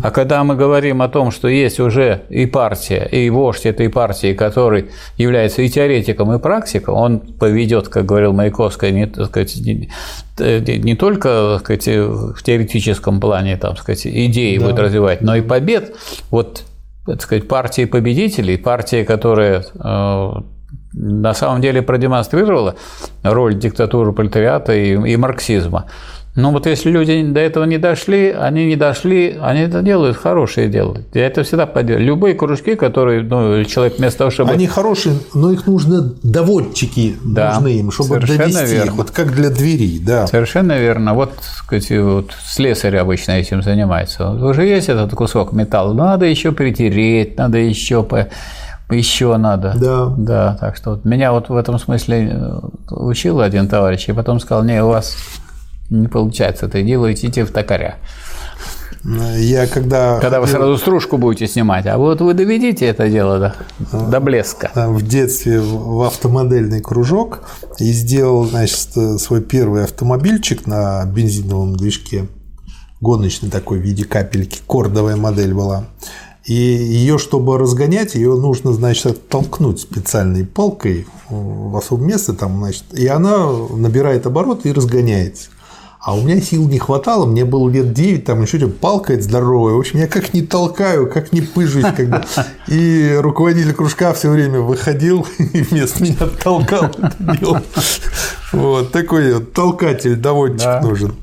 А 0.04 0.12
когда 0.12 0.44
мы 0.44 0.56
говорим 0.56 1.02
о 1.02 1.08
том, 1.08 1.32
что 1.32 1.48
есть 1.48 1.80
уже 1.80 2.22
и 2.30 2.46
партия, 2.46 3.08
и 3.12 3.30
вождь 3.30 3.66
этой 3.66 3.90
партии, 3.90 4.34
который 4.34 4.88
является 5.18 5.62
и 5.62 5.70
теоретиком, 5.70 6.34
и 6.34 6.40
практиком, 6.40 6.96
он 6.96 7.20
поведет, 7.20 7.88
как 7.88 8.06
говорил 8.06 8.34
Маяковский, 8.34 8.92
не, 8.92 9.08
так 9.08 9.28
сказать, 9.28 9.56
не, 9.56 9.90
не 10.40 10.96
только 10.96 11.60
так 11.60 11.62
сказать, 11.62 11.88
в 11.88 12.44
теоретическом 12.44 13.20
плане 13.20 13.58
там, 13.58 13.78
сказать, 13.78 14.06
идеи 14.06 14.58
будет 14.58 14.80
развивать, 14.80 15.22
но 15.22 15.36
и 15.36 15.42
побед. 15.42 15.96
Вот 16.30 16.65
так 17.06 17.22
сказать, 17.22 17.48
партии 17.48 17.86
победителей, 17.86 18.58
партия, 18.58 19.06
которая 19.06 19.64
э, 19.74 20.32
на 20.94 21.34
самом 21.34 21.62
деле 21.62 21.82
продемонстрировала 21.82 22.76
роль 23.24 23.56
диктатуры 23.56 24.12
пролетариата 24.14 24.74
и, 24.74 24.94
и 24.94 25.18
марксизма. 25.18 25.86
Но 26.36 26.52
вот 26.52 26.66
если 26.66 26.90
люди 26.90 27.24
до 27.24 27.40
этого 27.40 27.64
не 27.64 27.78
дошли, 27.78 28.30
они 28.30 28.66
не 28.66 28.76
дошли, 28.76 29.38
они 29.42 29.62
это 29.62 29.82
делают, 29.82 30.18
хорошие 30.18 30.68
делают. 30.68 31.08
Я 31.14 31.28
это 31.28 31.44
всегда 31.44 31.66
поддерживаю. 31.66 32.08
Любые 32.08 32.36
кружки, 32.36 32.76
которые 32.76 33.24
ну, 33.24 33.64
человек 33.64 33.98
вместо 33.98 34.20
того, 34.20 34.32
чтобы... 34.32 34.52
Они 34.52 34.68
хорошие, 34.68 35.16
но 35.34 35.52
их 35.52 35.66
нужно 35.66 36.14
доводчики 36.24 37.16
Да, 37.24 37.54
нужны 37.54 37.80
им, 37.80 37.92
чтобы 37.92 38.20
довести 38.20 38.66
верно. 38.66 38.90
их. 38.90 38.94
Вот 38.96 39.12
как 39.12 39.34
для 39.34 39.50
двери, 39.50 40.00
да. 40.00 40.28
Совершенно 40.28 40.78
верно. 40.78 41.14
Вот, 41.14 41.32
сказать, 41.42 41.90
вот 41.92 42.32
слесарь 42.46 42.98
обычно 42.98 43.32
этим 43.32 43.64
занимается. 43.64 44.28
Вот 44.28 44.42
Уже 44.42 44.66
есть 44.66 44.90
этот 44.90 45.12
кусок 45.12 45.54
металла, 45.54 45.94
надо 45.94 46.26
еще 46.26 46.52
притереть, 46.52 47.38
надо 47.38 47.60
еще 47.60 48.04
по 48.04 48.28
еще 48.92 49.36
надо. 49.38 49.74
Да. 49.80 50.14
Да, 50.18 50.58
так 50.60 50.76
что 50.76 50.92
вот 50.92 51.06
меня 51.06 51.32
вот 51.32 51.50
в 51.50 51.56
этом 51.56 51.80
смысле 51.80 52.30
э, 52.32 52.60
учил 52.92 53.40
один 53.42 53.68
товарищ, 53.68 54.08
и 54.10 54.14
потом 54.14 54.40
сказал, 54.40 54.64
не, 54.64 54.84
у 54.84 54.90
вас 54.90 55.18
не 55.90 56.08
получается 56.08 56.66
это 56.68 56.82
дело, 56.82 57.12
идите 57.14 57.46
в 57.46 57.52
токаря. 57.52 57.98
Я 59.38 59.68
когда, 59.68 60.20
Когда 60.20 60.42
вы 60.42 60.48
сразу 60.48 60.78
стружку 60.78 61.18
будете 61.18 61.48
снимать, 61.48 61.86
а 61.86 62.00
вот 62.00 62.22
вы 62.22 62.34
доведите 62.34 62.88
это 62.88 63.08
дело 63.08 63.54
до, 63.92 64.00
до 64.10 64.20
блеска. 64.20 64.72
э, 64.74 64.88
в 64.88 65.08
детстве 65.08 65.62
в 65.62 66.02
автомодельный 66.02 66.82
кружок 66.82 67.42
и 67.78 67.92
сделал, 67.92 68.46
значит, 68.46 68.90
свой 69.20 69.42
первый 69.42 69.84
автомобильчик 69.84 70.66
на 70.66 71.06
бензиновом 71.06 71.76
движке, 71.76 72.26
гоночный 73.00 73.52
такой 73.52 73.78
в 73.78 73.84
виде 73.84 74.06
капельки, 74.06 74.62
кордовая 74.66 75.18
модель 75.18 75.54
была. 75.54 75.86
И 76.46 76.54
ее, 76.54 77.20
чтобы 77.20 77.60
разгонять, 77.60 78.16
ее 78.16 78.36
нужно, 78.36 78.74
значит, 78.74 79.06
оттолкнуть 79.06 79.82
специальной 79.82 80.46
палкой 80.46 81.06
в 81.30 81.76
особое 81.78 82.08
место, 82.08 82.34
там, 82.34 82.58
значит, 82.58 82.86
и 82.94 83.06
она 83.08 83.52
набирает 83.72 84.26
обороты 84.26 84.70
и 84.70 84.72
разгоняется. 84.72 85.50
А 86.06 86.16
у 86.16 86.22
меня 86.22 86.40
сил 86.40 86.68
не 86.70 86.78
хватало, 86.78 87.26
мне 87.26 87.46
было 87.46 87.68
лет 87.68 87.92
9, 87.92 88.26
там 88.26 88.44
еще 88.44 88.60
что-то 88.60 88.74
палка 88.74 89.20
здоровая. 89.20 89.74
В 89.74 89.80
общем, 89.80 89.98
я 89.98 90.08
как 90.08 90.36
не 90.36 90.44
толкаю, 90.44 91.10
как 91.10 91.34
не 91.34 91.42
пыжусь. 91.42 91.84
Как 91.98 92.08
бы. 92.08 92.24
И 92.68 93.18
руководитель 93.20 93.74
кружка 93.74 94.14
все 94.14 94.30
время 94.30 94.60
выходил 94.60 95.26
и 95.40 95.62
вместо 95.64 96.04
меня 96.04 96.28
толкал 96.44 96.86
это 96.86 97.38
дело. 97.40 97.64
Вот 98.54 98.92
такой 98.92 99.34
вот 99.34 99.54
толкатель, 99.54 100.16
доводчик 100.16 100.60
Да. 100.60 100.82
нужен. 100.82 101.16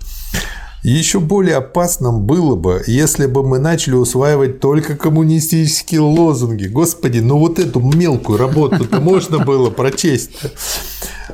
Еще 0.83 1.21
более 1.21 1.59
опасным 1.59 2.23
было 2.23 2.57
бы, 2.57 2.83
если 2.89 3.27
бы 3.27 3.45
мы 3.45 3.61
начали 3.61 3.95
усваивать 3.95 4.59
только 4.59 4.97
коммунистические 4.97 6.01
лозунги. 6.01 6.67
Господи, 6.67 7.21
ну 7.21 7.39
вот 7.39 7.61
эту 7.61 7.79
мелкую 7.79 8.37
работу-то 8.37 9.01
можно 9.01 9.39
было 9.39 9.71
прочесть. 9.71 10.33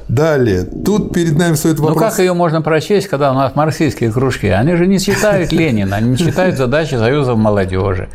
Далее. 0.08 0.64
Тут 0.64 1.12
перед 1.12 1.36
нами 1.36 1.54
стоит 1.54 1.78
Ну 1.78 1.86
вопрос. 1.88 2.02
как 2.12 2.18
ее 2.20 2.32
можно 2.34 2.62
прочесть, 2.62 3.08
когда 3.08 3.30
у 3.32 3.34
нас 3.34 3.54
марксистские 3.54 4.12
кружки? 4.12 4.46
Они 4.46 4.74
же 4.76 4.86
не 4.86 4.98
читают 5.00 5.52
Ленина, 5.52 5.96
они 5.96 6.10
не 6.10 6.16
читают 6.16 6.56
задачи 6.56 6.94
Союза 6.94 7.34
молодежи. 7.34 8.08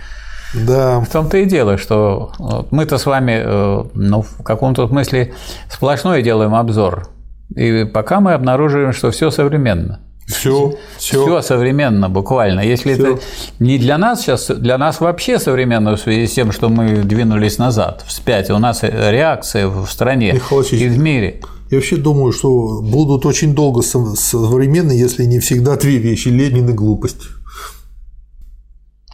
Да, 0.53 0.99
В 0.99 1.07
том-то 1.09 1.37
и 1.37 1.45
дело, 1.45 1.77
что 1.79 2.31
мы-то 2.69 2.97
с 2.99 3.05
вами, 3.07 3.41
э, 3.43 3.83
ну, 3.95 4.21
в 4.21 4.43
каком-то 4.43 4.87
смысле 4.87 5.33
сплошной 5.69 6.21
делаем 6.21 6.53
обзор. 6.53 7.07
И 7.55 7.85
пока 7.85 8.19
мы 8.19 8.33
обнаруживаем, 8.33 8.93
что 8.93 9.09
все 9.09 9.31
современно. 9.31 9.99
все, 10.27 10.75
Все 10.97 11.23
все. 11.25 11.41
современно, 11.41 12.07
буквально. 12.07 12.59
Если 12.61 12.93
Всё. 12.93 13.15
это 13.15 13.21
не 13.59 13.77
для 13.79 13.97
нас 13.97 14.21
сейчас, 14.21 14.47
для 14.47 14.77
нас 14.77 15.01
вообще 15.01 15.39
современно 15.39 15.95
в 15.95 15.99
связи 15.99 16.27
с 16.27 16.33
тем, 16.33 16.51
что 16.51 16.69
мы 16.69 16.97
двинулись 17.03 17.57
назад, 17.57 18.03
вспять. 18.07 18.49
У 18.51 18.57
нас 18.59 18.83
реакция 18.83 19.67
в 19.67 19.85
стране 19.87 20.33
Михаил 20.33 20.61
и 20.61 20.87
в 20.87 20.97
мире. 20.99 21.41
Я 21.71 21.77
вообще 21.77 21.97
думаю, 21.97 22.31
что 22.33 22.81
будут 22.81 23.25
очень 23.25 23.55
долго 23.55 23.81
со- 23.81 24.15
современны, 24.15 24.91
если 24.91 25.25
не 25.25 25.39
всегда 25.39 25.75
две 25.75 25.97
вещи– 25.97 26.27
Ленин 26.29 26.69
и 26.69 26.73
глупость. 26.73 27.21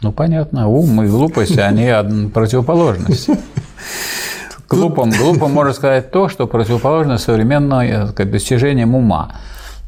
Ну, 0.02 0.12
понятно, 0.12 0.68
ум 0.68 1.02
и 1.04 1.08
глупость, 1.08 1.58
они 1.58 1.90
од- 1.92 2.34
противоположности. 2.34 3.38
Глупым, 4.70 5.10
глупым 5.10 5.52
можно 5.52 5.74
сказать 5.74 6.12
то, 6.12 6.30
что 6.30 6.46
противоположно 6.46 7.18
современным 7.18 7.80
э, 7.80 8.26
достижениям 8.26 8.94
ума. 8.94 9.32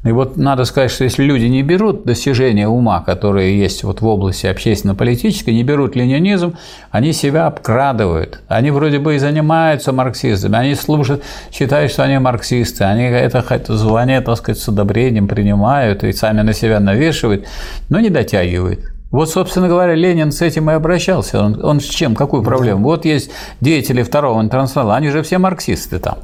И 0.03 0.11
вот 0.11 0.35
надо 0.35 0.65
сказать, 0.65 0.89
что 0.89 1.03
если 1.03 1.23
люди 1.23 1.45
не 1.45 1.61
берут 1.61 2.05
достижения 2.05 2.67
ума, 2.67 3.01
которые 3.01 3.59
есть 3.59 3.83
вот 3.83 4.01
в 4.01 4.07
области 4.07 4.47
общественно-политической, 4.47 5.51
не 5.53 5.63
берут 5.63 5.95
ленинизм, 5.95 6.55
они 6.89 7.13
себя 7.13 7.45
обкрадывают. 7.45 8.41
Они 8.47 8.71
вроде 8.71 8.97
бы 8.97 9.15
и 9.15 9.19
занимаются 9.19 9.91
марксизмом, 9.91 10.55
они 10.55 10.73
служат, 10.73 11.23
считают, 11.51 11.91
что 11.91 12.03
они 12.03 12.17
марксисты, 12.17 12.83
они 12.83 13.03
это 13.03 13.77
звание, 13.77 14.21
так 14.21 14.37
сказать, 14.37 14.59
с 14.59 14.67
одобрением 14.67 15.27
принимают 15.27 16.03
и 16.03 16.13
сами 16.13 16.41
на 16.41 16.53
себя 16.53 16.79
навешивают, 16.79 17.45
но 17.89 17.99
не 17.99 18.09
дотягивают. 18.09 18.79
Вот, 19.11 19.29
собственно 19.29 19.67
говоря, 19.67 19.93
Ленин 19.93 20.31
с 20.31 20.41
этим 20.41 20.71
и 20.71 20.73
обращался. 20.73 21.43
Он, 21.43 21.63
он 21.63 21.79
с 21.79 21.83
чем, 21.83 22.15
какую 22.15 22.43
проблему? 22.43 22.85
Вот 22.85 23.05
есть 23.05 23.29
деятели 23.59 24.01
второго 24.01 24.41
интернационала, 24.41 24.95
они 24.95 25.09
же 25.09 25.21
все 25.21 25.37
марксисты 25.37 25.99
там. 25.99 26.17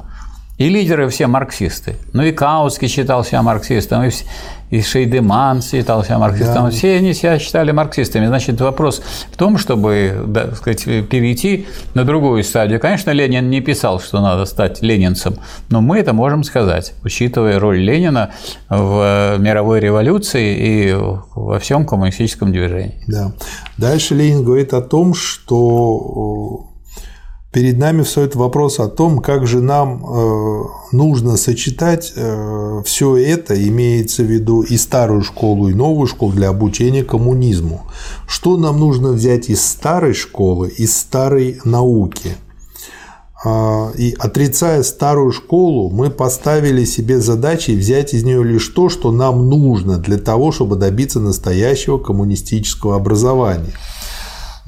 И 0.58 0.68
лидеры 0.68 1.08
все 1.08 1.28
марксисты. 1.28 1.94
Ну 2.12 2.24
и 2.24 2.32
Каутский 2.32 2.88
считал 2.88 3.24
себя 3.24 3.42
марксистом, 3.42 4.02
и, 4.02 4.10
и 4.70 4.82
Шейдеман 4.82 5.62
считал 5.62 6.04
себя 6.04 6.18
марксистом. 6.18 6.64
Да. 6.64 6.70
Все 6.70 6.96
они 6.96 7.14
себя 7.14 7.38
считали 7.38 7.70
марксистами. 7.70 8.26
Значит, 8.26 8.60
вопрос 8.60 9.00
в 9.30 9.36
том, 9.36 9.56
чтобы 9.56 10.28
так 10.34 10.56
сказать, 10.56 10.84
перейти 11.08 11.68
на 11.94 12.04
другую 12.04 12.42
стадию. 12.42 12.80
Конечно, 12.80 13.12
Ленин 13.12 13.48
не 13.48 13.60
писал, 13.60 14.00
что 14.00 14.20
надо 14.20 14.46
стать 14.46 14.82
ленинцем, 14.82 15.36
но 15.70 15.80
мы 15.80 15.98
это 15.98 16.12
можем 16.12 16.42
сказать, 16.42 16.92
учитывая 17.04 17.60
роль 17.60 17.78
Ленина 17.78 18.32
в 18.68 19.36
мировой 19.38 19.78
революции 19.78 20.56
и 20.58 20.92
во 21.36 21.60
всем 21.60 21.86
коммунистическом 21.86 22.50
движении. 22.50 23.00
Да. 23.06 23.32
Дальше 23.76 24.16
Ленин 24.16 24.42
говорит 24.42 24.74
о 24.74 24.82
том, 24.82 25.14
что 25.14 26.67
Перед 27.50 27.78
нами 27.78 28.02
встает 28.02 28.34
вопрос 28.34 28.78
о 28.78 28.88
том, 28.88 29.20
как 29.20 29.46
же 29.46 29.62
нам 29.62 30.04
э, 30.04 30.62
нужно 30.92 31.38
сочетать 31.38 32.12
э, 32.14 32.82
все 32.84 33.16
это, 33.16 33.68
имеется 33.68 34.22
в 34.22 34.26
виду 34.26 34.60
и 34.60 34.76
старую 34.76 35.22
школу, 35.22 35.70
и 35.70 35.74
новую 35.74 36.06
школу 36.06 36.32
для 36.32 36.50
обучения 36.50 37.04
коммунизму. 37.04 37.86
Что 38.26 38.58
нам 38.58 38.78
нужно 38.78 39.12
взять 39.12 39.48
из 39.48 39.64
старой 39.64 40.12
школы, 40.12 40.68
из 40.68 40.94
старой 40.94 41.58
науки? 41.64 42.36
А, 43.42 43.92
и 43.96 44.14
отрицая 44.18 44.82
старую 44.82 45.32
школу, 45.32 45.88
мы 45.88 46.10
поставили 46.10 46.84
себе 46.84 47.18
задачей 47.18 47.76
взять 47.76 48.12
из 48.12 48.24
нее 48.24 48.44
лишь 48.44 48.68
то, 48.68 48.90
что 48.90 49.10
нам 49.10 49.48
нужно 49.48 49.96
для 49.96 50.18
того, 50.18 50.52
чтобы 50.52 50.76
добиться 50.76 51.18
настоящего 51.18 51.96
коммунистического 51.96 52.94
образования– 52.96 53.72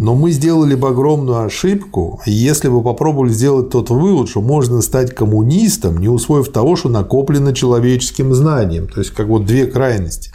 но 0.00 0.14
мы 0.14 0.30
сделали 0.30 0.74
бы 0.74 0.88
огромную 0.88 1.44
ошибку, 1.44 2.22
если 2.24 2.68
бы 2.68 2.82
попробовали 2.82 3.28
сделать 3.28 3.68
тот 3.68 3.90
вывод, 3.90 4.30
что 4.30 4.40
можно 4.40 4.80
стать 4.80 5.14
коммунистом, 5.14 5.98
не 5.98 6.08
усвоив 6.08 6.50
того, 6.50 6.74
что 6.74 6.88
накоплено 6.88 7.52
человеческим 7.52 8.32
знанием. 8.32 8.88
То 8.88 9.00
есть, 9.00 9.10
как 9.10 9.26
вот 9.26 9.44
две 9.44 9.66
крайности. 9.66 10.30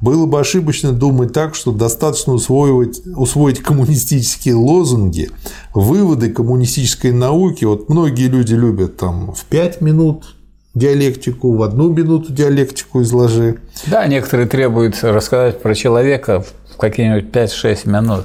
Было 0.00 0.26
бы 0.26 0.40
ошибочно 0.40 0.90
думать 0.90 1.32
так, 1.32 1.54
что 1.54 1.70
достаточно 1.70 2.32
усвоить, 2.32 3.00
усвоить 3.14 3.60
коммунистические 3.60 4.56
лозунги, 4.56 5.30
выводы 5.72 6.30
коммунистической 6.30 7.12
науки. 7.12 7.64
Вот 7.64 7.90
многие 7.90 8.26
люди 8.26 8.54
любят 8.54 8.96
там 8.96 9.32
в 9.32 9.44
5 9.44 9.82
минут 9.82 10.34
диалектику, 10.74 11.54
в 11.54 11.62
одну 11.62 11.90
минуту 11.90 12.32
диалектику 12.32 13.02
изложи. 13.02 13.60
Да, 13.86 14.08
некоторые 14.08 14.48
требуют 14.48 14.98
рассказать 15.02 15.62
про 15.62 15.76
человека 15.76 16.44
в 16.74 16.76
какие-нибудь 16.76 17.30
5-6 17.30 17.88
минут. 17.88 18.24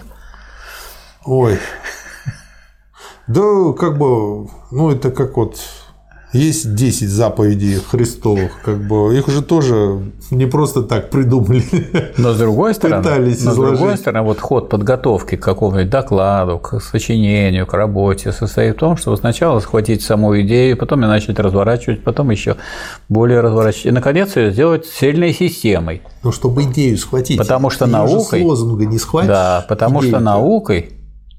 Ой. 1.26 1.58
Да, 3.28 3.74
как 3.78 3.98
бы, 3.98 4.48
ну, 4.72 4.92
это 4.92 5.10
как 5.10 5.38
вот 5.38 5.58
есть 6.36 6.76
10 6.76 7.10
заповедей 7.10 7.76
Христовых, 7.80 8.62
как 8.64 8.86
бы 8.88 9.18
их 9.18 9.28
же 9.30 9.42
тоже 9.42 10.12
не 10.32 10.46
просто 10.46 10.84
так 10.84 11.10
придумали. 11.10 11.64
Но 12.18 12.34
с 12.34 12.38
другой 12.38 12.76
стороны, 12.76 13.02
Пытались 13.02 13.44
но 13.44 13.52
с 13.54 13.56
другой 13.56 13.98
стороны, 13.98 14.28
вот 14.28 14.40
ход 14.40 14.70
подготовки 14.70 15.38
к 15.38 15.44
какому-нибудь 15.44 15.90
докладу, 15.90 16.60
к 16.60 16.80
сочинению, 16.82 17.66
к 17.66 17.74
работе 17.74 18.32
состоит 18.32 18.76
в 18.76 18.80
том, 18.80 18.98
что 18.98 19.16
сначала 19.16 19.60
схватить 19.60 20.04
саму 20.04 20.40
идею, 20.42 20.78
потом 20.78 21.02
ее 21.02 21.08
начать 21.08 21.40
разворачивать, 21.40 22.04
потом 22.04 22.30
еще 22.30 22.58
более 23.10 23.40
разворачивать, 23.40 23.86
и 23.86 23.92
наконец 23.92 24.36
ее 24.36 24.52
сделать 24.52 24.86
сильной 24.86 25.34
системой. 25.34 26.02
Но 26.22 26.32
чтобы 26.32 26.64
идею 26.64 26.98
схватить, 26.98 27.38
потому 27.38 27.70
что 27.70 27.88
наукой, 27.88 28.42
с 28.42 28.44
лозунга 28.44 28.86
не 28.86 29.00
схватишь. 29.00 29.30
Да, 29.30 29.66
потому 29.68 30.02
что 30.02 30.20
наукой 30.20 30.92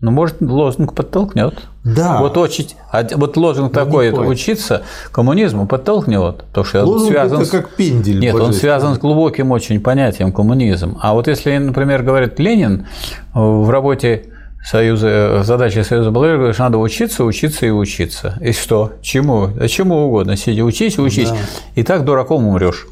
ну, 0.06 0.12
может, 0.12 0.40
лозунг 0.40 0.94
подтолкнет. 0.94 1.54
Да. 1.82 2.20
Вот, 2.20 2.36
учить, 2.36 2.76
вот 3.16 3.36
лозунг 3.36 3.72
ну, 3.74 3.84
такой, 3.84 4.06
это 4.06 4.20
учиться 4.20 4.82
коммунизму 5.10 5.66
подтолкнет. 5.66 6.44
То, 6.54 6.62
что 6.62 6.84
лозунг 6.84 7.10
связан 7.10 7.40
это 7.40 7.50
как 7.50 7.70
пендель. 7.74 8.20
Нет, 8.20 8.36
он 8.36 8.52
связан 8.52 8.94
с 8.94 8.98
глубоким 8.98 9.50
очень 9.50 9.80
понятием 9.80 10.30
коммунизм. 10.30 10.96
А 11.00 11.12
вот 11.12 11.26
если, 11.26 11.56
например, 11.56 12.04
говорит 12.04 12.38
Ленин 12.38 12.86
в 13.34 13.68
работе 13.68 14.26
Союза, 14.64 15.42
задача 15.42 15.82
Союза 15.82 16.12
говорит, 16.12 16.54
что 16.54 16.62
надо 16.62 16.78
учиться, 16.78 17.24
учиться 17.24 17.66
и 17.66 17.70
учиться. 17.70 18.38
И 18.40 18.52
что? 18.52 18.92
Чему? 19.02 19.48
А 19.58 19.66
чему 19.66 20.06
угодно. 20.06 20.36
Сиди, 20.36 20.62
учись, 20.62 21.00
учись. 21.00 21.30
Да. 21.30 21.36
И 21.74 21.82
так 21.82 22.04
дураком 22.04 22.46
умрешь. 22.46 22.86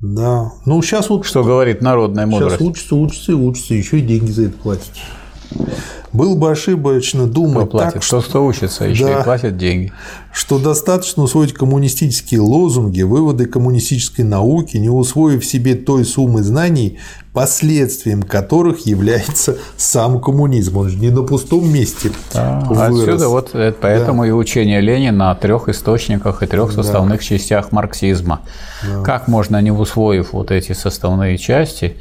Да. 0.00 0.52
Ну, 0.66 0.82
сейчас 0.82 1.08
вот... 1.08 1.24
Что 1.24 1.42
говорит 1.44 1.80
народная 1.80 2.26
мудрость. 2.26 2.56
Сейчас 2.56 2.68
учится, 2.68 2.94
учится 2.94 3.32
и 3.32 3.34
учится, 3.34 3.74
еще 3.74 3.98
и 3.98 4.02
деньги 4.02 4.30
за 4.30 4.44
это 4.44 4.52
платят. 4.52 4.90
Было 6.12 6.34
бы 6.34 6.50
ошибочно 6.50 7.26
думать 7.26 7.70
платит, 7.70 7.94
так, 7.94 8.02
что, 8.02 8.20
что 8.22 8.44
учится, 8.44 8.84
еще 8.84 9.04
да, 9.04 9.20
и 9.20 9.24
платят 9.24 9.56
деньги. 9.56 9.92
Что 10.32 10.58
достаточно 10.58 11.22
усвоить 11.22 11.52
коммунистические 11.52 12.40
лозунги, 12.40 13.02
выводы 13.02 13.46
коммунистической 13.46 14.24
науки, 14.24 14.78
не 14.78 14.88
усвоив 14.88 15.44
себе 15.44 15.74
той 15.74 16.04
суммы 16.04 16.42
знаний, 16.42 16.98
последствием 17.32 18.22
которых 18.22 18.86
является 18.86 19.58
сам 19.76 20.20
коммунизм. 20.20 20.78
Он 20.78 20.88
же 20.88 20.98
не 20.98 21.10
на 21.10 21.22
пустом 21.22 21.70
месте. 21.70 22.10
Да, 22.32 22.66
отсюда 22.68 23.28
вот 23.28 23.54
поэтому 23.80 24.22
да. 24.22 24.28
и 24.28 24.30
учение 24.32 24.80
Ленина 24.80 25.30
о 25.30 25.34
трех 25.34 25.68
источниках 25.68 26.42
и 26.42 26.46
трех 26.46 26.72
составных 26.72 27.18
да. 27.18 27.24
частях 27.24 27.70
марксизма. 27.70 28.40
Да. 28.82 29.02
Как 29.02 29.28
можно, 29.28 29.60
не 29.60 29.70
усвоив 29.70 30.32
вот 30.32 30.50
эти 30.50 30.72
составные 30.72 31.36
части, 31.38 31.96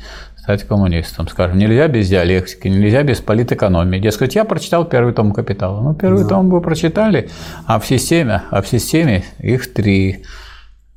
стать 0.48 0.64
коммунистом. 0.64 1.28
Скажем, 1.28 1.58
нельзя 1.58 1.90
без 1.90 2.08
диалектики, 2.08 2.70
нельзя 2.70 3.04
без 3.04 3.20
политэкономии. 3.20 4.00
Дескать, 4.00 4.36
я 4.36 4.46
прочитал 4.46 4.86
первый 4.86 5.14
том 5.14 5.34
«Капитала». 5.34 5.82
Ну, 5.82 5.94
первый 5.94 6.24
да. 6.24 6.30
том 6.30 6.50
вы 6.50 6.62
прочитали, 6.62 7.30
а 7.66 7.82
в 7.82 7.86
системе, 7.86 8.44
а 8.50 8.62
в 8.62 8.68
системе 8.70 9.26
их 9.40 9.74
три. 9.74 10.24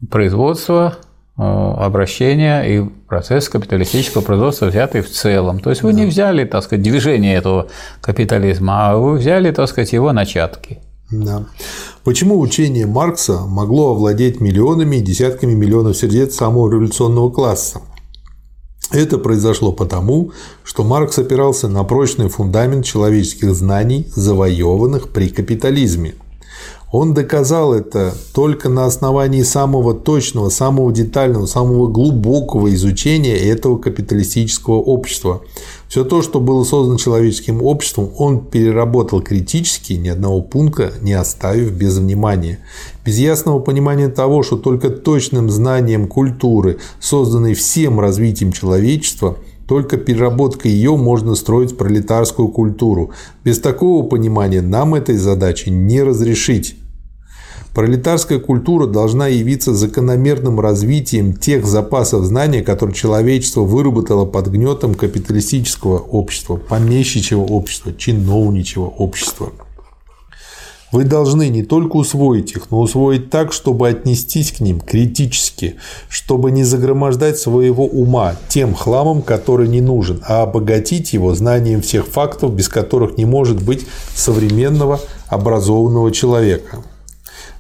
Производство, 0.09 0.99
э, 1.37 1.43
обращение 1.43 2.77
и 2.77 2.89
процесс 3.09 3.49
капиталистического 3.49 4.23
производства 4.23 4.67
взятый 4.67 5.01
в 5.01 5.11
целом. 5.11 5.59
То 5.59 5.71
есть 5.71 5.83
вы 5.83 5.95
да. 5.95 5.99
не 5.99 6.07
взяли, 6.07 6.45
так 6.45 6.63
сказать, 6.63 6.85
движение 6.85 7.35
этого 7.35 7.67
капитализма, 8.01 8.91
а 8.91 8.97
вы 8.99 9.19
взяли, 9.19 9.51
так 9.51 9.69
сказать, 9.69 9.93
его 9.93 10.13
начатки. 10.13 10.79
Да. 11.11 11.47
Почему 12.05 12.39
учение 12.39 12.87
Маркса 12.87 13.41
могло 13.41 13.97
овладеть 13.97 14.41
миллионами 14.41 14.99
и 14.99 15.01
десятками 15.01 15.55
миллионов 15.55 15.97
сердец 15.97 16.37
самого 16.37 16.71
революционного 16.71 17.31
класса? 17.31 17.81
Это 18.93 19.19
произошло 19.19 19.71
потому, 19.71 20.33
что 20.65 20.83
Маркс 20.83 21.19
опирался 21.19 21.69
на 21.69 21.85
прочный 21.85 22.29
фундамент 22.29 22.85
человеческих 22.85 23.55
знаний, 23.55 24.09
завоеванных 24.15 25.11
при 25.11 25.29
капитализме. 25.29 26.15
Он 26.91 27.15
доказал 27.15 27.73
это 27.73 28.13
только 28.35 28.69
на 28.69 28.85
основании 28.85 29.43
самого 29.43 29.95
точного, 29.95 30.49
самого 30.49 30.93
детального, 30.93 31.47
самого 31.47 31.87
глубокого 31.87 32.75
изучения 32.75 33.37
этого 33.37 33.79
капиталистического 33.79 34.75
общества. 34.75 35.43
Все 35.91 36.05
то, 36.05 36.23
что 36.23 36.39
было 36.39 36.63
создано 36.63 36.99
человеческим 36.99 37.63
обществом, 37.65 38.11
он 38.17 38.47
переработал 38.47 39.21
критически, 39.21 39.95
ни 39.95 40.09
одного 40.09 40.41
пункта 40.41 40.93
не 41.03 41.15
оставив 41.15 41.73
без 41.73 41.99
внимания. 41.99 42.61
Без 43.05 43.19
ясного 43.19 43.59
понимания 43.59 44.09
того, 44.09 44.45
что 44.45 44.57
только 44.57 44.91
точным 44.91 45.51
знанием 45.51 46.07
культуры, 46.07 46.79
созданной 47.01 47.55
всем 47.55 47.99
развитием 47.99 48.53
человечества– 48.53 49.37
только 49.71 49.99
переработкой 49.99 50.73
ее 50.73 50.97
можно 50.97 51.37
строить 51.37 51.77
пролетарскую 51.77 52.49
культуру. 52.49 53.13
Без 53.45 53.61
такого 53.61 54.05
понимания 54.05 54.63
нам 54.63 54.97
этой 54.97 55.17
задачи 55.17 55.69
не 55.69 56.03
разрешить. 56.03 56.75
Пролетарская 57.75 58.41
культура 58.41 58.87
должна 58.87 59.29
явиться 59.29 59.73
закономерным 59.73 60.59
развитием 60.59 61.35
тех 61.35 61.65
запасов 61.67 62.25
знания, 62.25 62.63
которые 62.63 62.95
человечество 62.95 63.61
выработало 63.61 64.25
под 64.25 64.49
гнетом 64.49 64.95
капиталистического 64.95 65.99
общества, 65.99 66.57
помещичьего 66.57 67.43
общества, 67.43 67.93
чиновничьего 67.97 68.87
общества. 68.87 69.53
Вы 70.91 71.05
должны 71.05 71.49
не 71.49 71.63
только 71.63 71.97
усвоить 71.97 72.51
их, 72.51 72.69
но 72.73 72.81
усвоить 72.81 73.31
так, 73.31 73.53
чтобы 73.53 73.89
отнестись 73.89 74.51
к 74.51 74.59
ним 74.59 74.81
критически, 74.81 75.77
чтобы 76.09 76.51
не 76.51 76.65
загромождать 76.65 77.39
своего 77.39 77.87
ума 77.87 78.35
тем 78.49 78.75
хламом, 78.75 79.23
который 79.23 79.69
не 79.69 79.81
нужен, 79.81 80.21
а 80.27 80.43
обогатить 80.43 81.13
его 81.13 81.33
знанием 81.37 81.81
всех 81.81 82.09
фактов, 82.09 82.53
без 82.53 82.69
которых 82.69 83.17
не 83.17 83.25
может 83.25 83.63
быть 83.63 83.87
современного 84.17 84.99
образованного 85.29 86.11
человека. 86.11 86.83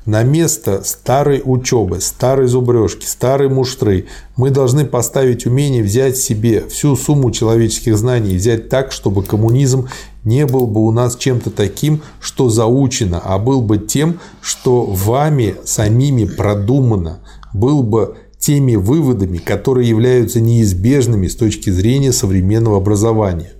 На 0.06 0.22
место 0.22 0.82
старой 0.82 1.42
учебы, 1.44 2.00
старой 2.00 2.46
зубрежки, 2.46 3.04
старой 3.04 3.50
муштры. 3.50 4.06
Мы 4.34 4.48
должны 4.48 4.86
поставить 4.86 5.44
умение 5.44 5.82
взять 5.82 6.16
себе 6.16 6.66
всю 6.68 6.96
сумму 6.96 7.30
человеческих 7.30 7.98
знаний 7.98 8.36
взять 8.36 8.70
так, 8.70 8.92
чтобы 8.92 9.22
коммунизм 9.22 9.88
не 10.24 10.46
был 10.46 10.66
бы 10.66 10.86
у 10.86 10.90
нас 10.90 11.16
чем-то 11.16 11.50
таким, 11.50 12.00
что 12.18 12.48
заучено, 12.48 13.20
а 13.22 13.38
был 13.38 13.60
бы 13.60 13.76
тем, 13.76 14.20
что 14.40 14.86
вами 14.86 15.56
самими 15.64 16.24
продумано, 16.24 17.20
был 17.52 17.82
бы 17.82 18.16
теми 18.38 18.76
выводами, 18.76 19.36
которые 19.36 19.86
являются 19.86 20.40
неизбежными 20.40 21.26
с 21.26 21.36
точки 21.36 21.68
зрения 21.68 22.12
современного 22.12 22.78
образования 22.78 23.52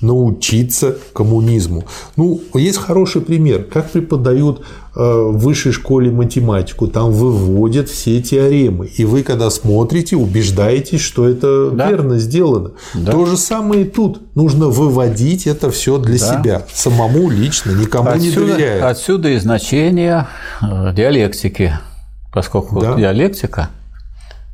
научиться 0.00 0.96
коммунизму. 1.12 1.84
Ну, 2.16 2.40
есть 2.54 2.78
хороший 2.78 3.20
пример, 3.20 3.64
как 3.64 3.90
преподают 3.90 4.60
э, 4.94 5.00
в 5.00 5.38
высшей 5.38 5.72
школе 5.72 6.10
математику. 6.10 6.86
Там 6.86 7.10
выводят 7.10 7.88
все 7.88 8.22
теоремы. 8.22 8.86
И 8.86 9.04
вы, 9.04 9.22
когда 9.22 9.50
смотрите, 9.50 10.16
убеждаетесь, 10.16 11.00
что 11.00 11.28
это 11.28 11.70
да. 11.70 11.90
верно 11.90 12.18
сделано. 12.18 12.72
Да. 12.94 13.12
То 13.12 13.26
же 13.26 13.36
самое 13.36 13.82
и 13.82 13.84
тут. 13.84 14.34
Нужно 14.36 14.68
выводить 14.68 15.46
это 15.46 15.70
все 15.70 15.98
для 15.98 16.18
да. 16.18 16.38
себя. 16.38 16.62
Самому 16.72 17.28
лично, 17.28 17.72
никому 17.72 18.10
отсюда, 18.10 18.40
не 18.40 18.46
доверяя. 18.46 18.88
Отсюда 18.88 19.30
и 19.30 19.38
значение 19.38 20.28
э, 20.62 20.92
диалектики. 20.94 21.78
Поскольку 22.32 22.80
да. 22.80 22.94
диалектика 22.94 23.70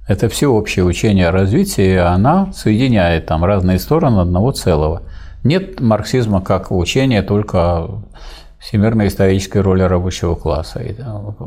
это 0.06 0.28
всеобщее 0.28 0.84
учение 0.84 1.28
о 1.28 1.32
развитии, 1.32 1.96
она 1.96 2.52
соединяет 2.52 3.26
там 3.26 3.44
разные 3.44 3.78
стороны 3.78 4.20
одного 4.20 4.52
целого. 4.52 5.02
Нет 5.44 5.80
марксизма 5.80 6.40
как 6.40 6.72
учения 6.72 7.22
только 7.22 7.86
всемирной 8.58 9.08
исторической 9.08 9.58
роли 9.58 9.82
рабочего 9.82 10.34
класса, 10.34 10.80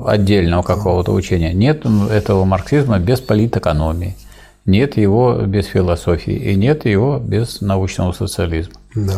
отдельного 0.06 0.61
какого-то 0.61 1.11
учения. 1.11 1.52
Нет 1.52 1.84
этого 2.11 2.45
марксизма 2.45 2.99
без 2.99 3.19
политэкономии, 3.22 4.15
нет 4.65 4.98
его 4.98 5.34
без 5.41 5.65
философии 5.65 6.34
и 6.34 6.56
нет 6.56 6.86
его 6.86 7.18
без 7.18 7.61
научного 7.61 8.11
социализма. 8.11 8.76
Да. 8.94 9.15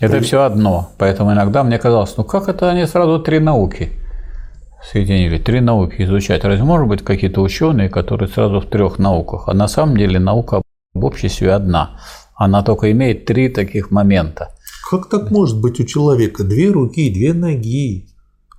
Это 0.00 0.20
все 0.20 0.42
одно. 0.42 0.90
Поэтому 0.98 1.32
иногда 1.32 1.62
мне 1.64 1.78
казалось, 1.78 2.14
ну 2.18 2.24
как 2.24 2.48
это 2.50 2.70
они 2.70 2.84
сразу 2.86 3.18
три 3.18 3.38
науки 3.38 3.92
соединили, 4.92 5.38
три 5.38 5.60
науки 5.60 6.02
изучать? 6.02 6.44
Разве 6.44 6.64
может 6.64 6.86
быть 6.86 7.02
какие-то 7.02 7.40
ученые, 7.40 7.88
которые 7.88 8.28
сразу 8.28 8.60
в 8.60 8.66
трех 8.66 8.98
науках? 8.98 9.48
А 9.48 9.54
на 9.54 9.68
самом 9.68 9.96
деле 9.96 10.18
наука 10.18 10.60
об 10.94 11.04
обществе 11.04 11.52
одна. 11.52 11.98
Она 12.36 12.62
только 12.62 12.92
имеет 12.92 13.24
три 13.24 13.48
таких 13.48 13.90
момента. 13.90 14.50
Как 14.88 15.08
так 15.08 15.30
может 15.30 15.58
быть 15.60 15.80
у 15.80 15.84
человека? 15.84 16.44
Две 16.44 16.70
руки, 16.70 17.10
две 17.10 17.32
ноги, 17.32 18.08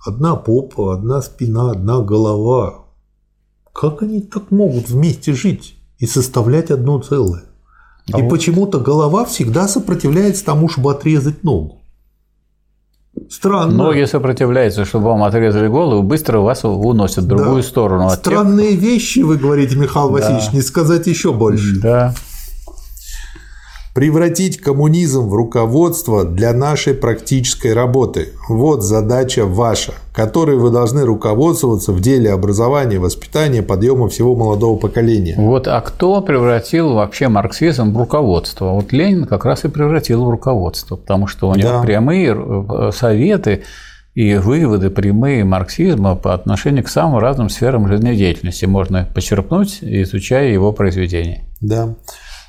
одна 0.04 0.34
попа, 0.34 0.94
одна 0.94 1.22
спина, 1.22 1.70
одна 1.70 2.00
голова. 2.00 2.86
Как 3.72 4.02
они 4.02 4.20
так 4.20 4.50
могут 4.50 4.88
вместе 4.88 5.32
жить 5.32 5.76
и 5.98 6.06
составлять 6.06 6.70
одно 6.70 6.98
целое? 6.98 7.44
А 8.12 8.18
и 8.18 8.22
вот. 8.22 8.30
почему-то 8.30 8.80
голова 8.80 9.24
всегда 9.24 9.68
сопротивляется 9.68 10.44
тому, 10.44 10.68
чтобы 10.68 10.90
отрезать 10.90 11.44
ногу. 11.44 11.76
Странно. 13.30 13.74
Ноги 13.74 14.04
сопротивляются, 14.04 14.84
чтобы 14.84 15.06
вам 15.06 15.22
отрезали 15.22 15.68
голову, 15.68 16.02
быстро 16.02 16.40
вас 16.40 16.64
уносят 16.64 17.24
в 17.24 17.26
другую 17.26 17.62
да. 17.62 17.68
сторону. 17.68 18.10
Странные 18.10 18.72
тех... 18.72 18.80
вещи, 18.80 19.20
вы 19.20 19.36
говорите, 19.36 19.76
Михаил 19.76 20.10
Васильевич, 20.10 20.46
да. 20.46 20.56
не 20.56 20.62
сказать 20.62 21.06
еще 21.06 21.32
больше. 21.32 21.80
Да 21.80 22.14
превратить 23.94 24.58
коммунизм 24.58 25.28
в 25.28 25.34
руководство 25.34 26.24
для 26.24 26.52
нашей 26.52 26.94
практической 26.94 27.72
работы. 27.72 28.28
Вот 28.48 28.82
задача 28.82 29.44
ваша, 29.44 29.94
которой 30.12 30.56
вы 30.56 30.70
должны 30.70 31.04
руководствоваться 31.04 31.92
в 31.92 32.00
деле 32.00 32.32
образования, 32.32 32.98
воспитания, 32.98 33.62
подъема 33.62 34.08
всего 34.08 34.34
молодого 34.34 34.78
поколения. 34.78 35.34
Вот, 35.36 35.66
а 35.68 35.80
кто 35.80 36.20
превратил 36.20 36.94
вообще 36.94 37.28
марксизм 37.28 37.92
в 37.92 37.98
руководство? 37.98 38.72
Вот 38.72 38.92
Ленин 38.92 39.24
как 39.24 39.44
раз 39.44 39.64
и 39.64 39.68
превратил 39.68 40.24
в 40.24 40.30
руководство, 40.30 40.96
потому 40.96 41.26
что 41.26 41.48
у 41.48 41.54
него 41.54 41.68
да. 41.68 41.82
прямые 41.82 42.36
э, 42.36 42.90
советы 42.94 43.62
и 44.14 44.34
выводы 44.34 44.90
прямые 44.90 45.44
марксизма 45.44 46.16
по 46.16 46.34
отношению 46.34 46.82
к 46.82 46.88
самым 46.88 47.18
разным 47.18 47.48
сферам 47.48 47.86
жизнедеятельности 47.86 48.64
можно 48.64 49.08
почерпнуть, 49.14 49.78
изучая 49.80 50.50
его 50.52 50.72
произведения. 50.72 51.44
Да. 51.60 51.94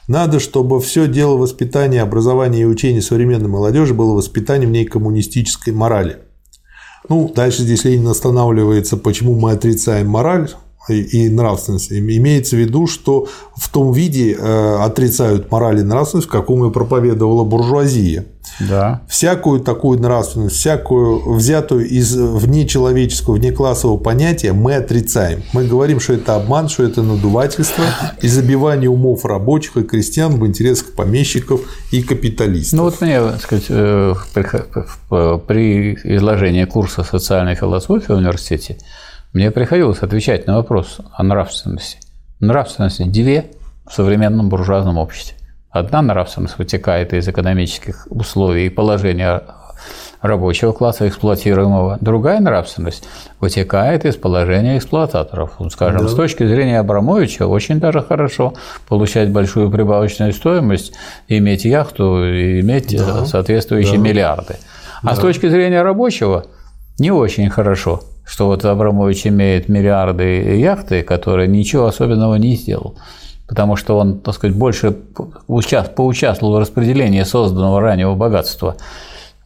Надо, 0.10 0.40
чтобы 0.40 0.82
все 0.82 1.08
дело 1.08 1.38
воспитания, 1.38 2.02
образования 2.02 2.62
и 2.62 2.66
учения 2.66 3.00
современной 3.00 3.48
молодежи 3.48 3.94
было 3.94 4.16
воспитанием 4.16 4.72
в 4.72 4.74
ней 4.74 4.86
коммунистической 4.86 5.72
морали. 5.72 6.18
Ну, 7.08 7.32
дальше 7.32 7.62
здесь 7.62 7.84
Ленин 7.84 8.08
останавливается, 8.08 8.98
почему 8.98 9.40
мы 9.40 9.52
отрицаем 9.52 10.08
мораль 10.08 10.50
и 10.88 11.30
нравственность. 11.30 11.92
Имеется 11.92 12.56
в 12.56 12.60
виду, 12.60 12.88
что 12.88 13.28
в 13.56 13.70
том 13.70 13.92
виде 13.92 14.34
э, 14.34 14.76
отрицают 14.82 15.52
мораль 15.52 15.80
и 15.80 15.84
нравственность, 15.84 16.28
в 16.28 16.32
каком 16.32 16.66
и 16.66 16.72
проповедовала 16.72 17.44
буржуазия. 17.44 18.26
Да. 18.60 19.02
Всякую 19.08 19.62
такую 19.62 20.00
нравственность, 20.00 20.56
всякую 20.56 21.36
взятую 21.36 21.88
из 21.88 22.16
внечеловеческого, 22.16 23.36
внеклассового 23.36 23.98
понятия 23.98 24.52
мы 24.52 24.76
отрицаем. 24.76 25.44
Мы 25.54 25.66
говорим, 25.66 26.00
что 26.00 26.14
это 26.14 26.36
обман, 26.36 26.68
что 26.68 26.84
это 26.84 27.02
надувательство 27.02 27.86
и 28.22 28.28
забивание 28.28 28.90
умов 28.90 29.24
рабочих 29.26 29.78
и 29.78 29.84
крестьян 29.84 30.40
в 30.40 30.46
интересах 30.46 30.94
помещиков 30.94 31.62
и 31.92 32.02
капиталистов. 32.02 32.78
Ну 32.78 32.84
вот 32.84 33.00
мне, 33.02 33.22
так 33.22 33.42
сказать, 33.42 33.66
э, 33.70 34.14
при 35.48 35.94
изложении 35.94 36.66
курса 36.66 37.04
социальной 37.04 37.56
философии 37.56 38.12
в 38.12 38.18
университете 38.18 38.78
мне 39.34 39.52
приходилось 39.52 40.00
отвечать 40.00 40.48
на 40.48 40.56
вопрос 40.56 41.00
о 41.14 41.24
нравственности. 41.24 42.00
Нравственности 42.40 43.04
две 43.04 43.52
в 43.86 43.94
современном 43.94 44.50
буржуазном 44.50 44.98
обществе. 44.98 45.38
Одна 45.70 46.02
нравственность 46.02 46.58
вытекает 46.58 47.14
из 47.14 47.28
экономических 47.28 48.08
условий 48.10 48.66
и 48.66 48.70
положения 48.70 49.44
рабочего 50.22 50.72
класса 50.72 51.08
эксплуатируемого. 51.08 51.98
Другая 52.02 52.40
нравственность 52.40 53.08
вытекает 53.40 54.06
из 54.06 54.16
положения 54.16 54.78
эксплуататоров. 54.78 55.54
Скажем, 55.70 56.02
да. 56.02 56.08
с 56.08 56.16
точки 56.16 56.46
зрения 56.46 56.80
Абрамовича 56.80 57.48
очень 57.48 57.80
даже 57.80 58.02
хорошо 58.02 58.54
получать 58.88 59.32
большую 59.32 59.70
прибавочную 59.72 60.34
стоимость, 60.34 60.94
иметь 61.28 61.66
яхту 61.66 62.26
и 62.26 62.62
иметь 62.62 62.98
да. 62.98 63.26
соответствующие 63.26 63.98
да. 63.98 64.04
миллиарды. 64.04 64.56
А 65.04 65.10
да. 65.10 65.16
с 65.16 65.20
точки 65.20 65.48
зрения 65.48 65.82
рабочего 65.82 66.46
не 66.98 67.12
очень 67.12 67.50
хорошо, 67.50 68.02
что 68.30 68.46
вот 68.48 68.64
Абрамович 68.64 69.28
имеет 69.28 69.70
миллиарды 69.70 70.58
яхты, 70.58 71.02
которые 71.02 71.48
ничего 71.48 71.88
особенного 71.88 72.36
не 72.36 72.56
сделал 72.56 72.96
потому 73.50 73.76
что 73.76 73.98
он, 73.98 74.20
так 74.20 74.36
сказать, 74.36 74.56
больше 74.56 74.92
поучаствовал 74.92 76.54
в 76.54 76.60
распределении 76.60 77.24
созданного 77.24 77.82
раннего 77.82 78.14
богатства, 78.14 78.78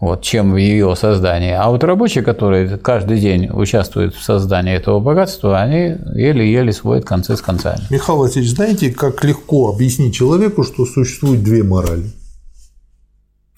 вот, 0.02 0.22
чем 0.22 0.52
в 0.52 0.58
ее 0.58 0.94
создании. 0.98 1.54
А 1.54 1.70
вот 1.70 1.86
рабочие, 1.86 2.22
которые 2.22 2.78
каждый 2.78 3.22
день 3.22 3.50
участвуют 3.50 4.14
в 4.14 4.22
создании 4.22 4.74
этого 4.74 5.00
богатства, 5.00 5.62
они 5.62 5.96
еле-еле 6.16 6.74
сводят 6.74 7.06
концы 7.06 7.38
с 7.38 7.42
концами. 7.42 7.80
Михаил 7.90 8.20
Васильевич, 8.20 8.52
знаете, 8.52 8.90
как 8.90 9.24
легко 9.24 9.70
объяснить 9.70 10.14
человеку, 10.14 10.64
что 10.64 10.86
существует 10.86 11.42
две 11.42 11.64
морали? 11.64 12.12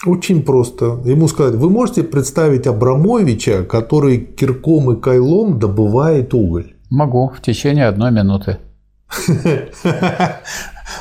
Очень 0.06 0.44
просто. 0.44 1.00
Ему 1.06 1.28
сказать, 1.28 1.56
вы 1.56 1.70
можете 1.70 2.04
представить 2.04 2.68
Абрамовича, 2.68 3.64
который 3.64 4.18
кирком 4.18 4.92
и 4.92 5.00
кайлом 5.00 5.60
добывает 5.60 6.34
уголь? 6.34 6.74
Могу, 6.90 7.30
в 7.30 7.42
течение 7.42 7.88
одной 7.88 8.12
минуты. 8.12 8.58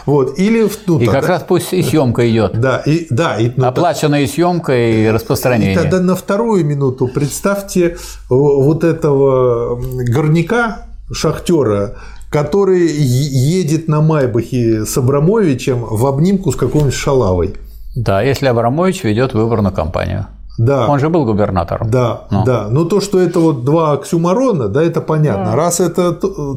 Вот, 0.07 0.39
или 0.39 0.63
ну, 0.87 0.99
и 0.99 1.07
тогда, 1.07 1.21
как 1.21 1.29
раз 1.29 1.45
пусть 1.47 1.73
и 1.73 1.83
съемка 1.83 2.29
идет. 2.31 2.59
Да, 2.59 2.79
и, 2.79 3.07
да, 3.11 3.39
и, 3.39 3.51
ну, 3.55 3.67
Оплаченная 3.67 4.27
съемка 4.27 4.75
и 4.75 5.09
распространение. 5.09 5.75
И 5.75 5.77
тогда 5.77 6.01
на 6.01 6.17
вторую 6.17 6.65
минуту 6.65 7.07
представьте 7.07 7.97
вот 8.29 8.83
этого 8.83 9.81
горняка, 10.05 10.87
шахтера, 11.13 11.97
который 12.31 12.87
едет 12.89 13.89
на 13.89 14.01
Майбахе 14.01 14.85
с 14.85 14.97
Абрамовичем 14.97 15.85
в 15.85 16.07
обнимку 16.07 16.51
с 16.51 16.57
какой-нибудь 16.57 16.95
шалавой. 16.95 17.55
Да, 17.95 18.23
если 18.23 18.47
Абрамович 18.47 19.05
ведет 19.05 19.35
выборную 19.35 19.75
кампанию. 19.75 20.27
Да. 20.57 20.87
Он 20.89 21.01
же 21.01 21.09
был 21.09 21.25
губернатором. 21.25 21.91
Да, 21.91 22.25
ну. 22.31 22.45
да. 22.45 22.69
Но 22.69 22.85
то, 22.85 23.01
что 23.01 23.19
это 23.19 23.41
вот 23.41 23.65
два 23.65 23.93
оксюмарона, 23.93 24.69
да, 24.69 24.83
это 24.83 25.01
понятно. 25.01 25.47
Да. 25.47 25.57
Раз 25.57 25.81
это 25.81 26.13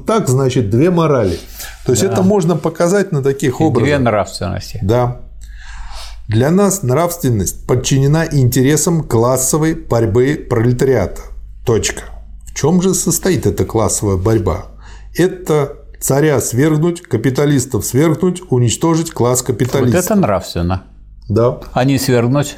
так, 0.05 0.27
значит, 0.27 0.69
две 0.69 0.91
морали. 0.91 1.39
То 1.85 1.93
есть 1.93 2.03
да. 2.03 2.11
это 2.11 2.22
можно 2.22 2.55
показать 2.55 3.11
на 3.11 3.23
таких 3.23 3.59
И 3.59 3.64
образах. 3.64 3.88
Две 3.88 3.97
нравственности. 3.97 4.80
Да. 4.84 5.18
Для 6.27 6.51
нас 6.51 6.84
нравственность 6.84 7.65
подчинена 7.65 8.26
интересам 8.30 9.03
классовой 9.03 9.73
борьбы 9.73 10.45
пролетариата. 10.47 11.22
Точка. 11.65 12.03
В 12.45 12.53
чем 12.53 12.81
же 12.81 12.93
состоит 12.93 13.45
эта 13.45 13.65
классовая 13.65 14.18
борьба? 14.18 14.65
Это 15.15 15.77
царя 15.99 16.39
свергнуть, 16.41 17.01
капиталистов 17.01 17.85
свергнуть, 17.85 18.43
уничтожить 18.49 19.11
класс 19.11 19.41
капиталистов. 19.41 19.93
Вот 19.93 20.05
это 20.05 20.15
нравственно. 20.15 20.84
Да. 21.30 21.58
А 21.74 21.84
не 21.84 21.98
свергнуть? 21.98 22.58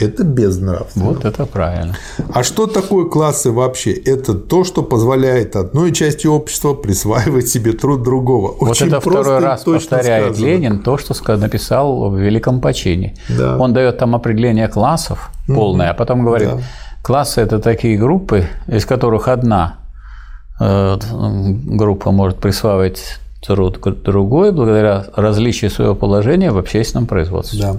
Это 0.00 0.22
безнравственно. 0.22 1.06
Вот 1.06 1.24
это 1.24 1.44
правильно. 1.44 1.96
А 2.32 2.44
что 2.44 2.66
такое 2.66 3.06
классы 3.06 3.50
вообще? 3.50 3.92
Это 3.92 4.34
то, 4.34 4.62
что 4.62 4.82
позволяет 4.82 5.56
одной 5.56 5.92
части 5.92 6.26
общества 6.28 6.74
присваивать 6.74 7.48
себе 7.48 7.72
труд 7.72 8.04
другого. 8.04 8.54
Вот 8.60 8.70
Очень 8.70 8.88
это 8.88 9.00
второй 9.00 9.40
раз 9.40 9.64
повторяет 9.64 10.36
сказано. 10.36 10.46
Ленин 10.46 10.82
то, 10.82 10.98
что 10.98 11.36
написал 11.36 12.10
в 12.10 12.16
Великом 12.16 12.60
почине. 12.60 13.16
Да. 13.28 13.58
Он 13.58 13.72
дает 13.72 13.98
там 13.98 14.14
определение 14.14 14.68
классов 14.68 15.30
полное, 15.48 15.90
а 15.90 15.94
потом 15.94 16.24
говорит, 16.24 16.50
да. 16.50 16.60
классы– 17.02 17.40
это 17.42 17.58
такие 17.58 17.98
группы, 17.98 18.46
из 18.68 18.84
которых 18.86 19.26
одна 19.26 19.78
э, 20.60 20.96
группа 21.00 22.12
может 22.12 22.38
присваивать 22.38 23.18
труд 23.40 23.80
другой 24.02 24.52
благодаря 24.52 25.06
различию 25.14 25.70
своего 25.70 25.94
положения 25.94 26.50
в 26.50 26.58
общественном 26.58 27.06
производстве. 27.06 27.60
Да. 27.60 27.76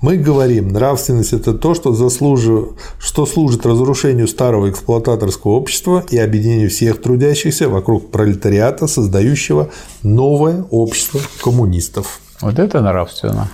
Мы 0.00 0.16
говорим, 0.16 0.68
нравственность– 0.68 1.32
это 1.34 1.54
то, 1.54 1.74
что, 1.74 1.92
заслужив... 1.92 2.70
что 2.98 3.26
служит 3.26 3.66
разрушению 3.66 4.28
старого 4.28 4.70
эксплуататорского 4.70 5.52
общества 5.52 6.04
и 6.08 6.18
объединению 6.18 6.70
всех 6.70 7.02
трудящихся 7.02 7.68
вокруг 7.68 8.10
пролетариата, 8.10 8.86
создающего 8.86 9.70
новое 10.02 10.64
общество 10.70 11.20
коммунистов. 11.42 12.20
Вот 12.40 12.58
это 12.58 12.80
нравственно. 12.80 13.48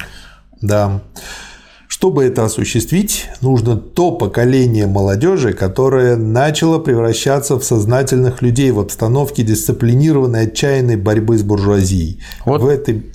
Да. 0.60 1.00
Чтобы 2.04 2.24
это 2.24 2.44
осуществить, 2.44 3.30
нужно 3.40 3.76
то 3.76 4.12
поколение 4.12 4.86
молодежи, 4.86 5.54
которое 5.54 6.16
начало 6.16 6.78
превращаться 6.78 7.58
в 7.58 7.64
сознательных 7.64 8.42
людей 8.42 8.72
в 8.72 8.80
обстановке 8.80 9.42
дисциплинированной 9.42 10.48
отчаянной 10.48 10.96
борьбы 10.96 11.38
с 11.38 11.42
буржуазией. 11.42 12.20
Вот 12.44 12.60
в 12.60 12.68
этой 12.68 13.06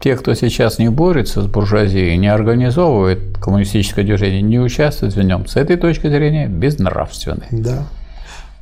те, 0.00 0.16
кто 0.16 0.32
сейчас 0.32 0.78
не 0.78 0.88
борется 0.88 1.42
с 1.42 1.46
буржуазией, 1.46 2.16
не 2.16 2.28
организовывает 2.28 3.36
коммунистическое 3.36 4.02
движение, 4.02 4.40
не 4.40 4.58
участвует 4.58 5.14
в 5.14 5.20
нем, 5.20 5.46
с 5.46 5.56
этой 5.56 5.76
точки 5.76 6.06
зрения 6.06 6.48
безнравственны. 6.48 7.44
Да. 7.50 7.86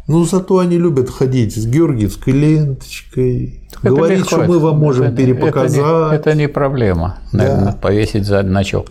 Ну, 0.09 0.25
зато 0.25 0.59
они 0.59 0.79
любят 0.79 1.11
ходить 1.11 1.55
с 1.55 1.65
георгиевской 1.65 2.33
ленточкой, 2.33 3.61
так 3.71 3.85
говорить, 3.85 4.27
что 4.27 4.39
мы 4.39 4.59
вам 4.59 4.81
можем 4.81 5.07
это, 5.07 5.17
перепоказать. 5.17 5.79
Это 5.79 6.09
не, 6.11 6.17
это 6.17 6.35
не 6.35 6.49
проблема, 6.49 7.19
наверное, 7.31 7.67
да. 7.67 7.79
повесить 7.81 8.25
за 8.25 8.43
значок. 8.43 8.89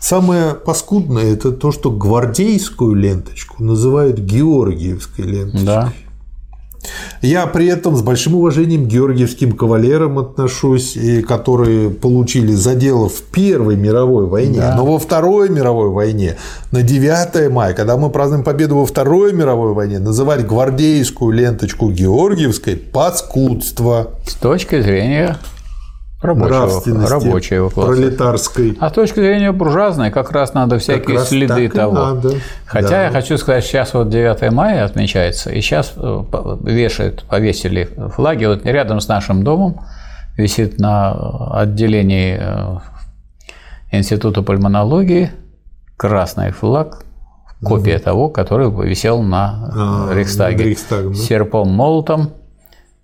Самое 0.00 0.54
паскудное– 0.54 1.32
это 1.34 1.50
то, 1.50 1.72
что 1.72 1.90
гвардейскую 1.90 2.94
ленточку 2.94 3.62
называют 3.62 4.18
георгиевской 4.18 5.24
ленточкой. 5.24 5.64
Да. 5.64 5.92
Я 7.22 7.46
при 7.46 7.66
этом 7.66 7.96
с 7.96 8.02
большим 8.02 8.34
уважением 8.34 8.84
к 8.84 8.88
георгиевским 8.88 9.52
кавалерам 9.52 10.18
отношусь, 10.18 10.96
и 10.96 11.22
которые 11.22 11.90
получили 11.90 12.52
задело 12.52 13.08
в 13.08 13.22
Первой 13.22 13.76
мировой 13.76 14.26
войне, 14.26 14.58
да. 14.58 14.74
но 14.76 14.84
во 14.84 14.98
Второй 14.98 15.48
мировой 15.48 15.88
войне, 15.90 16.36
на 16.70 16.82
9 16.82 17.50
мая, 17.50 17.72
когда 17.72 17.96
мы 17.96 18.10
празднуем 18.10 18.44
победу 18.44 18.76
во 18.76 18.86
Второй 18.86 19.32
мировой 19.32 19.72
войне, 19.72 19.98
называть 19.98 20.46
гвардейскую 20.46 21.32
ленточку 21.32 21.90
георгиевской– 21.90 22.76
паскудство. 22.92 24.10
С 24.26 24.34
точки 24.34 24.80
зрения 24.80 25.38
рабочего, 26.24 27.08
рабочего 27.08 27.68
класса. 27.68 27.92
пролетарской. 27.92 28.76
А 28.80 28.90
с 28.90 28.92
точки 28.92 29.20
зрения 29.20 29.52
буржуазной 29.52 30.10
как 30.10 30.30
раз 30.32 30.54
надо 30.54 30.78
всякие 30.78 31.18
раз 31.18 31.28
следы 31.28 31.68
того. 31.68 31.94
Надо. 31.94 32.34
Хотя 32.66 32.88
да. 32.88 33.04
я 33.04 33.10
хочу 33.10 33.36
сказать, 33.38 33.64
сейчас 33.64 33.94
вот 33.94 34.08
9 34.08 34.52
мая 34.52 34.84
отмечается, 34.84 35.50
и 35.50 35.60
сейчас 35.60 35.92
э, 35.96 36.24
вешают, 36.62 37.24
повесили 37.24 37.88
флаги. 38.14 38.46
Вот 38.46 38.64
рядом 38.64 39.00
с 39.00 39.08
нашим 39.08 39.44
домом 39.44 39.80
висит 40.36 40.78
на 40.78 41.12
отделении 41.60 42.38
э, 42.40 42.78
Института 43.92 44.42
пульмонологии 44.42 45.30
красный 45.96 46.50
флаг, 46.50 47.04
копия 47.62 47.96
угу. 47.96 48.04
того, 48.04 48.28
который 48.28 48.70
висел 48.86 49.22
на 49.22 50.08
а, 50.10 50.14
Рейхстаге. 50.14 50.64
Рейхстаг, 50.64 51.08
да. 51.08 51.14
Серпом, 51.14 51.70
молотом 51.70 52.32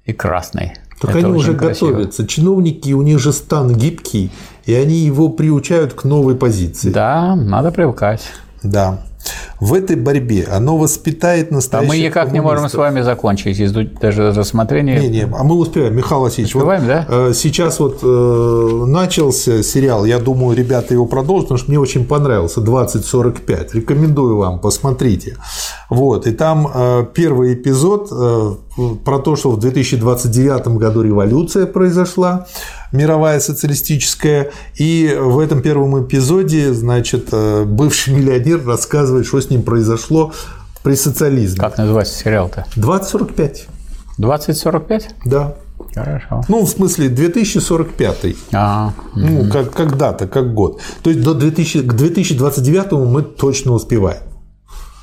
и 0.05 0.13
красный. 0.13 0.75
Так 1.01 1.11
Это 1.17 1.27
они 1.27 1.37
уже 1.37 1.55
красиво. 1.55 1.91
готовятся. 1.91 2.27
Чиновники, 2.27 2.93
у 2.93 3.03
них 3.03 3.19
же 3.19 3.33
стан 3.33 3.75
гибкий, 3.75 4.31
и 4.67 4.75
они 4.75 4.97
его 4.97 5.31
приучают 5.31 5.95
к 5.95 6.05
новой 6.05 6.35
позиции. 6.35 6.91
Да, 6.91 7.35
надо 7.35 7.71
привыкать. 7.71 8.23
Да. 8.63 9.01
В 9.61 9.75
этой 9.75 9.97
борьбе 9.97 10.49
оно 10.51 10.79
воспитает 10.79 11.51
настоящих 11.51 11.91
А 11.91 11.95
мы 11.95 12.03
никак 12.03 12.33
не 12.33 12.41
можем 12.41 12.69
с 12.69 12.75
вами 12.75 13.03
закончить 13.03 13.61
из 13.61 13.73
даже 13.73 14.33
рассмотрения. 14.33 14.99
Не, 14.99 15.09
не, 15.09 15.23
а 15.23 15.45
мы 15.45 15.57
успеваем, 15.57 15.95
Михаил 15.95 16.23
Васильевич. 16.23 16.57
Успеваем, 16.57 16.83
вот, 16.83 16.89
да? 16.89 17.07
Э, 17.09 17.33
сейчас 17.35 17.79
вот 17.79 17.99
э, 18.03 18.85
начался 18.87 19.63
сериал, 19.63 20.07
я 20.07 20.19
думаю, 20.19 20.57
ребята 20.57 20.95
его 20.95 21.05
продолжат, 21.05 21.49
потому 21.49 21.59
что 21.59 21.71
мне 21.71 21.79
очень 21.79 22.07
понравился 22.07 22.61
2045. 22.63 23.75
Рекомендую 23.75 24.39
вам, 24.39 24.61
посмотрите. 24.61 25.37
Вот, 25.91 26.27
и 26.27 26.33
там 26.33 26.71
э, 26.73 27.07
первый 27.13 27.55
эпизод 27.55 28.09
э, 28.11 28.55
про 29.05 29.19
то, 29.19 29.37
что 29.37 29.51
в 29.51 29.59
2029 29.59 30.69
году 30.79 31.03
революция 31.03 31.67
произошла, 31.67 32.47
мировая 32.93 33.41
социалистическая, 33.41 34.51
и 34.77 35.17
в 35.19 35.39
этом 35.39 35.63
первом 35.63 36.05
эпизоде, 36.05 36.73
значит, 36.73 37.29
э, 37.33 37.65
бывший 37.65 38.15
миллионер 38.15 38.65
рассказывает, 38.67 39.27
что 39.27 39.41
с 39.41 39.51
ним 39.51 39.63
произошло 39.63 40.33
при 40.83 40.95
социализме. 40.95 41.61
Как 41.61 41.79
называется 41.79 42.15
сериал-то? 42.15 42.67
2045. 42.77 43.69
2045? 44.19 45.15
Да. 45.25 45.55
Хорошо. 45.95 46.43
Ну, 46.49 46.65
в 46.65 46.69
смысле, 46.69 47.09
2045. 47.09 48.37
А, 48.53 48.93
ну, 49.15 49.41
угу. 49.41 49.51
как, 49.51 49.97
дата, 49.97 50.29
как 50.29 50.55
год. 50.55 50.81
То 51.03 51.11
есть 51.11 51.23
до 51.23 51.35
2000, 51.35 51.83
к 51.83 51.93
2029 51.95 52.93
мы 52.93 53.23
точно 53.23 53.73
успеваем. 53.73 54.21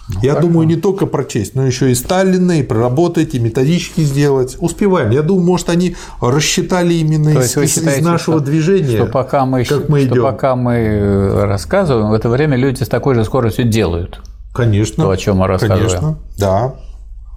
Ну, 0.10 0.20
Я 0.22 0.40
думаю, 0.40 0.66
не 0.66 0.78
только 0.78 1.06
прочесть, 1.06 1.54
но 1.56 1.66
еще 1.66 1.92
и 1.92 1.96
Сталина, 1.96 2.60
и 2.60 2.64
проработать, 2.64 3.36
и 3.36 3.40
методички 3.40 4.02
сделать. 4.02 4.56
Успеваем. 4.60 5.12
Я 5.12 5.22
думаю, 5.22 5.46
может, 5.46 5.70
они 5.70 5.98
рассчитали 6.22 6.94
именно 6.94 7.30
из, 7.30 7.50
считаете, 7.50 8.00
из 8.00 8.06
нашего 8.06 8.38
что, 8.38 8.46
движения. 8.46 8.96
Что 8.96 9.06
пока 9.08 9.46
мы, 9.46 9.66
как 9.66 9.90
мы 9.90 10.00
что 10.00 10.14
идем. 10.14 10.24
пока 10.24 10.56
мы 10.56 10.76
э, 10.76 11.46
рассказываем, 11.46 12.10
в 12.10 12.14
это 12.14 12.30
время 12.30 12.56
люди 12.56 12.84
с 12.84 12.88
такой 12.88 13.16
же 13.16 13.26
скоростью 13.26 13.66
делают. 13.66 14.22
Конечно. 14.54 15.04
То, 15.04 15.10
о 15.10 15.18
чем 15.18 15.38
мы 15.38 15.48
рассказываем. 15.48 15.90
Конечно, 15.90 16.20
да. 16.38 16.76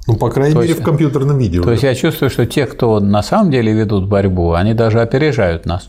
Ну, 0.07 0.17
по 0.17 0.31
крайней 0.31 0.55
то 0.55 0.61
мере, 0.61 0.71
есть, 0.71 0.83
в 0.83 0.85
компьютерном 0.85 1.39
видео. 1.39 1.65
То 1.65 1.73
есть 1.73 1.83
я 1.83 1.95
чувствую, 1.97 2.31
что 2.31 2.47
те, 2.47 2.67
кто 2.67 3.01
на 3.01 3.23
самом 3.25 3.51
деле 3.51 3.73
ведут 3.73 4.09
борьбу, 4.09 4.53
они 4.53 4.75
даже 4.75 5.01
опережают 5.01 5.67
нас. 5.67 5.89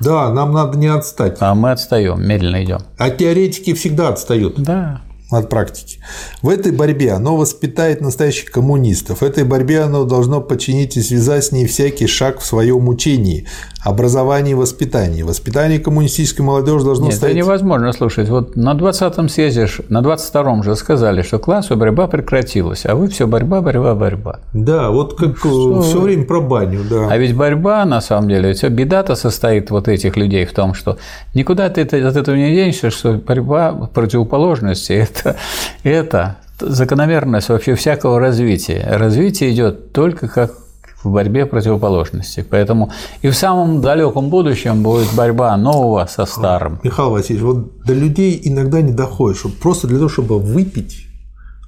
Да, 0.00 0.32
нам 0.32 0.52
надо 0.52 0.78
не 0.78 0.88
отстать. 0.88 1.36
А 1.40 1.54
мы 1.54 1.70
отстаем, 1.70 2.26
медленно 2.26 2.64
идем. 2.64 2.80
А 2.98 3.10
теоретики 3.10 3.74
всегда 3.74 4.08
отстают. 4.08 4.54
Да 4.56 5.02
от 5.38 5.48
практики. 5.48 5.98
В 6.42 6.48
этой 6.48 6.72
борьбе 6.72 7.12
оно 7.12 7.36
воспитает 7.36 8.00
настоящих 8.00 8.50
коммунистов. 8.50 9.20
В 9.20 9.24
этой 9.24 9.44
борьбе 9.44 9.80
оно 9.80 10.04
должно 10.04 10.40
подчинить 10.40 10.96
и 10.96 11.02
связать 11.02 11.44
с 11.44 11.52
ней 11.52 11.66
всякий 11.66 12.06
шаг 12.06 12.40
в 12.40 12.46
своем 12.46 12.88
учении, 12.88 13.46
образовании 13.84 14.52
и 14.52 14.54
воспитании. 14.54 15.22
Воспитание 15.22 15.78
коммунистической 15.78 16.44
молодежи 16.44 16.84
должно 16.84 17.06
Нет, 17.06 17.16
стоять... 17.16 17.36
это 17.36 17.44
невозможно 17.44 17.92
слушать. 17.92 18.30
Вот 18.30 18.56
на 18.56 18.72
20-м 18.72 19.28
съезде, 19.28 19.68
на 19.90 20.00
22-м 20.00 20.62
же 20.62 20.74
сказали, 20.74 21.20
что 21.20 21.38
классовая 21.38 21.78
борьба 21.78 22.06
прекратилась, 22.06 22.86
а 22.86 22.94
вы 22.94 23.08
все 23.08 23.26
борьба, 23.26 23.60
борьба, 23.60 23.94
борьба. 23.94 24.40
Да, 24.54 24.90
вот 24.90 25.16
как 25.18 25.44
ну, 25.44 25.82
все 25.82 26.00
время 26.00 26.24
про 26.24 26.40
баню, 26.40 26.80
да. 26.88 27.08
А 27.10 27.18
ведь 27.18 27.36
борьба, 27.36 27.84
на 27.84 28.00
самом 28.00 28.30
деле, 28.30 28.54
все 28.54 28.68
беда-то 28.68 29.16
состоит 29.16 29.70
вот 29.70 29.86
этих 29.86 30.16
людей 30.16 30.46
в 30.46 30.54
том, 30.54 30.72
что 30.72 30.96
никуда 31.34 31.68
ты 31.68 31.82
от 31.82 31.92
этого 31.92 32.34
не 32.34 32.54
денешься, 32.54 32.90
что 32.90 33.12
борьба 33.12 33.72
противоположности– 33.92 34.92
это, 34.94 35.36
это 35.82 36.36
закономерность 36.58 37.50
вообще 37.50 37.74
всякого 37.74 38.18
развития. 38.18 38.86
Развитие 38.88 39.52
идет 39.52 39.92
только 39.92 40.28
как 40.28 40.63
в 41.04 41.10
борьбе 41.10 41.46
противоположностей. 41.46 42.42
Поэтому 42.42 42.90
и 43.22 43.28
в 43.28 43.36
самом 43.36 43.80
далеком 43.80 44.30
будущем 44.30 44.82
будет 44.82 45.12
борьба 45.14 45.56
нового 45.56 46.06
со 46.06 46.26
старым. 46.26 46.80
Михаил 46.82 47.10
Васильевич, 47.10 47.44
вот 47.44 47.84
до 47.84 47.94
людей 47.94 48.40
иногда 48.42 48.80
не 48.80 48.92
доходит, 48.92 49.38
что 49.38 49.50
просто 49.50 49.86
для 49.86 49.98
того, 49.98 50.08
чтобы 50.08 50.38
выпить, 50.38 51.06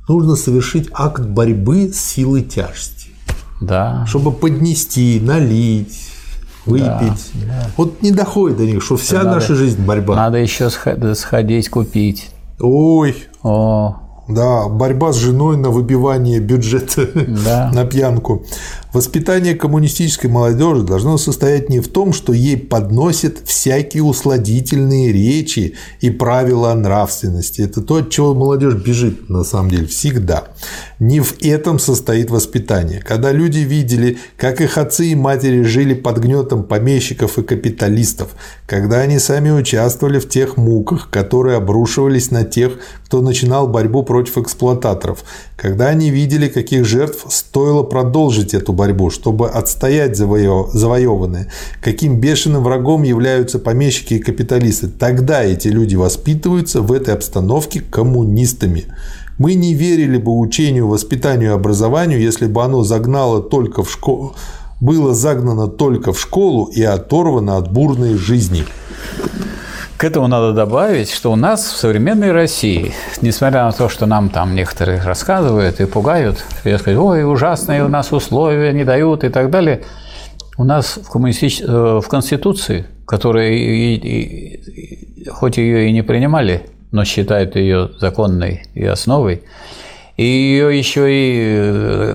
нужно 0.09 0.37
совершить 0.37 0.89
акт 0.93 1.23
борьбы 1.23 1.93
с 1.93 2.01
силой 2.01 2.43
тяжести. 2.43 3.11
Да. 3.61 4.05
Чтобы 4.07 4.33
поднести, 4.33 5.21
налить, 5.23 6.11
выпить. 6.67 7.31
Да, 7.35 7.47
да. 7.47 7.71
Вот 7.77 8.03
не 8.03 8.11
доходит 8.11 8.59
до 8.59 8.65
них, 8.65 8.83
что 8.83 8.97
вся 8.97 9.19
надо, 9.19 9.37
наша 9.37 9.55
жизнь 9.55 9.83
борьба. 9.85 10.17
Надо 10.17 10.39
еще 10.39 10.71
сходить 10.71 11.69
купить. 11.71 12.31
Ой. 12.59 13.15
О, 13.43 13.97
да, 14.29 14.69
борьба 14.69 15.13
с 15.13 15.17
женой 15.17 15.57
на 15.57 15.71
выбивание 15.71 16.41
бюджета 16.41 17.07
да. 17.45 17.71
на 17.75 17.85
пьянку. 17.85 18.45
Воспитание 18.93 19.55
коммунистической 19.55 20.31
молодежи 20.31 20.83
должно 20.83 21.19
состоять 21.19 21.69
не 21.69 21.81
в 21.81 21.89
том, 21.89 22.13
что 22.13 22.33
ей 22.33 22.57
подносят 22.57 23.39
всякие 23.45 24.03
усладительные 24.03 25.13
речи 25.13 25.75
и 26.01 26.11
правила 26.11 26.73
нравственности. 26.73 27.63
Это 27.63 27.83
то, 27.83 27.97
от 27.97 28.11
чего 28.11 28.35
молодежь 28.35 28.75
бежит 28.75 29.29
на 29.29 29.45
самом 29.45 29.71
деле 29.71 29.87
всегда. 29.87 30.45
Не 30.99 31.21
в 31.21 31.43
этом 31.43 31.79
состоит 31.79 32.31
воспитание. 32.31 33.03
Когда 33.03 33.33
люди 33.33 33.59
видели, 33.59 34.19
как 34.39 34.61
их 34.61 34.79
отцы 34.79 35.09
и 35.09 35.15
матери 35.15 35.63
жили 35.63 35.93
под 35.93 36.19
гнетом 36.19 36.63
помещиков 36.63 37.39
и 37.39 37.43
капиталистов, 37.43 38.31
когда 38.67 39.01
они 39.01 39.19
сами 39.19 39.51
участвовали 39.51 40.19
в 40.19 40.29
тех 40.29 40.57
муках, 40.57 41.11
которые 41.11 41.57
обрушивались 41.57 42.31
на 42.31 42.45
тех, 42.45 42.79
кто 43.05 43.21
начинал 43.21 43.69
борьбу 43.69 44.03
против 44.03 44.39
эксплуататоров, 44.39 45.25
когда 45.57 45.89
они 45.89 46.11
видели, 46.11 46.49
каких 46.49 46.85
жертв 46.85 47.27
стоило 47.29 47.83
продолжить 47.83 48.55
эту 48.55 48.73
борьбу, 48.77 49.11
чтобы 49.11 49.49
отстоять 49.49 50.17
завоеванное, 50.17 51.49
каким 51.81 52.21
бешеным 52.21 52.63
врагом 52.63 53.03
являются 53.03 53.59
помещики 53.59 54.15
и 54.15 54.19
капиталисты. 54.19 54.89
Тогда 54.89 55.43
эти 55.43 55.69
люди 55.69 55.97
воспитываются 55.97 56.83
в 56.83 56.93
этой 56.93 57.15
обстановке 57.15 57.81
коммунистами. 57.81 58.85
Мы 59.39 59.55
не 59.55 59.75
верили 59.75 60.19
бы 60.19 60.39
учению, 60.39 60.87
воспитанию 60.87 61.51
и 61.51 61.55
образованию, 61.55 62.21
если 62.21 62.47
бы 62.47 62.63
оно 62.63 62.85
загнало 62.85 63.43
только 63.43 63.83
в 63.83 63.91
школу, 63.91 64.35
было 64.81 65.15
загнано 65.15 65.69
только 65.69 66.13
в 66.13 66.21
школу 66.21 66.67
и 66.67 66.83
оторвано 66.83 67.57
от 67.57 67.73
бурной 67.73 68.15
жизни. 68.15 68.65
К 69.97 70.05
этому 70.05 70.27
надо 70.27 70.53
добавить, 70.53 71.11
что 71.11 71.33
у 71.33 71.37
нас 71.37 71.65
в 71.65 71.77
современной 71.77 72.31
России, 72.31 72.93
несмотря 73.23 73.65
на 73.65 73.73
то, 73.73 73.89
что 73.89 74.05
нам 74.05 74.29
там 74.29 74.55
некоторые 74.55 75.01
рассказывают 75.01 75.81
и 75.81 75.87
пугают, 75.87 76.45
и 76.65 76.77
сказать, 76.77 76.99
ой, 76.99 77.25
ужасные 77.25 77.83
у 77.83 77.89
нас 77.89 78.13
условия 78.13 78.75
не 78.75 78.85
дают 78.85 79.25
и 79.25 79.31
так 79.31 79.49
далее, 79.49 79.85
у 80.59 80.65
нас 80.65 80.99
в, 81.03 81.11
коммунистич... 81.11 81.63
Э, 81.63 82.01
в 82.05 82.09
Конституции, 82.09 82.85
которая 83.07 83.53
и, 83.53 83.95
и, 83.95 85.29
хоть 85.31 85.57
ее 85.57 85.89
и 85.89 85.93
не 85.93 86.03
принимали, 86.03 86.67
но 86.93 87.07
считают 87.07 87.57
ее 87.57 87.91
законной 87.99 88.65
и 88.75 88.85
основой, 88.85 89.45
и 90.19 90.25
ее 90.25 90.77
еще 90.77 91.07
и 91.09 91.37
э, 91.41 92.15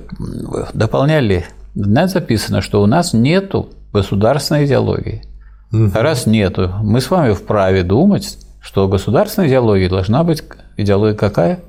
дополняли, 0.76 1.46
записано, 1.74 2.62
что 2.62 2.84
у 2.84 2.86
нас 2.86 3.14
нету 3.14 3.70
государственной 3.92 4.68
идеологии. 4.68 5.24
Угу. 5.72 5.92
Раз 5.94 6.26
нету, 6.26 6.72
мы 6.84 7.00
с 7.02 7.10
вами 7.10 7.34
вправе 7.34 7.84
думать, 7.84 8.38
что 8.62 8.88
государственная 8.88 9.48
идеология 9.48 9.90
должна 9.90 10.24
быть 10.24 10.44
идеология 10.78 11.18
какая? 11.18 11.60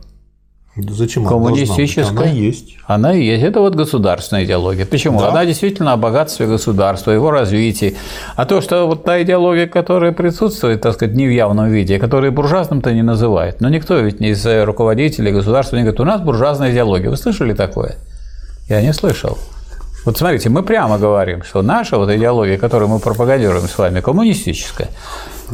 Да 0.75 0.95
зачем 0.95 1.27
Коммунистическая. 1.27 2.09
Она, 2.09 2.23
она 2.23 2.31
есть. 2.31 2.77
Она 2.87 3.15
и 3.15 3.23
есть. 3.23 3.45
Это 3.45 3.61
вот 3.61 3.75
государственная 3.75 4.45
идеология. 4.45 4.87
Почему? 4.87 5.21
Да. 5.21 5.29
Она 5.29 5.45
действительно 5.45 5.93
о 5.93 5.99
богатстве 5.99 6.47
государства, 6.47 7.11
его 7.11 7.31
развитии. 7.31 7.95
А 8.37 8.47
то, 8.47 8.63
что 8.63 8.87
вот 8.87 9.05
та 9.05 9.23
идеология, 9.23 9.67
которая 9.67 10.13
присутствует, 10.13 10.81
так 10.81 10.95
сказать, 10.95 11.15
не 11.15 11.27
в 11.27 11.31
явном 11.31 11.71
виде, 11.71 11.99
которую 11.99 12.33
буржуазным-то 12.33 12.91
не 12.95 13.03
называют. 13.03 13.61
Но 13.61 13.69
никто 13.69 13.99
ведь 13.99 14.21
не 14.21 14.31
из 14.31 14.47
руководителей 14.47 15.31
государства 15.31 15.77
не 15.77 15.83
говорит, 15.83 16.01
у 16.01 16.05
нас 16.05 16.23
буржуазная 16.23 16.73
идеология. 16.73 17.11
Вы 17.11 17.19
слышали 17.19 17.53
такое? 17.53 17.97
Я 18.71 18.81
не 18.81 18.95
слышал. 18.95 19.37
Вот 20.05 20.19
смотрите, 20.19 20.49
мы 20.49 20.63
прямо 20.63 20.99
говорим, 20.99 21.43
что 21.43 21.63
наша 21.63 21.97
вот 21.97 22.11
идеология, 22.11 22.59
которую 22.59 22.89
мы 22.89 22.99
пропагандируем 22.99 23.69
с 23.69 23.79
вами, 23.79 24.01
коммунистическая. 24.01 24.89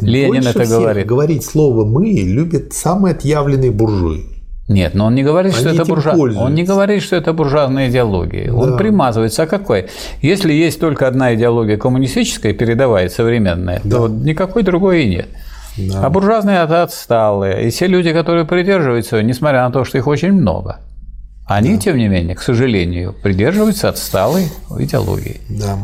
Ленин 0.00 0.42
Больше 0.42 0.50
это 0.50 0.66
говорит. 0.66 1.06
говорить 1.06 1.44
слово 1.44 1.84
«мы» 1.84 2.10
любят 2.10 2.72
самые 2.72 3.14
отъявленные 3.14 3.70
буржуи. 3.70 4.38
Нет, 4.68 4.94
но 4.94 5.06
он 5.06 5.14
не 5.14 5.22
говорит, 5.22 5.54
Они 5.54 5.60
что 5.60 5.70
это 5.70 5.84
буржуа... 5.86 6.12
Он 6.12 6.54
не 6.54 6.62
говорит, 6.62 7.02
что 7.02 7.16
это 7.16 7.32
буржуазная 7.32 7.88
идеология. 7.88 8.48
Да. 8.48 8.54
Он 8.54 8.76
примазывается. 8.76 9.44
А 9.44 9.46
какой? 9.46 9.88
Если 10.20 10.52
есть 10.52 10.78
только 10.78 11.08
одна 11.08 11.34
идеология 11.34 11.78
коммунистическая, 11.78 12.52
передовая, 12.52 13.08
современная, 13.08 13.80
да. 13.82 13.96
то 13.96 14.08
никакой 14.08 14.62
другой 14.62 15.04
и 15.04 15.08
нет. 15.08 15.28
Да. 15.78 16.04
А 16.04 16.10
буржуазные 16.10 16.64
это 16.64 16.82
отсталые. 16.82 17.66
И 17.66 17.70
все 17.70 17.86
люди, 17.86 18.12
которые 18.12 18.44
придерживаются, 18.44 19.22
несмотря 19.22 19.62
на 19.64 19.70
то, 19.70 19.84
что 19.84 19.96
их 19.96 20.06
очень 20.06 20.32
много, 20.32 20.80
они, 21.48 21.74
да. 21.74 21.80
тем 21.80 21.96
не 21.96 22.08
менее, 22.08 22.36
к 22.36 22.42
сожалению, 22.42 23.14
придерживаются 23.22 23.88
отсталой 23.88 24.48
идеологии. 24.78 25.40
Да. 25.48 25.78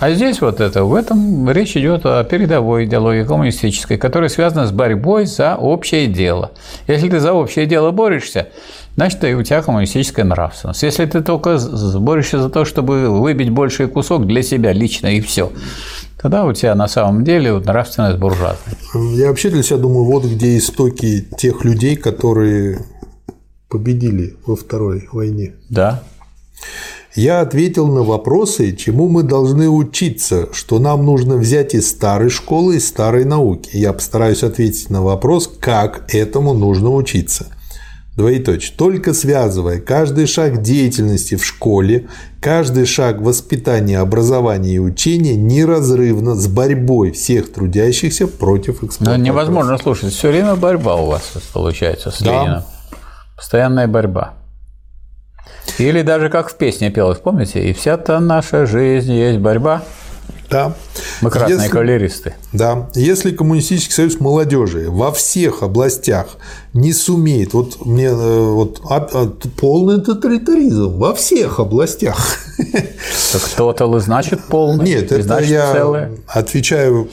А 0.00 0.10
здесь 0.10 0.40
вот 0.40 0.60
это, 0.60 0.84
в 0.84 0.94
этом 0.94 1.48
речь 1.48 1.76
идет 1.76 2.04
о 2.04 2.24
передовой 2.24 2.84
идеологии 2.84 3.22
коммунистической, 3.22 3.96
которая 3.96 4.28
связана 4.28 4.66
с 4.66 4.72
борьбой 4.72 5.26
за 5.26 5.54
общее 5.54 6.08
дело. 6.08 6.50
Если 6.88 7.08
ты 7.08 7.20
за 7.20 7.32
общее 7.32 7.66
дело 7.66 7.92
борешься, 7.92 8.48
значит, 8.96 9.22
и 9.22 9.34
у 9.34 9.42
тебя 9.44 9.62
коммунистическая 9.62 10.24
нравственность. 10.24 10.82
Если 10.82 11.06
ты 11.06 11.22
только 11.22 11.58
борешься 11.94 12.42
за 12.42 12.50
то, 12.50 12.64
чтобы 12.64 13.08
выбить 13.08 13.50
больший 13.50 13.86
кусок 13.86 14.26
для 14.26 14.42
себя 14.42 14.72
лично 14.72 15.06
и 15.06 15.20
все, 15.20 15.52
тогда 16.20 16.44
у 16.44 16.52
тебя 16.52 16.74
на 16.74 16.88
самом 16.88 17.22
деле 17.22 17.52
нравственность 17.52 18.18
буржуазная. 18.18 18.76
Я 19.14 19.28
вообще 19.28 19.50
для 19.50 19.62
себя 19.62 19.76
думаю, 19.76 20.04
вот 20.06 20.24
где 20.24 20.58
истоки 20.58 21.24
тех 21.38 21.64
людей, 21.64 21.94
которые 21.94 22.80
победили 23.74 24.36
во 24.46 24.54
Второй 24.54 25.08
войне. 25.10 25.54
Да. 25.68 26.04
Я 27.16 27.40
ответил 27.40 27.88
на 27.88 28.04
вопросы, 28.04 28.76
чему 28.76 29.08
мы 29.08 29.24
должны 29.24 29.68
учиться, 29.68 30.48
что 30.52 30.78
нам 30.78 31.04
нужно 31.04 31.36
взять 31.36 31.74
из 31.74 31.90
старой 31.90 32.30
школы, 32.30 32.76
из 32.76 32.86
старой 32.86 33.24
науки. 33.24 33.70
Я 33.72 33.92
постараюсь 33.92 34.44
ответить 34.44 34.90
на 34.90 35.02
вопрос, 35.02 35.50
как 35.60 36.04
этому 36.14 36.54
нужно 36.54 36.90
учиться. 36.94 37.46
Двоеточие. 38.16 38.72
Только 38.76 39.12
связывая 39.12 39.80
каждый 39.80 40.26
шаг 40.26 40.62
деятельности 40.62 41.34
в 41.34 41.44
школе, 41.44 42.06
каждый 42.40 42.86
шаг 42.86 43.20
воспитания, 43.20 43.98
образования 43.98 44.74
и 44.74 44.78
учения 44.78 45.34
неразрывно 45.34 46.36
с 46.36 46.46
борьбой 46.46 47.10
всех 47.10 47.52
трудящихся 47.52 48.28
против 48.28 48.84
эксплуатации. 48.84 49.18
Но 49.18 49.24
невозможно 49.24 49.78
слушать. 49.78 50.12
Все 50.12 50.28
время 50.28 50.54
борьба 50.54 50.94
у 50.94 51.06
вас 51.06 51.32
получается 51.52 52.12
с 52.12 52.20
да. 52.20 52.30
Лениным. 52.30 52.62
Постоянная 53.44 53.86
борьба. 53.86 54.32
Или 55.76 56.00
даже 56.00 56.30
как 56.30 56.50
в 56.50 56.56
песне 56.56 56.90
пелось, 56.90 57.18
помните? 57.18 57.62
И 57.68 57.74
вся-то 57.74 58.18
наша 58.18 58.64
жизнь 58.64 59.12
есть 59.12 59.38
борьба. 59.38 59.82
Да. 60.48 60.72
Мы 61.20 61.28
красные 61.28 61.58
Если, 61.58 61.68
кавалеристы. 61.68 62.34
Да. 62.54 62.88
Если 62.94 63.32
Коммунистический 63.32 63.92
союз 63.92 64.18
молодежи 64.18 64.86
во 64.88 65.12
всех 65.12 65.62
областях 65.62 66.38
не 66.72 66.94
сумеет, 66.94 67.52
вот 67.52 67.84
мне 67.84 68.06
э, 68.06 68.14
вот 68.14 68.80
а, 68.88 69.06
а, 69.12 69.26
полный 69.60 70.00
тоталитаризм 70.00 70.96
во 70.96 71.14
всех 71.14 71.60
областях. 71.60 72.38
Так 73.32 73.42
тотал 73.56 73.94
и 73.96 74.00
значит 74.00 74.40
полный. 74.48 74.86
Нет, 74.86 75.12
это 75.12 75.22
значит 75.22 75.50
я 75.50 75.70
целое. 75.70 76.12
отвечаю 76.28 77.10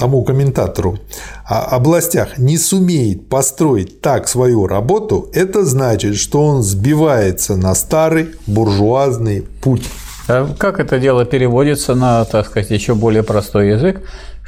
тому 0.00 0.24
комментатору, 0.24 0.98
о 1.44 1.76
областях 1.76 2.38
не 2.38 2.56
сумеет 2.56 3.28
построить 3.28 4.00
так 4.00 4.28
свою 4.28 4.66
работу, 4.66 5.28
это 5.34 5.64
значит, 5.64 6.16
что 6.16 6.42
он 6.42 6.62
сбивается 6.62 7.56
на 7.56 7.74
старый 7.74 8.30
буржуазный 8.46 9.42
путь. 9.62 9.84
А 10.26 10.48
как 10.58 10.80
это 10.80 10.98
дело 10.98 11.24
переводится 11.24 11.94
на, 11.94 12.24
так 12.24 12.46
сказать, 12.46 12.70
еще 12.70 12.94
более 12.94 13.22
простой 13.22 13.68
язык? 13.68 14.00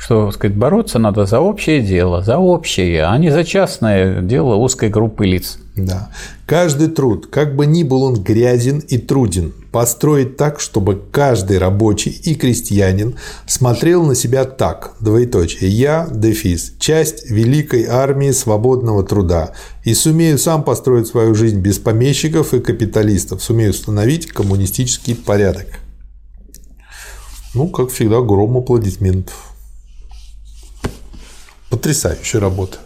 Что 0.02 0.32
сказать, 0.32 0.56
бороться 0.56 0.98
надо 0.98 1.26
за 1.26 1.38
общее 1.38 1.80
дело, 1.80 2.22
за 2.22 2.36
общее, 2.38 3.04
а 3.04 3.16
не 3.18 3.30
за 3.30 3.44
частное 3.44 4.20
дело 4.20 4.56
узкой 4.56 4.88
группы 4.88 5.24
лиц. 5.26 5.58
Да. 5.76 6.10
Каждый 6.44 6.88
труд, 6.88 7.28
как 7.30 7.54
бы 7.54 7.66
ни 7.66 7.84
был 7.84 8.02
он 8.02 8.20
грязен 8.20 8.80
и 8.80 8.98
труден, 8.98 9.52
построить 9.70 10.36
так, 10.36 10.58
чтобы 10.58 11.00
каждый 11.12 11.58
рабочий 11.58 12.10
и 12.10 12.34
крестьянин 12.34 13.14
смотрел 13.46 14.02
на 14.04 14.16
себя 14.16 14.44
так, 14.44 14.94
двоеточие, 14.98 15.70
я, 15.70 16.08
дефис, 16.12 16.74
часть 16.80 17.30
великой 17.30 17.86
армии 17.86 18.32
свободного 18.32 19.04
труда, 19.04 19.52
и 19.84 19.94
сумею 19.94 20.36
сам 20.36 20.64
построить 20.64 21.06
свою 21.06 21.36
жизнь 21.36 21.60
без 21.60 21.78
помещиков 21.78 22.54
и 22.54 22.60
капиталистов, 22.60 23.40
сумею 23.40 23.70
установить 23.70 24.26
коммунистический 24.26 25.14
порядок. 25.14 25.66
Ну, 27.54 27.68
как 27.68 27.90
всегда, 27.90 28.20
гром 28.20 28.56
аплодисментов. 28.56 29.51
Потрясающая 31.72 32.38
работа. 32.38 32.76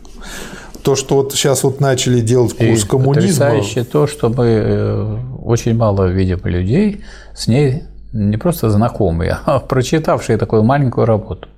То, 0.85 0.95
что 0.95 1.17
вот 1.17 1.33
сейчас 1.33 1.65
вот 1.65 1.81
начали 1.81 2.21
делать 2.21 2.57
курс 2.57 2.85
и 2.85 2.87
коммунизма. 2.87 3.15
Потрясающе 3.15 3.83
то, 3.83 4.07
что 4.07 4.29
мы 4.29 4.47
э, 4.47 5.19
очень 5.43 5.75
мало 5.75 6.07
видим 6.07 6.39
людей 6.45 7.03
с 7.35 7.49
ней 7.49 7.83
не 8.13 8.37
просто 8.37 8.71
знакомые, 8.71 9.39
а 9.45 9.59
прочитавшие 9.59 10.39
такую 10.39 10.63
маленькую 10.63 11.05
работу. 11.05 11.49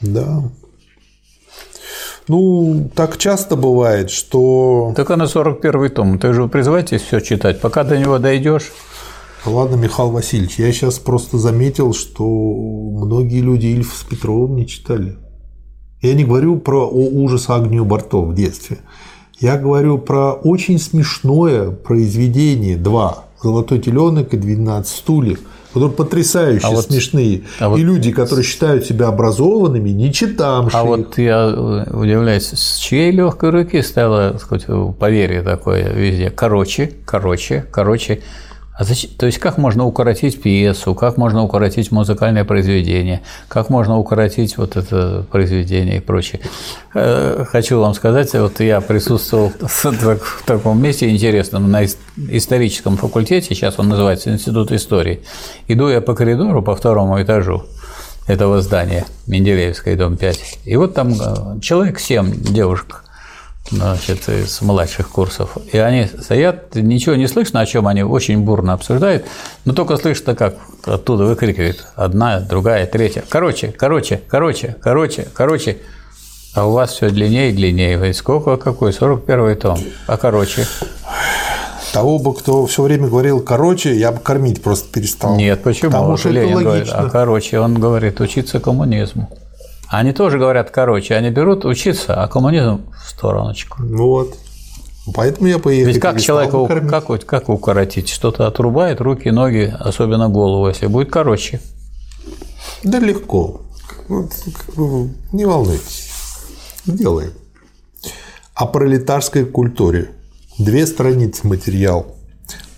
Да. 0.00 0.42
Ну, 2.26 2.90
так 2.96 3.16
часто 3.16 3.54
бывает, 3.54 4.10
что... 4.10 4.92
Так 4.96 5.10
на 5.10 5.28
41 5.28 5.90
том. 5.90 6.18
Ты 6.18 6.32
же 6.32 6.48
призываетесь 6.48 7.02
все 7.02 7.20
читать. 7.20 7.60
Пока 7.60 7.84
до 7.84 7.96
него 7.96 8.18
дойдешь. 8.18 8.72
Ладно, 9.44 9.76
Михаил 9.76 10.10
Васильевич, 10.10 10.58
я 10.58 10.72
сейчас 10.72 10.98
просто 10.98 11.38
заметил, 11.38 11.94
что 11.94 12.24
многие 12.24 13.40
люди 13.40 13.66
Ильф 13.66 13.94
с 13.94 14.02
Петровым 14.02 14.56
не 14.56 14.66
читали. 14.66 15.16
Я 16.02 16.14
не 16.14 16.24
говорю 16.24 16.58
про 16.58 16.86
ужас 16.88 17.48
Агнию 17.48 17.84
Барто 17.84 18.22
в 18.22 18.34
детстве. 18.34 18.78
Я 19.38 19.58
говорю 19.58 19.98
про 19.98 20.32
очень 20.32 20.78
смешное 20.78 21.70
произведение 21.70 22.76
«Два». 22.76 23.24
«Золотой 23.42 23.78
теленок» 23.80 24.32
и 24.32 24.38
«12 24.38 24.84
стульев», 24.84 25.40
которые 25.74 25.92
потрясающе 25.92 26.66
а 26.66 26.70
вот, 26.70 26.86
смешные. 26.86 27.42
А 27.60 27.68
вот, 27.68 27.78
и 27.78 27.82
люди, 27.82 28.10
которые 28.10 28.44
считают 28.44 28.86
себя 28.86 29.08
образованными, 29.08 29.90
не 29.90 30.10
читамшие. 30.10 30.80
А 30.80 30.84
вот 30.84 31.18
я 31.18 31.52
э, 31.54 31.94
удивляюсь, 31.94 32.48
с 32.48 32.78
чьей 32.78 33.10
легкой 33.10 33.50
руки 33.50 33.82
стало, 33.82 34.38
сказать, 34.38 34.66
поверье 34.98 35.42
такое 35.42 35.92
везде. 35.92 36.30
Короче, 36.30 36.92
короче, 37.04 37.66
короче. 37.70 38.22
А 38.76 38.84
зачем, 38.84 39.10
то 39.18 39.24
есть 39.24 39.38
как 39.38 39.56
можно 39.56 39.86
укоротить 39.86 40.42
пьесу, 40.42 40.94
как 40.94 41.16
можно 41.16 41.42
укоротить 41.42 41.90
музыкальное 41.90 42.44
произведение, 42.44 43.22
как 43.48 43.70
можно 43.70 43.96
укоротить 43.98 44.58
вот 44.58 44.76
это 44.76 45.24
произведение 45.30 45.96
и 45.96 46.00
прочее. 46.00 46.42
Э, 46.94 47.46
хочу 47.48 47.80
вам 47.80 47.94
сказать, 47.94 48.34
вот 48.34 48.60
я 48.60 48.82
присутствовал 48.82 49.50
в 49.60 50.42
таком 50.44 50.82
месте 50.82 51.08
интересном 51.08 51.70
на 51.70 51.84
историческом 51.84 52.98
факультете, 52.98 53.54
сейчас 53.54 53.78
он 53.78 53.88
называется 53.88 54.30
Институт 54.30 54.70
истории. 54.72 55.22
Иду 55.68 55.88
я 55.88 56.02
по 56.02 56.14
коридору 56.14 56.62
по 56.62 56.76
второму 56.76 57.22
этажу 57.22 57.64
этого 58.26 58.60
здания, 58.60 59.06
Менделеевской, 59.26 59.96
дом 59.96 60.18
5. 60.18 60.58
И 60.66 60.76
вот 60.76 60.92
там 60.92 61.14
э, 61.14 61.60
человек 61.62 61.98
7 61.98 62.30
девушек 62.42 63.05
значит, 63.70 64.28
из 64.28 64.60
младших 64.62 65.08
курсов. 65.08 65.56
И 65.72 65.78
они 65.78 66.06
стоят, 66.06 66.74
ничего 66.74 67.16
не 67.16 67.26
слышно, 67.26 67.60
о 67.60 67.66
чем 67.66 67.86
они 67.86 68.02
очень 68.02 68.38
бурно 68.40 68.72
обсуждают, 68.72 69.24
но 69.64 69.72
только 69.72 69.96
слышно, 69.96 70.34
как 70.34 70.56
оттуда 70.84 71.24
выкрикивают 71.24 71.86
одна, 71.96 72.40
другая, 72.40 72.86
третья. 72.86 73.24
Короче, 73.28 73.74
короче, 73.76 74.20
короче, 74.28 74.76
короче, 74.80 75.28
короче. 75.34 75.78
А 76.54 76.66
у 76.66 76.72
вас 76.72 76.92
все 76.92 77.10
длиннее 77.10 77.50
и 77.50 77.54
длиннее. 77.54 77.98
Вы 77.98 78.14
сколько 78.14 78.56
какой? 78.56 78.92
41 78.92 79.56
том. 79.56 79.78
А 80.06 80.16
короче? 80.16 80.66
Того 81.92 82.18
бы, 82.18 82.34
кто 82.34 82.64
все 82.66 82.82
время 82.82 83.08
говорил 83.08 83.40
короче, 83.40 83.94
я 83.94 84.10
бы 84.10 84.20
кормить 84.20 84.62
просто 84.62 84.90
перестал. 84.90 85.36
Нет, 85.36 85.62
почему? 85.62 85.90
Потому 85.90 86.16
что 86.16 86.30
Ленин 86.30 86.58
это 86.58 86.68
логично. 86.68 86.94
Говорит, 86.94 86.94
а 86.94 87.10
короче, 87.10 87.60
он 87.60 87.74
говорит 87.74 88.20
учиться 88.20 88.58
коммунизму. 88.58 89.30
Они 89.88 90.12
тоже 90.12 90.38
говорят, 90.38 90.70
короче, 90.70 91.14
они 91.14 91.30
берут 91.30 91.64
учиться, 91.64 92.22
а 92.22 92.28
коммунизм 92.28 92.86
в 92.92 93.08
стороночку. 93.08 93.82
Ну 93.82 94.06
вот. 94.06 94.36
Поэтому 95.14 95.46
я 95.46 95.58
поехал. 95.58 95.92
Ведь 95.92 96.00
как 96.00 96.20
человека 96.20 96.88
как, 96.88 97.24
как 97.24 97.48
укоротить? 97.48 98.08
Что-то 98.08 98.46
отрубает 98.48 99.00
руки, 99.00 99.30
ноги, 99.30 99.72
особенно 99.78 100.28
голову, 100.28 100.68
если 100.68 100.88
будет 100.88 101.10
короче. 101.10 101.60
Да 102.82 102.98
легко. 102.98 103.62
Вот, 104.08 104.32
не 105.32 105.44
волнуйтесь. 105.44 106.10
Сделаем. 106.84 107.32
О 108.54 108.66
пролетарской 108.66 109.44
культуре. 109.44 110.10
Две 110.58 110.86
страницы 110.86 111.46
материал. 111.46 112.16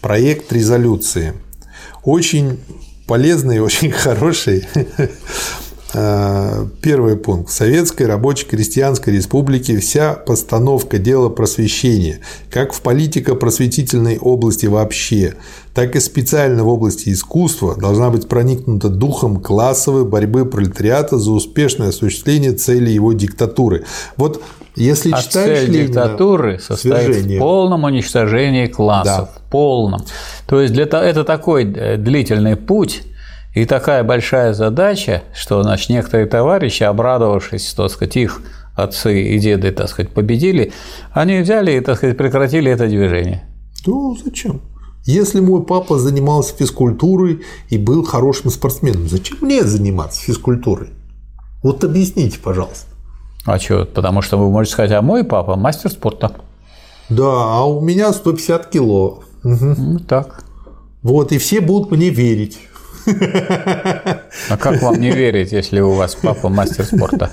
Проект 0.00 0.52
резолюции. 0.52 1.34
Очень 2.02 2.58
полезный, 3.06 3.60
очень 3.60 3.90
хороший. 3.92 4.66
А, 5.94 6.66
первый 6.82 7.16
пункт. 7.16 7.48
В 7.50 7.52
Советской 7.52 8.02
рабочей 8.04 8.46
крестьянской 8.46 9.14
республике 9.14 9.78
вся 9.78 10.12
постановка 10.12 10.98
дела 10.98 11.30
просвещения, 11.30 12.20
как 12.50 12.74
в 12.74 12.82
политико-просветительной 12.82 14.18
области 14.18 14.66
вообще, 14.66 15.34
так 15.72 15.96
и 15.96 16.00
специально 16.00 16.62
в 16.62 16.68
области 16.68 17.10
искусства, 17.10 17.74
должна 17.74 18.10
быть 18.10 18.28
проникнута 18.28 18.90
духом 18.90 19.40
классовой 19.40 20.04
борьбы 20.04 20.44
пролетариата 20.44 21.16
за 21.16 21.30
успешное 21.30 21.88
осуществление 21.88 22.52
цели 22.52 22.90
его 22.90 23.14
диктатуры. 23.14 23.84
Вот 24.16 24.42
если 24.76 25.10
а 25.12 25.22
читаешь 25.22 25.60
цель 25.60 25.70
Ленина, 25.70 25.86
диктатуры 25.86 26.58
состоит 26.58 27.04
свержение. 27.04 27.38
в 27.38 27.40
полном 27.40 27.84
уничтожении 27.84 28.66
классов. 28.66 29.30
Да. 29.34 29.40
В 29.40 29.50
полном. 29.50 30.04
То 30.46 30.60
есть 30.60 30.74
для, 30.74 30.84
то- 30.84 30.98
это 31.00 31.24
такой 31.24 31.64
э, 31.64 31.96
длительный 31.96 32.56
путь 32.56 33.02
и 33.58 33.64
такая 33.64 34.04
большая 34.04 34.52
задача, 34.52 35.22
что 35.34 35.62
значит, 35.64 35.90
некоторые 35.90 36.26
товарищи, 36.28 36.84
обрадовавшись, 36.84 37.74
так 37.74 37.90
сказать, 37.90 38.16
их 38.16 38.40
отцы 38.76 39.34
и 39.34 39.38
деды, 39.40 39.72
так 39.72 39.88
сказать, 39.88 40.12
победили, 40.12 40.72
они 41.12 41.40
взяли 41.40 41.72
и, 41.72 41.80
так 41.80 41.96
сказать, 41.96 42.16
прекратили 42.16 42.70
это 42.70 42.86
движение. 42.86 43.48
Ну, 43.84 44.16
зачем? 44.24 44.60
Если 45.04 45.40
мой 45.40 45.64
папа 45.64 45.98
занимался 45.98 46.54
физкультурой 46.54 47.42
и 47.68 47.78
был 47.78 48.04
хорошим 48.04 48.50
спортсменом, 48.50 49.08
зачем 49.08 49.38
мне 49.40 49.64
заниматься 49.64 50.20
физкультурой? 50.20 50.90
Вот 51.64 51.82
объясните, 51.82 52.38
пожалуйста. 52.38 52.86
А 53.44 53.58
что? 53.58 53.86
Потому 53.86 54.22
что 54.22 54.36
вы 54.36 54.50
можете 54.50 54.74
сказать, 54.74 54.92
а 54.92 55.02
мой 55.02 55.24
папа 55.24 55.56
мастер 55.56 55.90
спорта. 55.90 56.32
Да, 57.08 57.24
а 57.24 57.64
у 57.64 57.80
меня 57.80 58.12
150 58.12 58.70
кило. 58.70 59.24
Ну, 59.42 59.98
так. 59.98 60.44
Вот, 61.02 61.32
и 61.32 61.38
все 61.38 61.60
будут 61.60 61.90
мне 61.90 62.10
верить. 62.10 62.58
А 63.08 64.56
как 64.56 64.82
вам 64.82 65.00
не 65.00 65.10
верить, 65.10 65.52
если 65.52 65.80
у 65.80 65.92
вас 65.92 66.14
папа 66.14 66.48
мастер 66.48 66.84
спорта? 66.84 67.30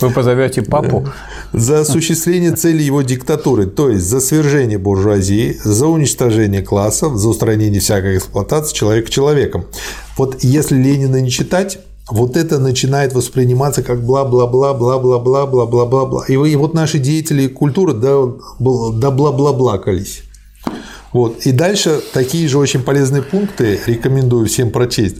Вы 0.00 0.10
позовете 0.10 0.62
папу, 0.62 1.08
За 1.52 1.80
осуществление 1.80 2.52
цели 2.52 2.82
его 2.82 3.02
диктатуры, 3.02 3.66
то 3.66 3.90
есть 3.90 4.04
за 4.04 4.20
свержение 4.20 4.78
буржуазии, 4.78 5.58
за 5.64 5.86
уничтожение 5.86 6.62
классов, 6.62 7.16
за 7.16 7.28
устранение 7.28 7.80
всякой 7.80 8.16
эксплуатации 8.16 8.74
человека 8.74 9.10
человеком. 9.10 9.66
Вот 10.16 10.42
если 10.44 10.76
Ленина 10.76 11.20
не 11.20 11.30
читать, 11.30 11.78
вот 12.10 12.36
это 12.36 12.58
начинает 12.58 13.12
восприниматься 13.14 13.82
как 13.82 14.02
бла-бла-бла, 14.04 14.74
бла-бла-бла, 14.74 15.46
бла-бла-бла. 15.46 16.24
И, 16.28 16.32
и 16.32 16.56
вот 16.56 16.74
наши 16.74 16.98
деятели 16.98 17.46
культуры 17.46 17.92
да, 17.92 18.14
бл- 18.58 18.92
да 18.98 19.10
бла-бла-блакались. 19.10 20.22
Вот. 21.12 21.46
И 21.46 21.52
дальше 21.52 22.00
такие 22.12 22.48
же 22.48 22.58
очень 22.58 22.82
полезные 22.82 23.22
пункты 23.22 23.80
рекомендую 23.86 24.46
всем 24.46 24.70
прочесть. 24.70 25.16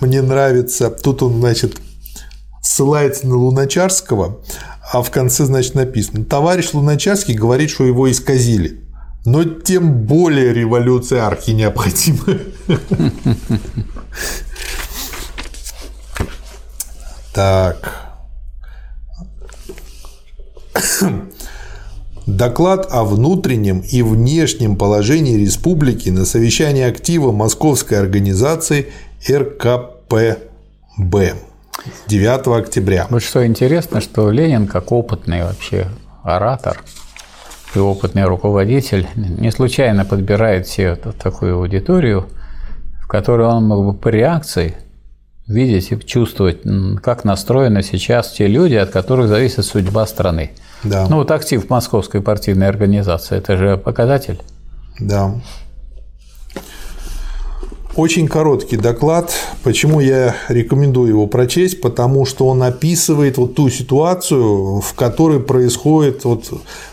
Мне 0.00 0.22
нравится, 0.22 0.90
тут 0.90 1.22
он, 1.22 1.40
значит, 1.40 1.76
ссылается 2.62 3.26
на 3.26 3.36
Луначарского, 3.36 4.40
а 4.92 5.02
в 5.02 5.10
конце, 5.10 5.44
значит, 5.44 5.74
написано, 5.74 6.24
товарищ 6.24 6.72
Луначарский 6.72 7.34
говорит, 7.34 7.70
что 7.70 7.84
его 7.84 8.10
исказили. 8.10 8.82
Но 9.24 9.42
тем 9.44 10.04
более 10.04 10.52
революция 10.54 11.26
архи 11.26 11.50
необходима. 11.50 12.38
Так. 17.34 18.06
Доклад 22.26 22.88
о 22.90 23.04
внутреннем 23.04 23.84
и 23.88 24.02
внешнем 24.02 24.74
положении 24.74 25.36
республики 25.36 26.08
на 26.08 26.24
совещании 26.24 26.82
актива 26.82 27.30
Московской 27.30 28.00
организации 28.00 28.88
РКПБ 29.30 30.36
9 32.08 32.46
октября. 32.48 33.06
Вот 33.10 33.22
что 33.22 33.46
интересно, 33.46 34.00
что 34.00 34.28
Ленин, 34.32 34.66
как 34.66 34.90
опытный 34.90 35.44
вообще 35.44 35.86
оратор 36.24 36.82
и 37.76 37.78
опытный 37.78 38.24
руководитель, 38.24 39.06
не 39.14 39.52
случайно 39.52 40.04
подбирает 40.04 40.66
себе 40.66 40.96
такую 40.96 41.58
аудиторию, 41.58 42.26
в 43.00 43.06
которой 43.06 43.46
он 43.46 43.66
мог 43.66 43.86
бы 43.86 43.94
по 43.94 44.08
реакции 44.08 44.74
видеть 45.46 45.92
и 45.92 46.00
чувствовать, 46.04 46.62
как 47.04 47.22
настроены 47.22 47.84
сейчас 47.84 48.32
те 48.32 48.48
люди, 48.48 48.74
от 48.74 48.90
которых 48.90 49.28
зависит 49.28 49.64
судьба 49.64 50.04
страны. 50.06 50.50
Да, 50.84 51.06
Ну 51.08 51.16
вот 51.16 51.30
актив 51.30 51.68
Московской 51.68 52.20
партийной 52.20 52.68
организации, 52.68 53.38
это 53.38 53.56
же 53.56 53.76
показатель. 53.76 54.40
да. 55.00 55.34
Очень 57.94 58.28
короткий 58.28 58.76
доклад. 58.76 59.32
Почему 59.64 60.00
я 60.00 60.36
рекомендую 60.48 61.08
его 61.08 61.26
прочесть? 61.26 61.80
Потому 61.80 62.26
что 62.26 62.46
он 62.46 62.62
описывает 62.62 63.38
вот 63.38 63.54
ту 63.54 63.70
ситуацию, 63.70 64.80
в 64.82 64.92
которой 64.94 65.40
происходит 65.40 66.22
вот 66.26 66.44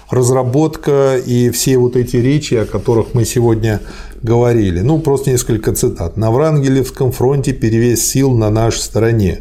разработка 0.10 1.18
и 1.18 1.50
все 1.50 1.78
вот 1.78 1.98
эти 1.98 2.16
речи, 2.16 2.54
о 2.54 2.66
которых 2.66 3.14
мы 3.14 3.26
сегодня 3.26 3.82
говорили. 4.22 4.80
Ну, 4.80 5.00
просто 5.00 5.32
несколько 5.32 5.76
цитат. 5.76 6.16
На 6.16 6.32
Врангелевском 6.32 7.12
фронте 7.12 7.52
перевес 7.52 8.02
сил 8.06 8.32
на 8.32 8.50
нашей 8.50 8.80
стороне. 8.80 9.40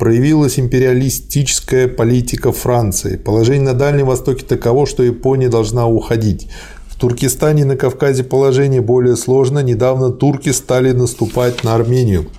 Проявилась 0.00 0.58
империалистическая 0.58 1.86
политика 1.86 2.52
Франции. 2.52 3.18
Положение 3.18 3.72
на 3.72 3.74
Дальнем 3.74 4.06
Востоке 4.06 4.46
таково, 4.46 4.86
что 4.86 5.02
Япония 5.02 5.50
должна 5.50 5.86
уходить. 5.86 6.48
В 6.88 6.98
Туркестане 6.98 7.62
и 7.62 7.64
на 7.66 7.76
Кавказе 7.76 8.24
положение 8.24 8.80
более 8.80 9.14
сложно. 9.14 9.58
Недавно 9.58 10.10
турки 10.10 10.52
стали 10.52 10.92
наступать 10.92 11.64
на 11.64 11.74
Армению. 11.74 12.30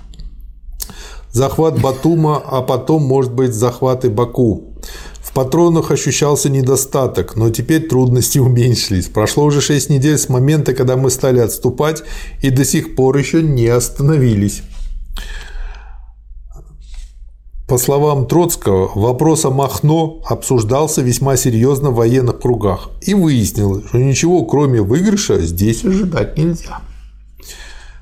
Захват 1.31 1.79
Батума, 1.79 2.41
а 2.43 2.63
потом, 2.63 3.03
может 3.03 3.31
быть, 3.31 3.53
захват 3.53 4.05
и 4.05 4.09
Баку. 4.09 4.73
В 5.21 5.31
патронах 5.31 5.91
ощущался 5.91 6.49
недостаток, 6.49 7.35
но 7.35 7.51
теперь 7.51 7.87
трудности 7.87 8.39
уменьшились. 8.39 9.05
Прошло 9.05 9.43
уже 9.45 9.61
6 9.61 9.91
недель 9.91 10.17
с 10.17 10.29
момента, 10.29 10.73
когда 10.73 10.97
мы 10.97 11.11
стали 11.11 11.37
отступать, 11.37 12.01
и 12.41 12.49
до 12.49 12.65
сих 12.65 12.95
пор 12.95 13.17
еще 13.17 13.43
не 13.43 13.67
остановились. 13.67 14.63
По 17.71 17.77
словам 17.77 18.27
Троцкого, 18.27 18.91
вопрос 18.95 19.45
о 19.45 19.49
Махно 19.49 20.19
обсуждался 20.25 21.01
весьма 21.01 21.37
серьезно 21.37 21.91
в 21.91 21.95
военных 21.95 22.41
кругах, 22.41 22.89
и 23.01 23.13
выяснилось, 23.13 23.85
что 23.87 23.97
ничего 23.97 24.43
кроме 24.43 24.81
выигрыша 24.81 25.39
здесь 25.39 25.85
ожидать 25.85 26.37
нельзя. 26.37 26.81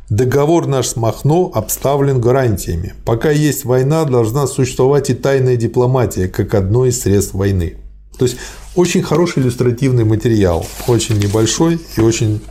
Договор 0.09 0.65
наш 0.65 0.87
с 0.87 0.95
Махно 0.95 1.51
обставлен 1.53 2.19
гарантиями. 2.19 2.95
Пока 3.05 3.29
есть 3.29 3.63
война, 3.63 4.05
должна 4.05 4.47
существовать 4.47 5.11
и 5.11 5.13
тайная 5.13 5.55
дипломатия, 5.55 6.27
как 6.27 6.55
одно 6.55 6.87
из 6.87 6.99
средств 6.99 7.35
войны. 7.35 7.77
То 8.17 8.25
есть 8.25 8.37
очень 8.73 9.03
хороший 9.03 9.43
иллюстративный 9.43 10.03
материал, 10.03 10.65
очень 10.87 11.19
небольшой 11.19 11.79
и 11.95 12.01
очень 12.01 12.41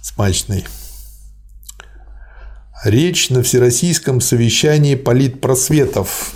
смачный. 0.00 0.64
Речь 2.84 3.30
на 3.30 3.42
Всероссийском 3.42 4.20
совещании 4.20 4.94
политпросветов. 4.94 6.32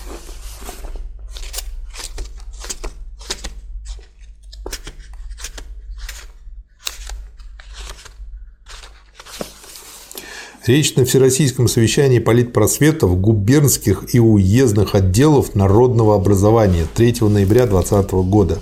Речь 10.66 10.96
на 10.96 11.04
Всероссийском 11.04 11.68
совещании 11.68 12.18
политпросветов 12.18 13.20
губернских 13.20 14.12
и 14.12 14.18
уездных 14.18 14.96
отделов 14.96 15.54
народного 15.54 16.16
образования 16.16 16.86
3 16.92 17.18
ноября 17.20 17.66
2020 17.66 18.10
года. 18.28 18.60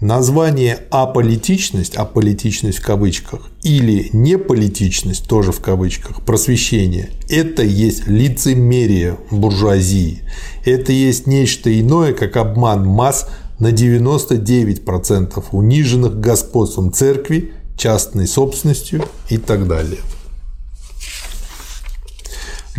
Название 0.00 0.78
«аполитичность», 0.90 1.94
«аполитичность» 1.94 2.78
в 2.78 2.82
кавычках, 2.82 3.50
или 3.62 4.08
«неполитичность», 4.14 5.28
тоже 5.28 5.52
в 5.52 5.60
кавычках, 5.60 6.22
просвещение– 6.22 7.10
это 7.28 7.62
есть 7.62 8.06
лицемерие 8.06 9.18
буржуазии. 9.30 10.22
Это 10.64 10.92
есть 10.92 11.26
нечто 11.26 11.78
иное, 11.78 12.14
как 12.14 12.38
обман 12.38 12.86
масс 12.86 13.28
на 13.58 13.72
99% 13.72 15.44
униженных 15.52 16.18
господством 16.18 16.94
церкви, 16.94 17.52
частной 17.76 18.26
собственностью 18.26 19.04
и 19.28 19.36
так 19.36 19.68
далее. 19.68 19.98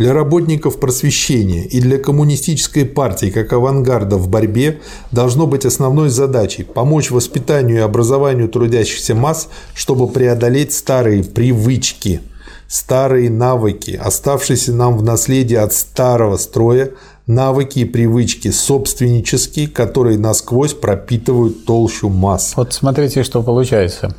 Для 0.02 0.14
работников 0.14 0.80
просвещения 0.80 1.64
и 1.64 1.80
для 1.80 1.96
коммунистической 1.96 2.84
партии 2.84 3.30
как 3.30 3.52
авангарда 3.52 4.16
в 4.16 4.28
борьбе 4.28 4.80
должно 5.12 5.46
быть 5.46 5.64
основной 5.64 6.08
задачей 6.08 6.64
помочь 6.64 7.12
воспитанию 7.12 7.76
и 7.76 7.82
образованию 7.82 8.48
трудящихся 8.48 9.14
масс, 9.14 9.48
чтобы 9.76 10.08
преодолеть 10.08 10.72
старые 10.72 11.22
привычки, 11.22 12.20
старые 12.66 13.30
навыки, 13.30 13.92
оставшиеся 13.92 14.72
нам 14.72 14.98
в 14.98 15.04
наследие 15.04 15.60
от 15.60 15.72
старого 15.72 16.36
строя, 16.36 16.90
навыки 17.28 17.78
и 17.78 17.84
привычки 17.84 18.50
собственнические, 18.50 19.68
которые 19.68 20.18
насквозь 20.18 20.74
пропитывают 20.74 21.64
толщу 21.64 22.08
масс. 22.08 22.54
Вот 22.56 22.72
смотрите, 22.72 23.22
что 23.22 23.40
получается, 23.44 24.16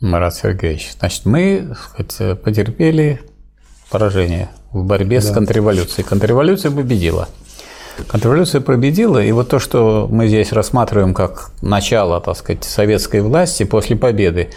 Марат 0.00 0.34
Сергеевич. 0.34 0.92
Значит, 0.98 1.24
мы 1.24 1.74
сказать, 2.04 2.42
потерпели 2.42 3.22
поражение 3.92 4.48
в 4.72 4.84
борьбе 4.84 5.20
да. 5.20 5.26
с 5.26 5.30
контрреволюцией. 5.30 6.04
Контрреволюция 6.04 6.70
победила. 6.70 7.28
Контрреволюция 8.08 8.62
победила, 8.62 9.22
и 9.22 9.30
вот 9.32 9.50
то, 9.50 9.58
что 9.58 10.08
мы 10.10 10.28
здесь 10.28 10.50
рассматриваем 10.50 11.12
как 11.12 11.50
начало, 11.60 12.20
так 12.22 12.36
сказать, 12.38 12.64
советской 12.64 13.20
власти 13.20 13.64
после 13.64 13.96
победы, 13.96 14.48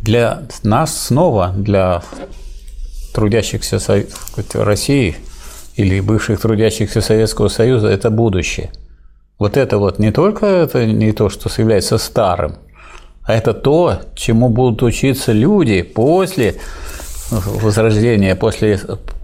для 0.00 0.42
нас 0.64 1.06
снова, 1.06 1.54
для 1.56 2.02
трудящихся 3.14 3.78
России 4.54 5.16
или 5.76 6.00
бывших 6.00 6.40
трудящихся 6.40 7.00
Советского 7.00 7.46
Союза, 7.46 7.86
это 7.86 8.10
будущее. 8.10 8.72
Вот 9.38 9.56
это 9.56 9.78
вот 9.78 10.00
не 10.00 10.10
только 10.10 10.46
это 10.46 10.84
не 10.84 11.12
то, 11.12 11.28
что 11.28 11.48
является 11.56 11.96
старым, 11.96 12.56
а 13.22 13.34
это 13.34 13.54
то, 13.54 14.00
чему 14.16 14.48
будут 14.48 14.82
учиться 14.82 15.30
люди 15.30 15.82
после 15.82 16.56
возрождения, 17.30 18.34
после 18.34 18.80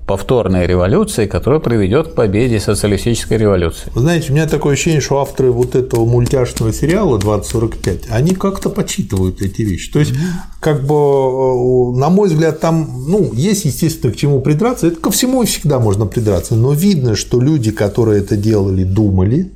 повторной 0.06 0.66
революции, 0.66 1.26
которая 1.26 1.58
приведет 1.58 2.08
к 2.08 2.14
победе 2.14 2.60
социалистической 2.60 3.38
революции. 3.38 3.90
Вы 3.92 4.02
знаете, 4.02 4.30
у 4.30 4.34
меня 4.34 4.46
такое 4.46 4.74
ощущение, 4.74 5.00
что 5.00 5.18
авторы 5.18 5.50
вот 5.50 5.74
этого 5.74 6.04
мультяшного 6.04 6.72
сериала 6.72 7.18
2045, 7.18 8.04
они 8.10 8.34
как-то 8.34 8.70
почитывают 8.70 9.42
эти 9.42 9.62
вещи. 9.62 9.90
То 9.90 9.98
есть, 9.98 10.12
как 10.60 10.84
бы, 10.84 10.94
э, 10.94 11.98
на 11.98 12.08
мой 12.08 12.28
взгляд, 12.28 12.60
там, 12.60 13.04
ну, 13.08 13.32
есть, 13.34 13.64
естественно, 13.64 14.12
к 14.12 14.16
чему 14.16 14.40
придраться. 14.40 14.86
Это 14.86 15.00
ко 15.00 15.10
всему 15.10 15.42
и 15.42 15.46
всегда 15.46 15.80
можно 15.80 16.06
придраться. 16.06 16.54
Но 16.54 16.72
видно, 16.72 17.16
что 17.16 17.40
люди, 17.40 17.72
которые 17.72 18.22
это 18.22 18.36
делали, 18.36 18.84
думали, 18.84 19.50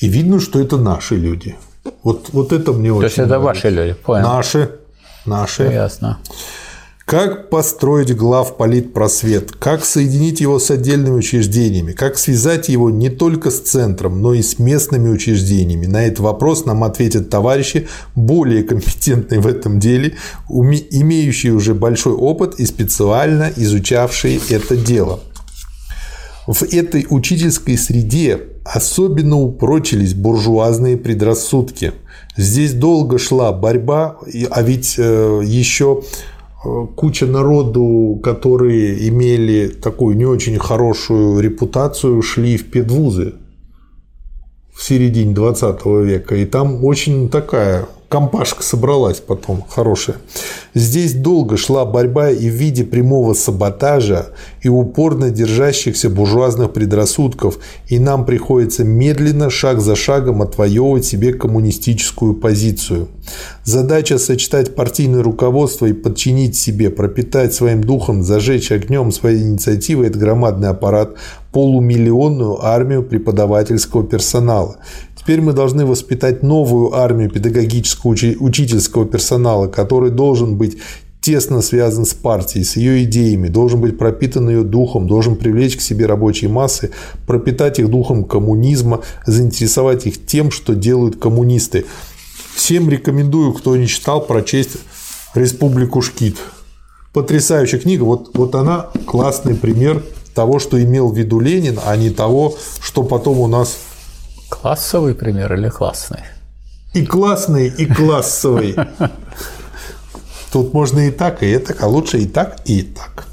и 0.00 0.08
видно, 0.08 0.40
что 0.40 0.58
это 0.58 0.78
наши 0.78 1.16
люди. 1.16 1.56
Вот, 2.02 2.30
вот 2.32 2.52
это 2.52 2.72
мне 2.72 2.88
То 2.88 2.96
очень 2.96 3.04
есть 3.04 3.18
это 3.18 3.28
нравится. 3.28 3.46
ваши 3.46 3.70
люди, 3.70 3.92
понял. 3.92 4.26
Наши. 4.26 4.70
Наши. 5.26 5.64
Ясно. 5.64 6.18
Как 7.06 7.50
построить 7.50 8.16
главполитпросвет? 8.16 9.52
Как 9.52 9.84
соединить 9.84 10.40
его 10.40 10.58
с 10.58 10.72
отдельными 10.72 11.14
учреждениями? 11.14 11.92
Как 11.92 12.18
связать 12.18 12.68
его 12.68 12.90
не 12.90 13.10
только 13.10 13.52
с 13.52 13.60
центром, 13.60 14.20
но 14.20 14.34
и 14.34 14.42
с 14.42 14.58
местными 14.58 15.08
учреждениями? 15.08 15.86
На 15.86 16.04
этот 16.04 16.18
вопрос 16.18 16.64
нам 16.64 16.82
ответят 16.82 17.30
товарищи, 17.30 17.86
более 18.16 18.64
компетентные 18.64 19.40
в 19.40 19.46
этом 19.46 19.78
деле, 19.78 20.16
имеющие 20.48 21.52
уже 21.52 21.74
большой 21.74 22.14
опыт 22.14 22.58
и 22.58 22.66
специально 22.66 23.52
изучавшие 23.54 24.40
это 24.50 24.76
дело. 24.76 25.20
В 26.48 26.64
этой 26.64 27.06
учительской 27.08 27.78
среде 27.78 28.40
особенно 28.64 29.36
упрочились 29.36 30.14
буржуазные 30.14 30.96
предрассудки. 30.96 31.92
Здесь 32.36 32.72
долго 32.72 33.18
шла 33.18 33.52
борьба, 33.52 34.18
а 34.50 34.62
ведь 34.62 34.96
э, 34.98 35.42
еще 35.44 36.02
куча 36.96 37.26
народу, 37.26 38.20
которые 38.22 39.08
имели 39.08 39.68
такую 39.68 40.16
не 40.16 40.24
очень 40.24 40.58
хорошую 40.58 41.40
репутацию, 41.40 42.22
шли 42.22 42.56
в 42.56 42.70
педвузы 42.70 43.34
в 44.74 44.82
середине 44.82 45.34
20 45.34 45.86
века. 45.86 46.36
И 46.36 46.44
там 46.44 46.84
очень 46.84 47.28
такая 47.28 47.86
компашка 48.08 48.62
собралась 48.62 49.20
потом 49.20 49.64
хорошая. 49.68 50.16
Здесь 50.74 51.14
долго 51.14 51.56
шла 51.56 51.84
борьба 51.84 52.30
и 52.30 52.48
в 52.48 52.52
виде 52.52 52.84
прямого 52.84 53.34
саботажа, 53.34 54.28
и 54.62 54.68
упорно 54.68 55.30
держащихся 55.30 56.10
буржуазных 56.10 56.72
предрассудков, 56.72 57.58
и 57.88 57.98
нам 57.98 58.24
приходится 58.24 58.84
медленно, 58.84 59.50
шаг 59.50 59.80
за 59.80 59.96
шагом 59.96 60.42
отвоевывать 60.42 61.04
себе 61.04 61.32
коммунистическую 61.32 62.34
позицию. 62.34 63.08
Задача 63.64 64.18
сочетать 64.18 64.74
партийное 64.74 65.22
руководство 65.22 65.86
и 65.86 65.92
подчинить 65.92 66.56
себе, 66.56 66.90
пропитать 66.90 67.54
своим 67.54 67.82
духом, 67.82 68.22
зажечь 68.22 68.70
огнем 68.70 69.10
своей 69.10 69.42
инициативы– 69.42 70.06
это 70.06 70.18
громадный 70.18 70.68
аппарат, 70.68 71.16
полумиллионную 71.52 72.64
армию 72.64 73.02
преподавательского 73.02 74.04
персонала. 74.04 74.76
Теперь 75.26 75.40
мы 75.40 75.54
должны 75.54 75.84
воспитать 75.84 76.44
новую 76.44 76.94
армию 76.94 77.28
педагогического 77.28 78.12
учительского 78.12 79.06
персонала, 79.06 79.66
который 79.66 80.12
должен 80.12 80.56
быть 80.56 80.78
тесно 81.20 81.62
связан 81.62 82.06
с 82.06 82.14
партией, 82.14 82.64
с 82.64 82.76
ее 82.76 83.02
идеями, 83.02 83.48
должен 83.48 83.80
быть 83.80 83.98
пропитан 83.98 84.48
ее 84.48 84.62
духом, 84.62 85.08
должен 85.08 85.34
привлечь 85.34 85.78
к 85.78 85.80
себе 85.80 86.06
рабочие 86.06 86.48
массы, 86.48 86.92
пропитать 87.26 87.80
их 87.80 87.90
духом 87.90 88.22
коммунизма, 88.22 89.00
заинтересовать 89.26 90.06
их 90.06 90.24
тем, 90.26 90.52
что 90.52 90.76
делают 90.76 91.16
коммунисты. 91.16 91.86
Всем 92.54 92.88
рекомендую, 92.88 93.52
кто 93.52 93.76
не 93.76 93.88
читал, 93.88 94.24
прочесть 94.24 94.76
«Республику 95.34 96.02
Шкит». 96.02 96.36
Потрясающая 97.12 97.80
книга. 97.80 98.04
Вот, 98.04 98.30
вот 98.34 98.54
она 98.54 98.90
классный 99.06 99.56
пример 99.56 100.04
того, 100.36 100.60
что 100.60 100.80
имел 100.80 101.08
в 101.10 101.18
виду 101.18 101.40
Ленин, 101.40 101.80
а 101.84 101.96
не 101.96 102.10
того, 102.10 102.54
что 102.80 103.02
потом 103.02 103.40
у 103.40 103.48
нас 103.48 103.76
Классовый 104.48 105.14
пример 105.14 105.54
или 105.54 105.68
классный? 105.68 106.20
И 106.94 107.04
классный, 107.04 107.68
и 107.68 107.86
классовый. 107.86 108.76
Тут 110.52 110.72
можно 110.72 111.08
и 111.08 111.10
так, 111.10 111.42
и 111.42 111.58
так, 111.58 111.82
а 111.82 111.86
лучше 111.88 112.18
и 112.18 112.26
так, 112.26 112.58
и 112.64 112.82
так. 112.82 113.26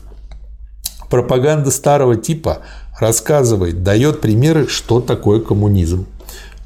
Пропаганда 1.09 1.71
старого 1.71 2.15
типа 2.15 2.59
рассказывает, 2.99 3.83
дает 3.83 4.21
примеры, 4.21 4.67
что 4.67 4.99
такое 4.99 5.39
коммунизм. 5.39 6.07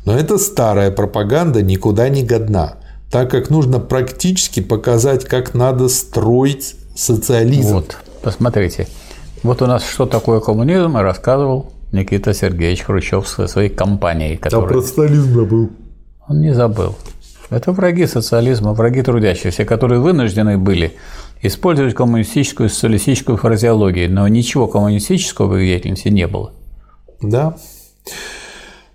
Но 0.06 0.18
эта 0.18 0.38
старая 0.38 0.90
пропаганда 0.90 1.61
никуда 1.61 2.07
не 2.07 2.24
годна, 2.24 2.78
так 3.11 3.30
как 3.30 3.49
нужно 3.49 3.80
практически 3.80 4.61
показать, 4.61 5.26
как 5.26 5.53
надо 5.53 5.90
строить 5.90 6.76
социализм. 6.95 7.74
Вот, 7.74 7.98
посмотрите. 8.22 8.88
Вот 9.44 9.61
у 9.61 9.68
нас 9.68 9.84
что 9.84 10.06
такое 10.06 10.40
коммунизм, 10.40 10.95
рассказывал 10.98 11.74
Никита 11.91 12.34
Сергеевич 12.34 12.84
Хрущев 12.84 13.27
со 13.27 13.47
своей 13.47 13.69
компанией. 13.69 14.38
Который... 14.38 14.65
А 14.65 14.68
про 14.68 14.81
сталин 14.81 15.22
забыл. 15.22 15.69
Он 16.27 16.41
не 16.41 16.53
забыл. 16.53 16.95
Это 17.49 17.72
враги 17.72 18.05
социализма, 18.05 18.73
враги 18.73 19.01
трудящихся, 19.01 19.64
которые 19.64 20.01
вынуждены 20.01 20.57
были 20.57 20.93
использовать 21.41 21.93
коммунистическую 21.93 22.68
и 22.68 22.72
социалистическую 22.72 23.38
фразеологию, 23.38 24.11
но 24.11 24.27
ничего 24.27 24.68
коммунистического 24.68 25.47
в 25.47 25.57
их 25.57 25.65
деятельности 25.65 26.09
не 26.09 26.27
было. 26.27 26.51
Да. 27.22 27.55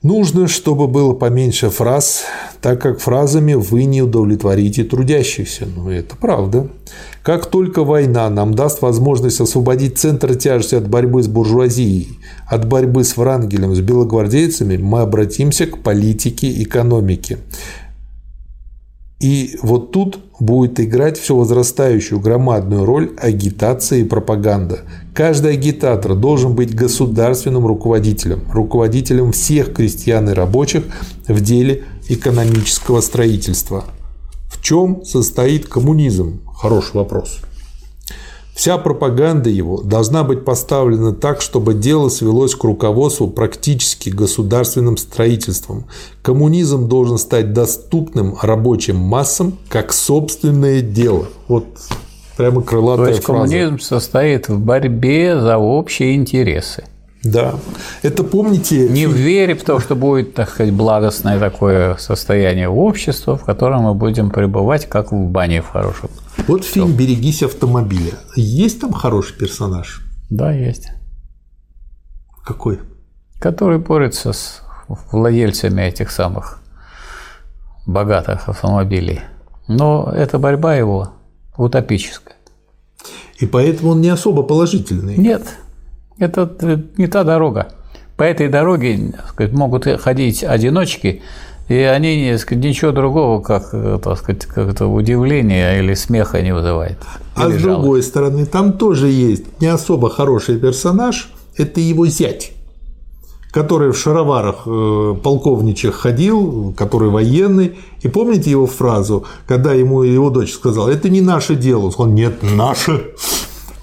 Нужно, 0.02 0.48
чтобы 0.48 0.86
было 0.88 1.14
поменьше 1.14 1.70
фраз, 1.70 2.24
так 2.62 2.80
как 2.80 3.00
фразами 3.00 3.54
вы 3.54 3.84
не 3.84 4.02
удовлетворите 4.02 4.84
трудящихся. 4.84 5.66
Ну, 5.66 5.90
это 5.90 6.16
правда. 6.16 6.68
Как 7.24 7.46
только 7.46 7.82
война 7.82 8.30
нам 8.30 8.54
даст 8.54 8.82
возможность 8.82 9.40
освободить 9.40 9.98
центр 9.98 10.36
тяжести 10.36 10.76
от 10.76 10.88
борьбы 10.88 11.24
с 11.24 11.26
буржуазией, 11.26 12.20
от 12.46 12.68
борьбы 12.68 13.02
с 13.02 13.16
Врангелем, 13.16 13.74
с 13.74 13.80
белогвардейцами, 13.80 14.76
мы 14.76 15.00
обратимся 15.00 15.66
к 15.66 15.82
политике 15.82 16.62
экономики. 16.62 17.38
И 19.18 19.56
вот 19.62 19.92
тут 19.92 20.18
будет 20.40 20.80
играть 20.80 21.18
все 21.18 21.36
возрастающую 21.36 22.20
громадную 22.20 22.84
роль 22.84 23.12
агитация 23.18 24.00
и 24.00 24.04
пропаганда. 24.04 24.80
Каждый 25.14 25.52
агитатор 25.52 26.14
должен 26.14 26.54
быть 26.54 26.74
государственным 26.74 27.66
руководителем, 27.66 28.40
руководителем 28.52 29.30
всех 29.30 29.72
крестьян 29.72 30.28
и 30.28 30.32
рабочих 30.32 30.84
в 31.28 31.40
деле 31.40 31.84
экономического 32.08 33.00
строительства. 33.00 33.84
В 34.48 34.62
чем 34.62 35.04
состоит 35.04 35.68
коммунизм? 35.68 36.40
Хороший 36.54 36.96
вопрос. 36.96 37.40
Вся 38.54 38.76
пропаганда 38.76 39.48
его 39.48 39.80
должна 39.82 40.24
быть 40.24 40.44
поставлена 40.44 41.12
так, 41.12 41.40
чтобы 41.40 41.72
дело 41.72 42.10
свелось 42.10 42.54
к 42.54 42.62
руководству 42.64 43.28
практически 43.28 44.10
государственным 44.10 44.98
строительством. 44.98 45.86
Коммунизм 46.20 46.86
должен 46.86 47.16
стать 47.16 47.54
доступным 47.54 48.36
рабочим 48.42 48.96
массам 48.96 49.58
как 49.68 49.92
собственное 49.92 50.82
дело. 50.82 51.28
Вот 51.48 51.64
прямо 52.36 52.62
крылатая 52.62 53.06
То 53.06 53.12
есть 53.12 53.24
фраза. 53.24 53.50
коммунизм 53.50 53.78
состоит 53.80 54.48
в 54.48 54.58
борьбе 54.58 55.40
за 55.40 55.56
общие 55.56 56.14
интересы. 56.14 56.84
Да. 57.24 57.54
Это 58.02 58.24
помните... 58.24 58.88
Не 58.88 59.06
вере 59.06 59.54
в 59.54 59.62
то, 59.62 59.78
что 59.78 59.94
будет, 59.94 60.34
так 60.34 60.50
сказать, 60.50 60.72
благостное 60.72 61.38
такое 61.38 61.96
состояние 61.96 62.68
общества, 62.68 63.36
в 63.36 63.44
котором 63.44 63.82
мы 63.82 63.94
будем 63.94 64.30
пребывать, 64.30 64.88
как 64.88 65.12
в 65.12 65.28
бане 65.28 65.62
в 65.62 65.68
хорошем. 65.68 66.10
Вот 66.48 66.64
фильм 66.64 66.92
«Берегись 66.92 67.42
автомобиля». 67.42 68.14
Есть 68.34 68.80
там 68.80 68.92
хороший 68.92 69.36
персонаж? 69.36 70.02
Да, 70.30 70.52
есть. 70.52 70.88
Какой? 72.44 72.80
Который 73.38 73.78
борется 73.78 74.32
с 74.32 74.62
владельцами 74.88 75.82
этих 75.82 76.10
самых 76.10 76.60
богатых 77.86 78.48
автомобилей. 78.48 79.20
Но 79.68 80.12
эта 80.12 80.38
борьба 80.38 80.74
его 80.74 81.10
утопическая. 81.56 82.36
И 83.38 83.46
поэтому 83.46 83.92
он 83.92 84.00
не 84.00 84.08
особо 84.08 84.42
положительный. 84.42 85.16
Нет, 85.16 85.42
это 86.22 86.82
не 86.96 87.06
та 87.06 87.24
дорога. 87.24 87.68
По 88.16 88.22
этой 88.22 88.48
дороге 88.48 89.14
сказать, 89.28 89.52
могут 89.52 89.84
ходить 90.00 90.44
одиночки, 90.44 91.22
и 91.68 91.74
они 91.74 92.36
сказать, 92.38 92.64
ничего 92.64 92.92
другого, 92.92 93.40
как, 93.40 93.70
так 93.70 94.18
сказать, 94.18 94.46
как 94.46 94.68
это 94.68 94.86
удивление 94.86 95.78
или 95.78 95.94
смеха 95.94 96.42
не 96.42 96.52
вызывает. 96.52 96.98
А 97.34 97.48
с 97.50 97.54
другой 97.60 98.02
стороны, 98.02 98.46
там 98.46 98.74
тоже 98.74 99.08
есть 99.08 99.60
не 99.60 99.68
особо 99.68 100.10
хороший 100.10 100.58
персонаж, 100.58 101.30
это 101.56 101.80
его 101.80 102.06
зять 102.06 102.52
который 103.52 103.92
в 103.92 103.98
шароварах 103.98 104.62
э, 104.66 105.14
полковничьих 105.22 105.94
ходил, 105.94 106.74
который 106.76 107.10
военный. 107.10 107.76
И 108.00 108.08
помните 108.08 108.50
его 108.50 108.66
фразу, 108.66 109.24
когда 109.46 109.74
ему 109.74 110.02
его 110.02 110.30
дочь 110.30 110.54
сказала, 110.54 110.88
это 110.88 111.10
не 111.10 111.20
наше 111.20 111.54
дело. 111.54 111.84
Он 111.84 111.92
сказал, 111.92 112.12
нет, 112.12 112.42
наше. 112.42 113.12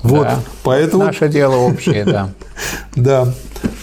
Вот, 0.01 0.23
да, 0.23 0.39
поэтому... 0.63 1.03
Наше 1.03 1.27
дело 1.27 1.55
общее, 1.55 2.05
да. 2.05 2.29
Да, 2.95 3.33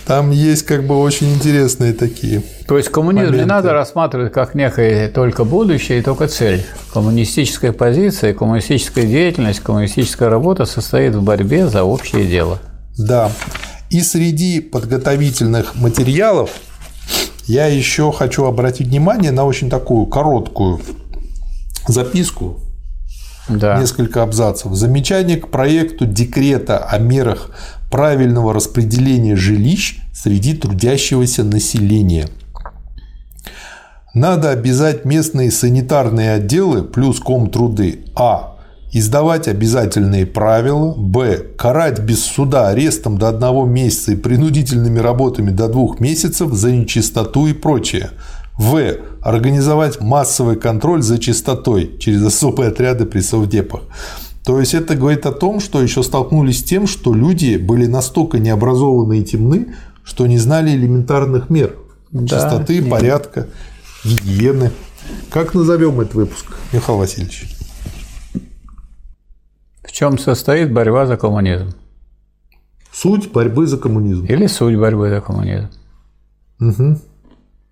там 0.06 0.30
есть 0.30 0.62
как 0.64 0.86
бы 0.86 0.98
очень 0.98 1.34
интересные 1.34 1.93
такие. 1.93 2.43
То 2.68 2.76
есть 2.76 2.90
коммунизм 2.90 3.26
моменты. 3.26 3.44
не 3.44 3.48
надо 3.48 3.72
рассматривать 3.72 4.32
как 4.32 4.55
некое 4.55 5.09
только 5.09 5.44
будущее 5.44 5.98
и 5.98 6.02
только 6.02 6.28
цель. 6.28 6.64
Коммунистическая 6.93 7.72
позиция, 7.72 8.32
коммунистическая 8.32 9.05
деятельность, 9.05 9.60
коммунистическая 9.60 10.28
работа 10.28 10.64
состоит 10.64 11.14
в 11.14 11.22
борьбе 11.22 11.66
за 11.66 11.84
общее 11.84 12.26
дело. 12.26 12.59
Да. 12.97 13.30
И 13.90 14.01
среди 14.01 14.60
подготовительных 14.60 15.74
материалов 15.74 16.51
я 17.47 17.66
еще 17.66 18.12
хочу 18.12 18.44
обратить 18.44 18.88
внимание 18.88 19.32
на 19.32 19.44
очень 19.44 19.70
такую 19.70 20.06
короткую 20.06 20.80
записку, 21.88 22.60
да. 23.48 23.81
несколько 23.81 24.23
абзацев. 24.23 24.73
Замечание 24.74 25.36
к 25.36 25.48
проекту 25.48 26.06
декрета 26.06 26.78
о 26.78 26.98
мерах 26.98 27.51
правильного 27.90 28.52
распределения 28.52 29.36
жилищ 29.36 30.01
среди 30.12 30.55
трудящегося 30.55 31.44
населения. 31.44 32.28
Надо 34.14 34.51
обязать 34.51 35.05
местные 35.05 35.51
санитарные 35.51 36.32
отделы 36.32 36.82
плюс 36.82 37.20
комтруды 37.20 38.06
А 38.14 38.56
издавать 38.93 39.47
обязательные 39.47 40.24
правила, 40.24 40.94
б. 40.97 41.44
карать 41.59 42.01
без 42.01 42.24
суда 42.24 42.68
арестом 42.68 43.18
до 43.18 43.28
одного 43.28 43.66
месяца 43.66 44.12
и 44.12 44.16
принудительными 44.16 44.98
работами 44.98 45.51
до 45.51 45.68
двух 45.68 46.01
месяцев 46.01 46.52
за 46.52 46.73
нечистоту 46.73 47.47
и 47.47 47.52
прочее, 47.52 48.10
в. 48.59 48.97
организовать 49.23 50.01
массовый 50.01 50.57
контроль 50.57 51.03
за 51.03 51.19
чистотой 51.19 51.97
через 51.99 52.24
особые 52.24 52.70
отряды 52.70 53.05
при 53.07 53.20
совдепах. 53.20 53.83
То 54.45 54.61
есть 54.61 54.74
это 54.74 54.95
говорит 54.95 55.27
о 55.27 55.33
том, 55.33 55.61
что 55.61 55.83
еще 55.83 56.03
столкнулись 56.03 56.61
с 56.61 56.62
тем, 56.62 56.87
что 56.87 57.12
люди 57.12 57.57
были 57.57 57.87
настолько 57.87 58.39
необразованные 58.39 59.23
и 59.23 59.24
темны, 59.24 59.74
что 60.05 60.27
не 60.27 60.39
знали 60.39 60.70
элементарных 60.70 61.51
мер 61.51 61.74
да, 62.12 62.27
чистоты, 62.27 62.78
нет. 62.78 62.91
порядка, 62.91 63.49
гигиены. 64.05 64.70
Как 65.31 65.55
назовем 65.55 66.01
этот 66.01 66.15
выпуск, 66.15 66.47
Михаил 66.73 66.99
Васильевич? 66.99 67.57
чем 69.97 70.19
состоит 70.19 70.74
борьба 70.74 71.07
за 71.07 71.16
коммунизм? 71.16 71.73
Суть 72.93 73.33
борьбы 73.33 73.66
за 73.66 73.78
коммунизм. 73.78 74.27
Или 74.27 74.47
суть 74.47 74.77
борьбы 74.77 75.09
за 75.09 75.23
коммунизм. 75.23 75.70
Угу. 76.61 76.99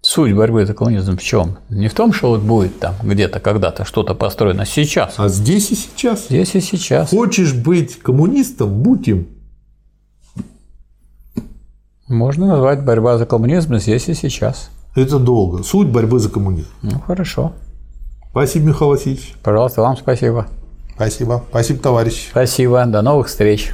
Суть 0.04 0.36
борьбы 0.36 0.66
за 0.66 0.74
коммунизм 0.74 1.16
в 1.16 1.22
чем? 1.22 1.56
Не 1.70 1.88
в 1.88 1.94
том, 1.94 2.12
что 2.12 2.28
вот 2.28 2.42
будет 2.42 2.78
там 2.78 2.94
где-то 3.02 3.40
когда-то 3.40 3.86
что-то 3.86 4.14
построено 4.14 4.66
сейчас. 4.66 5.14
А 5.16 5.28
здесь 5.28 5.70
и 5.70 5.74
сейчас. 5.74 6.26
Здесь 6.26 6.54
и 6.54 6.60
сейчас. 6.60 7.08
Хочешь 7.08 7.54
быть 7.54 7.98
коммунистом, 8.00 8.82
будь 8.82 9.08
им. 9.08 9.28
Можно 12.06 12.48
назвать 12.48 12.84
борьба 12.84 13.16
за 13.16 13.24
коммунизм 13.24 13.76
здесь 13.78 14.06
и 14.10 14.14
сейчас. 14.14 14.68
Это 14.94 15.18
долго. 15.18 15.62
Суть 15.62 15.88
борьбы 15.88 16.18
за 16.18 16.28
коммунизм. 16.28 16.68
Ну 16.82 17.00
хорошо. 17.00 17.54
Спасибо, 18.30 18.66
Михаил 18.66 18.90
Васильевич. 18.90 19.34
Пожалуйста, 19.42 19.80
вам 19.80 19.96
спасибо. 19.96 20.48
Спасибо. 20.96 21.42
Спасибо, 21.48 21.78
товарищ. 21.78 22.28
Спасибо. 22.30 22.84
До 22.84 23.00
новых 23.00 23.28
встреч. 23.28 23.72